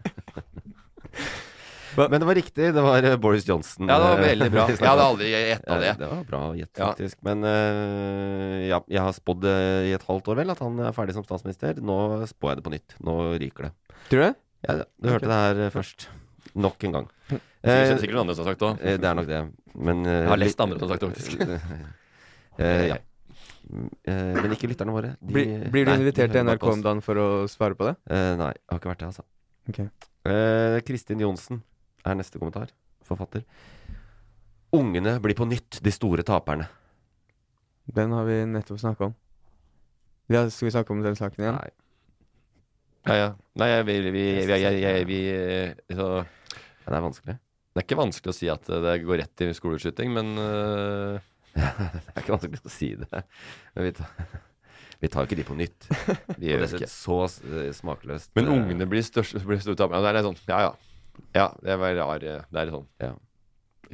Men 1.97 2.20
det 2.22 2.26
var 2.28 2.36
riktig. 2.38 2.68
Det 2.76 2.82
var 2.84 3.07
eh, 3.09 3.16
Boris 3.20 3.47
Johnson. 3.49 3.88
Ja, 3.88 3.97
det 4.03 4.11
var 4.11 4.20
eh, 4.20 4.28
veldig 4.30 4.49
bra. 4.53 4.66
Jeg 4.72 4.82
hadde 4.84 5.07
aldri 5.07 5.30
gjetta 5.32 5.70
Ja, 5.72 5.78
det. 5.82 5.92
Det 6.03 6.11
var 6.12 6.22
bra 6.30 6.42
gjett, 6.59 6.82
Ja. 6.82 6.90
Men 7.28 7.47
uh, 7.47 8.61
ja, 8.66 8.80
jeg 8.92 9.03
har 9.07 9.16
spådd 9.16 9.47
i 9.49 9.94
et 9.97 10.05
halvt 10.09 10.28
år 10.32 10.40
vel 10.42 10.53
at 10.55 10.61
han 10.64 10.78
er 10.84 10.94
ferdig 10.97 11.16
som 11.16 11.24
statsminister. 11.26 11.80
Nå 11.80 11.99
spår 12.30 12.53
jeg 12.53 12.61
det 12.61 12.66
på 12.68 12.74
nytt. 12.76 12.97
Nå 13.07 13.16
ryker 13.40 13.68
det. 13.68 13.72
Tror 14.11 14.20
du 14.22 14.24
det? 14.26 14.34
Ja, 14.66 14.78
du 14.84 15.11
hørte 15.12 15.30
det 15.30 15.40
her 15.42 15.74
først. 15.74 16.09
Nok 16.57 16.86
en 16.88 16.97
gang. 17.01 17.11
Sikkert- 17.66 18.01
sikkert 18.01 18.14
noen 18.14 18.24
andre 18.28 18.36
som 18.38 18.47
har 18.47 18.55
sagt 18.55 18.61
det 18.62 18.86
eh, 18.86 18.97
Det 19.03 19.09
er 19.11 19.16
nok 19.18 19.26
det. 19.26 19.42
Men 19.74 20.05
uh, 20.07 20.12
Jeg 20.12 20.30
har 20.30 20.38
lest 20.40 20.61
andre 20.62 20.78
som 20.78 20.86
har 20.88 20.94
sagt 20.94 21.05
det, 21.05 21.11
faktisk. 21.16 21.38
uh, 22.61 22.84
ja. 22.92 22.99
Eh, 24.07 24.36
men 24.38 24.53
ikke 24.55 24.68
lytterne 24.70 24.94
våre. 24.94 25.14
De- 25.18 25.32
Blir, 25.34 25.64
blir 25.74 25.88
du 25.88 25.90
Nei, 25.90 25.97
invitert 26.05 26.30
til 26.34 26.44
NRK 26.47 26.66
om 26.70 26.84
dagen 26.84 27.01
for 27.03 27.18
å 27.18 27.26
svare 27.51 27.74
på 27.78 27.88
det? 27.88 27.97
Uh, 28.07 28.34
nei, 28.38 28.53
jeg 28.55 28.70
har 28.70 28.78
ikke 28.82 28.92
vært 28.92 29.03
det, 29.03 29.09
altså. 29.11 29.26
Okay. 29.72 29.88
Uh, 30.26 30.78
Kristin 30.86 31.22
Johnsen 31.22 31.64
er 32.07 32.18
neste 32.18 32.40
kommentar. 32.40 32.72
Forfatter. 33.07 33.44
Ungene 34.76 35.16
blir 35.22 35.36
på 35.38 35.46
nytt 35.48 35.80
de 35.84 35.92
store 35.94 36.24
taperne. 36.26 36.66
Den 37.86 38.14
har 38.16 38.26
vi 38.26 38.40
nettopp 38.50 38.80
snakka 38.82 39.11
om. 39.11 39.14
Ja, 40.32 40.42
skal 40.50 40.66
vi 40.66 40.74
snakke 40.74 40.94
om 40.94 41.04
den 41.04 41.18
saken 41.18 41.44
igjen? 41.44 41.59
Nei. 41.61 41.70
Ja, 43.07 43.14
ja. 43.14 43.28
Nei, 43.61 43.68
vi, 43.86 44.00
vi, 44.11 44.24
vi, 44.42 45.04
vi 45.07 45.20
så, 45.94 46.09
Det 46.82 46.96
er 46.96 47.04
vanskelig. 47.04 47.36
Det 47.76 47.82
er 47.82 47.86
ikke 47.86 48.00
vanskelig 48.00 48.32
å 48.32 48.34
si 48.34 48.48
at 48.50 48.66
det 48.66 48.96
går 49.04 49.20
rett 49.20 49.32
til 49.38 49.52
skoleskyting, 49.54 50.11
men 50.16 50.32
uh, 50.40 51.20
det 51.54 52.14
er 52.16 52.22
ikke 52.24 52.34
vanskelig 52.34 52.61
å 52.64 52.72
si 52.72 52.90
det. 52.98 53.22
Men 53.76 53.86
vi 53.86 53.92
tar, 54.00 54.14
vi 55.04 55.11
tar 55.12 55.28
ikke 55.28 55.38
de 55.38 55.46
på 55.46 55.59
nytt. 55.61 55.88
Vi 56.34 56.50
gjør 56.50 56.62
det 56.64 56.70
ikke. 56.72 56.88
er 56.88 56.92
så 56.92 57.20
eh, 57.28 57.70
smakløst. 57.76 58.32
Men 58.38 58.48
eh, 58.48 58.57
ungene 58.57 58.88
blir 58.90 59.07
størst, 59.07 59.38
blir. 59.46 59.62
Ja, 59.62 60.00
er 60.00 60.18
litt 60.18 60.26
sånn 60.26 60.40
Ja, 60.48 60.72
ja. 61.36 61.50
Det 61.62 61.78
var 61.80 61.96
rar 61.98 62.20
Det 62.22 62.60
er 62.62 62.74
sånn 62.74 62.88
Ja. 63.02 63.14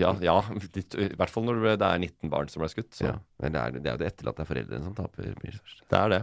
Ja, 0.01 0.15
ja. 0.25 0.39
Litt, 0.77 0.95
I 0.97 1.11
hvert 1.19 1.33
fall 1.33 1.45
når 1.45 1.61
det 1.77 1.85
er 1.85 1.99
19 2.01 2.31
barn 2.33 2.49
som 2.49 2.63
ble 2.63 2.71
skutt. 2.73 2.93
Så. 2.97 3.07
Ja, 3.11 3.17
men 3.43 3.55
det 3.55 3.61
er, 3.63 3.75
det 3.77 3.91
er 3.91 3.97
jo 3.97 4.03
det 4.03 4.11
etterlatte 4.13 4.47
foreldrene 4.49 4.87
som 4.87 4.95
taper. 4.97 5.33
Blir 5.41 5.59
først. 5.59 5.83
Det 5.93 5.99
er 5.99 6.15
det. 6.15 6.21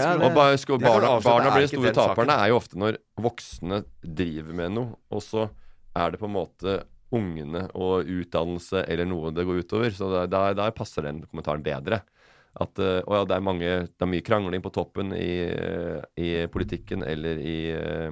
Er- 0.00 0.24
og 0.24 0.36
bare, 0.36 0.60
sko, 0.60 0.78
barna, 0.80 1.16
barna 1.24 1.52
blir 1.54 1.66
de 1.66 1.72
store 1.74 1.92
taperne 1.96 2.38
er 2.40 2.52
jo 2.52 2.60
ofte 2.60 2.80
når 2.80 3.00
voksne 3.20 3.82
driver 4.00 4.56
med 4.62 4.72
noe, 4.78 4.94
og 5.12 5.24
så 5.24 5.50
er 5.98 6.14
det 6.14 6.22
på 6.22 6.30
en 6.30 6.36
måte 6.38 6.78
ungene 7.10 7.64
og 7.74 8.06
utdannelse 8.06 8.84
eller 8.86 9.08
noe 9.10 9.32
det 9.34 9.44
går 9.48 9.64
utover. 9.64 9.92
Så 9.94 10.10
da, 10.30 10.70
passer 10.76 11.08
den 11.08 11.24
kommentaren 11.26 11.64
bedre. 11.66 12.02
At 12.60 12.80
eh, 12.82 12.98
å 13.06 13.20
ja, 13.20 13.26
det 13.30 13.36
er, 13.36 13.42
mange, 13.46 13.74
det 13.86 14.02
er 14.02 14.10
mye 14.10 14.24
krangling 14.26 14.62
på 14.64 14.72
toppen 14.74 15.12
i, 15.14 15.46
eh, 15.46 16.00
i 16.18 16.30
politikken 16.50 17.04
eller 17.06 17.38
i, 17.38 17.58
eh, 17.70 18.10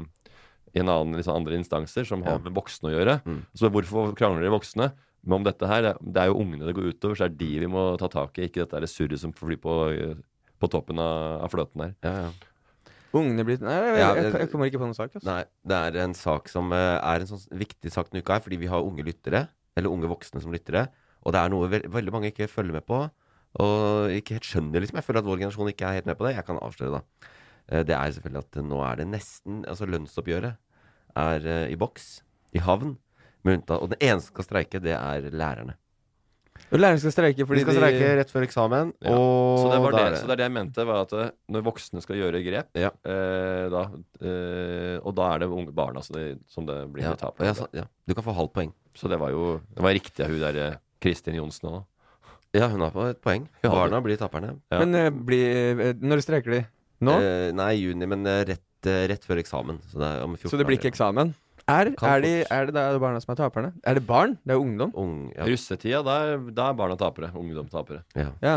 i 0.75 0.81
en 0.83 0.89
annen 0.93 1.17
liksom, 1.19 1.37
andre 1.37 1.57
instanser 1.59 2.05
som 2.07 2.23
har 2.27 2.39
Ja. 2.39 2.39
med 2.39 2.55
voksne 2.55 2.91
å 2.91 2.95
gjøre. 2.97 3.19
Mm. 3.25 3.43
Så 3.57 3.71
hvorfor 3.71 4.15
krangler 4.17 4.43
de 4.43 4.51
voksne? 4.53 4.93
Men 5.25 5.41
om 5.41 5.45
dette 5.45 5.67
her, 5.67 5.83
det- 5.83 5.99
det 6.13 6.17
er 6.23 6.27
jo 6.29 6.39
ungene 6.41 6.65
det 6.67 6.75
går 6.77 6.93
utover, 6.95 7.17
så 7.17 7.25
er 7.25 7.29
de 7.37 7.59
vi 7.59 7.67
må 7.67 7.99
ta 7.99 8.07
tak 8.09 8.39
i, 8.39 8.49
ikke 8.49 8.67
dette 8.69 8.87
surret 8.89 9.19
som 9.19 9.33
flyr 9.33 9.57
på, 9.59 9.75
eh, 9.93 10.15
på 10.61 10.69
toppen 10.71 10.99
av, 10.99 11.43
av 11.43 11.51
fløten 11.51 11.81
her. 11.83 11.95
Ja, 12.03 12.13
ja. 12.29 12.31
Ungene 13.15 13.43
blir 13.45 13.59
Nei, 13.61 13.73
jeg, 13.73 13.97
jeg, 13.97 14.17
jeg, 14.25 14.33
jeg 14.43 14.51
kommer 14.53 14.67
ikke 14.69 14.79
på 14.79 14.85
noen 14.85 14.95
sak. 14.95 15.15
Altså. 15.15 15.25
Nei, 15.25 15.45
det 15.67 15.77
er 15.97 16.03
en 16.05 16.13
sak 16.15 16.49
som 16.49 16.71
eh, 16.73 16.99
er 17.01 17.21
en 17.21 17.27
sånn 17.27 17.41
viktig 17.57 17.91
sak 17.91 18.11
denne 18.11 18.23
uka 18.23 18.35
her, 18.37 18.41
fordi 18.45 18.59
vi 18.59 18.67
har 18.69 18.83
unge 18.85 19.03
lyttere, 19.03 19.49
eller 19.77 19.89
unge 19.91 20.07
voksne 20.11 20.43
som 20.43 20.53
lyttere, 20.53 20.89
og 21.25 21.33
det 21.33 21.41
er 21.41 21.49
noe 21.49 21.69
veld 21.73 21.89
veldig 21.89 22.13
mange 22.13 22.31
ikke 22.31 22.49
følger 22.49 22.73
med 22.77 22.87
på, 22.87 23.11
og 23.59 24.11
ikke 24.13 24.37
helt 24.37 24.45
skjønner, 24.47 24.81
liksom. 24.85 25.01
Jeg 25.01 25.05
føler 25.09 25.19
at 25.23 25.25
vår 25.25 25.39
generasjon 25.41 25.71
ikke 25.73 25.87
er 25.89 25.97
helt 25.99 26.07
med 26.07 26.19
på 26.19 26.27
det. 26.29 26.35
Jeg 26.37 26.45
kan 26.47 26.59
avsløre, 26.61 27.01
da. 27.01 27.29
Eh, 27.69 27.83
Det 27.85 27.95
er 27.97 28.15
selvfølgelig 28.17 28.45
at 28.47 28.63
nå 28.65 28.79
er 28.85 28.97
det 29.03 29.07
nesten 29.09 29.65
Altså, 29.69 29.87
lønnsoppgjøret 29.87 30.57
er 31.19 31.47
eh, 31.47 31.67
i 31.73 31.77
boks, 31.77 32.23
i 32.55 32.59
havn, 32.65 32.97
med 33.45 33.59
unntak 33.61 33.83
Og 33.83 33.91
den 33.93 33.99
eneste 34.01 34.29
som 34.31 34.35
skal 34.39 34.45
streike, 34.49 34.81
det 34.83 34.95
er 34.97 35.29
lærerne. 35.31 35.75
Og 36.73 36.81
lærerne 36.81 36.99
skal 37.01 37.13
streike 37.15 37.47
fordi 37.47 37.61
de 37.63 37.65
skal 37.65 37.77
streike 37.79 38.09
rett 38.19 38.33
før 38.35 38.45
eksamen, 38.45 38.89
Ja. 39.01 39.13
og 39.15 39.59
så, 39.63 39.69
det 39.73 39.79
var 39.85 39.95
det, 39.95 40.19
så 40.19 40.27
det 40.27 40.33
er 40.35 40.41
det 40.41 40.47
jeg 40.49 40.53
mente, 40.57 40.85
var 40.89 41.05
at 41.07 41.13
eh, 41.17 41.31
når 41.55 41.63
voksne 41.69 42.03
skal 42.03 42.17
gjøre 42.19 42.43
grep, 42.45 42.69
Ja. 42.77 42.91
eh, 43.09 43.69
da, 43.73 43.83
eh, 44.21 44.97
og 45.01 45.15
da 45.17 45.29
er 45.35 45.39
det 45.45 45.49
unge 45.49 45.73
barna 45.73 46.03
som 46.03 46.17
det, 46.19 46.41
som 46.51 46.67
det 46.67 46.81
blir 46.93 47.05
ja, 47.07 47.15
tap 47.15 47.39
ja, 47.41 47.55
ja. 47.73 47.85
Du 48.07 48.15
kan 48.15 48.25
få 48.27 48.35
halvt 48.37 48.53
poeng. 48.53 48.73
Så 48.99 49.09
det 49.09 49.21
var 49.21 49.31
jo 49.31 49.61
det 49.77 49.85
var 49.87 49.95
riktig 49.95 50.25
av 50.27 50.33
hun 50.35 50.41
der 50.43 50.79
Kristin 51.01 51.39
Johnsen 51.39 51.71
òg. 51.71 51.85
Ja, 52.57 52.67
hun 52.69 52.81
har 52.81 52.91
på 52.91 53.07
et 53.11 53.21
poeng. 53.23 53.47
Barna 53.63 54.01
blir 54.03 54.17
taperne. 54.19 54.57
Ja. 54.73 54.81
Men 54.83 54.95
eh, 54.99 55.11
bli, 55.15 55.41
når 56.01 56.25
streiker 56.25 56.51
de? 56.57 56.65
Nå? 57.01 57.15
Eh, 57.23 57.51
nei, 57.55 57.73
i 57.77 57.83
juni, 57.85 58.07
men 58.11 58.27
eh, 58.27 58.45
rett, 58.55 58.87
eh, 58.87 59.05
rett 59.13 59.25
før 59.29 59.39
eksamen. 59.43 59.79
Så 59.93 59.99
det, 60.01 60.09
er 60.19 60.25
om 60.25 60.35
14 60.37 60.51
Så 60.51 60.59
det 60.59 60.67
blir 60.67 60.79
ikke 60.79 60.89
dager. 60.91 60.97
eksamen? 60.97 61.35
Er, 61.69 61.91
Kan 62.01 62.09
er, 62.17 62.21
de, 62.25 62.31
er 62.49 62.67
det 62.71 62.73
da 62.75 62.85
barna 62.99 63.21
som 63.21 63.35
er 63.35 63.37
taperne? 63.43 63.71
Er 63.85 63.95
det 63.99 64.07
barn? 64.09 64.39
Det 64.47 64.55
er 64.55 64.59
ungdom? 64.63 64.91
Ung, 64.97 65.17
ja. 65.37 65.45
Russetida, 65.45 66.01
da 66.07 66.15
er, 66.25 66.39
da 66.57 66.71
er 66.73 66.77
barna 66.79 66.97
tapere. 66.97 67.29
Ungdom 67.37 67.69
tapere. 67.69 68.03
Ja. 68.17 68.31
Ja. 68.43 68.55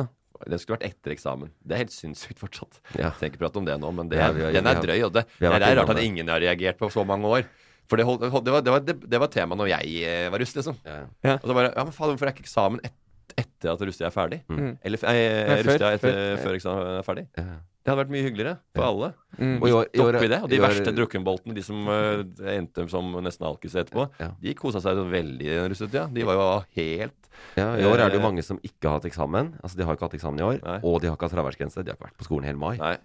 Den 0.48 0.58
skulle 0.58 0.80
vært 0.80 0.88
etter 0.94 1.12
eksamen. 1.14 1.52
Det 1.62 1.76
er 1.76 1.82
helt 1.84 1.92
sinnssykt 1.94 2.40
fortsatt. 2.42 2.80
Ja. 2.96 3.10
Jeg 3.12 3.18
trenger 3.20 3.34
ikke 3.36 3.42
prate 3.44 3.60
om 3.62 3.66
det 3.68 3.76
nå, 3.84 3.92
men 3.94 4.08
det, 4.10 4.18
Ja, 4.18 4.32
vi 4.32 4.42
har- 4.48 4.54
den 4.56 4.64
vi 4.64 4.70
er 4.70 4.74
har- 4.80 4.86
drøy. 4.88 5.04
Og 5.06 5.14
det, 5.14 5.26
vi 5.38 5.46
har 5.46 5.54
det 5.54 5.62
vært 5.62 5.72
er 5.72 5.76
rart 5.82 5.90
at 5.92 5.96
det. 6.00 6.06
ingen 6.08 6.28
har 6.32 6.40
reagert 6.40 6.78
på 6.80 6.90
så 6.90 7.04
mange 7.06 7.26
år. 7.28 7.44
For 7.92 7.98
det, 7.98 8.06
holdt, 8.08 8.22
det, 8.22 8.32
var, 8.32 8.62
det, 8.62 8.72
var, 8.72 8.80
det, 8.80 8.96
det 9.10 9.20
var 9.20 9.28
tema 9.28 9.56
når 9.60 9.68
jeg 9.70 10.04
eh, 10.08 10.30
var 10.32 10.40
russ, 10.40 10.56
liksom. 10.56 10.78
Ja. 10.86 11.02
Ja. 11.28 11.34
Og 11.44 11.46
så 11.52 11.54
bare 11.54 11.74
Ja, 11.76 11.84
men 11.84 11.92
faen, 11.94 12.16
hvorfor 12.16 12.26
er 12.30 12.32
ikke 12.34 12.46
eksamen 12.48 12.80
et, 12.88 12.94
etter 13.38 13.74
at 13.74 13.80
russetida 13.84 14.08
er 14.08 14.16
ferdig? 14.16 14.40
Mm. 14.48 14.78
Eller 14.82 14.98
eh, 15.04 15.12
Nei, 15.12 15.58
før, 15.58 15.64
russetida 15.68 15.92
etter, 16.00 16.16
før. 16.16 16.42
før 16.48 16.56
eksamen 16.62 16.88
er 16.98 17.04
ferdig? 17.04 17.28
Ja. 17.38 17.44
Det 17.82 17.90
hadde 17.90 18.04
vært 18.04 18.12
mye 18.14 18.22
hyggeligere 18.28 18.58
for 18.76 18.84
alle. 18.86 19.08
Mm. 19.40 19.56
Og 19.62 19.64
i 19.68 19.72
år, 19.74 19.86
i 19.96 20.00
år, 20.04 20.18
i 20.22 20.28
det. 20.30 20.38
Og 20.44 20.50
de 20.52 20.60
år- 20.60 20.68
verste 20.68 20.92
drukkenboltene, 20.94 21.56
de 21.58 21.64
som 21.66 21.88
uh, 21.90 22.22
endte 22.54 22.86
som 22.94 23.08
nesten 23.26 23.48
alkis 23.48 23.74
etterpå, 23.74 24.06
Ja. 24.22 24.28
de 24.40 24.54
kosa 24.54 24.82
seg 24.84 24.98
veldig 25.10 25.42
i 25.48 25.56
den 25.56 25.70
russetida. 25.74 26.06
De 26.14 26.24
var 26.24 26.36
jo 26.38 26.46
helt 26.78 27.18
Ja, 27.58 27.72
I 27.76 27.82
år 27.88 27.98
er 27.98 28.10
det 28.12 28.20
jo 28.20 28.22
Eh, 28.22 28.28
mange 28.28 28.44
som 28.44 28.60
ikke 28.62 28.86
har 28.90 29.00
hatt 29.00 29.06
eksamen. 29.10 29.56
Altså 29.64 29.78
De 29.78 29.84
har 29.88 29.96
ikke 29.96 30.06
hatt 30.06 30.14
eksamen 30.14 30.40
i 30.40 30.44
år. 30.44 30.60
Nei. 30.62 30.80
Og 30.84 31.02
de 31.02 31.08
har 31.08 31.16
ikke 31.18 31.26
hatt 31.26 31.34
fraværsgrense. 31.34 31.82
De 31.84 31.90
har 31.90 31.98
ikke 31.98 32.06
vært 32.12 32.18
på 32.22 32.28
skolen 32.28 32.46
hele 32.46 32.60
mai. 32.60 32.78
Nei. 32.78 32.98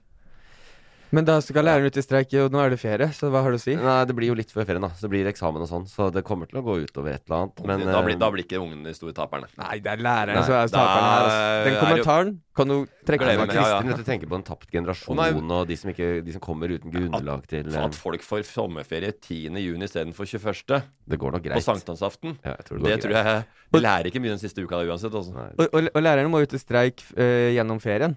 Men 1.15 1.27
da 1.27 1.37
skal 1.45 1.67
læreren 1.67 1.87
ut 1.87 1.97
i 1.97 2.03
streik, 2.03 2.33
og 2.43 2.55
nå 2.55 2.61
er 2.63 2.73
det 2.75 2.79
ferie, 2.83 3.07
så 3.15 3.29
hva 3.31 3.43
har 3.45 3.55
du 3.55 3.59
å 3.59 3.63
si? 3.63 3.77
Nei, 3.79 3.99
det 4.09 4.17
blir 4.19 4.33
jo 4.33 4.37
litt 4.39 4.51
før 4.53 4.67
ferien, 4.67 4.83
da. 4.83 4.91
Så 4.97 5.07
det 5.07 5.13
blir 5.13 5.29
eksamen 5.31 5.63
og 5.63 5.69
sånn. 5.71 5.87
Så 5.91 6.09
det 6.15 6.25
kommer 6.27 6.51
til 6.51 6.59
å 6.61 6.65
gå 6.67 6.79
utover 6.83 7.15
et 7.15 7.23
eller 7.29 7.45
annet. 7.45 7.63
Men 7.69 7.85
da, 7.87 8.01
blir, 8.03 8.17
eh, 8.17 8.21
da 8.25 8.31
blir 8.35 8.47
ikke 8.47 8.59
ungene 8.63 8.91
de 8.91 8.97
store 8.97 9.15
taperne. 9.17 9.51
Nei, 9.61 9.79
det 9.85 9.93
er 9.93 10.03
læreren 10.03 10.43
som 10.43 10.57
er 10.59 10.73
taperen 10.73 11.07
her. 11.07 11.29
Altså. 11.29 11.69
Den 11.69 11.79
kommentaren 11.83 12.35
kan 12.57 12.73
du 12.73 12.77
trekke 13.07 13.27
Gleder 13.27 13.51
Kristin, 13.51 13.63
ja, 13.63 13.93
ja. 13.93 13.97
Du 14.01 14.07
tenker 14.07 14.31
på 14.33 14.39
en 14.39 14.47
tapt 14.47 14.71
generasjon 14.73 15.19
nei. 15.19 15.29
og 15.37 15.67
de 15.69 15.77
som, 15.77 15.93
ikke, 15.93 16.11
de 16.25 16.35
som 16.35 16.43
kommer 16.43 16.73
uten 16.73 16.93
grunnlag 16.95 17.47
til 17.51 17.69
eh, 17.69 17.81
At 17.85 17.99
folk 18.01 18.25
får 18.25 18.47
sommerferie 18.49 19.13
10. 19.13 19.61
juni 19.63 19.87
istedenfor 19.87 20.27
21. 20.27 20.81
Det 21.07 21.21
går 21.21 21.37
nok 21.37 21.45
på 21.45 21.53
greit. 21.53 21.67
sankthansaften. 21.67 22.39
Ja, 22.43 22.57
jeg 22.57 22.71
tror 22.71 22.83
det 22.83 22.95
det 22.97 23.01
tror 23.05 23.19
jeg 23.19 23.45
De 23.77 23.83
lærer 23.83 24.11
ikke 24.11 24.23
mye 24.25 24.35
den 24.35 24.43
siste 24.43 24.65
uka 24.65 24.81
uansett. 24.83 25.15
Altså. 25.15 25.37
Og, 25.37 25.67
og, 25.69 25.91
og 25.93 26.03
lærerne 26.03 26.33
må 26.33 26.43
ut 26.43 26.57
i 26.57 26.61
streik 26.63 27.05
øh, 27.15 27.53
gjennom 27.55 27.83
ferien. 27.83 28.17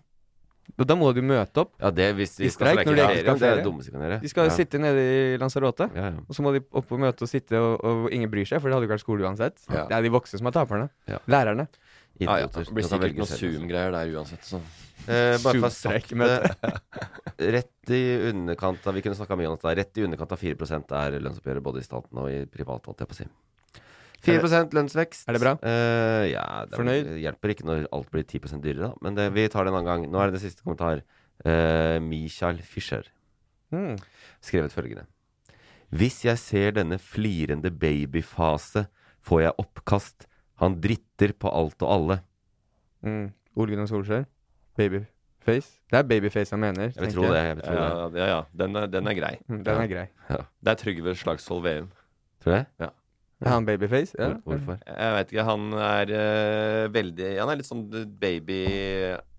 Og 0.78 0.88
da 0.88 0.96
må 0.96 1.10
du 1.16 1.22
møte 1.26 1.64
opp. 1.64 1.72
Ja, 1.82 1.90
det 1.96 2.08
hvis 2.18 2.36
de 2.38 2.46
I 2.46 2.52
skal 2.54 2.70
streik 2.70 2.82
streike 2.82 2.92
når 2.92 2.98
de 3.00 3.04
ikke 3.04 3.24
skal 3.24 3.40
det 3.40 3.50
er 3.50 4.14
det 4.14 4.20
de 4.24 4.32
skal 4.32 4.50
ja. 4.50 4.56
sitte 4.56 4.82
nede 4.82 5.06
i 5.06 5.38
Lanzarote, 5.42 5.90
Ja, 5.96 6.12
ja. 6.14 6.26
og 6.28 6.38
så 6.38 6.46
må 6.46 6.54
de 6.56 6.62
opp 6.62 6.92
og 6.96 7.02
møte 7.02 7.26
og 7.26 7.32
sitte, 7.32 7.60
og, 7.60 7.80
og 7.84 8.12
ingen 8.16 8.32
bryr 8.32 8.48
seg, 8.48 8.62
for 8.62 8.70
det 8.70 8.78
hadde 8.78 8.86
jo 8.86 8.90
ikke 8.90 8.98
vært 8.98 9.06
skole 9.06 9.26
uansett. 9.26 9.64
Ja. 9.68 9.88
Det 9.90 9.98
er 9.98 10.06
de 10.06 10.14
voksne 10.14 10.42
som 10.42 10.52
er 10.52 10.56
taperne. 10.60 10.92
Ja. 11.10 11.20
Lærerne. 11.32 11.68
Ja, 12.20 12.38
ja. 12.44 12.48
Det 12.52 12.68
blir 12.76 12.86
sikkert 12.86 13.16
noen 13.16 13.22
noe 13.22 13.26
altså. 13.26 13.40
Zoom-greier 13.40 13.94
der 13.96 14.14
uansett. 14.14 14.48
Så. 14.48 14.60
Eh, 15.08 15.36
bare 15.42 15.62
for 15.64 15.70
å 15.70 15.74
sagt 15.74 16.12
det 16.20 16.34
Rett 17.56 17.94
i 17.96 18.02
underkant 18.30 18.84
av 18.86 18.98
Vi 18.98 19.02
kunne 19.06 19.16
snakka 19.16 19.38
mye 19.40 19.48
om 19.50 19.56
dette. 19.56 19.76
Rett 19.80 20.02
i 20.02 20.04
underkant 20.06 20.36
av 20.36 20.42
4 20.42 20.82
er 21.00 21.20
lønnsoppgjøret 21.24 21.66
både 21.66 21.80
i 21.82 21.88
staten 21.88 22.20
og 22.20 22.28
i 22.32 22.42
privat, 22.52 22.84
holdt 22.86 23.06
jeg 23.06 23.10
på 23.10 23.16
å 23.16 23.20
si. 23.22 23.30
4% 24.26 24.74
lønnsvekst. 24.76 25.28
Er 25.30 25.34
det 25.38 25.42
bra? 25.44 25.54
Uh, 25.64 26.26
ja, 26.32 26.46
det 26.68 26.76
Fornøyd? 26.80 27.06
det 27.08 27.20
hjelper 27.24 27.54
ikke 27.54 27.66
når 27.70 27.86
alt 27.96 28.10
blir 28.12 28.24
10% 28.28 28.62
dyrere, 28.64 28.90
da. 28.90 28.94
Men 29.06 29.16
det, 29.16 29.28
vi 29.36 29.46
tar 29.48 29.64
det 29.64 29.72
en 29.74 29.78
annen 29.80 29.88
gang. 29.90 30.08
Nå 30.12 30.20
er 30.22 30.30
det 30.32 30.40
det 30.40 30.44
siste 30.48 30.66
kommentar. 30.66 31.04
Uh, 31.46 32.00
Michael 32.04 32.60
Fischer 32.66 33.08
Mm. 33.72 34.00
skrevet 34.42 34.74
følgende. 34.74 35.04
Hvis 35.94 36.24
jeg 36.26 36.38
ser 36.42 36.72
denne 36.74 36.98
flirende 36.98 37.70
babyfase 37.70 38.88
får 39.22 39.42
jeg 39.44 39.54
oppkast. 39.62 40.26
Han 40.60 40.80
dritter 40.82 41.34
på 41.38 41.52
alt 41.54 41.82
og 41.86 41.92
alle. 41.94 42.18
Mm. 43.06 43.30
Ole 43.56 43.70
Gunnar 43.76 43.86
Solskjær. 43.92 44.26
Babyface. 44.78 45.70
Det 45.90 46.00
er 46.00 46.04
babyface 46.10 46.52
han 46.56 46.60
mener. 46.64 46.90
Jeg 46.96 47.04
vil 47.06 47.14
tro 47.14 47.28
det. 47.30 47.44
Jeg 47.46 47.56
vil 47.60 47.64
tro 47.64 47.74
det. 47.78 47.86
Ja, 47.86 48.26
ja, 48.26 48.28
ja. 48.34 48.42
Den, 48.64 48.76
er, 48.76 48.88
den 48.88 49.08
er 49.08 49.14
grei. 49.22 49.36
Mm, 49.48 49.64
Den 49.64 49.82
er 49.84 49.88
grei. 49.94 50.06
Det 50.30 50.74
er 50.74 50.80
Trygve 50.82 51.14
Slagsvold 51.16 51.64
Veum. 51.64 51.88
Tror 52.44 52.52
du 52.52 52.58
det? 52.58 52.66
Ja. 52.80 52.90
Er 53.40 53.54
han 53.54 53.66
babyface? 53.68 54.16
Ja. 54.20 54.34
Hvorfor? 54.44 54.80
Jeg 54.84 55.16
veit 55.16 55.34
ikke. 55.34 55.48
Han 55.48 55.70
er 55.80 56.14
uh, 56.14 56.86
veldig 56.92 57.30
Han 57.40 57.52
er 57.54 57.60
litt 57.62 57.70
sånn 57.70 57.86
baby 58.20 58.62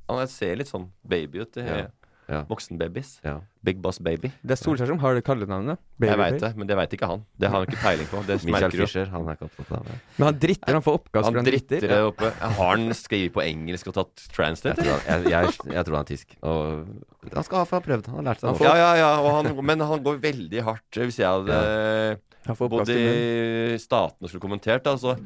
Han 0.08 0.22
er, 0.22 0.30
ser 0.32 0.56
litt 0.60 0.70
sånn 0.70 0.88
baby 1.04 1.44
ut. 1.44 1.58
Ja. 1.60 1.88
Ja. 2.30 2.44
Voksenbabys. 2.46 3.16
Ja. 3.26 3.40
Big 3.66 3.80
Boss 3.82 3.98
Baby. 3.98 4.30
Det 4.46 4.54
er 4.54 4.58
Solskjær 4.60 4.86
som 4.92 5.00
har 5.02 5.16
det 5.18 5.24
kallenavnet. 5.26 5.80
Jeg 6.00 6.16
veit 6.20 6.36
det, 6.40 6.50
men 6.56 6.68
det 6.70 6.76
veit 6.78 6.92
ikke 6.94 7.08
han. 7.10 7.24
Det 7.42 7.50
har 7.50 7.58
han 7.58 7.66
ikke 7.66 7.80
peiling 7.82 8.06
på. 8.06 8.20
Det 8.28 8.36
Michael. 8.46 8.76
Fischer, 8.84 9.10
han 9.10 9.26
er 9.26 9.36
ikke 9.38 9.48
opptatt 9.48 9.72
av 9.80 9.88
det. 9.88 9.96
Men 10.14 10.26
han 10.28 10.38
dritter. 10.44 10.76
Han 10.78 10.84
får 10.86 10.98
oppkast 11.00 11.26
Han 11.26 11.40
han 11.40 11.48
dritter 11.50 11.82
dritter. 11.82 12.06
oppe. 12.06 12.30
Har 12.60 12.70
han 12.76 12.94
skrevet 12.96 13.34
på 13.34 13.42
engelsk 13.42 13.90
og 13.90 13.98
tatt 13.98 14.24
Jeg 14.28 14.34
translate? 14.36 14.78
tror 14.78 14.94
han, 14.94 15.26
jeg, 15.26 15.34
jeg, 15.34 15.74
jeg 15.74 15.88
tror 15.88 15.98
han 15.98 16.06
er 16.06 16.10
tysk. 16.12 16.36
Og 16.46 17.34
han 17.34 17.48
skal 17.50 17.62
ha 17.62 17.66
for 17.66 17.76
å 17.76 17.82
ha 17.82 17.86
prøvd. 17.90 18.10
Han 18.14 18.20
har 18.22 18.28
lært 18.30 18.44
seg 18.44 18.62
det. 18.62 18.68
Ja, 18.70 18.76
ja, 18.78 18.90
ja. 19.02 19.10
Og 19.24 19.30
han, 19.40 19.52
men 19.72 19.86
han 19.90 20.06
går 20.06 20.22
veldig 20.30 20.66
hardt. 20.70 21.00
Hvis 21.02 21.18
jeg 21.18 21.26
hadde 21.26 21.58
Han 21.58 21.66
får 21.66 22.29
bodd 22.58 22.88
i 22.88 23.74
i 23.74 23.78
Statene 23.78 24.26
og 24.26 24.28
skulle 24.32 24.42
kommentert, 24.42 24.82
da, 24.84 24.96
så 24.96 25.16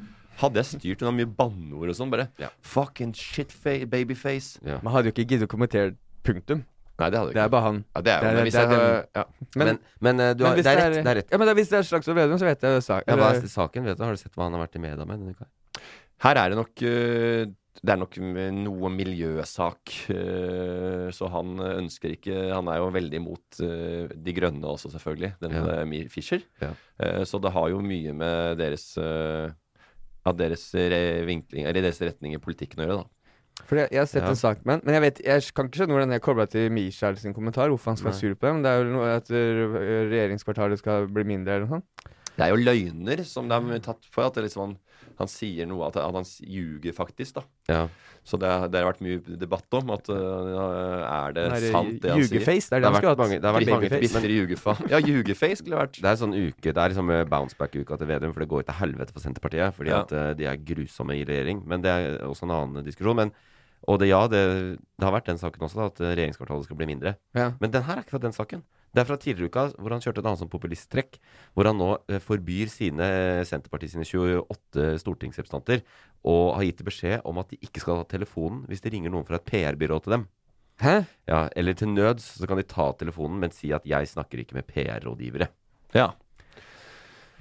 hadde 0.41 0.57
jeg 0.63 0.67
styrt 0.81 1.03
unna 1.03 1.13
mye 1.15 1.27
banneord 1.31 1.89
og 1.93 1.97
sånn. 1.97 2.11
Bare 2.11 2.29
fucking 2.63 3.13
shitface, 3.15 3.87
babyface. 3.87 4.59
Ja. 4.67 4.81
Man 4.83 4.93
hadde 4.93 5.11
jo 5.11 5.15
ikke 5.15 5.27
giddet 5.31 5.49
å 5.49 5.53
kommentere 5.55 5.95
punktum. 6.27 6.65
Nei, 6.99 7.09
det 7.11 7.19
hadde 7.19 7.31
jeg 7.33 7.35
Det 7.35 7.43
er 7.43 7.49
bare 7.51 7.63
han. 7.67 7.85
Ja, 7.97 8.01
det 8.01 8.13
er 8.13 8.21
Det 8.21 8.29
er- 8.29 8.35
men 8.35 8.45
hvis 8.45 8.53
det 8.55 8.63
er 8.63 8.71
jeg, 8.71 9.07
ja. 9.17 9.25
Men, 9.57 9.67
Men, 9.67 9.79
men 10.01 10.21
eh, 10.21 10.35
du 10.35 10.45
har, 10.45 10.55
men 10.55 10.63
det 10.63 10.67
er 10.71 10.77
rett. 10.79 10.95
Det 11.05 11.11
er 11.11 11.17
rett. 11.19 11.31
Ja, 11.33 11.39
men 11.39 11.47
da, 11.49 11.55
hvis 11.55 11.69
det 11.69 11.79
er 11.79 11.83
Slagsvold 11.83 12.17
Vedum, 12.21 12.39
så 12.39 12.47
vet 12.47 12.61
jeg 12.63 12.83
sak. 12.83 13.03
Ja, 13.09 13.17
hva 13.17 13.31
er 13.35 13.41
saken? 13.51 13.85
Vet 13.85 13.99
du, 13.99 14.05
har 14.05 14.13
du 14.15 14.17
sett 14.23 14.35
hva 14.39 14.45
han 14.47 14.53
har 14.55 14.63
vært 14.67 14.77
i 14.77 14.83
media 14.85 15.05
med 15.05 15.19
denne 15.19 15.35
uka? 15.35 15.47
Her 16.23 16.37
er 16.39 16.49
det 16.51 16.57
nok 16.61 16.83
øh, 16.87 17.47
Det 17.83 17.91
er 17.91 17.99
nok 17.99 18.17
noe 18.55 18.91
miljøsak. 18.95 19.91
øh, 20.15 21.09
så 21.13 21.29
han 21.29 21.59
ønsker 21.59 22.15
ikke 22.15 22.37
Han 22.55 22.69
er 22.69 22.77
jo 22.79 22.87
veldig 22.95 23.19
imot 23.19 23.61
øh, 23.61 24.09
De 24.15 24.33
grønne 24.37 24.65
også, 24.67 24.91
selvfølgelig. 24.95 25.35
Denne 25.43 25.65
Ja. 25.65 25.83
øh, 25.83 26.11
Fischer. 26.11 26.39
Ja. 26.63 26.71
Eh, 27.01 27.25
så 27.27 27.39
det 27.43 27.53
har 27.53 27.69
jo 27.69 27.81
mye 27.81 28.13
med 28.13 28.57
deres 28.59 28.97
øh, 28.99 29.51
deres 30.39 30.71
re 30.75 31.25
vinkling 31.27 31.67
Eller 31.67 31.83
deres 31.83 32.01
retning 32.01 32.35
i 32.35 32.39
politikken 32.39 32.81
å 32.81 32.87
gjøre, 32.87 33.03
da. 33.03 33.11
For 33.69 33.77
jeg, 33.77 33.89
jeg 33.93 34.01
har 34.01 34.07
sett 34.07 34.23
Ja. 34.25 34.31
en 34.31 34.37
sak 34.37 34.65
med 34.67 34.73
han, 34.75 34.81
men 34.85 34.95
jeg, 34.95 35.03
vet, 35.03 35.19
jeg 35.25 35.43
kan 35.55 35.67
ikke 35.69 35.79
skjønne 35.79 35.95
hvordan 35.95 36.11
jeg 36.13 36.23
kobla 36.25 36.47
til 36.51 36.73
Michael 36.75 37.17
sin 37.17 37.35
kommentar. 37.35 37.69
Hvorfor 37.71 37.91
han 37.93 37.97
skal 37.97 38.11
være 38.11 38.19
sur 38.19 38.35
på 38.35 38.47
det. 38.49 38.55
Men 38.55 38.63
det 38.65 38.71
er 38.73 38.81
jo 38.83 38.91
noe 38.97 39.13
at 39.15 39.31
regjeringskvartalet 39.31 40.81
skal 40.81 41.07
bli 41.07 41.25
mindre 41.29 41.55
eller 41.55 41.69
noe 41.69 41.79
sånt. 41.79 42.09
Det 42.35 42.43
er 42.43 42.51
jo 42.51 42.59
løgner 42.67 43.23
som 43.29 43.47
de 43.49 43.55
har 43.71 43.79
tatt 43.85 44.09
for. 44.11 44.27
At 44.27 44.35
det 44.35 44.49
liksom 44.49 44.65
han, 44.65 44.75
han 45.19 45.29
sier 45.29 45.67
noe 45.67 45.87
At, 45.89 45.97
at 45.97 46.15
han 46.15 46.25
ljuger, 46.25 46.93
faktisk. 46.97 47.35
da 47.35 47.43
Ja. 47.69 47.89
Så 48.25 48.39
det, 48.41 48.49
har- 48.49 48.69
det 48.73 48.81
har 48.81 48.93
vært 48.93 49.03
mye 49.05 49.37
debatt 49.39 49.67
om 49.77 49.91
at 49.91 50.09
uh, 50.09 50.17
Er 51.05 51.33
det 51.37 51.45
Nei, 51.53 51.61
sant, 51.71 52.01
det 52.01 52.11
han 52.11 52.23
sier? 52.23 52.39
Jugeface, 52.39 52.71
det 52.71 52.77
er 52.77 52.81
det 52.81 52.83
Det 52.83 52.85
har 52.85 52.93
han 52.93 53.01
skulle 53.01 53.15
vært 53.15 53.23
mange- 53.25 53.41
det 53.41 53.45
har 53.45 53.55
vært 53.59 53.71
mange 53.71 53.89
Babyface. 53.91 54.13
tweets, 54.65 54.91
Ja, 54.95 54.99
jugeface 54.99 55.57
skulle 55.61 55.77
det 55.77 55.83
vært. 55.85 56.01
Det 56.01 56.11
er 56.11 56.21
sånn 56.23 56.35
uke 56.35 56.73
Det 56.73 56.77
er 56.81 56.89
liksom 56.95 57.11
bounceback-uka 57.31 57.99
til 57.99 58.07
Vedum, 58.09 58.33
for 58.33 58.41
det 58.41 58.49
går 58.49 58.63
jo 58.63 58.69
til 58.71 58.79
helvete 58.81 59.13
for 59.13 59.21
Senterpartiet. 59.21 59.75
Fordi 59.77 59.91
Ja. 59.91 60.01
at 60.03 60.13
uh, 60.13 60.33
de 60.35 60.45
er 60.47 60.57
grusomme 60.57 61.15
i 61.19 61.25
regjering. 61.25 61.63
Men 61.67 61.83
det 61.83 61.91
er 61.91 62.19
også 62.27 62.45
en 62.49 62.51
annen 62.57 62.85
diskusjon. 62.85 63.17
Men, 63.17 63.33
og 63.87 63.99
det, 64.01 64.09
ja, 64.09 64.27
det, 64.27 64.79
det 64.81 65.05
har 65.05 65.13
vært 65.13 65.27
den 65.29 65.37
saken 65.39 65.61
også, 65.61 65.77
da, 65.77 65.87
at 65.93 66.01
regjeringskvartalet 66.17 66.65
skal 66.65 66.77
bli 66.77 66.87
mindre. 66.87 67.17
Ja. 67.37 67.53
Men 67.61 67.71
den 67.71 67.83
her 67.85 67.99
er 67.99 68.03
ikke 68.07 68.17
fra 68.17 68.23
den 68.25 68.33
saken. 68.33 68.63
Det 68.95 69.03
er 69.03 69.09
fra 69.09 69.17
tidligere 69.19 69.51
uka, 69.51 69.65
hvor 69.75 69.91
han 69.91 70.03
kjørte 70.05 70.23
et 70.23 70.29
annet 70.29 70.41
sånn 70.45 70.53
populisttrekk. 70.53 71.19
Hvor 71.57 71.67
han 71.67 71.81
nå 71.81 71.91
eh, 72.07 72.23
forbyr 72.23 72.71
sine 72.71 73.09
eh, 73.11 73.43
Senterpartiet 73.49 73.91
sine 73.91 74.07
28 74.07 75.01
stortingsrepresentanter 75.03 75.83
og 76.31 76.55
har 76.55 76.69
gitt 76.69 76.85
beskjed 76.87 77.27
om 77.27 77.41
at 77.43 77.51
de 77.51 77.59
ikke 77.67 77.83
skal 77.83 78.01
ha 78.01 78.07
telefonen 78.09 78.63
hvis 78.71 78.85
det 78.85 78.95
ringer 78.95 79.13
noen 79.13 79.27
fra 79.27 79.41
et 79.41 79.49
PR-byrå 79.51 79.99
til 80.05 80.15
dem. 80.17 80.29
Hæ? 80.83 80.95
Ja, 81.31 81.49
Eller 81.55 81.75
til 81.79 81.91
nøds 81.91 82.27
så 82.39 82.47
kan 82.51 82.59
de 82.59 82.67
ta 82.67 82.93
telefonen, 82.99 83.39
men 83.43 83.51
si 83.55 83.73
at 83.73 83.87
'jeg 83.87 84.09
snakker 84.09 84.39
ikke 84.39 84.55
med 84.55 84.67
PR-rådgivere'. 84.67 85.51
Ja. 85.95 86.13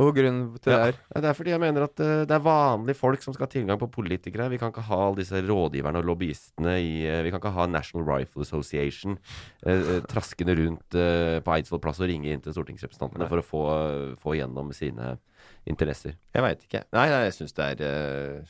Og 0.02 0.10
grunnen 0.16 0.56
til 0.58 0.72
det 0.74 0.78
er 0.80 0.96
Ja, 1.14 1.22
det 1.22 1.30
er 1.30 1.36
fordi 1.38 1.52
jeg 1.54 1.62
mener 1.62 1.84
at 1.86 2.00
eh, 2.02 2.24
det 2.26 2.34
er 2.34 2.42
vanlige 2.46 2.98
folk 2.98 3.22
som 3.22 3.34
skal 3.36 3.46
ha 3.46 3.52
tilgang 3.54 3.78
på 3.78 3.90
politikere. 3.94 4.48
Vi 4.50 4.58
kan 4.58 4.72
ikke 4.74 4.86
ha 4.88 4.98
alle 5.06 5.20
disse 5.22 5.38
rådgiverne 5.46 6.00
og 6.02 6.08
lobbyistene 6.10 6.74
i 6.82 6.94
eh, 7.06 7.20
Vi 7.26 7.30
kan 7.34 7.42
ikke 7.42 7.52
ha 7.54 7.68
National 7.70 8.08
Rifle 8.08 8.42
Association 8.42 9.20
eh, 9.66 9.74
eh, 9.78 10.00
traskende 10.10 10.56
rundt 10.58 10.98
eh, 10.98 11.38
på 11.46 11.54
Eidsvoll 11.54 11.82
plass 11.84 12.02
og 12.02 12.10
ringe 12.10 12.32
inn 12.34 12.42
til 12.42 12.56
stortingsrepresentantene 12.56 13.28
for 13.30 13.42
å 13.44 13.46
få, 13.46 13.62
få 14.22 14.34
gjennom 14.40 14.74
sine 14.74 15.18
interesser. 15.68 16.16
Jeg 16.34 16.44
veit 16.44 16.64
ikke. 16.66 16.82
Nei, 16.96 17.06
nei, 17.12 17.20
jeg 17.28 17.36
syns 17.38 17.54
det 17.56 17.66
er 17.76 17.82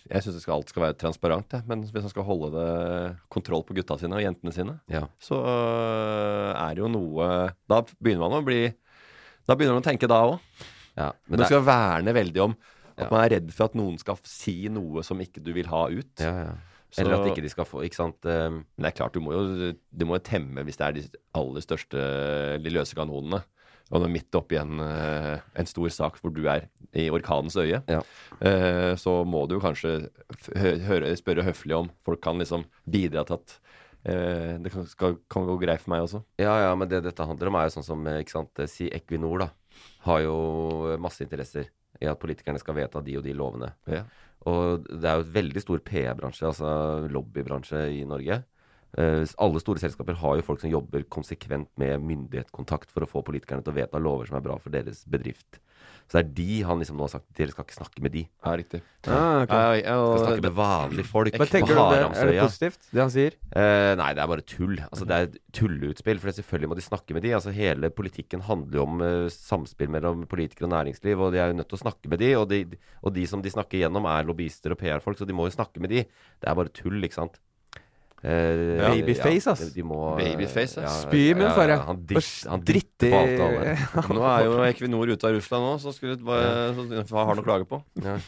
Jeg 0.10 0.24
synes 0.26 0.48
alt 0.50 0.70
skal 0.72 0.86
være 0.88 0.98
transparent, 1.02 1.52
jeg. 1.54 1.66
Men 1.70 1.84
hvis 1.84 1.94
man 2.06 2.10
skal 2.14 2.26
holde 2.28 2.52
det 2.54 3.18
kontroll 3.34 3.66
på 3.68 3.76
gutta 3.78 3.98
sine 4.02 4.16
og 4.18 4.24
jentene 4.24 4.54
sine, 4.56 4.78
Ja. 4.94 5.08
så 5.22 5.42
er 5.44 6.74
det 6.78 6.82
jo 6.86 6.90
noe 6.94 7.28
Da 7.70 7.82
begynner 8.00 8.30
man 8.30 8.40
å 8.40 8.46
bli 8.46 8.62
Da 9.50 9.58
begynner 9.58 9.76
man 9.76 9.84
å 9.84 9.90
tenke 9.90 10.08
da 10.10 10.22
òg. 10.30 10.40
Ja, 10.98 11.12
Men 11.28 11.38
du 11.38 11.44
det 11.44 11.46
er, 11.48 11.52
skal 11.52 11.66
verne 11.66 12.14
veldig 12.14 12.42
om 12.44 12.56
at 12.98 13.06
Ja. 13.06 13.10
man 13.10 13.24
er 13.26 13.30
redd 13.40 13.52
for 13.52 13.66
at 13.66 13.74
noen 13.76 13.98
skal 13.98 14.18
si 14.24 14.68
noe 14.70 15.02
som 15.04 15.18
ikke 15.20 15.42
du 15.44 15.52
vil 15.54 15.66
ha 15.68 15.88
ut. 15.90 16.20
ja, 16.20 16.34
ja. 16.46 16.54
Eller 16.96 17.16
at 17.18 17.26
ikke 17.32 17.42
de 17.42 17.50
skal 17.50 17.66
få 17.66 17.82
Ikke 17.84 17.96
sant? 17.98 18.24
eh, 18.30 18.50
Men 18.54 18.66
det 18.78 18.86
er 18.92 18.98
klart, 19.00 19.14
du 19.14 19.20
må 19.20 19.32
jo 19.34 19.74
du 19.74 20.06
må 20.06 20.14
jo 20.20 20.20
temme 20.28 20.62
hvis 20.64 20.78
det 20.78 20.86
er 20.86 20.92
de 20.94 21.08
aller 21.34 21.62
største, 21.66 22.62
de 22.62 22.70
løse 22.70 22.94
kanonene. 22.94 23.42
Og 23.92 24.00
nå 24.02 24.08
midt 24.10 24.32
oppi 24.38 24.56
en, 24.62 24.80
eh, 24.80 25.40
en 25.56 25.66
stor 25.66 25.90
sak 25.90 26.20
hvor 26.22 26.32
du 26.34 26.46
er 26.48 26.68
i 26.94 27.10
orkanens 27.10 27.56
øye, 27.58 27.82
Ja. 27.90 28.02
eh, 28.42 28.94
så 28.96 29.26
må 29.26 29.48
du 29.50 29.56
jo 29.56 29.60
kanskje 29.62 30.10
f- 30.38 30.54
hø 30.56 30.78
høre, 30.86 31.16
spørre 31.18 31.44
høflig 31.44 31.76
om 31.76 31.90
folk 32.06 32.22
kan 32.22 32.38
liksom 32.38 32.64
bidra 32.90 33.26
til 33.26 33.34
at 33.34 33.60
eh, 34.06 34.58
det 34.62 34.72
kan, 34.72 34.86
skal, 34.86 35.18
kan 35.30 35.46
gå 35.46 35.60
greit 35.60 35.82
for 35.82 35.90
meg 35.96 36.02
også. 36.06 36.24
Ja, 36.38 36.70
ja, 36.70 36.76
men 36.76 36.88
det 36.88 37.04
dette 37.04 37.26
handler 37.26 37.48
om 37.48 37.56
er 37.56 37.68
jo 37.70 37.76
sånn 37.80 37.84
som 37.90 38.06
eh, 38.08 38.22
ikke 38.24 38.32
sant, 38.38 38.60
eh, 38.60 38.68
Si 38.68 38.88
Equinor, 38.90 39.40
da. 39.40 39.50
Har 40.04 40.24
jo 40.26 40.36
masse 41.02 41.24
interesser 41.26 41.70
i 42.02 42.10
at 42.10 42.20
politikerne 42.20 42.60
skal 42.62 42.78
vedta 42.78 43.02
de 43.06 43.18
og 43.20 43.26
de 43.26 43.36
lovene. 43.38 43.70
Ja. 43.90 44.04
Og 44.50 44.88
det 44.90 45.08
er 45.08 45.20
jo 45.20 45.26
et 45.28 45.36
veldig 45.38 45.62
stor 45.64 45.84
PR-bransje, 45.88 46.50
altså 46.50 46.72
lobbybransje 47.14 47.86
i 48.00 48.02
Norge. 48.08 48.42
Uh, 48.94 49.24
alle 49.42 49.62
store 49.62 49.82
selskaper 49.82 50.18
har 50.22 50.38
jo 50.38 50.46
folk 50.46 50.62
som 50.62 50.70
jobber 50.70 51.06
konsekvent 51.10 51.72
med 51.82 52.04
myndighetskontakt 52.06 52.92
for 52.94 53.06
å 53.06 53.10
få 53.10 53.24
politikerne 53.26 53.66
til 53.66 53.74
å 53.74 53.78
vedta 53.80 54.02
lover 54.02 54.30
som 54.30 54.38
er 54.38 54.46
bra 54.46 54.60
for 54.62 54.74
deres 54.74 55.02
bedrift. 55.10 55.62
Så 56.10 56.20
det 56.20 56.22
er 56.24 56.34
de 56.38 56.58
han 56.68 56.82
liksom 56.82 57.00
nå 57.00 57.06
har 57.08 57.14
sagt 57.16 57.30
dere 57.38 57.54
skal 57.54 57.66
ikke 57.66 57.78
snakke 57.78 58.04
med 58.06 58.14
de. 58.14 58.24
Ja, 58.44 58.54
riktig. 58.60 58.82
Ah, 59.04 59.44
okay. 59.44 59.58
Ja, 59.58 59.72
ja, 59.80 59.96
og 60.00 60.14
Skal 60.14 60.28
snakke 60.30 60.46
med 60.46 60.56
vanlige 60.56 61.08
folk 61.10 61.38
Men 61.40 61.50
tenker 61.52 61.74
du 61.74 61.82
det? 61.92 62.02
Er 62.04 62.30
det 62.30 62.36
positivt, 62.40 62.86
det 62.92 63.02
han 63.02 63.14
sier? 63.14 63.38
Eh, 63.52 63.94
nei, 64.00 64.10
det 64.16 64.24
er 64.24 64.30
bare 64.32 64.46
tull. 64.48 64.76
Altså, 64.86 65.08
det 65.10 65.16
er 65.18 65.28
et 65.28 65.40
tulleutspill. 65.58 66.22
For 66.24 66.38
selvfølgelig 66.38 66.72
må 66.72 66.78
de 66.80 66.86
snakke 66.86 67.18
med 67.18 67.26
de. 67.26 67.34
Altså, 67.40 67.54
hele 67.56 67.90
politikken 67.94 68.46
handler 68.48 68.80
jo 68.80 68.86
om 68.88 69.04
uh, 69.04 69.32
samspill 69.34 69.92
mellom 69.94 70.28
politikere 70.32 70.70
og 70.70 70.76
næringsliv, 70.76 71.20
og 71.20 71.34
de 71.36 71.42
er 71.44 71.52
jo 71.52 71.58
nødt 71.60 71.72
til 71.72 71.80
å 71.80 71.84
snakke 71.86 72.14
med 72.14 72.24
de. 72.24 72.34
Og 72.40 72.46
de, 72.52 72.62
og 73.02 73.16
de 73.18 73.26
som 73.30 73.44
de 73.44 73.56
snakker 73.56 73.84
gjennom, 73.84 74.08
er 74.12 74.30
lobbyister 74.30 74.76
og 74.76 74.80
PR-folk, 74.84 75.20
så 75.20 75.28
de 75.28 75.36
må 75.36 75.50
jo 75.50 75.58
snakke 75.58 75.84
med 75.84 75.92
de. 75.96 76.06
Det 76.06 76.52
er 76.52 76.60
bare 76.60 76.74
tull, 76.76 77.02
ikke 77.04 77.22
sant. 77.24 77.42
Eh, 78.24 78.80
Ja. 78.80 78.90
Babyface, 78.94 79.48
ass. 79.52 79.60
De, 79.68 79.82
de 79.82 79.84
må, 79.84 79.98
Babyface, 80.18 80.78
ass. 80.80 81.02
Spy 81.04 81.30
i 81.30 81.34
munnen, 81.36 81.52
far. 81.58 81.68
Han, 81.76 81.98
Og 81.98 82.06
dritt, 82.08 82.30
han 82.48 82.62
dritter 82.64 83.12
på 83.12 83.20
alt 83.20 83.40
og 83.40 83.50
alle. 83.50 83.76
Nå 84.18 84.24
er 84.32 84.46
jo 84.48 84.54
Equinor 84.70 85.12
ute 85.12 85.28
av 85.28 85.36
Russland 85.36 85.64
nå, 85.68 85.74
så, 85.84 85.92
skulle, 85.96 86.16
det 86.16 86.24
bare- 86.24 87.04
så 87.06 87.20
har 87.20 87.26
han 87.34 87.42
å 87.44 87.44
klage 87.44 87.68
på. 87.68 87.84
Ja. 88.04 88.18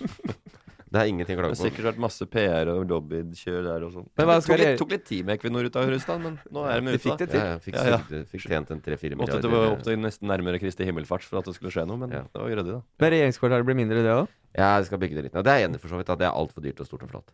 Det 0.96 1.02
er 1.02 1.10
ingenting 1.12 1.36
å 1.36 1.42
klage 1.42 1.56
på. 1.56 1.58
Det 1.58 1.64
har 1.66 1.72
sikkert 1.74 1.88
vært 1.90 1.98
masse 2.00 2.26
PR 2.32 2.70
og 2.72 2.86
lobbykjør 2.88 3.64
der 3.66 3.84
og 3.84 3.90
sånn. 3.92 4.06
Men 4.16 4.28
hva 4.30 4.36
Det 4.40 4.46
tok, 4.48 4.60
litt, 4.62 4.78
tok 4.80 4.92
litt 4.94 5.04
tid 5.10 5.26
med 5.28 5.34
Equinor 5.42 5.66
ut 5.68 5.76
av 5.82 5.90
Russland, 5.92 6.24
men 6.24 6.38
nå 6.56 6.64
er 6.72 6.80
de 6.80 6.86
De 6.86 6.94
ute. 6.94 7.02
fikk 7.04 7.18
det 7.20 7.28
til. 7.34 7.40
Ja, 7.42 7.48
ja, 7.50 7.58
fikk, 7.66 7.76
Ja, 7.76 7.98
ja. 7.98 8.22
fikk, 8.32 8.44
tjent 8.46 8.72
en 8.72 8.80
tre-fire 8.86 9.18
Måtte 9.20 9.36
milliarder. 9.42 9.50
til, 9.66 9.74
opp 9.74 9.84
til 9.84 9.98
nesten 10.00 10.30
nærmere 10.32 10.62
Kristi 10.62 10.88
himmelfart 10.88 11.26
for 11.28 11.42
at 11.42 11.50
det 11.50 11.56
skulle 11.58 11.74
skje 11.76 11.84
noe, 11.90 11.98
men 12.00 12.12
Ja. 12.16 12.22
det 12.32 12.40
var 12.40 12.48
grødig, 12.54 12.72
da. 12.78 12.82
Men 13.02 13.12
regjeringskvartalet 13.12 13.66
blir 13.68 13.76
mindre, 13.82 14.04
det 14.08 14.14
òg? 14.14 14.28
Ja, 14.56 14.78
det 14.80 14.88
skal 14.88 15.02
bygge 15.04 15.16
det 15.20 15.24
litt. 15.26 15.34
Det 15.36 15.52
er 15.52 15.60
jeg 15.60 15.68
enig 15.74 15.82
for 15.84 15.90
så 15.92 15.98
vidt. 16.00 16.10
at 16.16 16.18
Det 16.22 16.28
er 16.30 16.32
altfor 16.32 16.64
dyrt 16.64 16.80
og 16.80 16.88
stort 16.88 17.04
og 17.04 17.10
flott. 17.12 17.28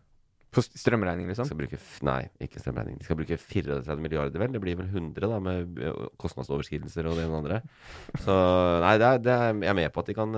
På 0.52 0.60
strømregning, 0.60 1.26
liksom? 1.30 1.46
skal 1.48 1.56
bruke, 1.56 1.78
nei, 2.04 2.28
ikke 2.44 2.60
strømregning. 2.60 2.98
De 3.00 3.04
skal 3.06 3.16
bruke 3.16 3.38
34 3.40 3.96
milliarder, 4.04 4.38
vel. 4.42 4.52
Det 4.52 4.60
blir 4.60 4.76
vel 4.76 4.90
100 4.90 5.30
da, 5.30 5.38
med 5.40 5.78
kostnadsoverskridelser 6.20 7.08
og 7.08 7.16
det 7.16 7.24
ene 7.24 7.38
og 7.38 7.46
det 7.48 7.56
andre. 7.56 7.60
Så 8.26 8.36
nei, 8.84 8.98
det 9.00 9.08
er, 9.08 9.22
det 9.24 9.32
er, 9.32 9.54
jeg 9.64 9.72
er 9.72 9.78
med 9.80 9.92
på 9.94 10.02
at 10.04 10.10
de 10.12 10.16
kan 10.18 10.34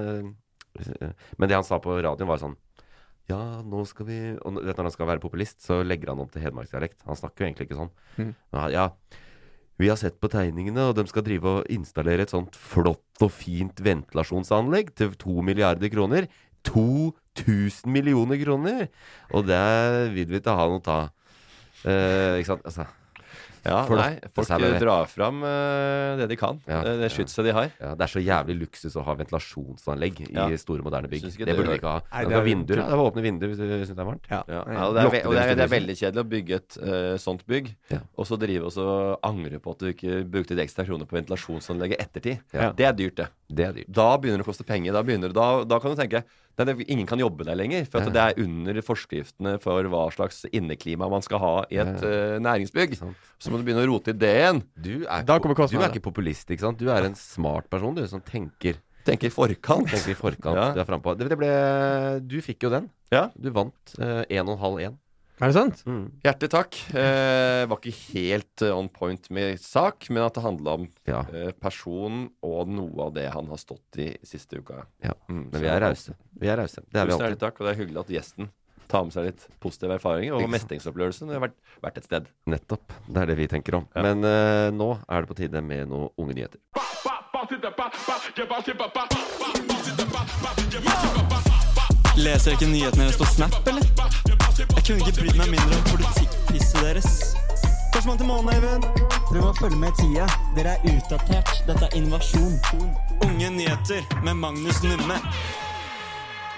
Men 1.39 1.49
det 1.51 1.55
han 1.59 1.67
sa 1.67 1.79
på 1.83 1.97
radioen, 2.03 2.29
var 2.31 2.39
sånn 2.43 2.55
Ja, 3.31 3.41
nå 3.67 3.83
skal 3.87 4.07
vi 4.09 4.17
Og 4.37 4.53
når- 4.55 4.65
vet 4.69 4.77
når 4.81 4.89
han 4.91 4.95
skal 4.95 5.07
være 5.11 5.23
populist, 5.23 5.61
så 5.67 5.81
legger 5.87 6.11
han 6.13 6.21
om 6.21 6.29
til 6.29 6.43
hedmarksdialekt. 6.43 7.03
Han 7.07 7.17
snakker 7.17 7.45
jo 7.45 7.51
egentlig 7.51 7.69
ikke 7.71 7.79
sånn. 7.83 7.93
Mhm. 8.19 8.35
Ja, 8.75 8.89
vi 9.81 9.89
har 9.91 9.97
sett 9.99 10.21
på 10.23 10.29
tegningene, 10.31 10.91
og 10.91 10.95
de 10.95 11.07
skal 11.11 11.25
drive 11.27 11.45
og 11.59 11.67
installere 11.73 12.23
et 12.23 12.31
sånt 12.31 12.55
flott 12.55 13.23
og 13.25 13.33
fint 13.35 13.75
ventilasjonsanlegg 13.83 14.93
til 14.95 15.11
to 15.19 15.41
milliarder 15.43 15.91
kroner. 15.91 16.29
2000 17.35 17.91
millioner 17.93 18.41
kroner! 18.45 18.89
Og 19.35 19.47
det 19.49 19.63
vil 20.15 20.27
vi 20.35 20.41
ikke 20.43 20.55
ha 20.59 20.69
noe 20.71 20.99
av. 20.99 21.09
Eh, 21.85 22.41
ikke 22.41 22.53
sant? 22.55 22.63
Altså, 22.69 22.87
Ja, 23.65 23.79
for 23.89 23.97
nei, 23.97 24.19
folk 24.37 24.45
servering. 24.45 24.77
drar 24.83 25.07
fram 25.09 25.39
uh, 25.41 26.19
det 26.21 26.27
de 26.29 26.37
kan. 26.37 26.59
Ja, 26.69 26.83
eh, 26.85 26.99
det 27.01 27.07
skytset 27.15 27.47
de 27.47 27.53
har. 27.57 27.71
Ja, 27.81 27.95
det 27.97 28.05
er 28.05 28.11
så 28.13 28.21
jævlig 28.21 28.59
luksus 28.61 28.93
å 29.01 29.05
ha 29.07 29.15
ventilasjonsanlegg 29.17 30.19
Ja. 30.35 30.45
i 30.53 30.59
store, 30.61 30.83
moderne 30.85 31.09
bygg. 31.09 31.23
Det 31.33 31.47
det 31.49 31.57
burde 31.57 31.71
er- 31.71 31.73
vi 31.73 31.79
ikke 31.81 31.89
ha. 31.95 32.03
Nei, 32.13 32.25
Det 32.25 32.29
det 32.29 32.37
er 32.37 32.41
er 32.43 32.45
vinduer. 32.45 32.77
det 32.77 32.99
var 33.01 33.11
åpne 33.11 33.23
vinduer 33.25 33.49
hvis 33.49 33.57
du 33.57 33.65
syns 33.65 33.89
det 33.89 33.99
er 34.05 34.11
varmt. 34.11 34.29
Ja. 34.29 34.43
Ja, 34.53 34.61
ja, 34.69 34.85
og 34.85 34.93
det, 34.95 35.01
er, 35.01 35.27
og 35.27 35.33
det, 35.33 35.43
er, 35.49 35.55
det 35.57 35.65
er 35.65 35.73
veldig 35.81 35.97
kjedelig 35.97 36.21
å 36.21 36.29
bygge 36.29 36.55
et 36.61 36.77
uh, 36.77 37.17
sånt 37.17 37.47
bygg, 37.49 37.75
Ja. 37.89 38.01
og 38.19 38.27
så 38.29 38.37
drive 38.39 38.65
og 38.69 38.73
så 38.77 39.19
angre 39.25 39.59
på 39.65 39.71
at 39.73 39.79
du 39.79 39.87
ikke 39.95 40.21
brukte 40.29 40.55
de 40.55 40.61
ekstra 40.61 40.85
kronene 40.85 41.09
på 41.09 41.17
ventilasjonsanlegget 41.17 42.05
ettertid. 42.05 42.41
Ja. 42.53 42.71
Det 42.73 42.85
er 42.85 42.93
dyrt, 42.93 43.17
det. 43.17 43.29
Det 43.49 43.65
er 43.65 43.73
dyrt. 43.73 43.89
Da 43.91 44.19
begynner 44.19 44.45
det 44.45 44.45
å 44.45 44.53
koste 44.53 44.67
penger. 44.69 44.93
Da, 44.93 45.01
begynner, 45.03 45.33
da, 45.33 45.65
da 45.65 45.79
kan 45.81 45.97
du 45.97 46.03
tenke 46.05 46.21
nei, 46.59 46.67
det, 46.69 46.87
ingen 46.93 47.09
kan 47.11 47.21
jobbe 47.21 47.47
der 47.47 47.59
lenger. 47.59 47.85
For 47.91 48.01
at 48.05 48.15
det 48.15 48.23
er 48.23 48.41
under 48.45 48.81
forskriftene 48.85 49.57
for 49.63 49.91
hva 49.93 50.05
slags 50.15 50.45
inneklima 50.55 51.09
man 51.11 51.25
skal 51.25 51.43
ha 51.43 51.53
i 51.73 51.81
et 51.83 52.03
eh, 52.07 52.39
næringsbygg. 52.45 52.97
Så 53.43 53.53
må 53.53 53.59
du 53.61 53.67
begynne 53.67 53.85
å 53.85 53.91
rote 53.91 54.15
i 54.15 54.19
det 54.19 54.33
igjen. 54.41 54.63
Du 54.77 54.93
er, 55.05 55.25
du 55.27 55.35
er 55.35 55.89
ikke 55.91 56.05
populist, 56.09 56.51
ikke 56.51 56.67
sant? 56.67 56.81
Du 56.81 56.91
er 56.95 57.09
en 57.11 57.17
smart 57.19 57.71
person, 57.73 57.97
du, 57.97 58.05
som 58.11 58.23
tenker, 58.25 58.81
Tenker 59.05 59.29
i 59.29 59.35
forkant. 59.35 59.91
tenker 59.93 60.15
i 60.15 60.17
forkant. 60.17 60.57
Ja. 60.57 60.71
Du 60.73 60.81
er 60.81 60.87
frampå. 60.89 61.13
Det, 61.19 61.27
det 61.29 61.37
ble 61.37 61.51
Du 62.25 62.39
fikk 62.41 62.65
jo 62.65 62.71
den. 62.73 62.87
Ja. 63.13 63.27
Du 63.37 63.51
vant 63.53 63.97
eh, 64.01 64.23
1,5-1. 64.41 64.97
Er 65.43 65.51
det 65.51 65.55
sant? 65.57 65.81
Mm. 65.89 66.05
Hjertelig 66.23 66.51
takk. 66.53 66.77
Eh, 66.95 67.65
var 67.67 67.81
ikke 67.81 67.95
helt 68.15 68.63
eh, 68.63 68.71
on 68.77 68.87
point 68.89 69.25
med 69.35 69.59
sak, 69.59 70.07
men 70.15 70.23
at 70.23 70.35
det 70.39 70.45
handla 70.45 70.75
om 70.79 70.85
Ja. 71.11 71.25
eh, 71.35 71.51
personen 71.59 72.29
og 72.43 72.69
noe 72.71 73.09
av 73.09 73.15
det 73.17 73.27
han 73.35 73.47
har 73.51 73.57
stått 73.59 73.99
i 73.99 74.13
siste 74.23 74.61
uka. 74.63 74.85
ja. 75.03 75.13
Mm, 75.29 75.49
Men 75.53 75.61
vi 75.61 75.67
er 75.67 75.81
rause. 75.83 76.15
Vi 76.39 76.47
er 76.49 76.57
rause. 76.63 76.81
Det 76.87 77.01
er 77.01 77.07
vi 77.07 77.11
Tusen 77.13 77.21
hjertelig 77.21 77.35
alltid. 77.35 77.41
takk, 77.41 77.61
og 77.61 77.67
det 77.67 77.73
er 77.75 77.81
hyggelig 77.83 78.01
at 78.05 78.13
gjesten 78.15 78.51
tar 78.87 79.03
med 79.05 79.13
seg 79.13 79.25
litt 79.25 79.49
positive 79.61 79.95
erfaringer 79.99 80.35
og 80.37 80.41
Ikke 80.45 80.51
når. 80.53 81.19
Det 81.27 81.35
har 81.35 81.41
vært, 81.49 81.59
vært 81.83 81.97
et 81.99 82.05
sted. 82.05 82.27
Nettopp. 82.47 82.93
Det 83.09 83.17
er 83.23 83.27
det 83.27 83.37
vi 83.37 83.47
tenker 83.49 83.75
om. 83.81 83.89
Ja. 83.97 84.03
Men 84.03 84.23
eh, 84.25 84.71
nå 84.71 85.01
er 85.09 85.21
det 85.25 85.29
på 85.29 85.35
tide 85.41 85.63
med 85.65 85.89
noen 85.89 86.11
unge 86.17 86.35
nyheter. 86.35 86.61
Leser 92.15 92.53
jeg 92.53 92.59
ikke 92.61 92.69
nyhetene 92.71 93.07
deres 93.09 93.19
på 93.19 93.27
Snap, 93.27 93.55
eller? 93.67 93.83
Jeg 94.55 94.85
kunne 94.87 95.03
ikke 95.03 95.15
brydd 95.19 95.39
meg 95.41 95.51
mindre 95.55 95.79
om 95.81 95.87
politikkpisset 95.91 96.79
deres. 96.85 97.09
Førstemann 97.95 98.21
til 98.21 98.29
månen, 98.29 98.51
Eivind. 98.55 98.87
Dere 99.33 99.43
må 99.43 99.51
følge 99.59 99.79
med 99.81 99.91
i 99.91 99.99
tida. 100.03 100.27
Dere 100.57 100.77
er 100.77 100.87
utdatert. 100.93 101.51
Dette 101.67 101.89
er 101.89 101.97
invasjon. 101.99 102.55
Unge 103.27 103.51
nyheter 103.57 104.07
med 104.27 104.39
Magnus 104.43 104.79
Numme. 104.87 105.19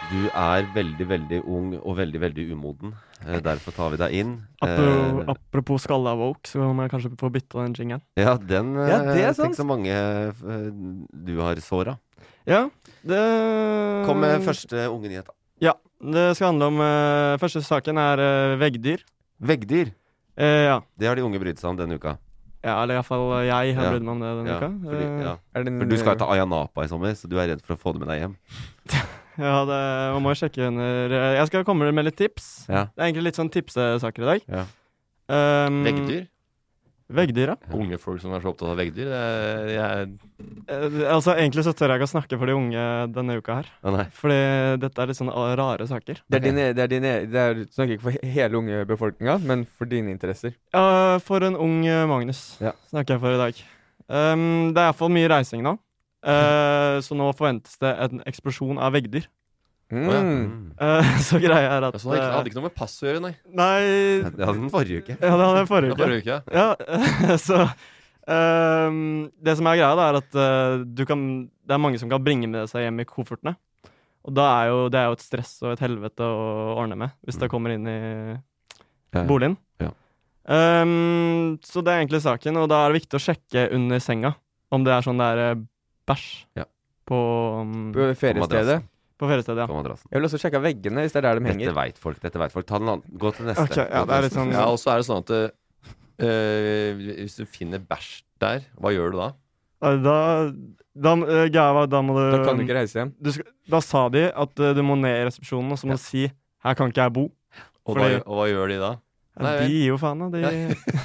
Du 0.07 0.21
er 0.29 0.69
veldig, 0.77 1.07
veldig 1.11 1.41
ung 1.51 1.73
og 1.81 1.97
veldig, 1.99 2.21
veldig 2.23 2.45
umoden. 2.55 2.93
Eh, 3.27 3.41
derfor 3.43 3.75
tar 3.75 3.95
vi 3.97 3.99
deg 4.05 4.15
inn. 4.21 4.35
Apropos, 4.63 5.23
Eh, 5.25 5.33
apropos 5.33 5.83
skalla 5.83 6.13
woke, 6.21 6.47
så 6.47 6.69
må 6.77 6.85
jeg 6.85 6.93
kanskje 6.93 7.15
få 7.19 7.33
bytta 7.33 7.65
den 7.65 7.75
jingen. 7.75 8.03
ja, 8.17 8.37
den 8.37 8.77
eh, 8.77 8.89
Ja, 8.93 8.99
det 9.09 9.25
er 9.25 9.33
Tenk 9.41 9.57
så 9.57 9.65
mange 9.67 9.91
eh, 9.91 10.71
du 11.27 11.41
har 11.41 11.57
såra. 11.65 11.97
Ja, 12.47 12.69
det 13.03 13.19
Kom 14.07 14.21
med 14.23 14.45
første 14.47 14.87
unge 14.93 15.09
nyhet. 15.11 15.27
Det 16.03 16.27
skal 16.37 16.51
handle 16.53 16.67
om 16.69 16.81
uh, 16.83 17.37
Første 17.41 17.63
saken 17.65 17.97
er 17.99 18.21
uh, 18.21 18.57
veggdyr. 18.61 19.01
Veggdyr. 19.41 19.93
Eh, 20.37 20.67
ja. 20.69 20.81
Det 21.01 21.09
har 21.09 21.17
de 21.17 21.23
unge 21.25 21.39
brydd 21.41 21.57
seg 21.61 21.71
om 21.71 21.77
denne 21.79 21.97
uka. 21.97 22.19
ja, 22.67 22.75
eller 22.83 22.99
iallfall 22.99 23.45
jeg 23.47 23.75
har 23.77 23.85
Ja. 23.87 23.91
brydd 23.95 24.05
meg 24.05 24.13
om 24.13 24.21
det 24.21 24.33
denne 24.37 24.51
Ja, 24.51 24.57
uka. 24.59 24.69
fordi, 24.85 25.05
Eh, 25.07 25.23
ja. 25.25 25.35
En, 25.55 25.79
For 25.81 25.87
du 25.87 25.97
skal 25.97 26.13
jo 26.13 26.19
til 26.21 26.33
Ayanapa 26.35 26.85
i 26.85 26.89
sommer, 26.89 27.15
så 27.17 27.29
du 27.31 27.37
er 27.39 27.49
redd 27.49 27.63
for 27.65 27.77
å 27.77 27.79
få 27.81 27.93
det 27.95 28.01
med 28.03 28.09
deg 28.09 28.21
hjem. 28.21 28.35
ja, 29.47 29.65
det, 29.65 29.79
man 30.13 30.23
må 30.23 30.35
jo 30.35 30.41
sjekke 30.43 30.67
under 30.69 31.13
eh, 31.17 31.37
Jeg 31.39 31.47
skal 31.49 31.65
komme 31.65 31.89
med 31.93 32.05
litt 32.05 32.17
tips. 32.17 32.67
Ja. 32.69 32.85
Det 32.93 33.01
er 33.01 33.07
egentlig 33.09 33.25
litt 33.31 33.37
sånn 33.41 33.53
tipsesaker 33.53 34.23
i 34.27 34.31
dag. 34.33 34.41
Ja. 34.49 34.65
Um, 35.67 35.83
Veggdyr. 35.85 36.27
Veggdyr, 37.07 37.53
ja. 37.55 37.57
Unge 37.77 37.99
folk 38.03 38.19
som 38.23 38.33
er 38.35 38.43
så 38.43 38.51
opptatt 38.51 38.73
av 38.73 38.81
veggdyr. 38.81 39.13
Jeg, 39.71 40.09
Eh, 40.67 40.97
altså, 41.09 41.33
egentlig 41.39 41.63
så 41.65 41.73
tør 41.77 41.93
jeg 41.93 42.01
ikke 42.01 42.09
å 42.09 42.11
snakke 42.11 42.39
for 42.41 42.51
de 42.51 42.57
unge 42.57 42.83
denne 43.15 43.37
uka 43.39 43.61
her. 43.61 43.69
Å 43.87 43.93
nei. 43.95 44.05
Fordi 44.19 44.39
dette 44.83 45.03
er 45.03 45.11
litt 45.11 45.19
sånn 45.21 45.31
ah, 45.31 45.53
rare 45.59 45.87
saker. 45.89 46.21
Det 46.27 46.41
er 46.41 46.45
dine, 46.45 46.67
det 46.77 46.83
er 46.85 46.91
dine 46.91 47.13
det 47.31 47.41
er, 47.43 47.61
Du 47.61 47.73
snakker 47.73 47.97
ikke 47.97 48.07
for 48.09 48.29
hele 48.35 48.59
unge 48.61 48.83
befolkninga, 48.91 49.39
men 49.47 49.63
for 49.79 49.89
dine 49.91 50.11
interesser. 50.13 50.57
Ja, 50.75 51.17
for 51.23 51.47
en 51.47 51.57
ung 51.57 51.79
eh, 51.87 52.03
Magnus 52.11 52.59
Ja. 52.61 52.75
snakker 52.91 53.17
jeg 53.17 53.25
for 53.25 53.37
i 53.37 53.41
dag. 53.41 53.63
Um, 54.07 54.75
det 54.75 54.83
er 54.83 54.91
iallfall 54.91 55.15
mye 55.15 55.31
reising 55.31 55.65
nå. 55.67 55.77
Uh, 56.27 56.99
så 57.07 57.15
nå 57.15 57.31
forventes 57.39 57.79
det 57.83 57.93
en 58.03 58.23
eksplosjon 58.27 58.81
av 58.83 58.95
veggdyr. 58.97 59.29
Mm. 59.93 60.07
Ja. 60.11 60.21
Mm. 60.21 60.47
Eh, 60.83 61.11
så 61.29 61.39
greia 61.39 61.69
er 61.77 61.85
at 61.87 61.95
altså, 61.95 62.11
det 62.11 62.19
hadde 62.19 62.25
ikke- 62.27 62.37
hadde 62.37 62.51
ikke 62.51 62.59
noe 62.59 62.67
med 62.67 62.75
pass 62.75 62.95
å 63.03 63.07
gjøre, 63.07 63.21
nei. 63.23 63.35
Nei 63.55 63.83
Det 64.35 64.43
hadde 64.49 64.59
den 64.59 64.71
forrige 64.73 65.03
uke. 65.05 65.15
Ja, 65.21 65.31
det 65.37 65.45
hadde 65.47 65.61
jeg 65.61 65.69
forrige 65.71 65.93
uke. 65.93 66.01
forrige 66.03 66.23
uke, 66.25 66.33
ja. 66.33 66.41
Ja, 66.57 67.37
så 67.49 67.61
ehm, 68.27 69.31
Det 69.43 69.55
som 69.61 69.69
er 69.71 69.79
greia, 69.79 69.93
da, 69.99 70.09
er 70.11 70.19
at 70.23 70.35
uh, 70.35 70.85
du 70.85 71.05
kan 71.07 71.23
Det 71.67 71.77
er 71.77 71.83
mange 71.83 72.01
som 72.03 72.11
kan 72.11 72.25
bringe 72.27 72.49
med 72.51 72.67
seg 72.71 72.83
hjem 72.87 72.99
i 73.05 73.07
koffertene. 73.09 73.55
Og 74.27 74.35
da 74.35 74.47
er 74.65 74.73
jo 74.73 74.79
det 74.91 74.99
er 74.99 75.07
jo 75.07 75.15
et 75.21 75.23
stress 75.23 75.53
og 75.63 75.77
et 75.77 75.83
helvete 75.85 76.27
å 76.27 76.75
ordne 76.81 76.97
med, 76.99 77.15
hvis 77.27 77.39
det 77.39 77.49
kommer 77.53 77.71
inn 77.77 77.87
i 77.87 77.97
Ja, 78.35 79.21
ja. 79.21 79.23
boligen. 79.29 79.55
Ja. 79.79 79.93
Ehm, 80.51 81.59
så 81.63 81.79
det 81.87 81.93
er 81.95 82.03
egentlig 82.03 82.21
saken, 82.27 82.59
og 82.59 82.67
da 82.71 82.83
er 82.85 82.91
det 82.93 83.01
viktig 83.05 83.19
å 83.19 83.23
sjekke 83.23 83.69
under 83.75 84.03
senga 84.03 84.35
om 84.75 84.83
det 84.83 84.93
er 84.97 85.07
sånn 85.07 85.19
det 85.23 85.29
er 85.31 85.43
eh, 85.45 85.61
bæsj 86.11 86.27
Ja. 86.59 86.65
på, 87.07 87.19
um, 87.63 87.93
På 87.95 88.09
feriestedet. 88.19 88.81
På 89.19 89.29
feriestedet. 89.31 89.59
Ja. 89.65 89.67
På 89.67 89.77
madrassen. 89.79 90.09
Jeg 90.13 90.21
vil 90.21 90.29
også 90.29 90.39
sjekke 90.43 90.61
veggene, 90.63 91.01
hvis 91.05 91.13
det 91.13 91.21
er 91.23 91.27
der 91.29 91.39
de 91.41 91.45
Dette 91.45 91.53
henger. 91.59 91.75
veit 91.75 91.99
folk. 91.99 92.21
Dette 92.21 92.39
vet 92.39 92.53
folk. 92.53 92.67
Ta 92.67 92.79
den 92.79 92.89
andre. 92.89 93.09
Gå 93.19 93.31
til 93.37 93.47
neste. 93.47 93.65
Okay, 93.65 93.87
ja, 93.89 94.03
Gå 94.03 94.05
til 94.05 94.07
det 94.07 94.17
er 94.17 94.23
litt 94.27 94.33
neste. 94.33 94.39
sånn 94.41 94.53
Ja, 94.53 94.65
og 94.69 94.79
så 94.83 94.91
er 94.93 94.97
det 95.01 95.07
sånn 95.09 95.23
at 95.25 95.31
uh, 96.23 97.03
hvis 97.25 97.37
du 97.41 97.45
finner 97.47 97.79
bæsj 97.79 98.11
der, 98.41 98.65
hva 98.81 98.93
gjør 98.95 99.13
du 99.15 99.19
da? 99.23 99.29
Eh, 99.87 99.97
Da, 100.05 100.17
da, 100.97 101.13
uh, 101.21 101.47
Gava, 101.53 101.87
da 101.87 102.01
må 102.03 102.15
du 102.17 102.23
Da 102.37 102.45
kan 102.45 102.57
du 102.57 102.65
ikke 102.65 102.77
reise 102.79 102.99
hjem. 103.01 103.15
du 103.21 103.33
skal, 103.33 103.45
Da 103.69 103.81
sa 103.85 104.09
de 104.09 104.27
at 104.33 104.61
uh, 104.61 104.73
du 104.77 104.83
må 104.83 104.97
ned 105.01 105.17
i 105.23 105.25
resepsjonen 105.29 105.73
og 105.73 105.79
så 105.81 105.87
må 105.89 105.97
du 105.99 106.03
si 106.05 106.27
'her 106.65 106.75
kan 106.75 106.89
ikke 106.91 107.03
jeg 107.05 107.13
bo'. 107.13 107.31
Og, 107.87 107.95
Fordi- 107.97 108.17
hva, 108.21 108.23
og 108.27 108.35
hva 108.41 108.47
gjør 108.51 108.69
de 108.69 108.79
da? 108.81 108.93
Ja, 109.37 109.43
Nei, 109.43 109.59
de 109.61 109.69
gir 109.69 109.87
jo 109.93 109.97
faen, 109.99 110.19
da. 110.19 110.29
De, 110.33 110.41
Ja. 110.41 111.01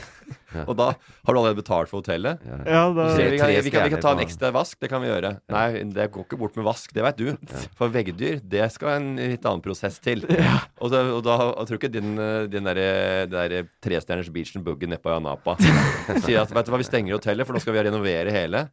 Og 0.70 0.74
da 0.80 0.88
har 0.94 1.32
du 1.34 1.38
allerede 1.40 1.60
betalt 1.62 1.92
for 1.92 2.02
hotellet? 2.02 2.42
Ja. 2.48 2.58
ja, 2.66 2.82
da, 2.96 3.08
vi, 3.16 3.38
kan, 3.40 3.52
vi, 3.52 3.72
kan, 3.74 3.86
vi 3.88 3.94
kan 3.96 4.04
ta 4.04 4.14
en 4.16 4.24
ekstra 4.26 4.52
vask, 4.56 4.78
det 4.82 4.90
kan 4.92 5.04
vi 5.04 5.10
gjøre. 5.12 5.34
Nei, 5.54 5.66
det 5.96 6.08
går 6.14 6.26
ikke 6.28 6.40
bort 6.42 6.58
med 6.60 6.68
vask, 6.68 6.94
det 6.96 7.06
veit 7.06 7.20
du. 7.22 7.56
For 7.80 7.92
veggdyr, 7.94 8.42
det 8.52 8.68
skal 8.76 8.98
en 9.00 9.10
litt 9.20 9.46
annen 9.48 9.64
prosess 9.64 10.00
til. 10.04 10.26
Og, 10.82 10.90
da, 10.90 11.02
og 11.14 11.22
da 11.26 11.36
og 11.52 11.68
tror 11.70 11.78
ikke 11.78 11.92
din, 11.94 12.16
din 12.50 12.66
derre 12.66 13.28
der 13.30 13.54
trestjerners 13.84 14.32
beachen 14.34 14.64
boogie 14.66 14.90
nede 14.90 15.02
på 15.04 15.12
Janapa 15.14 15.54
sier 16.26 16.42
at 16.42 16.52
vet 16.54 16.66
du 16.68 16.72
hva, 16.74 16.80
vi 16.82 16.88
stenger 16.88 17.16
hotellet, 17.20 17.46
for 17.46 17.54
nå 17.56 17.62
skal 17.62 17.76
vi 17.76 17.84
renovere 17.86 18.34
hele. 18.34 18.64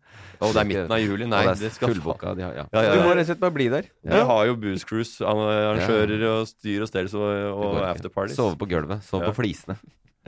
Og 0.41 0.55
det 0.55 0.63
er 0.63 0.69
midten 0.71 0.95
av 0.95 1.03
juli. 1.03 1.27
Nei, 1.29 1.43
det 1.59 1.73
skal 1.75 1.93
fullboka. 1.93 2.33
De 2.39 2.47
har, 2.47 2.57
ja. 2.63 2.65
Ja, 2.73 2.83
ja, 2.87 2.97
Du 2.97 3.05
må 3.05 3.13
rett 3.13 3.27
og 3.27 3.31
slett 3.33 3.43
bare 3.43 3.55
bli 3.55 3.69
der. 3.73 3.89
Vi 4.09 4.25
har 4.31 4.49
jo 4.49 4.57
Booze 4.63 4.89
Cruise, 4.89 5.19
arrangører 5.27 6.25
og 6.33 6.49
styr 6.51 6.85
og 6.87 6.91
stell 6.91 7.11
og, 7.13 7.29
og 7.59 7.79
afterparties. 7.89 8.39
Sove 8.39 8.59
på 8.61 8.69
gulvet. 8.71 9.05
Sove 9.07 9.27
Ja. 9.29 9.33
på 9.33 9.43
flisene. 9.43 9.79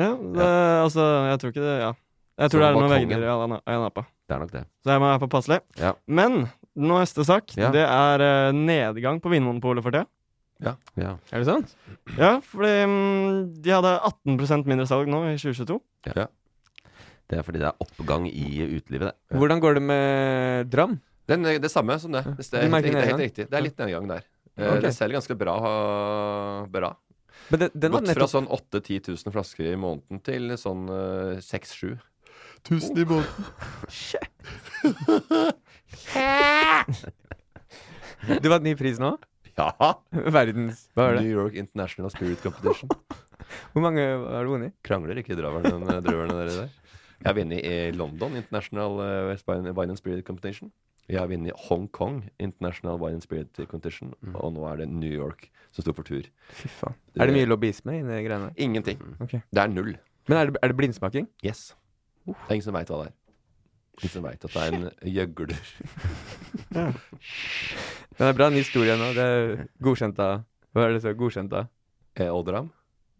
Ja, 0.00 0.12
det, 0.36 0.46
altså, 0.86 1.04
jeg 1.30 1.40
tror 1.42 1.52
ikke 1.54 1.66
det 1.66 1.74
Ja. 1.80 1.90
Jeg 2.40 2.50
tror 2.50 2.56
Så 2.56 2.62
det 2.62 2.68
er 2.70 2.78
noen 2.78 2.92
vegger 2.94 3.20
i 3.20 3.28
Ayana- 3.28 3.60
Ayanapa. 3.68 4.02
Det 4.24 4.32
er 4.34 4.38
nok 4.40 4.52
det. 4.54 4.62
Så 4.80 4.92
jeg 4.94 5.00
må 5.02 5.08
være 5.10 5.20
påpasselig. 5.20 5.58
Ja. 5.76 5.90
Men 6.08 6.38
neste 6.80 7.24
sak, 7.28 7.52
Ja. 7.58 7.68
det 7.74 7.82
er 7.84 8.22
uh, 8.24 8.52
nedgang 8.56 9.20
på 9.20 9.28
Vinmonopolet 9.28 9.84
for 9.84 9.92
tida. 9.92 10.06
Ja. 10.60 10.72
Er 11.32 11.42
det 11.42 11.46
sant? 11.48 11.74
Ja, 12.16 12.38
fordi 12.44 12.72
um, 12.84 13.52
de 13.60 13.70
hadde 13.74 13.92
18% 14.08 14.64
mindre 14.68 14.86
salg 14.88 15.08
nå 15.08 15.20
i 15.28 15.36
2022. 15.36 15.80
Ja. 16.16 16.26
Det 17.30 17.38
er 17.38 17.44
fordi 17.46 17.60
det 17.62 17.68
er 17.68 17.84
oppgang 17.84 18.26
i 18.26 18.46
utelivet, 18.78 19.12
det. 19.12 19.38
Hvordan 19.38 19.60
går 19.62 19.74
det 19.78 19.82
med 19.86 20.70
Dram? 20.72 20.96
Den, 21.30 21.44
det 21.62 21.70
samme 21.70 21.94
som 22.02 22.12
det. 22.12 22.24
Det, 22.24 22.48
Du 22.50 22.56
er, 22.56 22.66
helt, 22.66 22.84
det 22.88 22.94
er 22.96 23.10
helt 23.12 23.22
riktig. 23.22 23.46
Det 23.50 23.56
er 23.58 23.62
litt 23.68 23.78
nedgang 23.78 24.08
der. 24.10 24.24
Okay. 24.58 24.80
Det 24.82 24.94
selger 24.96 25.20
ganske 25.20 25.36
bra. 25.38 25.54
bra. 26.72 26.90
Men 27.50 27.64
den, 27.64 27.70
den 27.74 27.92
var 27.92 28.00
Gått 28.00 28.08
fra 28.08 28.14
nettopp 28.14 28.32
sånn 28.32 28.48
8 28.50 28.80
10 28.80 29.00
000 29.10 29.34
flasker 29.34 29.66
i 29.72 29.78
måneden 29.80 30.22
til 30.26 30.54
sånn 30.60 30.86
6-7 31.42 31.98
Tusen 32.66 32.98
i 33.00 33.04
måneden. 33.08 33.44
Du 38.40 38.50
vant 38.52 38.64
ny 38.64 38.74
pris 38.76 38.98
nå? 39.00 39.14
Ja! 39.56 39.70
Verdens 40.36 40.86
Hva 40.96 41.08
er 41.08 41.18
det? 41.18 41.24
New 41.24 41.38
York 41.38 41.56
International 41.58 42.12
Spirit 42.12 42.42
Competition. 42.44 42.90
Hvor 43.72 43.82
mange 43.82 44.02
har 44.04 44.44
du 44.46 44.52
vunnet? 44.52 44.76
Krangler 44.86 45.18
ikke 45.22 45.36
drøverne 45.38 46.02
dere 46.04 46.28
der? 46.28 46.68
Jeg 47.20 47.28
har 47.28 47.36
vunnet 47.36 47.64
i 47.66 47.74
London 47.96 48.36
International 48.38 49.00
eh, 49.04 49.40
Wine 49.48 49.74
Wine 49.76 49.96
and 49.96 50.00
Spirit 50.00 50.24
Competition. 50.26 50.70
Jeg 51.10 51.18
har 51.18 51.26
vunnet 51.30 51.50
i 51.50 51.54
Hong 51.66 51.88
Kong 51.90 52.20
International 52.38 52.98
Wine 53.00 53.18
and 53.18 53.24
Spirit 53.24 53.58
Competition. 53.66 54.12
Og 54.34 54.52
nå 54.54 54.64
er 54.70 54.82
det 54.84 54.88
New 54.92 55.10
York 55.10 55.48
som 55.74 55.82
sto 55.82 55.94
for 55.96 56.06
tur. 56.06 56.28
Fy 56.54 56.68
faen. 56.80 56.94
Er 57.18 57.26
det 57.30 57.34
mye 57.34 57.48
lobbyisme 57.50 57.96
i 57.98 58.02
de 58.06 58.20
greiene? 58.26 58.52
Ingenting. 58.56 59.00
Ok. 59.20 59.36
Det 59.50 59.62
er 59.64 59.72
null. 59.72 59.96
Men 60.30 60.38
er 60.38 60.50
det, 60.50 60.60
er 60.62 60.70
det 60.70 60.76
blindsmaking? 60.78 61.26
Yes. 61.46 61.72
Det 62.26 62.36
er 62.48 62.54
ingen 62.58 62.66
som 62.68 62.76
veit 62.78 62.90
hva 62.92 63.00
det 63.02 63.10
er. 63.10 63.16
Ingen 64.00 64.12
som 64.14 64.24
veit 64.28 64.44
at 64.46 64.54
det 64.54 64.62
er 64.62 64.76
en 64.76 65.14
gjøgler. 65.16 65.56
Den 68.20 68.28
er 68.28 68.36
bra. 68.36 68.50
Ny 68.52 68.62
historie 68.62 68.94
nå. 69.00 69.10
Det 69.16 69.26
er 69.34 69.64
godkjent 69.82 70.20
av 70.22 70.44
Hva 70.70 70.86
er 70.86 70.94
det 70.94 71.02
så? 71.04 71.14
Godkjent 71.18 71.52
av 71.58 71.66
Eh, 72.18 72.26
Oldram? 72.26 72.66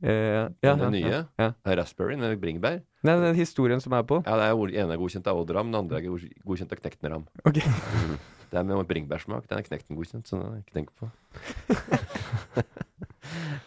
Eh, 0.03 0.49
ja, 0.65 0.75
den 0.81 0.95
nye. 0.95 1.11
ja, 1.11 1.25
ja. 1.39 1.53
Er 1.69 1.77
Raspberry 1.77 2.15
eller 2.17 2.37
bringebær. 2.41 2.81
Nei, 3.05 3.15
den 3.21 3.37
historien 3.37 3.81
som 3.85 3.93
er 3.93 4.05
på. 4.09 4.23
Ja, 4.25 4.37
det 4.41 4.49
er 4.49 4.75
ene 4.85 4.97
er 4.97 5.01
godkjent 5.01 5.29
av 5.29 5.41
Odd 5.43 5.53
Ram, 5.53 5.73
den 5.73 5.81
andre 5.83 6.01
er 6.01 6.07
godkjent 6.45 6.73
av 6.73 6.81
Knektenram. 6.81 7.27
Okay. 7.45 7.61
Ok. 7.61 8.09
Mm. 8.09 8.17
Det 8.51 8.59
er 8.59 8.65
med 8.67 8.89
bringebærsmak. 8.89 9.47
Den 9.49 9.61
er 9.61 9.67
Knekten 9.67 9.97
godkjent, 9.99 10.27
så 10.27 10.37
den 10.37 10.47
har 10.47 10.57
jeg 10.57 10.65
ikke 10.65 10.79
tenkt 10.81 10.95
på. 10.99 11.11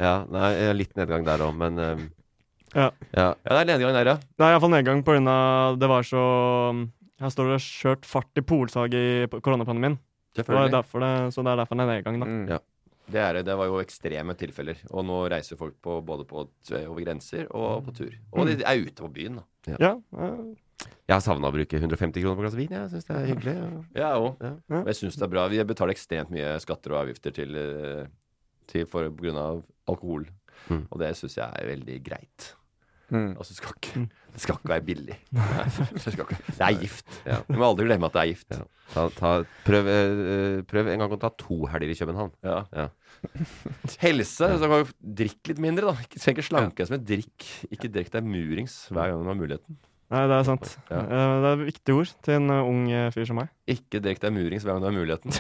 Ja, 0.02 0.26
nei, 0.28 0.50
litt 0.76 0.92
nedgang 0.98 1.24
der 1.24 1.44
òg, 1.46 1.54
men 1.56 1.80
um, 1.80 2.02
Ja. 2.74 2.90
ja. 3.14 3.30
Ja, 3.46 3.54
det 3.54 3.60
er 3.62 3.70
nedgang 3.70 3.94
der, 3.96 4.10
ja. 4.10 4.16
Det 4.18 4.44
er 4.44 4.56
iallfall 4.56 4.74
nedgang 4.74 5.04
på 5.06 5.16
grunn 5.16 5.30
av 5.30 5.78
det 5.80 5.88
var 5.88 6.04
så 6.08 6.24
Her 7.22 7.32
står 7.32 7.54
det 7.54 7.60
'kjørt 7.64 8.08
fart 8.10 8.42
i 8.42 8.44
Polsag 8.44 8.94
i 8.98 9.06
koronapandemien'. 9.30 10.00
Det 10.36 10.48
var 10.50 10.68
derfor 10.68 11.00
det, 11.00 11.34
så 11.34 11.44
det 11.46 11.54
er 11.54 11.60
derfor 11.62 11.78
det 11.78 11.86
er 11.86 11.92
nedgang, 11.94 12.20
da. 12.20 12.26
Mm. 12.26 12.48
Ja. 12.50 12.58
Det, 13.12 13.20
er, 13.20 13.42
det 13.44 13.56
var 13.60 13.68
jo 13.68 13.82
ekstreme 13.84 14.34
tilfeller. 14.40 14.80
Og 14.92 15.04
nå 15.06 15.18
reiser 15.34 15.58
folk 15.60 15.76
på, 15.84 15.98
både 16.08 16.24
på, 16.30 16.46
over 16.48 17.02
grenser 17.04 17.48
og 17.52 17.84
på 17.88 17.94
tur. 17.98 18.14
Og 18.32 18.48
de 18.48 18.60
er 18.64 18.80
ute 18.86 18.96
på 19.04 19.10
byen, 19.14 19.42
da. 19.42 19.76
Ja. 19.76 19.94
ja. 20.16 20.30
Jeg 21.08 21.14
har 21.16 21.22
savna 21.24 21.48
å 21.52 21.54
bruke 21.56 21.78
150 21.80 22.24
kroner 22.24 22.36
på 22.40 22.44
glass 22.46 22.56
vin. 22.58 22.72
Jeg 22.72 22.90
syns 22.92 23.06
det 23.08 23.16
er 23.16 23.28
hyggelig. 23.30 23.56
og- 23.64 24.00
Jeg 24.00 24.24
òg. 24.24 24.42
Ja. 24.44 24.54
Og 24.80 24.88
jeg 24.92 24.96
syns 25.00 25.16
det 25.20 25.28
er 25.28 25.34
bra. 25.36 25.48
Vi 25.52 25.64
betaler 25.68 25.94
ekstremt 25.96 26.32
mye 26.32 26.56
skatter 26.64 26.96
og 26.96 27.02
avgifter 27.04 27.36
til, 27.36 27.56
eh, 27.56 28.06
til 28.68 28.86
for 28.86 29.10
på 29.12 29.24
grunn 29.28 29.38
av 29.40 29.64
alkohol. 29.88 30.26
Mm. 30.70 30.88
Og 30.92 31.00
det 31.00 31.12
syns 31.20 31.36
jeg 31.38 31.50
er 31.60 31.68
veldig 31.76 32.04
greit. 32.04 32.54
Mm. 33.14 33.32
Altså, 33.38 33.54
det 33.54 33.60
skal 33.60 33.76
ikke, 33.78 34.04
det 34.34 34.42
skal 34.42 34.58
ikke 34.58 34.72
være 34.72 34.86
billig. 34.88 35.18
Nei, 35.38 35.64
det, 35.94 36.02
skal 36.04 36.24
ikke, 36.26 36.40
det 36.48 36.66
er 36.66 36.80
gift. 36.82 37.20
Du 37.48 37.60
må 37.60 37.68
aldri 37.70 37.86
glemme 37.86 38.10
at 38.10 38.16
det 38.18 38.24
er 38.24 38.32
gift. 38.32 38.50
Ja. 38.56 38.64
Ta, 38.94 39.06
ta, 39.16 39.32
prøv, 39.66 39.88
eh, 39.94 40.58
prøv 40.70 40.90
en 40.92 41.04
gang 41.06 41.14
å 41.16 41.20
ta 41.22 41.30
to 41.40 41.60
helger 41.72 41.94
i 41.94 41.98
København. 42.02 42.34
Ja. 42.46 42.60
Ja. 42.74 42.88
Helse. 44.04 44.50
Så 44.60 44.68
kan 44.70 44.84
du 44.84 44.94
drikke 45.22 45.54
litt 45.54 45.62
mindre, 45.64 45.94
da. 45.94 46.04
Ikke, 46.04 46.20
trenger 46.20 46.42
ikke 46.42 46.50
slanke 46.50 46.82
deg 46.82 46.90
som 46.90 46.98
et 46.98 47.08
drikk. 47.08 47.48
Ikke 47.72 47.92
drikk 47.94 48.12
deg 48.14 48.28
murings 48.28 48.76
hver 48.92 49.14
gang 49.14 49.24
du 49.24 49.32
har 49.32 49.40
muligheten. 49.40 49.80
Nei, 50.14 50.24
det 50.30 50.36
er 50.36 50.46
sant. 50.46 50.74
Ja. 50.92 51.00
Eh, 51.02 51.36
Det 51.44 51.52
er 51.54 51.62
viktige 51.64 51.96
ord 51.98 52.12
til 52.26 52.36
en 52.38 52.52
uh, 52.54 52.60
ung 52.70 52.84
eh, 52.92 53.08
fyr 53.16 53.26
som 53.30 53.40
meg. 53.40 53.50
Ikke 53.72 54.02
drikk 54.04 54.22
deg 54.22 54.36
murings 54.36 54.66
hver 54.66 54.76
gang 54.76 54.84
du 54.84 54.90
har 54.92 54.98
muligheten. 54.98 55.38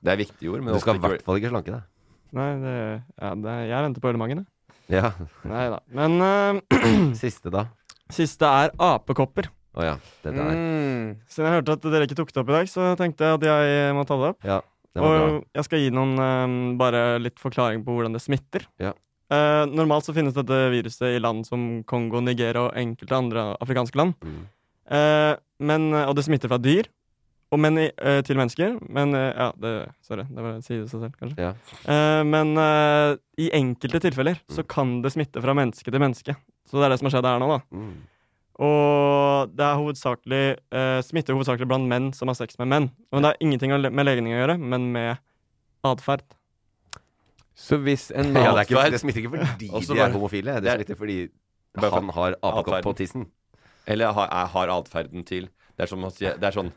Det 0.00 0.12
er 0.14 0.20
viktige 0.22 0.52
ord. 0.54 0.64
Men 0.64 0.76
Du 0.76 0.80
skal 0.80 0.96
i 0.96 1.02
hvert 1.04 1.24
fall 1.26 1.40
ikke 1.40 1.52
slanke 1.52 1.74
deg. 1.74 1.88
Nei, 2.36 2.48
det, 2.62 2.76
ja, 3.20 3.32
det, 3.38 3.56
jeg 3.70 3.84
venter 3.86 4.02
på 4.04 4.10
ølemangen, 4.12 4.40
jeg. 4.42 4.52
Ja. 4.92 5.10
Nei 5.48 5.66
da. 5.72 5.80
Men 5.94 6.20
eh, 6.22 7.14
Siste, 7.22 7.50
da? 7.54 7.66
siste 8.12 8.46
er 8.46 8.70
apekopper. 8.78 9.48
Å 9.76 9.84
ja. 9.84 9.94
Det 10.22 10.32
der. 10.32 10.52
Mm. 10.56 11.08
Siden 11.28 11.48
jeg 11.48 11.58
hørte 11.58 11.74
at 11.76 11.88
dere 11.92 12.06
ikke 12.06 12.18
tok 12.20 12.30
det 12.32 12.42
opp 12.42 12.52
i 12.52 12.56
dag, 12.56 12.70
så 12.70 12.92
tenkte 12.98 13.26
jeg 13.26 13.38
at 13.40 13.46
jeg 13.48 13.96
må 13.96 14.04
ta 14.08 14.18
det 14.20 14.28
opp. 14.32 14.46
Ja, 14.46 14.60
det 14.94 15.02
var 15.02 15.16
bra. 15.16 15.24
Og 15.26 15.58
jeg 15.58 15.66
skal 15.68 15.82
gi 15.82 15.90
noen 15.94 16.14
eh, 16.22 16.54
bare 16.80 17.02
litt 17.22 17.42
forklaring 17.42 17.82
på 17.84 17.96
hvordan 17.96 18.16
det 18.16 18.22
smitter. 18.24 18.64
Ja. 18.82 18.94
Eh, 19.26 19.64
normalt 19.74 20.06
så 20.06 20.14
finnes 20.14 20.36
dette 20.36 20.60
viruset 20.72 21.16
i 21.16 21.22
land 21.22 21.48
som 21.48 21.66
Kongo, 21.90 22.22
Nigeria 22.22 22.68
og 22.68 22.78
enkelte 22.78 23.18
andre 23.18 23.48
afrikanske 23.58 23.98
land. 23.98 24.14
Mm. 24.22 24.44
Eh, 24.96 25.32
men, 25.66 25.88
og 26.06 26.14
det 26.16 26.26
smitter 26.28 26.52
fra 26.52 26.60
dyr, 26.62 26.88
og 27.56 27.60
men 27.64 27.78
i, 27.80 27.86
uh, 27.96 28.18
til 28.26 28.36
mennesker. 28.38 28.74
Men 28.92 29.14
uh, 29.16 29.22
ja, 29.32 29.46
det, 29.64 29.72
sorry, 30.04 30.26
det 30.28 30.44
var 30.44 30.58
sier 30.66 30.82
det 30.84 30.90
seg 30.92 31.06
selv, 31.06 31.14
kanskje. 31.22 31.46
Ja. 31.48 31.54
Uh, 31.88 32.20
men 32.28 32.52
i 33.40 33.48
enkelte 33.56 34.00
tilfeller 34.04 34.38
så 34.52 34.60
Mm. 34.62 34.68
kan 34.76 34.92
det 35.04 35.12
smitte 35.16 35.40
fra 35.44 35.54
menneske 35.56 35.88
til 35.90 36.02
menneske. 36.02 36.36
Så 36.68 36.76
det 36.80 36.86
er 36.86 36.92
det 36.94 37.00
som 37.00 37.08
har 37.08 37.16
skjedd 37.16 37.28
her 37.30 37.40
nå, 37.42 37.48
da. 37.56 37.58
Mm. 37.72 37.96
Og 38.66 39.50
det 39.52 39.64
er 39.66 39.76
hovedsakelig 39.76 40.44
eh, 40.72 41.00
smitter 41.04 41.36
hovedsakelig 41.36 41.66
blant 41.68 41.84
menn 41.90 42.06
som 42.16 42.30
har 42.32 42.38
sex 42.38 42.56
med 42.58 42.70
menn. 42.72 42.86
Og 43.12 43.20
det 43.20 43.28
har 43.28 43.42
ingenting 43.44 43.74
med 43.92 44.06
legning 44.08 44.32
å 44.32 44.38
gjøre, 44.40 44.56
men 44.58 44.86
med 44.94 45.18
atferd. 45.84 46.24
Så 47.56 47.76
hvis 47.84 48.08
en 48.16 48.32
Ja, 48.36 48.54
det, 48.56 48.64
ikke, 48.66 48.86
det 48.92 49.00
smitter 49.02 49.20
ikke 49.22 49.32
fordi 49.36 49.68
de 49.92 50.00
er 50.00 50.14
homofile. 50.16 50.56
Det 50.64 50.72
er- 50.72 50.80
smitter 50.80 50.98
fordi 51.02 51.18
han 51.76 52.08
har 52.16 52.36
apekopp 52.40 52.82
på 52.88 52.94
tissen. 52.96 53.26
Eller 53.86 54.12
har, 54.16 54.32
har 54.56 54.72
atferden 54.72 55.24
til 55.28 55.50
Det 55.76 55.84
er, 55.84 55.86
som, 55.92 56.00
det 56.18 56.42
er 56.42 56.54
sånn 56.56 56.72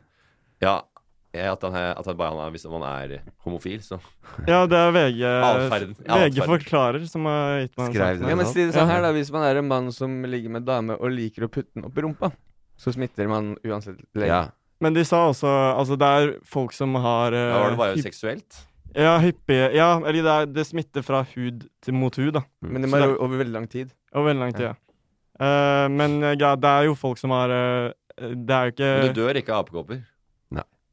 Ja, 0.64 0.82
ja, 1.30 1.52
at, 1.54 1.62
han, 1.62 1.76
er- 1.78 1.94
at 1.94 2.08
han 2.10 2.16
bare 2.18 2.34
han 2.34 2.40
er, 2.42 2.54
hvis 2.56 2.64
man 2.66 2.84
er 2.90 3.12
homofil, 3.46 3.82
så 3.86 4.00
Ja, 4.50 4.64
det 4.66 4.78
er 4.80 4.94
VG, 4.96 5.20
Alferden. 5.50 5.92
VG 6.10 6.40
forklarer 6.50 7.04
som 7.10 7.28
har 7.30 7.60
gitt 7.62 7.76
meg 7.78 7.92
Skrev 7.94 8.06
saken. 8.18 8.30
Ja, 8.32 8.38
men 8.40 8.50
si 8.50 8.64
det 8.64 8.74
sånn 8.74 8.90
her 8.90 9.04
da 9.06 9.12
Hvis 9.14 9.30
man 9.36 9.46
er 9.46 9.60
en 9.62 9.68
mann 9.70 9.92
som 9.94 10.16
ligger 10.26 10.56
med 10.58 10.66
dame 10.66 10.98
og 10.98 11.14
liker 11.14 11.46
å 11.46 11.52
putte 11.52 11.70
den 11.78 11.86
opp 11.86 12.00
i 12.00 12.06
rumpa, 12.08 12.32
så 12.80 12.96
smitter 12.96 13.30
man 13.30 13.54
uansett 13.62 14.02
lenge. 14.18 14.32
Ja. 14.32 14.42
Men 14.82 14.96
de 14.96 15.04
sa 15.06 15.26
også 15.30 15.52
Altså, 15.76 15.98
det 16.00 16.10
er 16.18 16.34
folk 16.48 16.74
som 16.74 16.96
har 16.96 17.36
uh, 17.36 17.46
Da 17.54 17.62
var 17.62 17.74
det 17.76 17.80
bare 17.84 18.04
seksuelt. 18.10 18.66
Ja, 18.98 19.18
hyppige 19.22 19.70
Ja, 19.78 19.92
eller 20.00 20.24
det, 20.26 20.34
er, 20.34 20.46
det 20.50 20.66
smitter 20.66 21.06
fra 21.06 21.22
hud 21.36 21.68
til 21.86 21.94
mot 21.94 22.16
hud, 22.18 22.34
da. 22.40 22.46
Men 22.66 22.82
det 22.82 22.90
må 22.90 22.98
være 22.98 23.20
over 23.22 23.44
veldig 23.44 23.54
lang 23.54 23.68
tid. 23.70 23.92
Over 24.16 24.32
veldig 24.32 24.48
lang 24.48 24.56
tid, 24.58 24.72
ja. 24.72 24.76
Eh, 25.40 25.88
men 25.94 26.18
eh, 26.24 26.34
ja, 26.42 26.56
det 26.60 26.72
er 26.72 26.90
jo 26.90 26.96
folk 27.00 27.20
som 27.22 27.32
har 27.32 27.54
uh, 27.54 27.92
Det 28.18 28.56
er 28.56 28.66
jo 28.66 28.74
ikke 28.74 28.90
Men 29.04 29.14
du 29.14 29.22
dør 29.22 29.38
ikke 29.40 29.54
av 29.54 29.62
apekopper. 29.68 30.02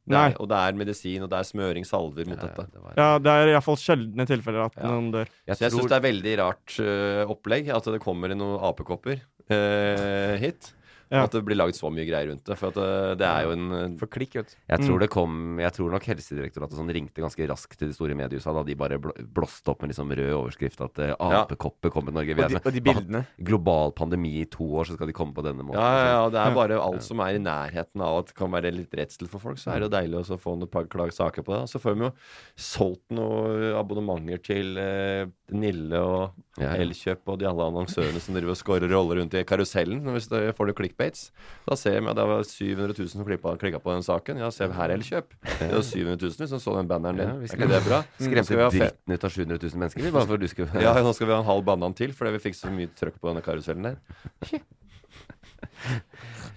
Nei. 0.07 0.29
Det 0.29 0.37
er, 0.37 0.41
og 0.41 0.47
det 0.49 0.57
er 0.63 0.77
medisin, 0.79 1.23
og 1.23 1.29
det 1.29 1.37
er 1.39 1.47
smøring, 1.49 1.85
salver 1.85 2.27
mot 2.29 2.39
dette. 2.39 2.65
det 2.71 2.81
var- 2.83 2.93
Ja, 2.97 3.17
det 3.19 3.27
er 3.33 3.51
iallfall 3.53 3.75
sjeldne 3.81 4.25
tilfeller 4.25 4.65
at 4.65 4.75
Ja. 4.77 4.87
noen 4.87 5.11
dør. 5.11 5.27
Jeg 5.47 5.57
syns 5.57 5.87
det 5.89 5.97
er 5.97 6.05
veldig 6.07 6.37
rart 6.39 6.79
uh, 6.79 7.25
opplegg 7.33 7.67
at 7.75 7.83
det 7.83 7.99
kommer 8.01 8.29
noen 8.33 8.59
apekopper 8.63 9.19
uh, 9.51 10.37
hit. 10.39 10.73
Ja. 11.09 11.23
At 11.23 11.31
det 11.31 11.43
blir 11.47 11.55
lagd 11.55 11.75
så 11.77 11.87
mye 11.93 12.03
greier 12.03 12.27
rundt 12.31 12.43
det. 12.43 12.57
For 12.59 12.67
at 12.73 12.77
øh, 12.83 13.15
det 13.15 13.23
er 13.27 13.43
jo 13.47 13.51
en 13.55 13.65
øh, 13.71 13.97
For 14.01 14.07
klikk, 14.11 14.33
vet 14.35 14.49
du. 14.51 14.55
Jeg 14.67 14.79
Mm. 14.81 14.87
tror 14.87 14.99
det 14.99 15.09
kom 15.09 15.59
Jeg 15.59 15.71
tror 15.73 15.91
nok 15.93 16.03
Helsedirektoratet 16.03 16.75
sånn 16.77 16.91
ringte 16.91 17.21
ganske 17.23 17.47
raskt 17.47 17.77
til 17.79 17.87
de 17.87 17.95
store 17.95 18.15
mediehusa 18.19 18.51
da 18.53 18.63
de 18.67 18.75
bare 18.75 18.99
blåste 18.99 19.71
opp 19.71 19.81
med 19.81 19.91
liksom 19.93 20.11
rød 20.11 20.33
overskrift 20.35 20.81
at 20.83 20.99
eh, 20.99 21.13
Ja. 21.15 21.43
apekopper 21.45 21.89
kommer 21.93 22.11
til 22.11 22.17
Norge. 22.19 22.35
De, 22.35 22.43
er- 22.43 22.61
og 22.65 22.73
de 22.73 22.81
bildene. 22.81 23.25
Global 23.39 23.91
pandemi 23.95 24.41
i 24.41 24.45
to 24.45 24.63
år, 24.75 24.85
så 24.89 24.93
skal 24.99 25.07
de 25.07 25.13
komme 25.13 25.33
på 25.33 25.43
denne 25.47 25.63
måten. 25.63 25.79
Ja, 25.79 25.95
ja, 25.95 26.11
ja, 26.23 26.29
det 26.29 26.41
er 26.43 26.55
bare 26.55 26.81
alt 26.81 27.03
som 27.03 27.19
er 27.23 27.35
i 27.35 27.39
nærheten 27.39 28.01
av 28.03 28.19
at 28.19 28.27
det 28.27 28.35
kan 28.35 28.51
være 28.51 28.73
litt 28.75 28.91
redsel 28.93 29.27
for 29.31 29.39
folk. 29.39 29.57
Så 29.57 29.71
er 29.71 29.79
det 29.79 29.87
jo 29.89 29.95
deilig 29.95 30.21
å 30.27 30.37
få 30.37 30.57
noen 30.59 30.69
par 30.69 30.85
klag- 30.91 31.13
saker 31.15 31.41
på 31.47 31.55
det. 31.55 31.69
Så 31.71 31.79
får 31.79 31.95
vi 31.95 32.03
jo 32.07 32.11
solgt 32.57 33.07
noen 33.15 33.73
abonnementer 33.79 34.41
til 34.43 34.77
eh, 34.77 35.25
Nille 35.55 35.97
og. 36.03 36.33
Elkjøp 36.57 37.21
og 37.29 37.35
de 37.37 37.45
alle 37.45 37.67
annonsørene 37.69 38.17
som 38.19 38.33
driver 38.33 38.49
og 38.49 38.57
scorer 38.57 38.89
roller 38.89 39.19
rundt 39.21 39.35
i 39.37 39.43
karusellen. 39.45 39.99
Hvis 40.15 40.25
det 40.31 40.55
får 40.57 40.71
du 40.71 40.73
clickbaits. 40.97 41.31
Da 41.67 41.75
ser 41.77 41.99
vi 42.01 42.09
at 42.09 42.15
det 42.17 42.25
var 42.27 42.43
700 42.43 42.93
000 42.97 43.09
som 43.09 43.25
klikka 43.25 43.79
på 43.79 43.93
den 43.93 44.03
saken. 44.03 44.37
Ja, 44.41 44.49
se 44.51 44.67
her, 44.67 44.89
Elkjøp. 44.89 45.33
Det 45.59 45.71
var 45.71 45.81
700 45.83 46.17
000 46.39 46.47
som 46.49 46.59
så 46.59 46.75
den 46.77 46.87
banneren 46.89 47.17
din. 47.17 47.27
Ja, 47.27 47.35
er 47.35 47.43
ikke 47.45 47.69
det 47.69 47.83
bra? 47.85 48.01
Skremte 48.19 48.57
ha 48.57 48.69
fe- 48.69 48.79
dritten 48.79 49.13
ut 49.13 49.23
av 49.23 49.29
700 49.29 49.59
000 49.61 49.79
mennesker, 49.83 50.11
bare 50.11 50.25
for 50.27 50.33
at 50.33 50.41
du 50.41 50.47
skulle 50.47 50.81
Ja, 50.83 50.93
nå 51.03 51.13
skal 51.13 51.27
vi 51.27 51.33
ha 51.33 51.39
en 51.39 51.47
halv 51.51 51.63
banan 51.67 51.93
til, 51.97 52.13
fordi 52.13 52.35
vi 52.37 52.43
fikk 52.49 52.57
så 52.57 52.71
mye 52.73 52.89
trøkk 52.97 53.19
på 53.21 53.29
denne 53.31 53.43
karusellen 53.45 53.83
der. 53.91 54.61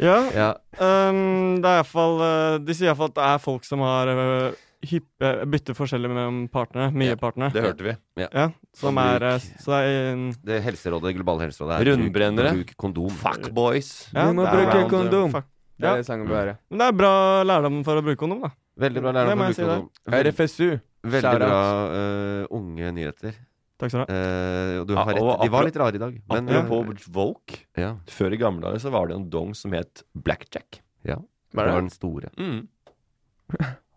Ja, 0.01 0.17
Ja. 0.33 0.51
Um, 0.81 1.61
det 1.61 1.69
er 1.69 1.81
iallfall 1.83 2.21
uh, 2.23 2.55
De 2.65 2.73
sier 2.73 2.89
iallfall 2.89 3.11
at 3.13 3.19
det 3.19 3.25
er 3.35 3.43
folk 3.43 3.67
som 3.69 3.83
har 3.85 4.09
uh, 4.09 4.53
hyppe, 4.83 5.31
bytte 5.51 5.75
forskjellig 5.77 6.09
mellom 6.11 6.49
partnere. 6.53 6.91
Mye 6.93 7.11
Ja, 7.13 7.17
partnere. 7.21 7.53
Det 7.53 7.63
hørte 7.63 7.85
vi. 7.85 7.95
Ja, 8.23 8.47
som 8.75 8.97
er 8.99 9.23
eh, 9.23 9.39
Så 9.61 9.73
det 9.75 9.81
er 9.85 10.13
en 10.13 10.23
Det 10.45 10.63
helserådet, 10.65 11.15
globale 11.17 11.41
helserådet 11.49 11.81
er 11.81 11.91
Rundbrennere. 11.91 12.53
Bruk, 12.57 12.75
kondom. 12.77 13.09
kondom. 13.11 13.19
Fuckboys. 13.21 13.91
ja, 14.15 14.27
Du 14.29 14.35
må 14.39 14.47
bruke 14.49 14.89
kondom. 14.91 15.31
Fuck. 15.33 15.45
Det 15.81 15.87
er 15.87 15.91
Ja. 15.91 15.97
det 15.97 16.07
sangen 16.07 16.27
bør 16.29 16.37
være. 16.45 16.59
Men 16.71 16.79
det 16.79 16.87
er 16.89 16.93
bra 16.93 17.13
lærdom 17.45 17.85
for 17.85 17.97
å 17.97 18.03
bruke 18.05 18.19
kondom, 18.21 18.41
da. 18.43 18.51
Veldig 18.79 19.01
bra 19.03 19.13
lærdom 19.13 19.39
for 19.39 19.47
jeg 19.47 19.55
si 19.55 19.63
bruk 19.63 19.71
kondom. 19.71 19.91
Veld- 20.13 20.27
RFSU. 20.35 20.81
Veldig 21.03 21.23
Kjære. 21.25 21.47
bra 21.49 21.61
uh, 21.89 22.47
unge 22.51 22.93
nyheter. 22.93 23.35
Takk 23.81 23.89
skal 23.91 24.05
du 24.05 24.13
ha. 24.13 24.19
Uh, 24.21 24.85
du 24.85 24.95
har 24.95 25.07
rett. 25.15 25.41
De 25.41 25.49
var 25.49 25.65
litt 25.65 25.77
rare 25.81 25.95
i 25.95 25.99
dag. 25.99 26.19
Men, 26.29 26.49
eh, 26.49 26.55
ja. 26.55 26.95
Voke. 27.09 27.61
ja, 27.77 27.95
Før 28.07 28.33
i 28.35 28.37
gamle 28.37 28.61
dager 28.61 28.79
så 28.85 28.91
var 28.93 29.09
det 29.09 29.17
en 29.17 29.31
dong 29.31 29.55
som 29.55 29.73
het 29.73 30.03
Blackjack. 30.15 30.83
ja. 31.05 31.17
Det 31.17 31.57
var 31.57 31.81
den 31.81 31.89
store. 31.91 32.29
Mm. 32.39 32.69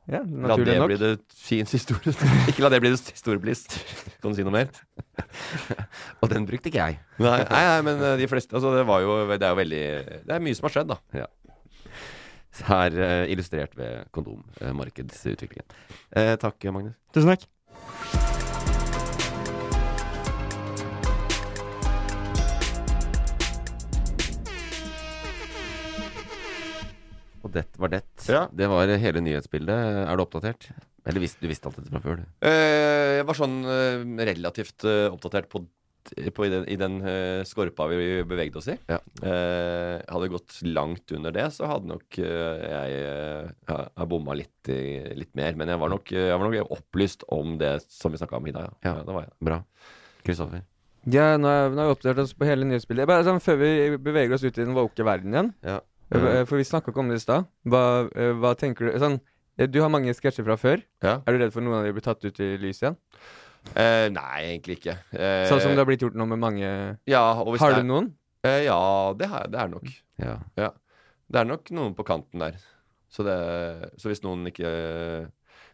Ja, 0.04 0.20
La 0.20 0.50
naturlig 0.52 0.68
det 0.68 0.80
nok. 0.82 0.90
bli 0.92 0.98
det 1.00 1.12
fins 1.32 1.72
historie. 1.78 2.12
Ikke 2.52 2.66
la 2.66 2.70
det 2.74 2.82
bli 2.84 2.92
det 2.92 3.00
store 3.16 3.40
bliss. 3.40 3.62
Kan 4.20 4.34
du 4.34 4.36
si 4.36 4.44
noe 4.44 4.52
mer? 4.52 4.68
Og 6.22 6.28
den 6.32 6.48
brukte 6.50 6.68
ikke 6.72 6.82
jeg. 6.84 6.98
Nei, 7.24 7.38
nei, 7.48 7.62
nei 7.70 7.78
men 7.88 8.04
eh, 8.04 8.18
de 8.20 8.28
fleste 8.28 8.56
Altså, 8.58 8.74
det 8.76 8.84
var 8.90 9.04
jo 9.06 9.14
Det 9.30 9.46
er 9.46 9.52
jo 9.54 9.60
veldig 9.60 9.82
Det 10.26 10.34
er 10.34 10.42
mye 10.44 10.58
som 10.58 10.68
har 10.68 10.74
skjedd, 10.76 10.92
da. 10.92 10.98
Ja. 11.24 11.30
Her 12.68 12.98
eh, 13.02 13.32
illustrert 13.34 13.78
ved 13.80 14.10
kondommarkedsutviklingen. 14.14 15.66
Eh, 16.20 16.36
takk, 16.42 16.60
Magnus. 16.76 17.00
Tusen 17.16 17.32
takk. 17.34 17.48
Det 27.54 27.66
var 27.82 27.92
det. 27.94 28.02
Ja. 28.30 28.48
Det 28.52 28.68
var 28.72 28.92
hele 29.02 29.22
nyhetsbildet. 29.26 29.86
Er 30.08 30.18
du 30.20 30.24
oppdatert? 30.26 30.70
Eller 31.06 31.20
visst, 31.24 31.40
du 31.44 31.50
visste 31.52 31.68
alt 31.68 31.80
dette 31.82 31.92
fra 31.92 32.00
før, 32.04 32.22
du? 32.22 32.28
Eh, 32.48 33.20
jeg 33.20 33.26
var 33.28 33.36
sånn 33.38 33.58
eh, 33.68 34.04
relativt 34.30 34.86
eh, 34.88 35.10
oppdatert 35.12 35.50
på, 35.52 35.60
på 36.38 36.46
i 36.48 36.52
den, 36.54 36.64
i 36.72 36.78
den 36.80 36.96
eh, 37.04 37.42
skorpa 37.48 37.90
vi 37.92 38.22
bevegde 38.28 38.62
oss 38.62 38.70
i. 38.72 38.78
Ja. 38.88 39.02
Eh, 39.20 39.98
hadde 40.08 40.32
gått 40.32 40.62
langt 40.64 41.12
under 41.16 41.36
det, 41.36 41.50
så 41.58 41.68
hadde 41.68 41.92
nok 41.92 42.20
eh, 42.24 42.64
jeg 42.64 43.00
ja, 43.68 43.80
jeg 43.84 44.10
bomma 44.16 44.38
litt, 44.40 44.72
litt 45.20 45.34
mer. 45.36 45.60
Men 45.60 45.74
jeg 45.76 45.82
var 45.84 45.92
nok, 45.92 46.14
jeg 46.16 46.38
var 46.40 46.48
nok 46.48 46.76
opplyst 46.78 47.28
om 47.36 47.58
det 47.60 47.76
som 47.92 48.16
vi 48.16 48.22
snakka 48.24 48.40
om 48.40 48.48
i 48.48 48.56
dag. 48.56 48.70
Ja. 48.72 48.94
Ja. 48.94 48.96
Ja, 49.02 49.08
det 49.10 49.18
var 49.20 49.28
jeg. 49.28 49.36
Bra. 49.52 49.60
Kristoffer? 50.24 50.64
Ja, 51.12 51.34
nå 51.36 51.50
har 51.52 51.68
vi 51.74 51.84
oppdatert 51.92 52.24
oss 52.24 52.32
på 52.38 52.48
hele 52.48 52.64
nyhetsbildet. 52.64 53.10
Bare 53.10 53.26
sånn, 53.28 53.44
Før 53.44 53.58
vi 53.60 53.72
beveger 54.00 54.38
oss 54.38 54.46
ut 54.48 54.56
i 54.56 54.64
den 54.64 54.76
våke 54.78 55.04
verden 55.04 55.36
igjen, 55.36 55.50
Ja. 55.68 55.82
Eh, 56.14 56.44
for 56.50 56.58
vi 56.60 56.66
snakka 56.68 56.92
ikke 56.92 57.04
om 57.04 57.10
det 57.12 57.20
i 57.20 57.24
stad. 57.24 57.48
Hva, 57.68 57.84
eh, 58.16 58.34
hva 58.40 58.54
tenker 58.60 58.90
du 58.90 59.00
sånn, 59.02 59.20
eh, 59.58 59.68
Du 59.68 59.80
har 59.82 59.90
mange 59.94 60.14
sketsjer 60.14 60.46
fra 60.46 60.58
før. 60.60 60.84
Ja. 61.04 61.22
Er 61.26 61.34
du 61.34 61.40
redd 61.44 61.54
for 61.56 61.62
noen 61.66 61.80
av 61.80 61.86
de 61.88 61.94
blir 61.96 62.06
tatt 62.06 62.24
ut 62.26 62.40
i 62.40 62.58
lyset 62.62 62.88
igjen? 62.88 62.98
Eh, 63.80 64.10
nei, 64.12 64.42
egentlig 64.44 64.80
ikke. 64.82 64.98
Eh, 65.16 65.48
Sånn 65.48 65.62
som 65.64 65.72
det 65.72 65.80
har 65.80 65.88
blitt 65.88 66.02
gjort 66.04 66.18
nå 66.20 66.26
med 66.28 66.40
mange 66.42 66.68
Ja, 67.08 67.22
Har 67.40 67.78
du 67.78 67.84
noen? 67.88 68.12
Eh, 68.44 68.66
ja, 68.66 69.14
det, 69.18 69.30
har, 69.32 69.48
det 69.48 69.60
er 69.62 69.70
nok. 69.72 69.88
Ja. 70.20 70.38
Det 71.32 71.40
er 71.40 71.46
nok 71.48 71.72
noen 71.72 71.96
på 71.96 72.04
kanten 72.04 72.44
der. 72.44 72.58
Så, 73.10 73.24
det, 73.24 73.38
så 74.02 74.10
hvis 74.12 74.24
noen 74.26 74.50
ikke 74.50 75.30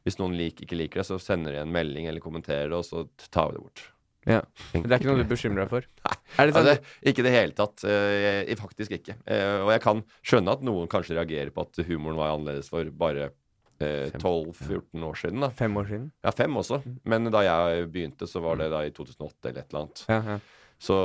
Hvis 0.06 0.20
noen 0.20 0.36
lik, 0.38 0.62
ikke 0.62 0.78
liker 0.78 1.02
det, 1.02 1.08
så 1.10 1.18
sender 1.20 1.56
de 1.56 1.64
en 1.64 1.72
melding 1.74 2.08
eller 2.08 2.24
kommenterer 2.24 2.70
det, 2.70 2.78
og 2.78 2.86
så 2.86 3.08
tar 3.32 3.50
vi 3.50 3.58
det 3.58 3.64
bort. 3.66 3.82
Ja. 4.28 4.42
Det 4.74 4.84
er 4.84 4.98
ikke 5.00 5.08
noe 5.14 5.24
du 5.24 5.30
bekymrer 5.30 5.64
deg 5.66 5.72
for? 5.72 5.86
Er 6.40 6.46
det 6.50 6.54
sånn 6.54 6.68
altså, 6.68 6.96
ikke 7.10 7.24
i 7.24 7.26
det 7.26 7.32
hele 7.34 7.56
tatt. 7.58 7.84
Eh, 7.88 8.44
jeg- 8.50 8.60
faktisk 8.60 8.92
ikke. 9.00 9.16
Eh, 9.26 9.62
og 9.64 9.72
jeg 9.74 9.82
kan 9.82 10.04
skjønne 10.22 10.54
at 10.54 10.62
noen 10.66 10.90
kanskje 10.92 11.16
reagerer 11.18 11.50
på 11.56 11.64
at 11.66 11.80
humoren 11.88 12.20
var 12.20 12.36
annerledes 12.36 12.70
for 12.70 12.86
bare 12.92 13.32
eh, 13.80 14.12
12-14 14.20 15.08
år 15.08 15.18
siden. 15.18 15.42
da 15.42 15.50
Fem 15.56 15.78
år 15.80 15.88
siden? 15.90 16.12
Ja, 16.26 16.32
fem 16.36 16.60
også. 16.62 16.82
Men 17.10 17.32
da 17.34 17.42
jeg 17.48 17.90
begynte, 17.94 18.28
så 18.30 18.44
var 18.44 18.60
det 18.62 18.70
da 18.74 18.84
i 18.86 18.92
2008 18.94 19.50
eller 19.50 19.64
et 19.64 19.74
eller 19.74 19.82
annet. 19.86 20.06
Ja, 20.12 20.22
ja. 20.36 20.40
Så 20.80 20.96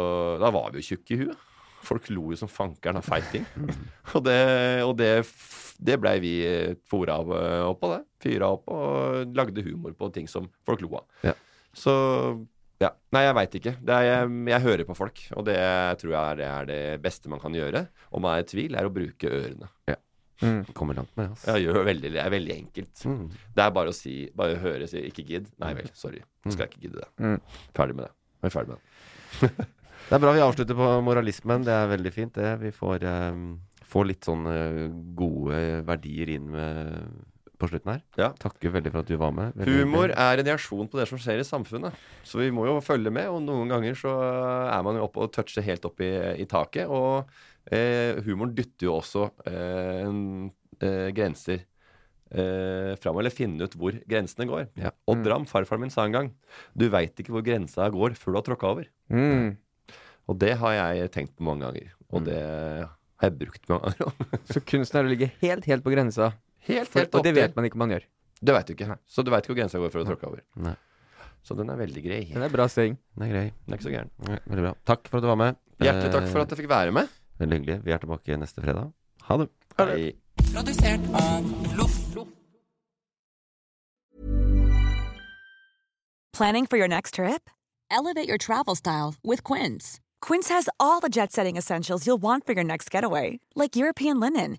da 0.43 0.51
var 0.55 0.71
vi 0.75 0.83
jo 0.83 0.89
tjukke 0.93 1.15
i 1.17 1.21
huet. 1.25 1.51
Folk 1.85 2.07
lo 2.13 2.31
jo 2.33 2.37
som 2.41 2.49
fankeren 2.49 2.97
av 3.01 3.05
feiting. 3.05 3.45
og 4.15 4.23
det, 4.25 4.39
og 4.85 4.95
det, 5.01 5.11
det 5.85 5.99
blei 6.01 6.19
vi 6.23 6.35
eh, 6.49 6.75
fora 6.89 7.19
av, 7.23 7.33
eh, 7.37 7.63
opp 7.71 7.81
på, 7.83 7.91
det. 7.95 8.03
Fyra 8.25 8.53
opp 8.55 8.69
og 8.73 9.35
lagde 9.37 9.65
humor 9.67 9.97
på 9.99 10.13
ting 10.15 10.29
som 10.31 10.47
folk 10.67 10.85
lo 10.85 10.95
av. 11.01 11.09
Ja. 11.27 11.35
Så 11.75 11.93
ja. 12.83 12.91
Nei, 13.15 13.23
jeg 13.27 13.37
veit 13.39 13.59
ikke. 13.61 13.75
Det 13.87 13.95
er, 13.95 14.07
jeg, 14.09 14.33
jeg 14.51 14.65
hører 14.65 14.89
på 14.89 14.97
folk, 14.99 15.21
og 15.39 15.47
det 15.47 15.59
tror 16.01 16.15
jeg 16.15 16.23
er 16.23 16.41
det, 16.41 16.49
er 16.49 16.71
det 16.71 16.81
beste 17.05 17.31
man 17.33 17.43
kan 17.43 17.55
gjøre. 17.55 17.87
Om 18.11 18.27
man 18.27 18.35
er 18.35 18.45
i 18.45 18.49
tvil, 18.51 18.75
er 18.79 18.89
å 18.89 18.93
bruke 18.95 19.31
ørene. 19.31 19.71
Ja. 19.91 19.99
Mm. 20.43 20.65
Kommer 20.75 20.99
langt 20.99 21.13
med, 21.17 21.31
altså. 21.31 21.53
Ja, 21.53 21.61
gjør 21.63 21.87
veldig, 21.87 22.11
det 22.17 22.21
er 22.21 22.33
veldig 22.35 22.57
enkelt. 22.57 23.05
Mm. 23.07 23.29
Det 23.55 23.63
er 23.65 23.77
bare 23.77 23.93
å 23.93 23.97
si 23.97 24.17
Bare 24.35 24.59
høre 24.61 24.89
si 24.91 24.99
'ikke 25.07 25.25
gidd'. 25.29 25.53
Nei 25.63 25.71
vel, 25.79 25.89
sorry. 25.95 26.25
Skal 26.49 26.67
jeg 26.67 26.73
ikke 26.75 26.83
gidde 26.89 27.05
det. 27.05 27.11
Mm. 27.23 27.39
Ferdig 27.77 27.97
med 27.97 28.09
det. 28.09 28.13
Vi 28.43 28.51
er 28.51 28.55
ferdig 28.59 28.75
med 28.75 28.83
det. 28.83 29.71
Det 30.05 30.19
er 30.19 30.21
bra 30.21 30.35
vi 30.37 30.43
avslutter 30.45 30.77
på 30.77 30.87
moralismen. 31.01 31.63
Det 31.65 31.73
er 31.73 31.87
veldig 31.89 32.11
fint, 32.13 32.35
det. 32.37 32.51
Vi 32.61 32.71
får, 32.77 33.07
um, 33.33 33.45
får 33.89 34.05
litt 34.05 34.27
sånn 34.27 34.45
eh, 34.51 34.81
gode 35.17 35.61
verdier 35.89 36.35
inn 36.35 36.51
med, 36.53 37.23
på 37.61 37.69
slutten 37.71 37.93
her. 37.93 38.01
Ja. 38.19 38.29
Takker 38.41 38.73
veldig 38.75 38.91
for 38.93 39.05
at 39.05 39.11
du 39.11 39.17
var 39.21 39.31
med. 39.37 39.53
Veldig 39.59 39.75
Humor 39.85 40.07
veldig. 40.09 40.17
er 40.27 40.41
en 40.43 40.49
reaksjon 40.51 40.89
på 40.91 40.99
det 41.01 41.07
som 41.11 41.21
skjer 41.23 41.43
i 41.43 41.47
samfunnet. 41.47 41.99
Så 42.27 42.41
vi 42.43 42.51
må 42.55 42.67
jo 42.69 42.81
følge 42.85 43.13
med, 43.15 43.29
og 43.31 43.43
noen 43.45 43.71
ganger 43.71 43.99
så 43.99 44.15
er 44.71 44.83
man 44.87 44.99
jo 44.99 45.05
oppe 45.07 45.23
og 45.27 45.33
toucher 45.35 45.65
helt 45.67 45.87
opp 45.89 46.03
i, 46.05 46.11
i 46.43 46.47
taket. 46.51 46.91
Og 46.91 47.31
eh, 47.71 48.19
humoren 48.27 48.55
dytter 48.59 48.89
jo 48.89 48.97
også 48.99 49.29
eh, 49.47 50.03
en, 50.09 50.21
eh, 50.81 51.09
grenser 51.17 51.63
eh, 52.35 52.95
fram, 53.01 53.19
eller 53.23 53.35
finne 53.35 53.69
ut 53.69 53.77
hvor 53.79 53.97
grensene 54.11 54.49
går. 54.51 54.67
Ja. 54.81 54.93
Odd 55.11 55.27
Ram, 55.31 55.47
farfaren 55.51 55.87
min, 55.87 55.95
sa 55.95 56.07
en 56.09 56.17
gang 56.17 56.33
Du 56.75 56.89
veit 56.93 57.15
ikke 57.21 57.35
hvor 57.37 57.45
grensa 57.47 57.87
går 57.95 58.19
før 58.19 58.35
du 58.35 58.41
har 58.41 58.49
tråkka 58.51 58.73
over. 58.75 58.91
Mm. 59.15 59.55
Og 60.31 60.39
det 60.41 60.55
har 60.61 60.73
jeg 60.79 61.11
tenkt 61.15 61.35
på 61.39 61.45
mange 61.47 61.67
ganger. 61.69 61.91
Og 62.15 62.25
det 62.27 62.41
har 62.41 63.29
jeg 63.31 63.39
brukt 63.41 63.69
mange 63.71 63.93
ganger. 63.99 64.41
Så 64.51 64.63
kunsten 64.65 64.99
er 65.01 65.07
å 65.07 65.11
ligge 65.13 65.31
helt, 65.43 65.67
helt 65.69 65.85
på 65.85 65.93
grensa. 65.93 66.33
Helt, 66.65 66.91
helt 66.97 67.09
opp 67.11 67.21
og 67.21 67.25
det 67.27 67.35
vet 67.37 67.57
man 67.57 67.67
ikke 67.69 67.77
om 67.79 67.85
man 67.85 67.95
gjør. 67.97 68.07
Det 68.45 68.55
veit 68.57 68.69
du 68.69 68.75
ikke. 68.75 68.97
Så 69.09 69.25
du 69.25 69.31
veit 69.33 69.45
ikke 69.45 69.55
hvor 69.55 69.61
grensa 69.63 69.81
går 69.83 69.93
for 69.93 70.03
å 70.03 70.07
tråkke 70.09 70.29
over. 70.31 70.43
Nei. 70.65 70.75
Så 71.45 71.57
den 71.59 71.69
er 71.73 71.77
veldig 71.77 72.03
grei. 72.05 72.21
Den 72.33 72.45
er 72.47 72.53
bra 72.53 72.67
seng. 72.73 72.97
Den 73.17 73.27
er 73.27 73.33
grei. 73.35 73.45
Den 73.67 73.75
er 73.75 73.81
ikke 73.81 73.89
så 73.89 73.93
gæren. 73.93 74.11
Nei, 74.29 74.39
Veldig 74.49 74.65
bra. 74.65 74.73
Takk 74.89 75.11
for 75.11 75.21
at 75.21 75.27
du 75.27 75.29
var 75.29 75.41
med. 75.41 75.61
Hjertelig 75.85 76.13
takk 76.15 76.29
for 76.31 76.41
Eh, 76.41 76.47
at 76.47 76.55
jeg 76.55 76.63
fikk 76.63 76.71
være 76.73 76.95
med. 76.97 77.09
Veldig 77.43 77.59
hyggelig. 77.61 77.79
Vi 77.85 77.93
er 77.93 78.01
tilbake 78.01 78.39
neste 78.41 78.65
fredag. 78.65 78.93
Ha 79.29 79.37
det. 79.43 79.49
Hei. 79.79 80.13
Produsert 80.55 81.13
av 81.21 81.77
Loff. 81.77 82.01
Planning 86.35 86.67
for 86.67 86.77
your 86.77 86.89
next 86.89 87.15
trip? 87.15 87.49
Elevate 87.91 88.27
your 88.27 88.39
travel 88.39 88.75
style 88.75 89.15
with 89.23 89.45
Quince. 89.45 90.01
Quince 90.21 90.49
has 90.49 90.69
all 90.81 90.99
the 91.01 91.09
jet 91.09 91.31
setting 91.33 91.57
essentials 91.57 92.07
you'll 92.07 92.21
want 92.23 92.45
for 92.45 92.55
your 92.55 92.65
next 92.65 92.91
getaway, 92.91 93.39
like 93.55 93.77
European 93.77 94.19
linen, 94.19 94.59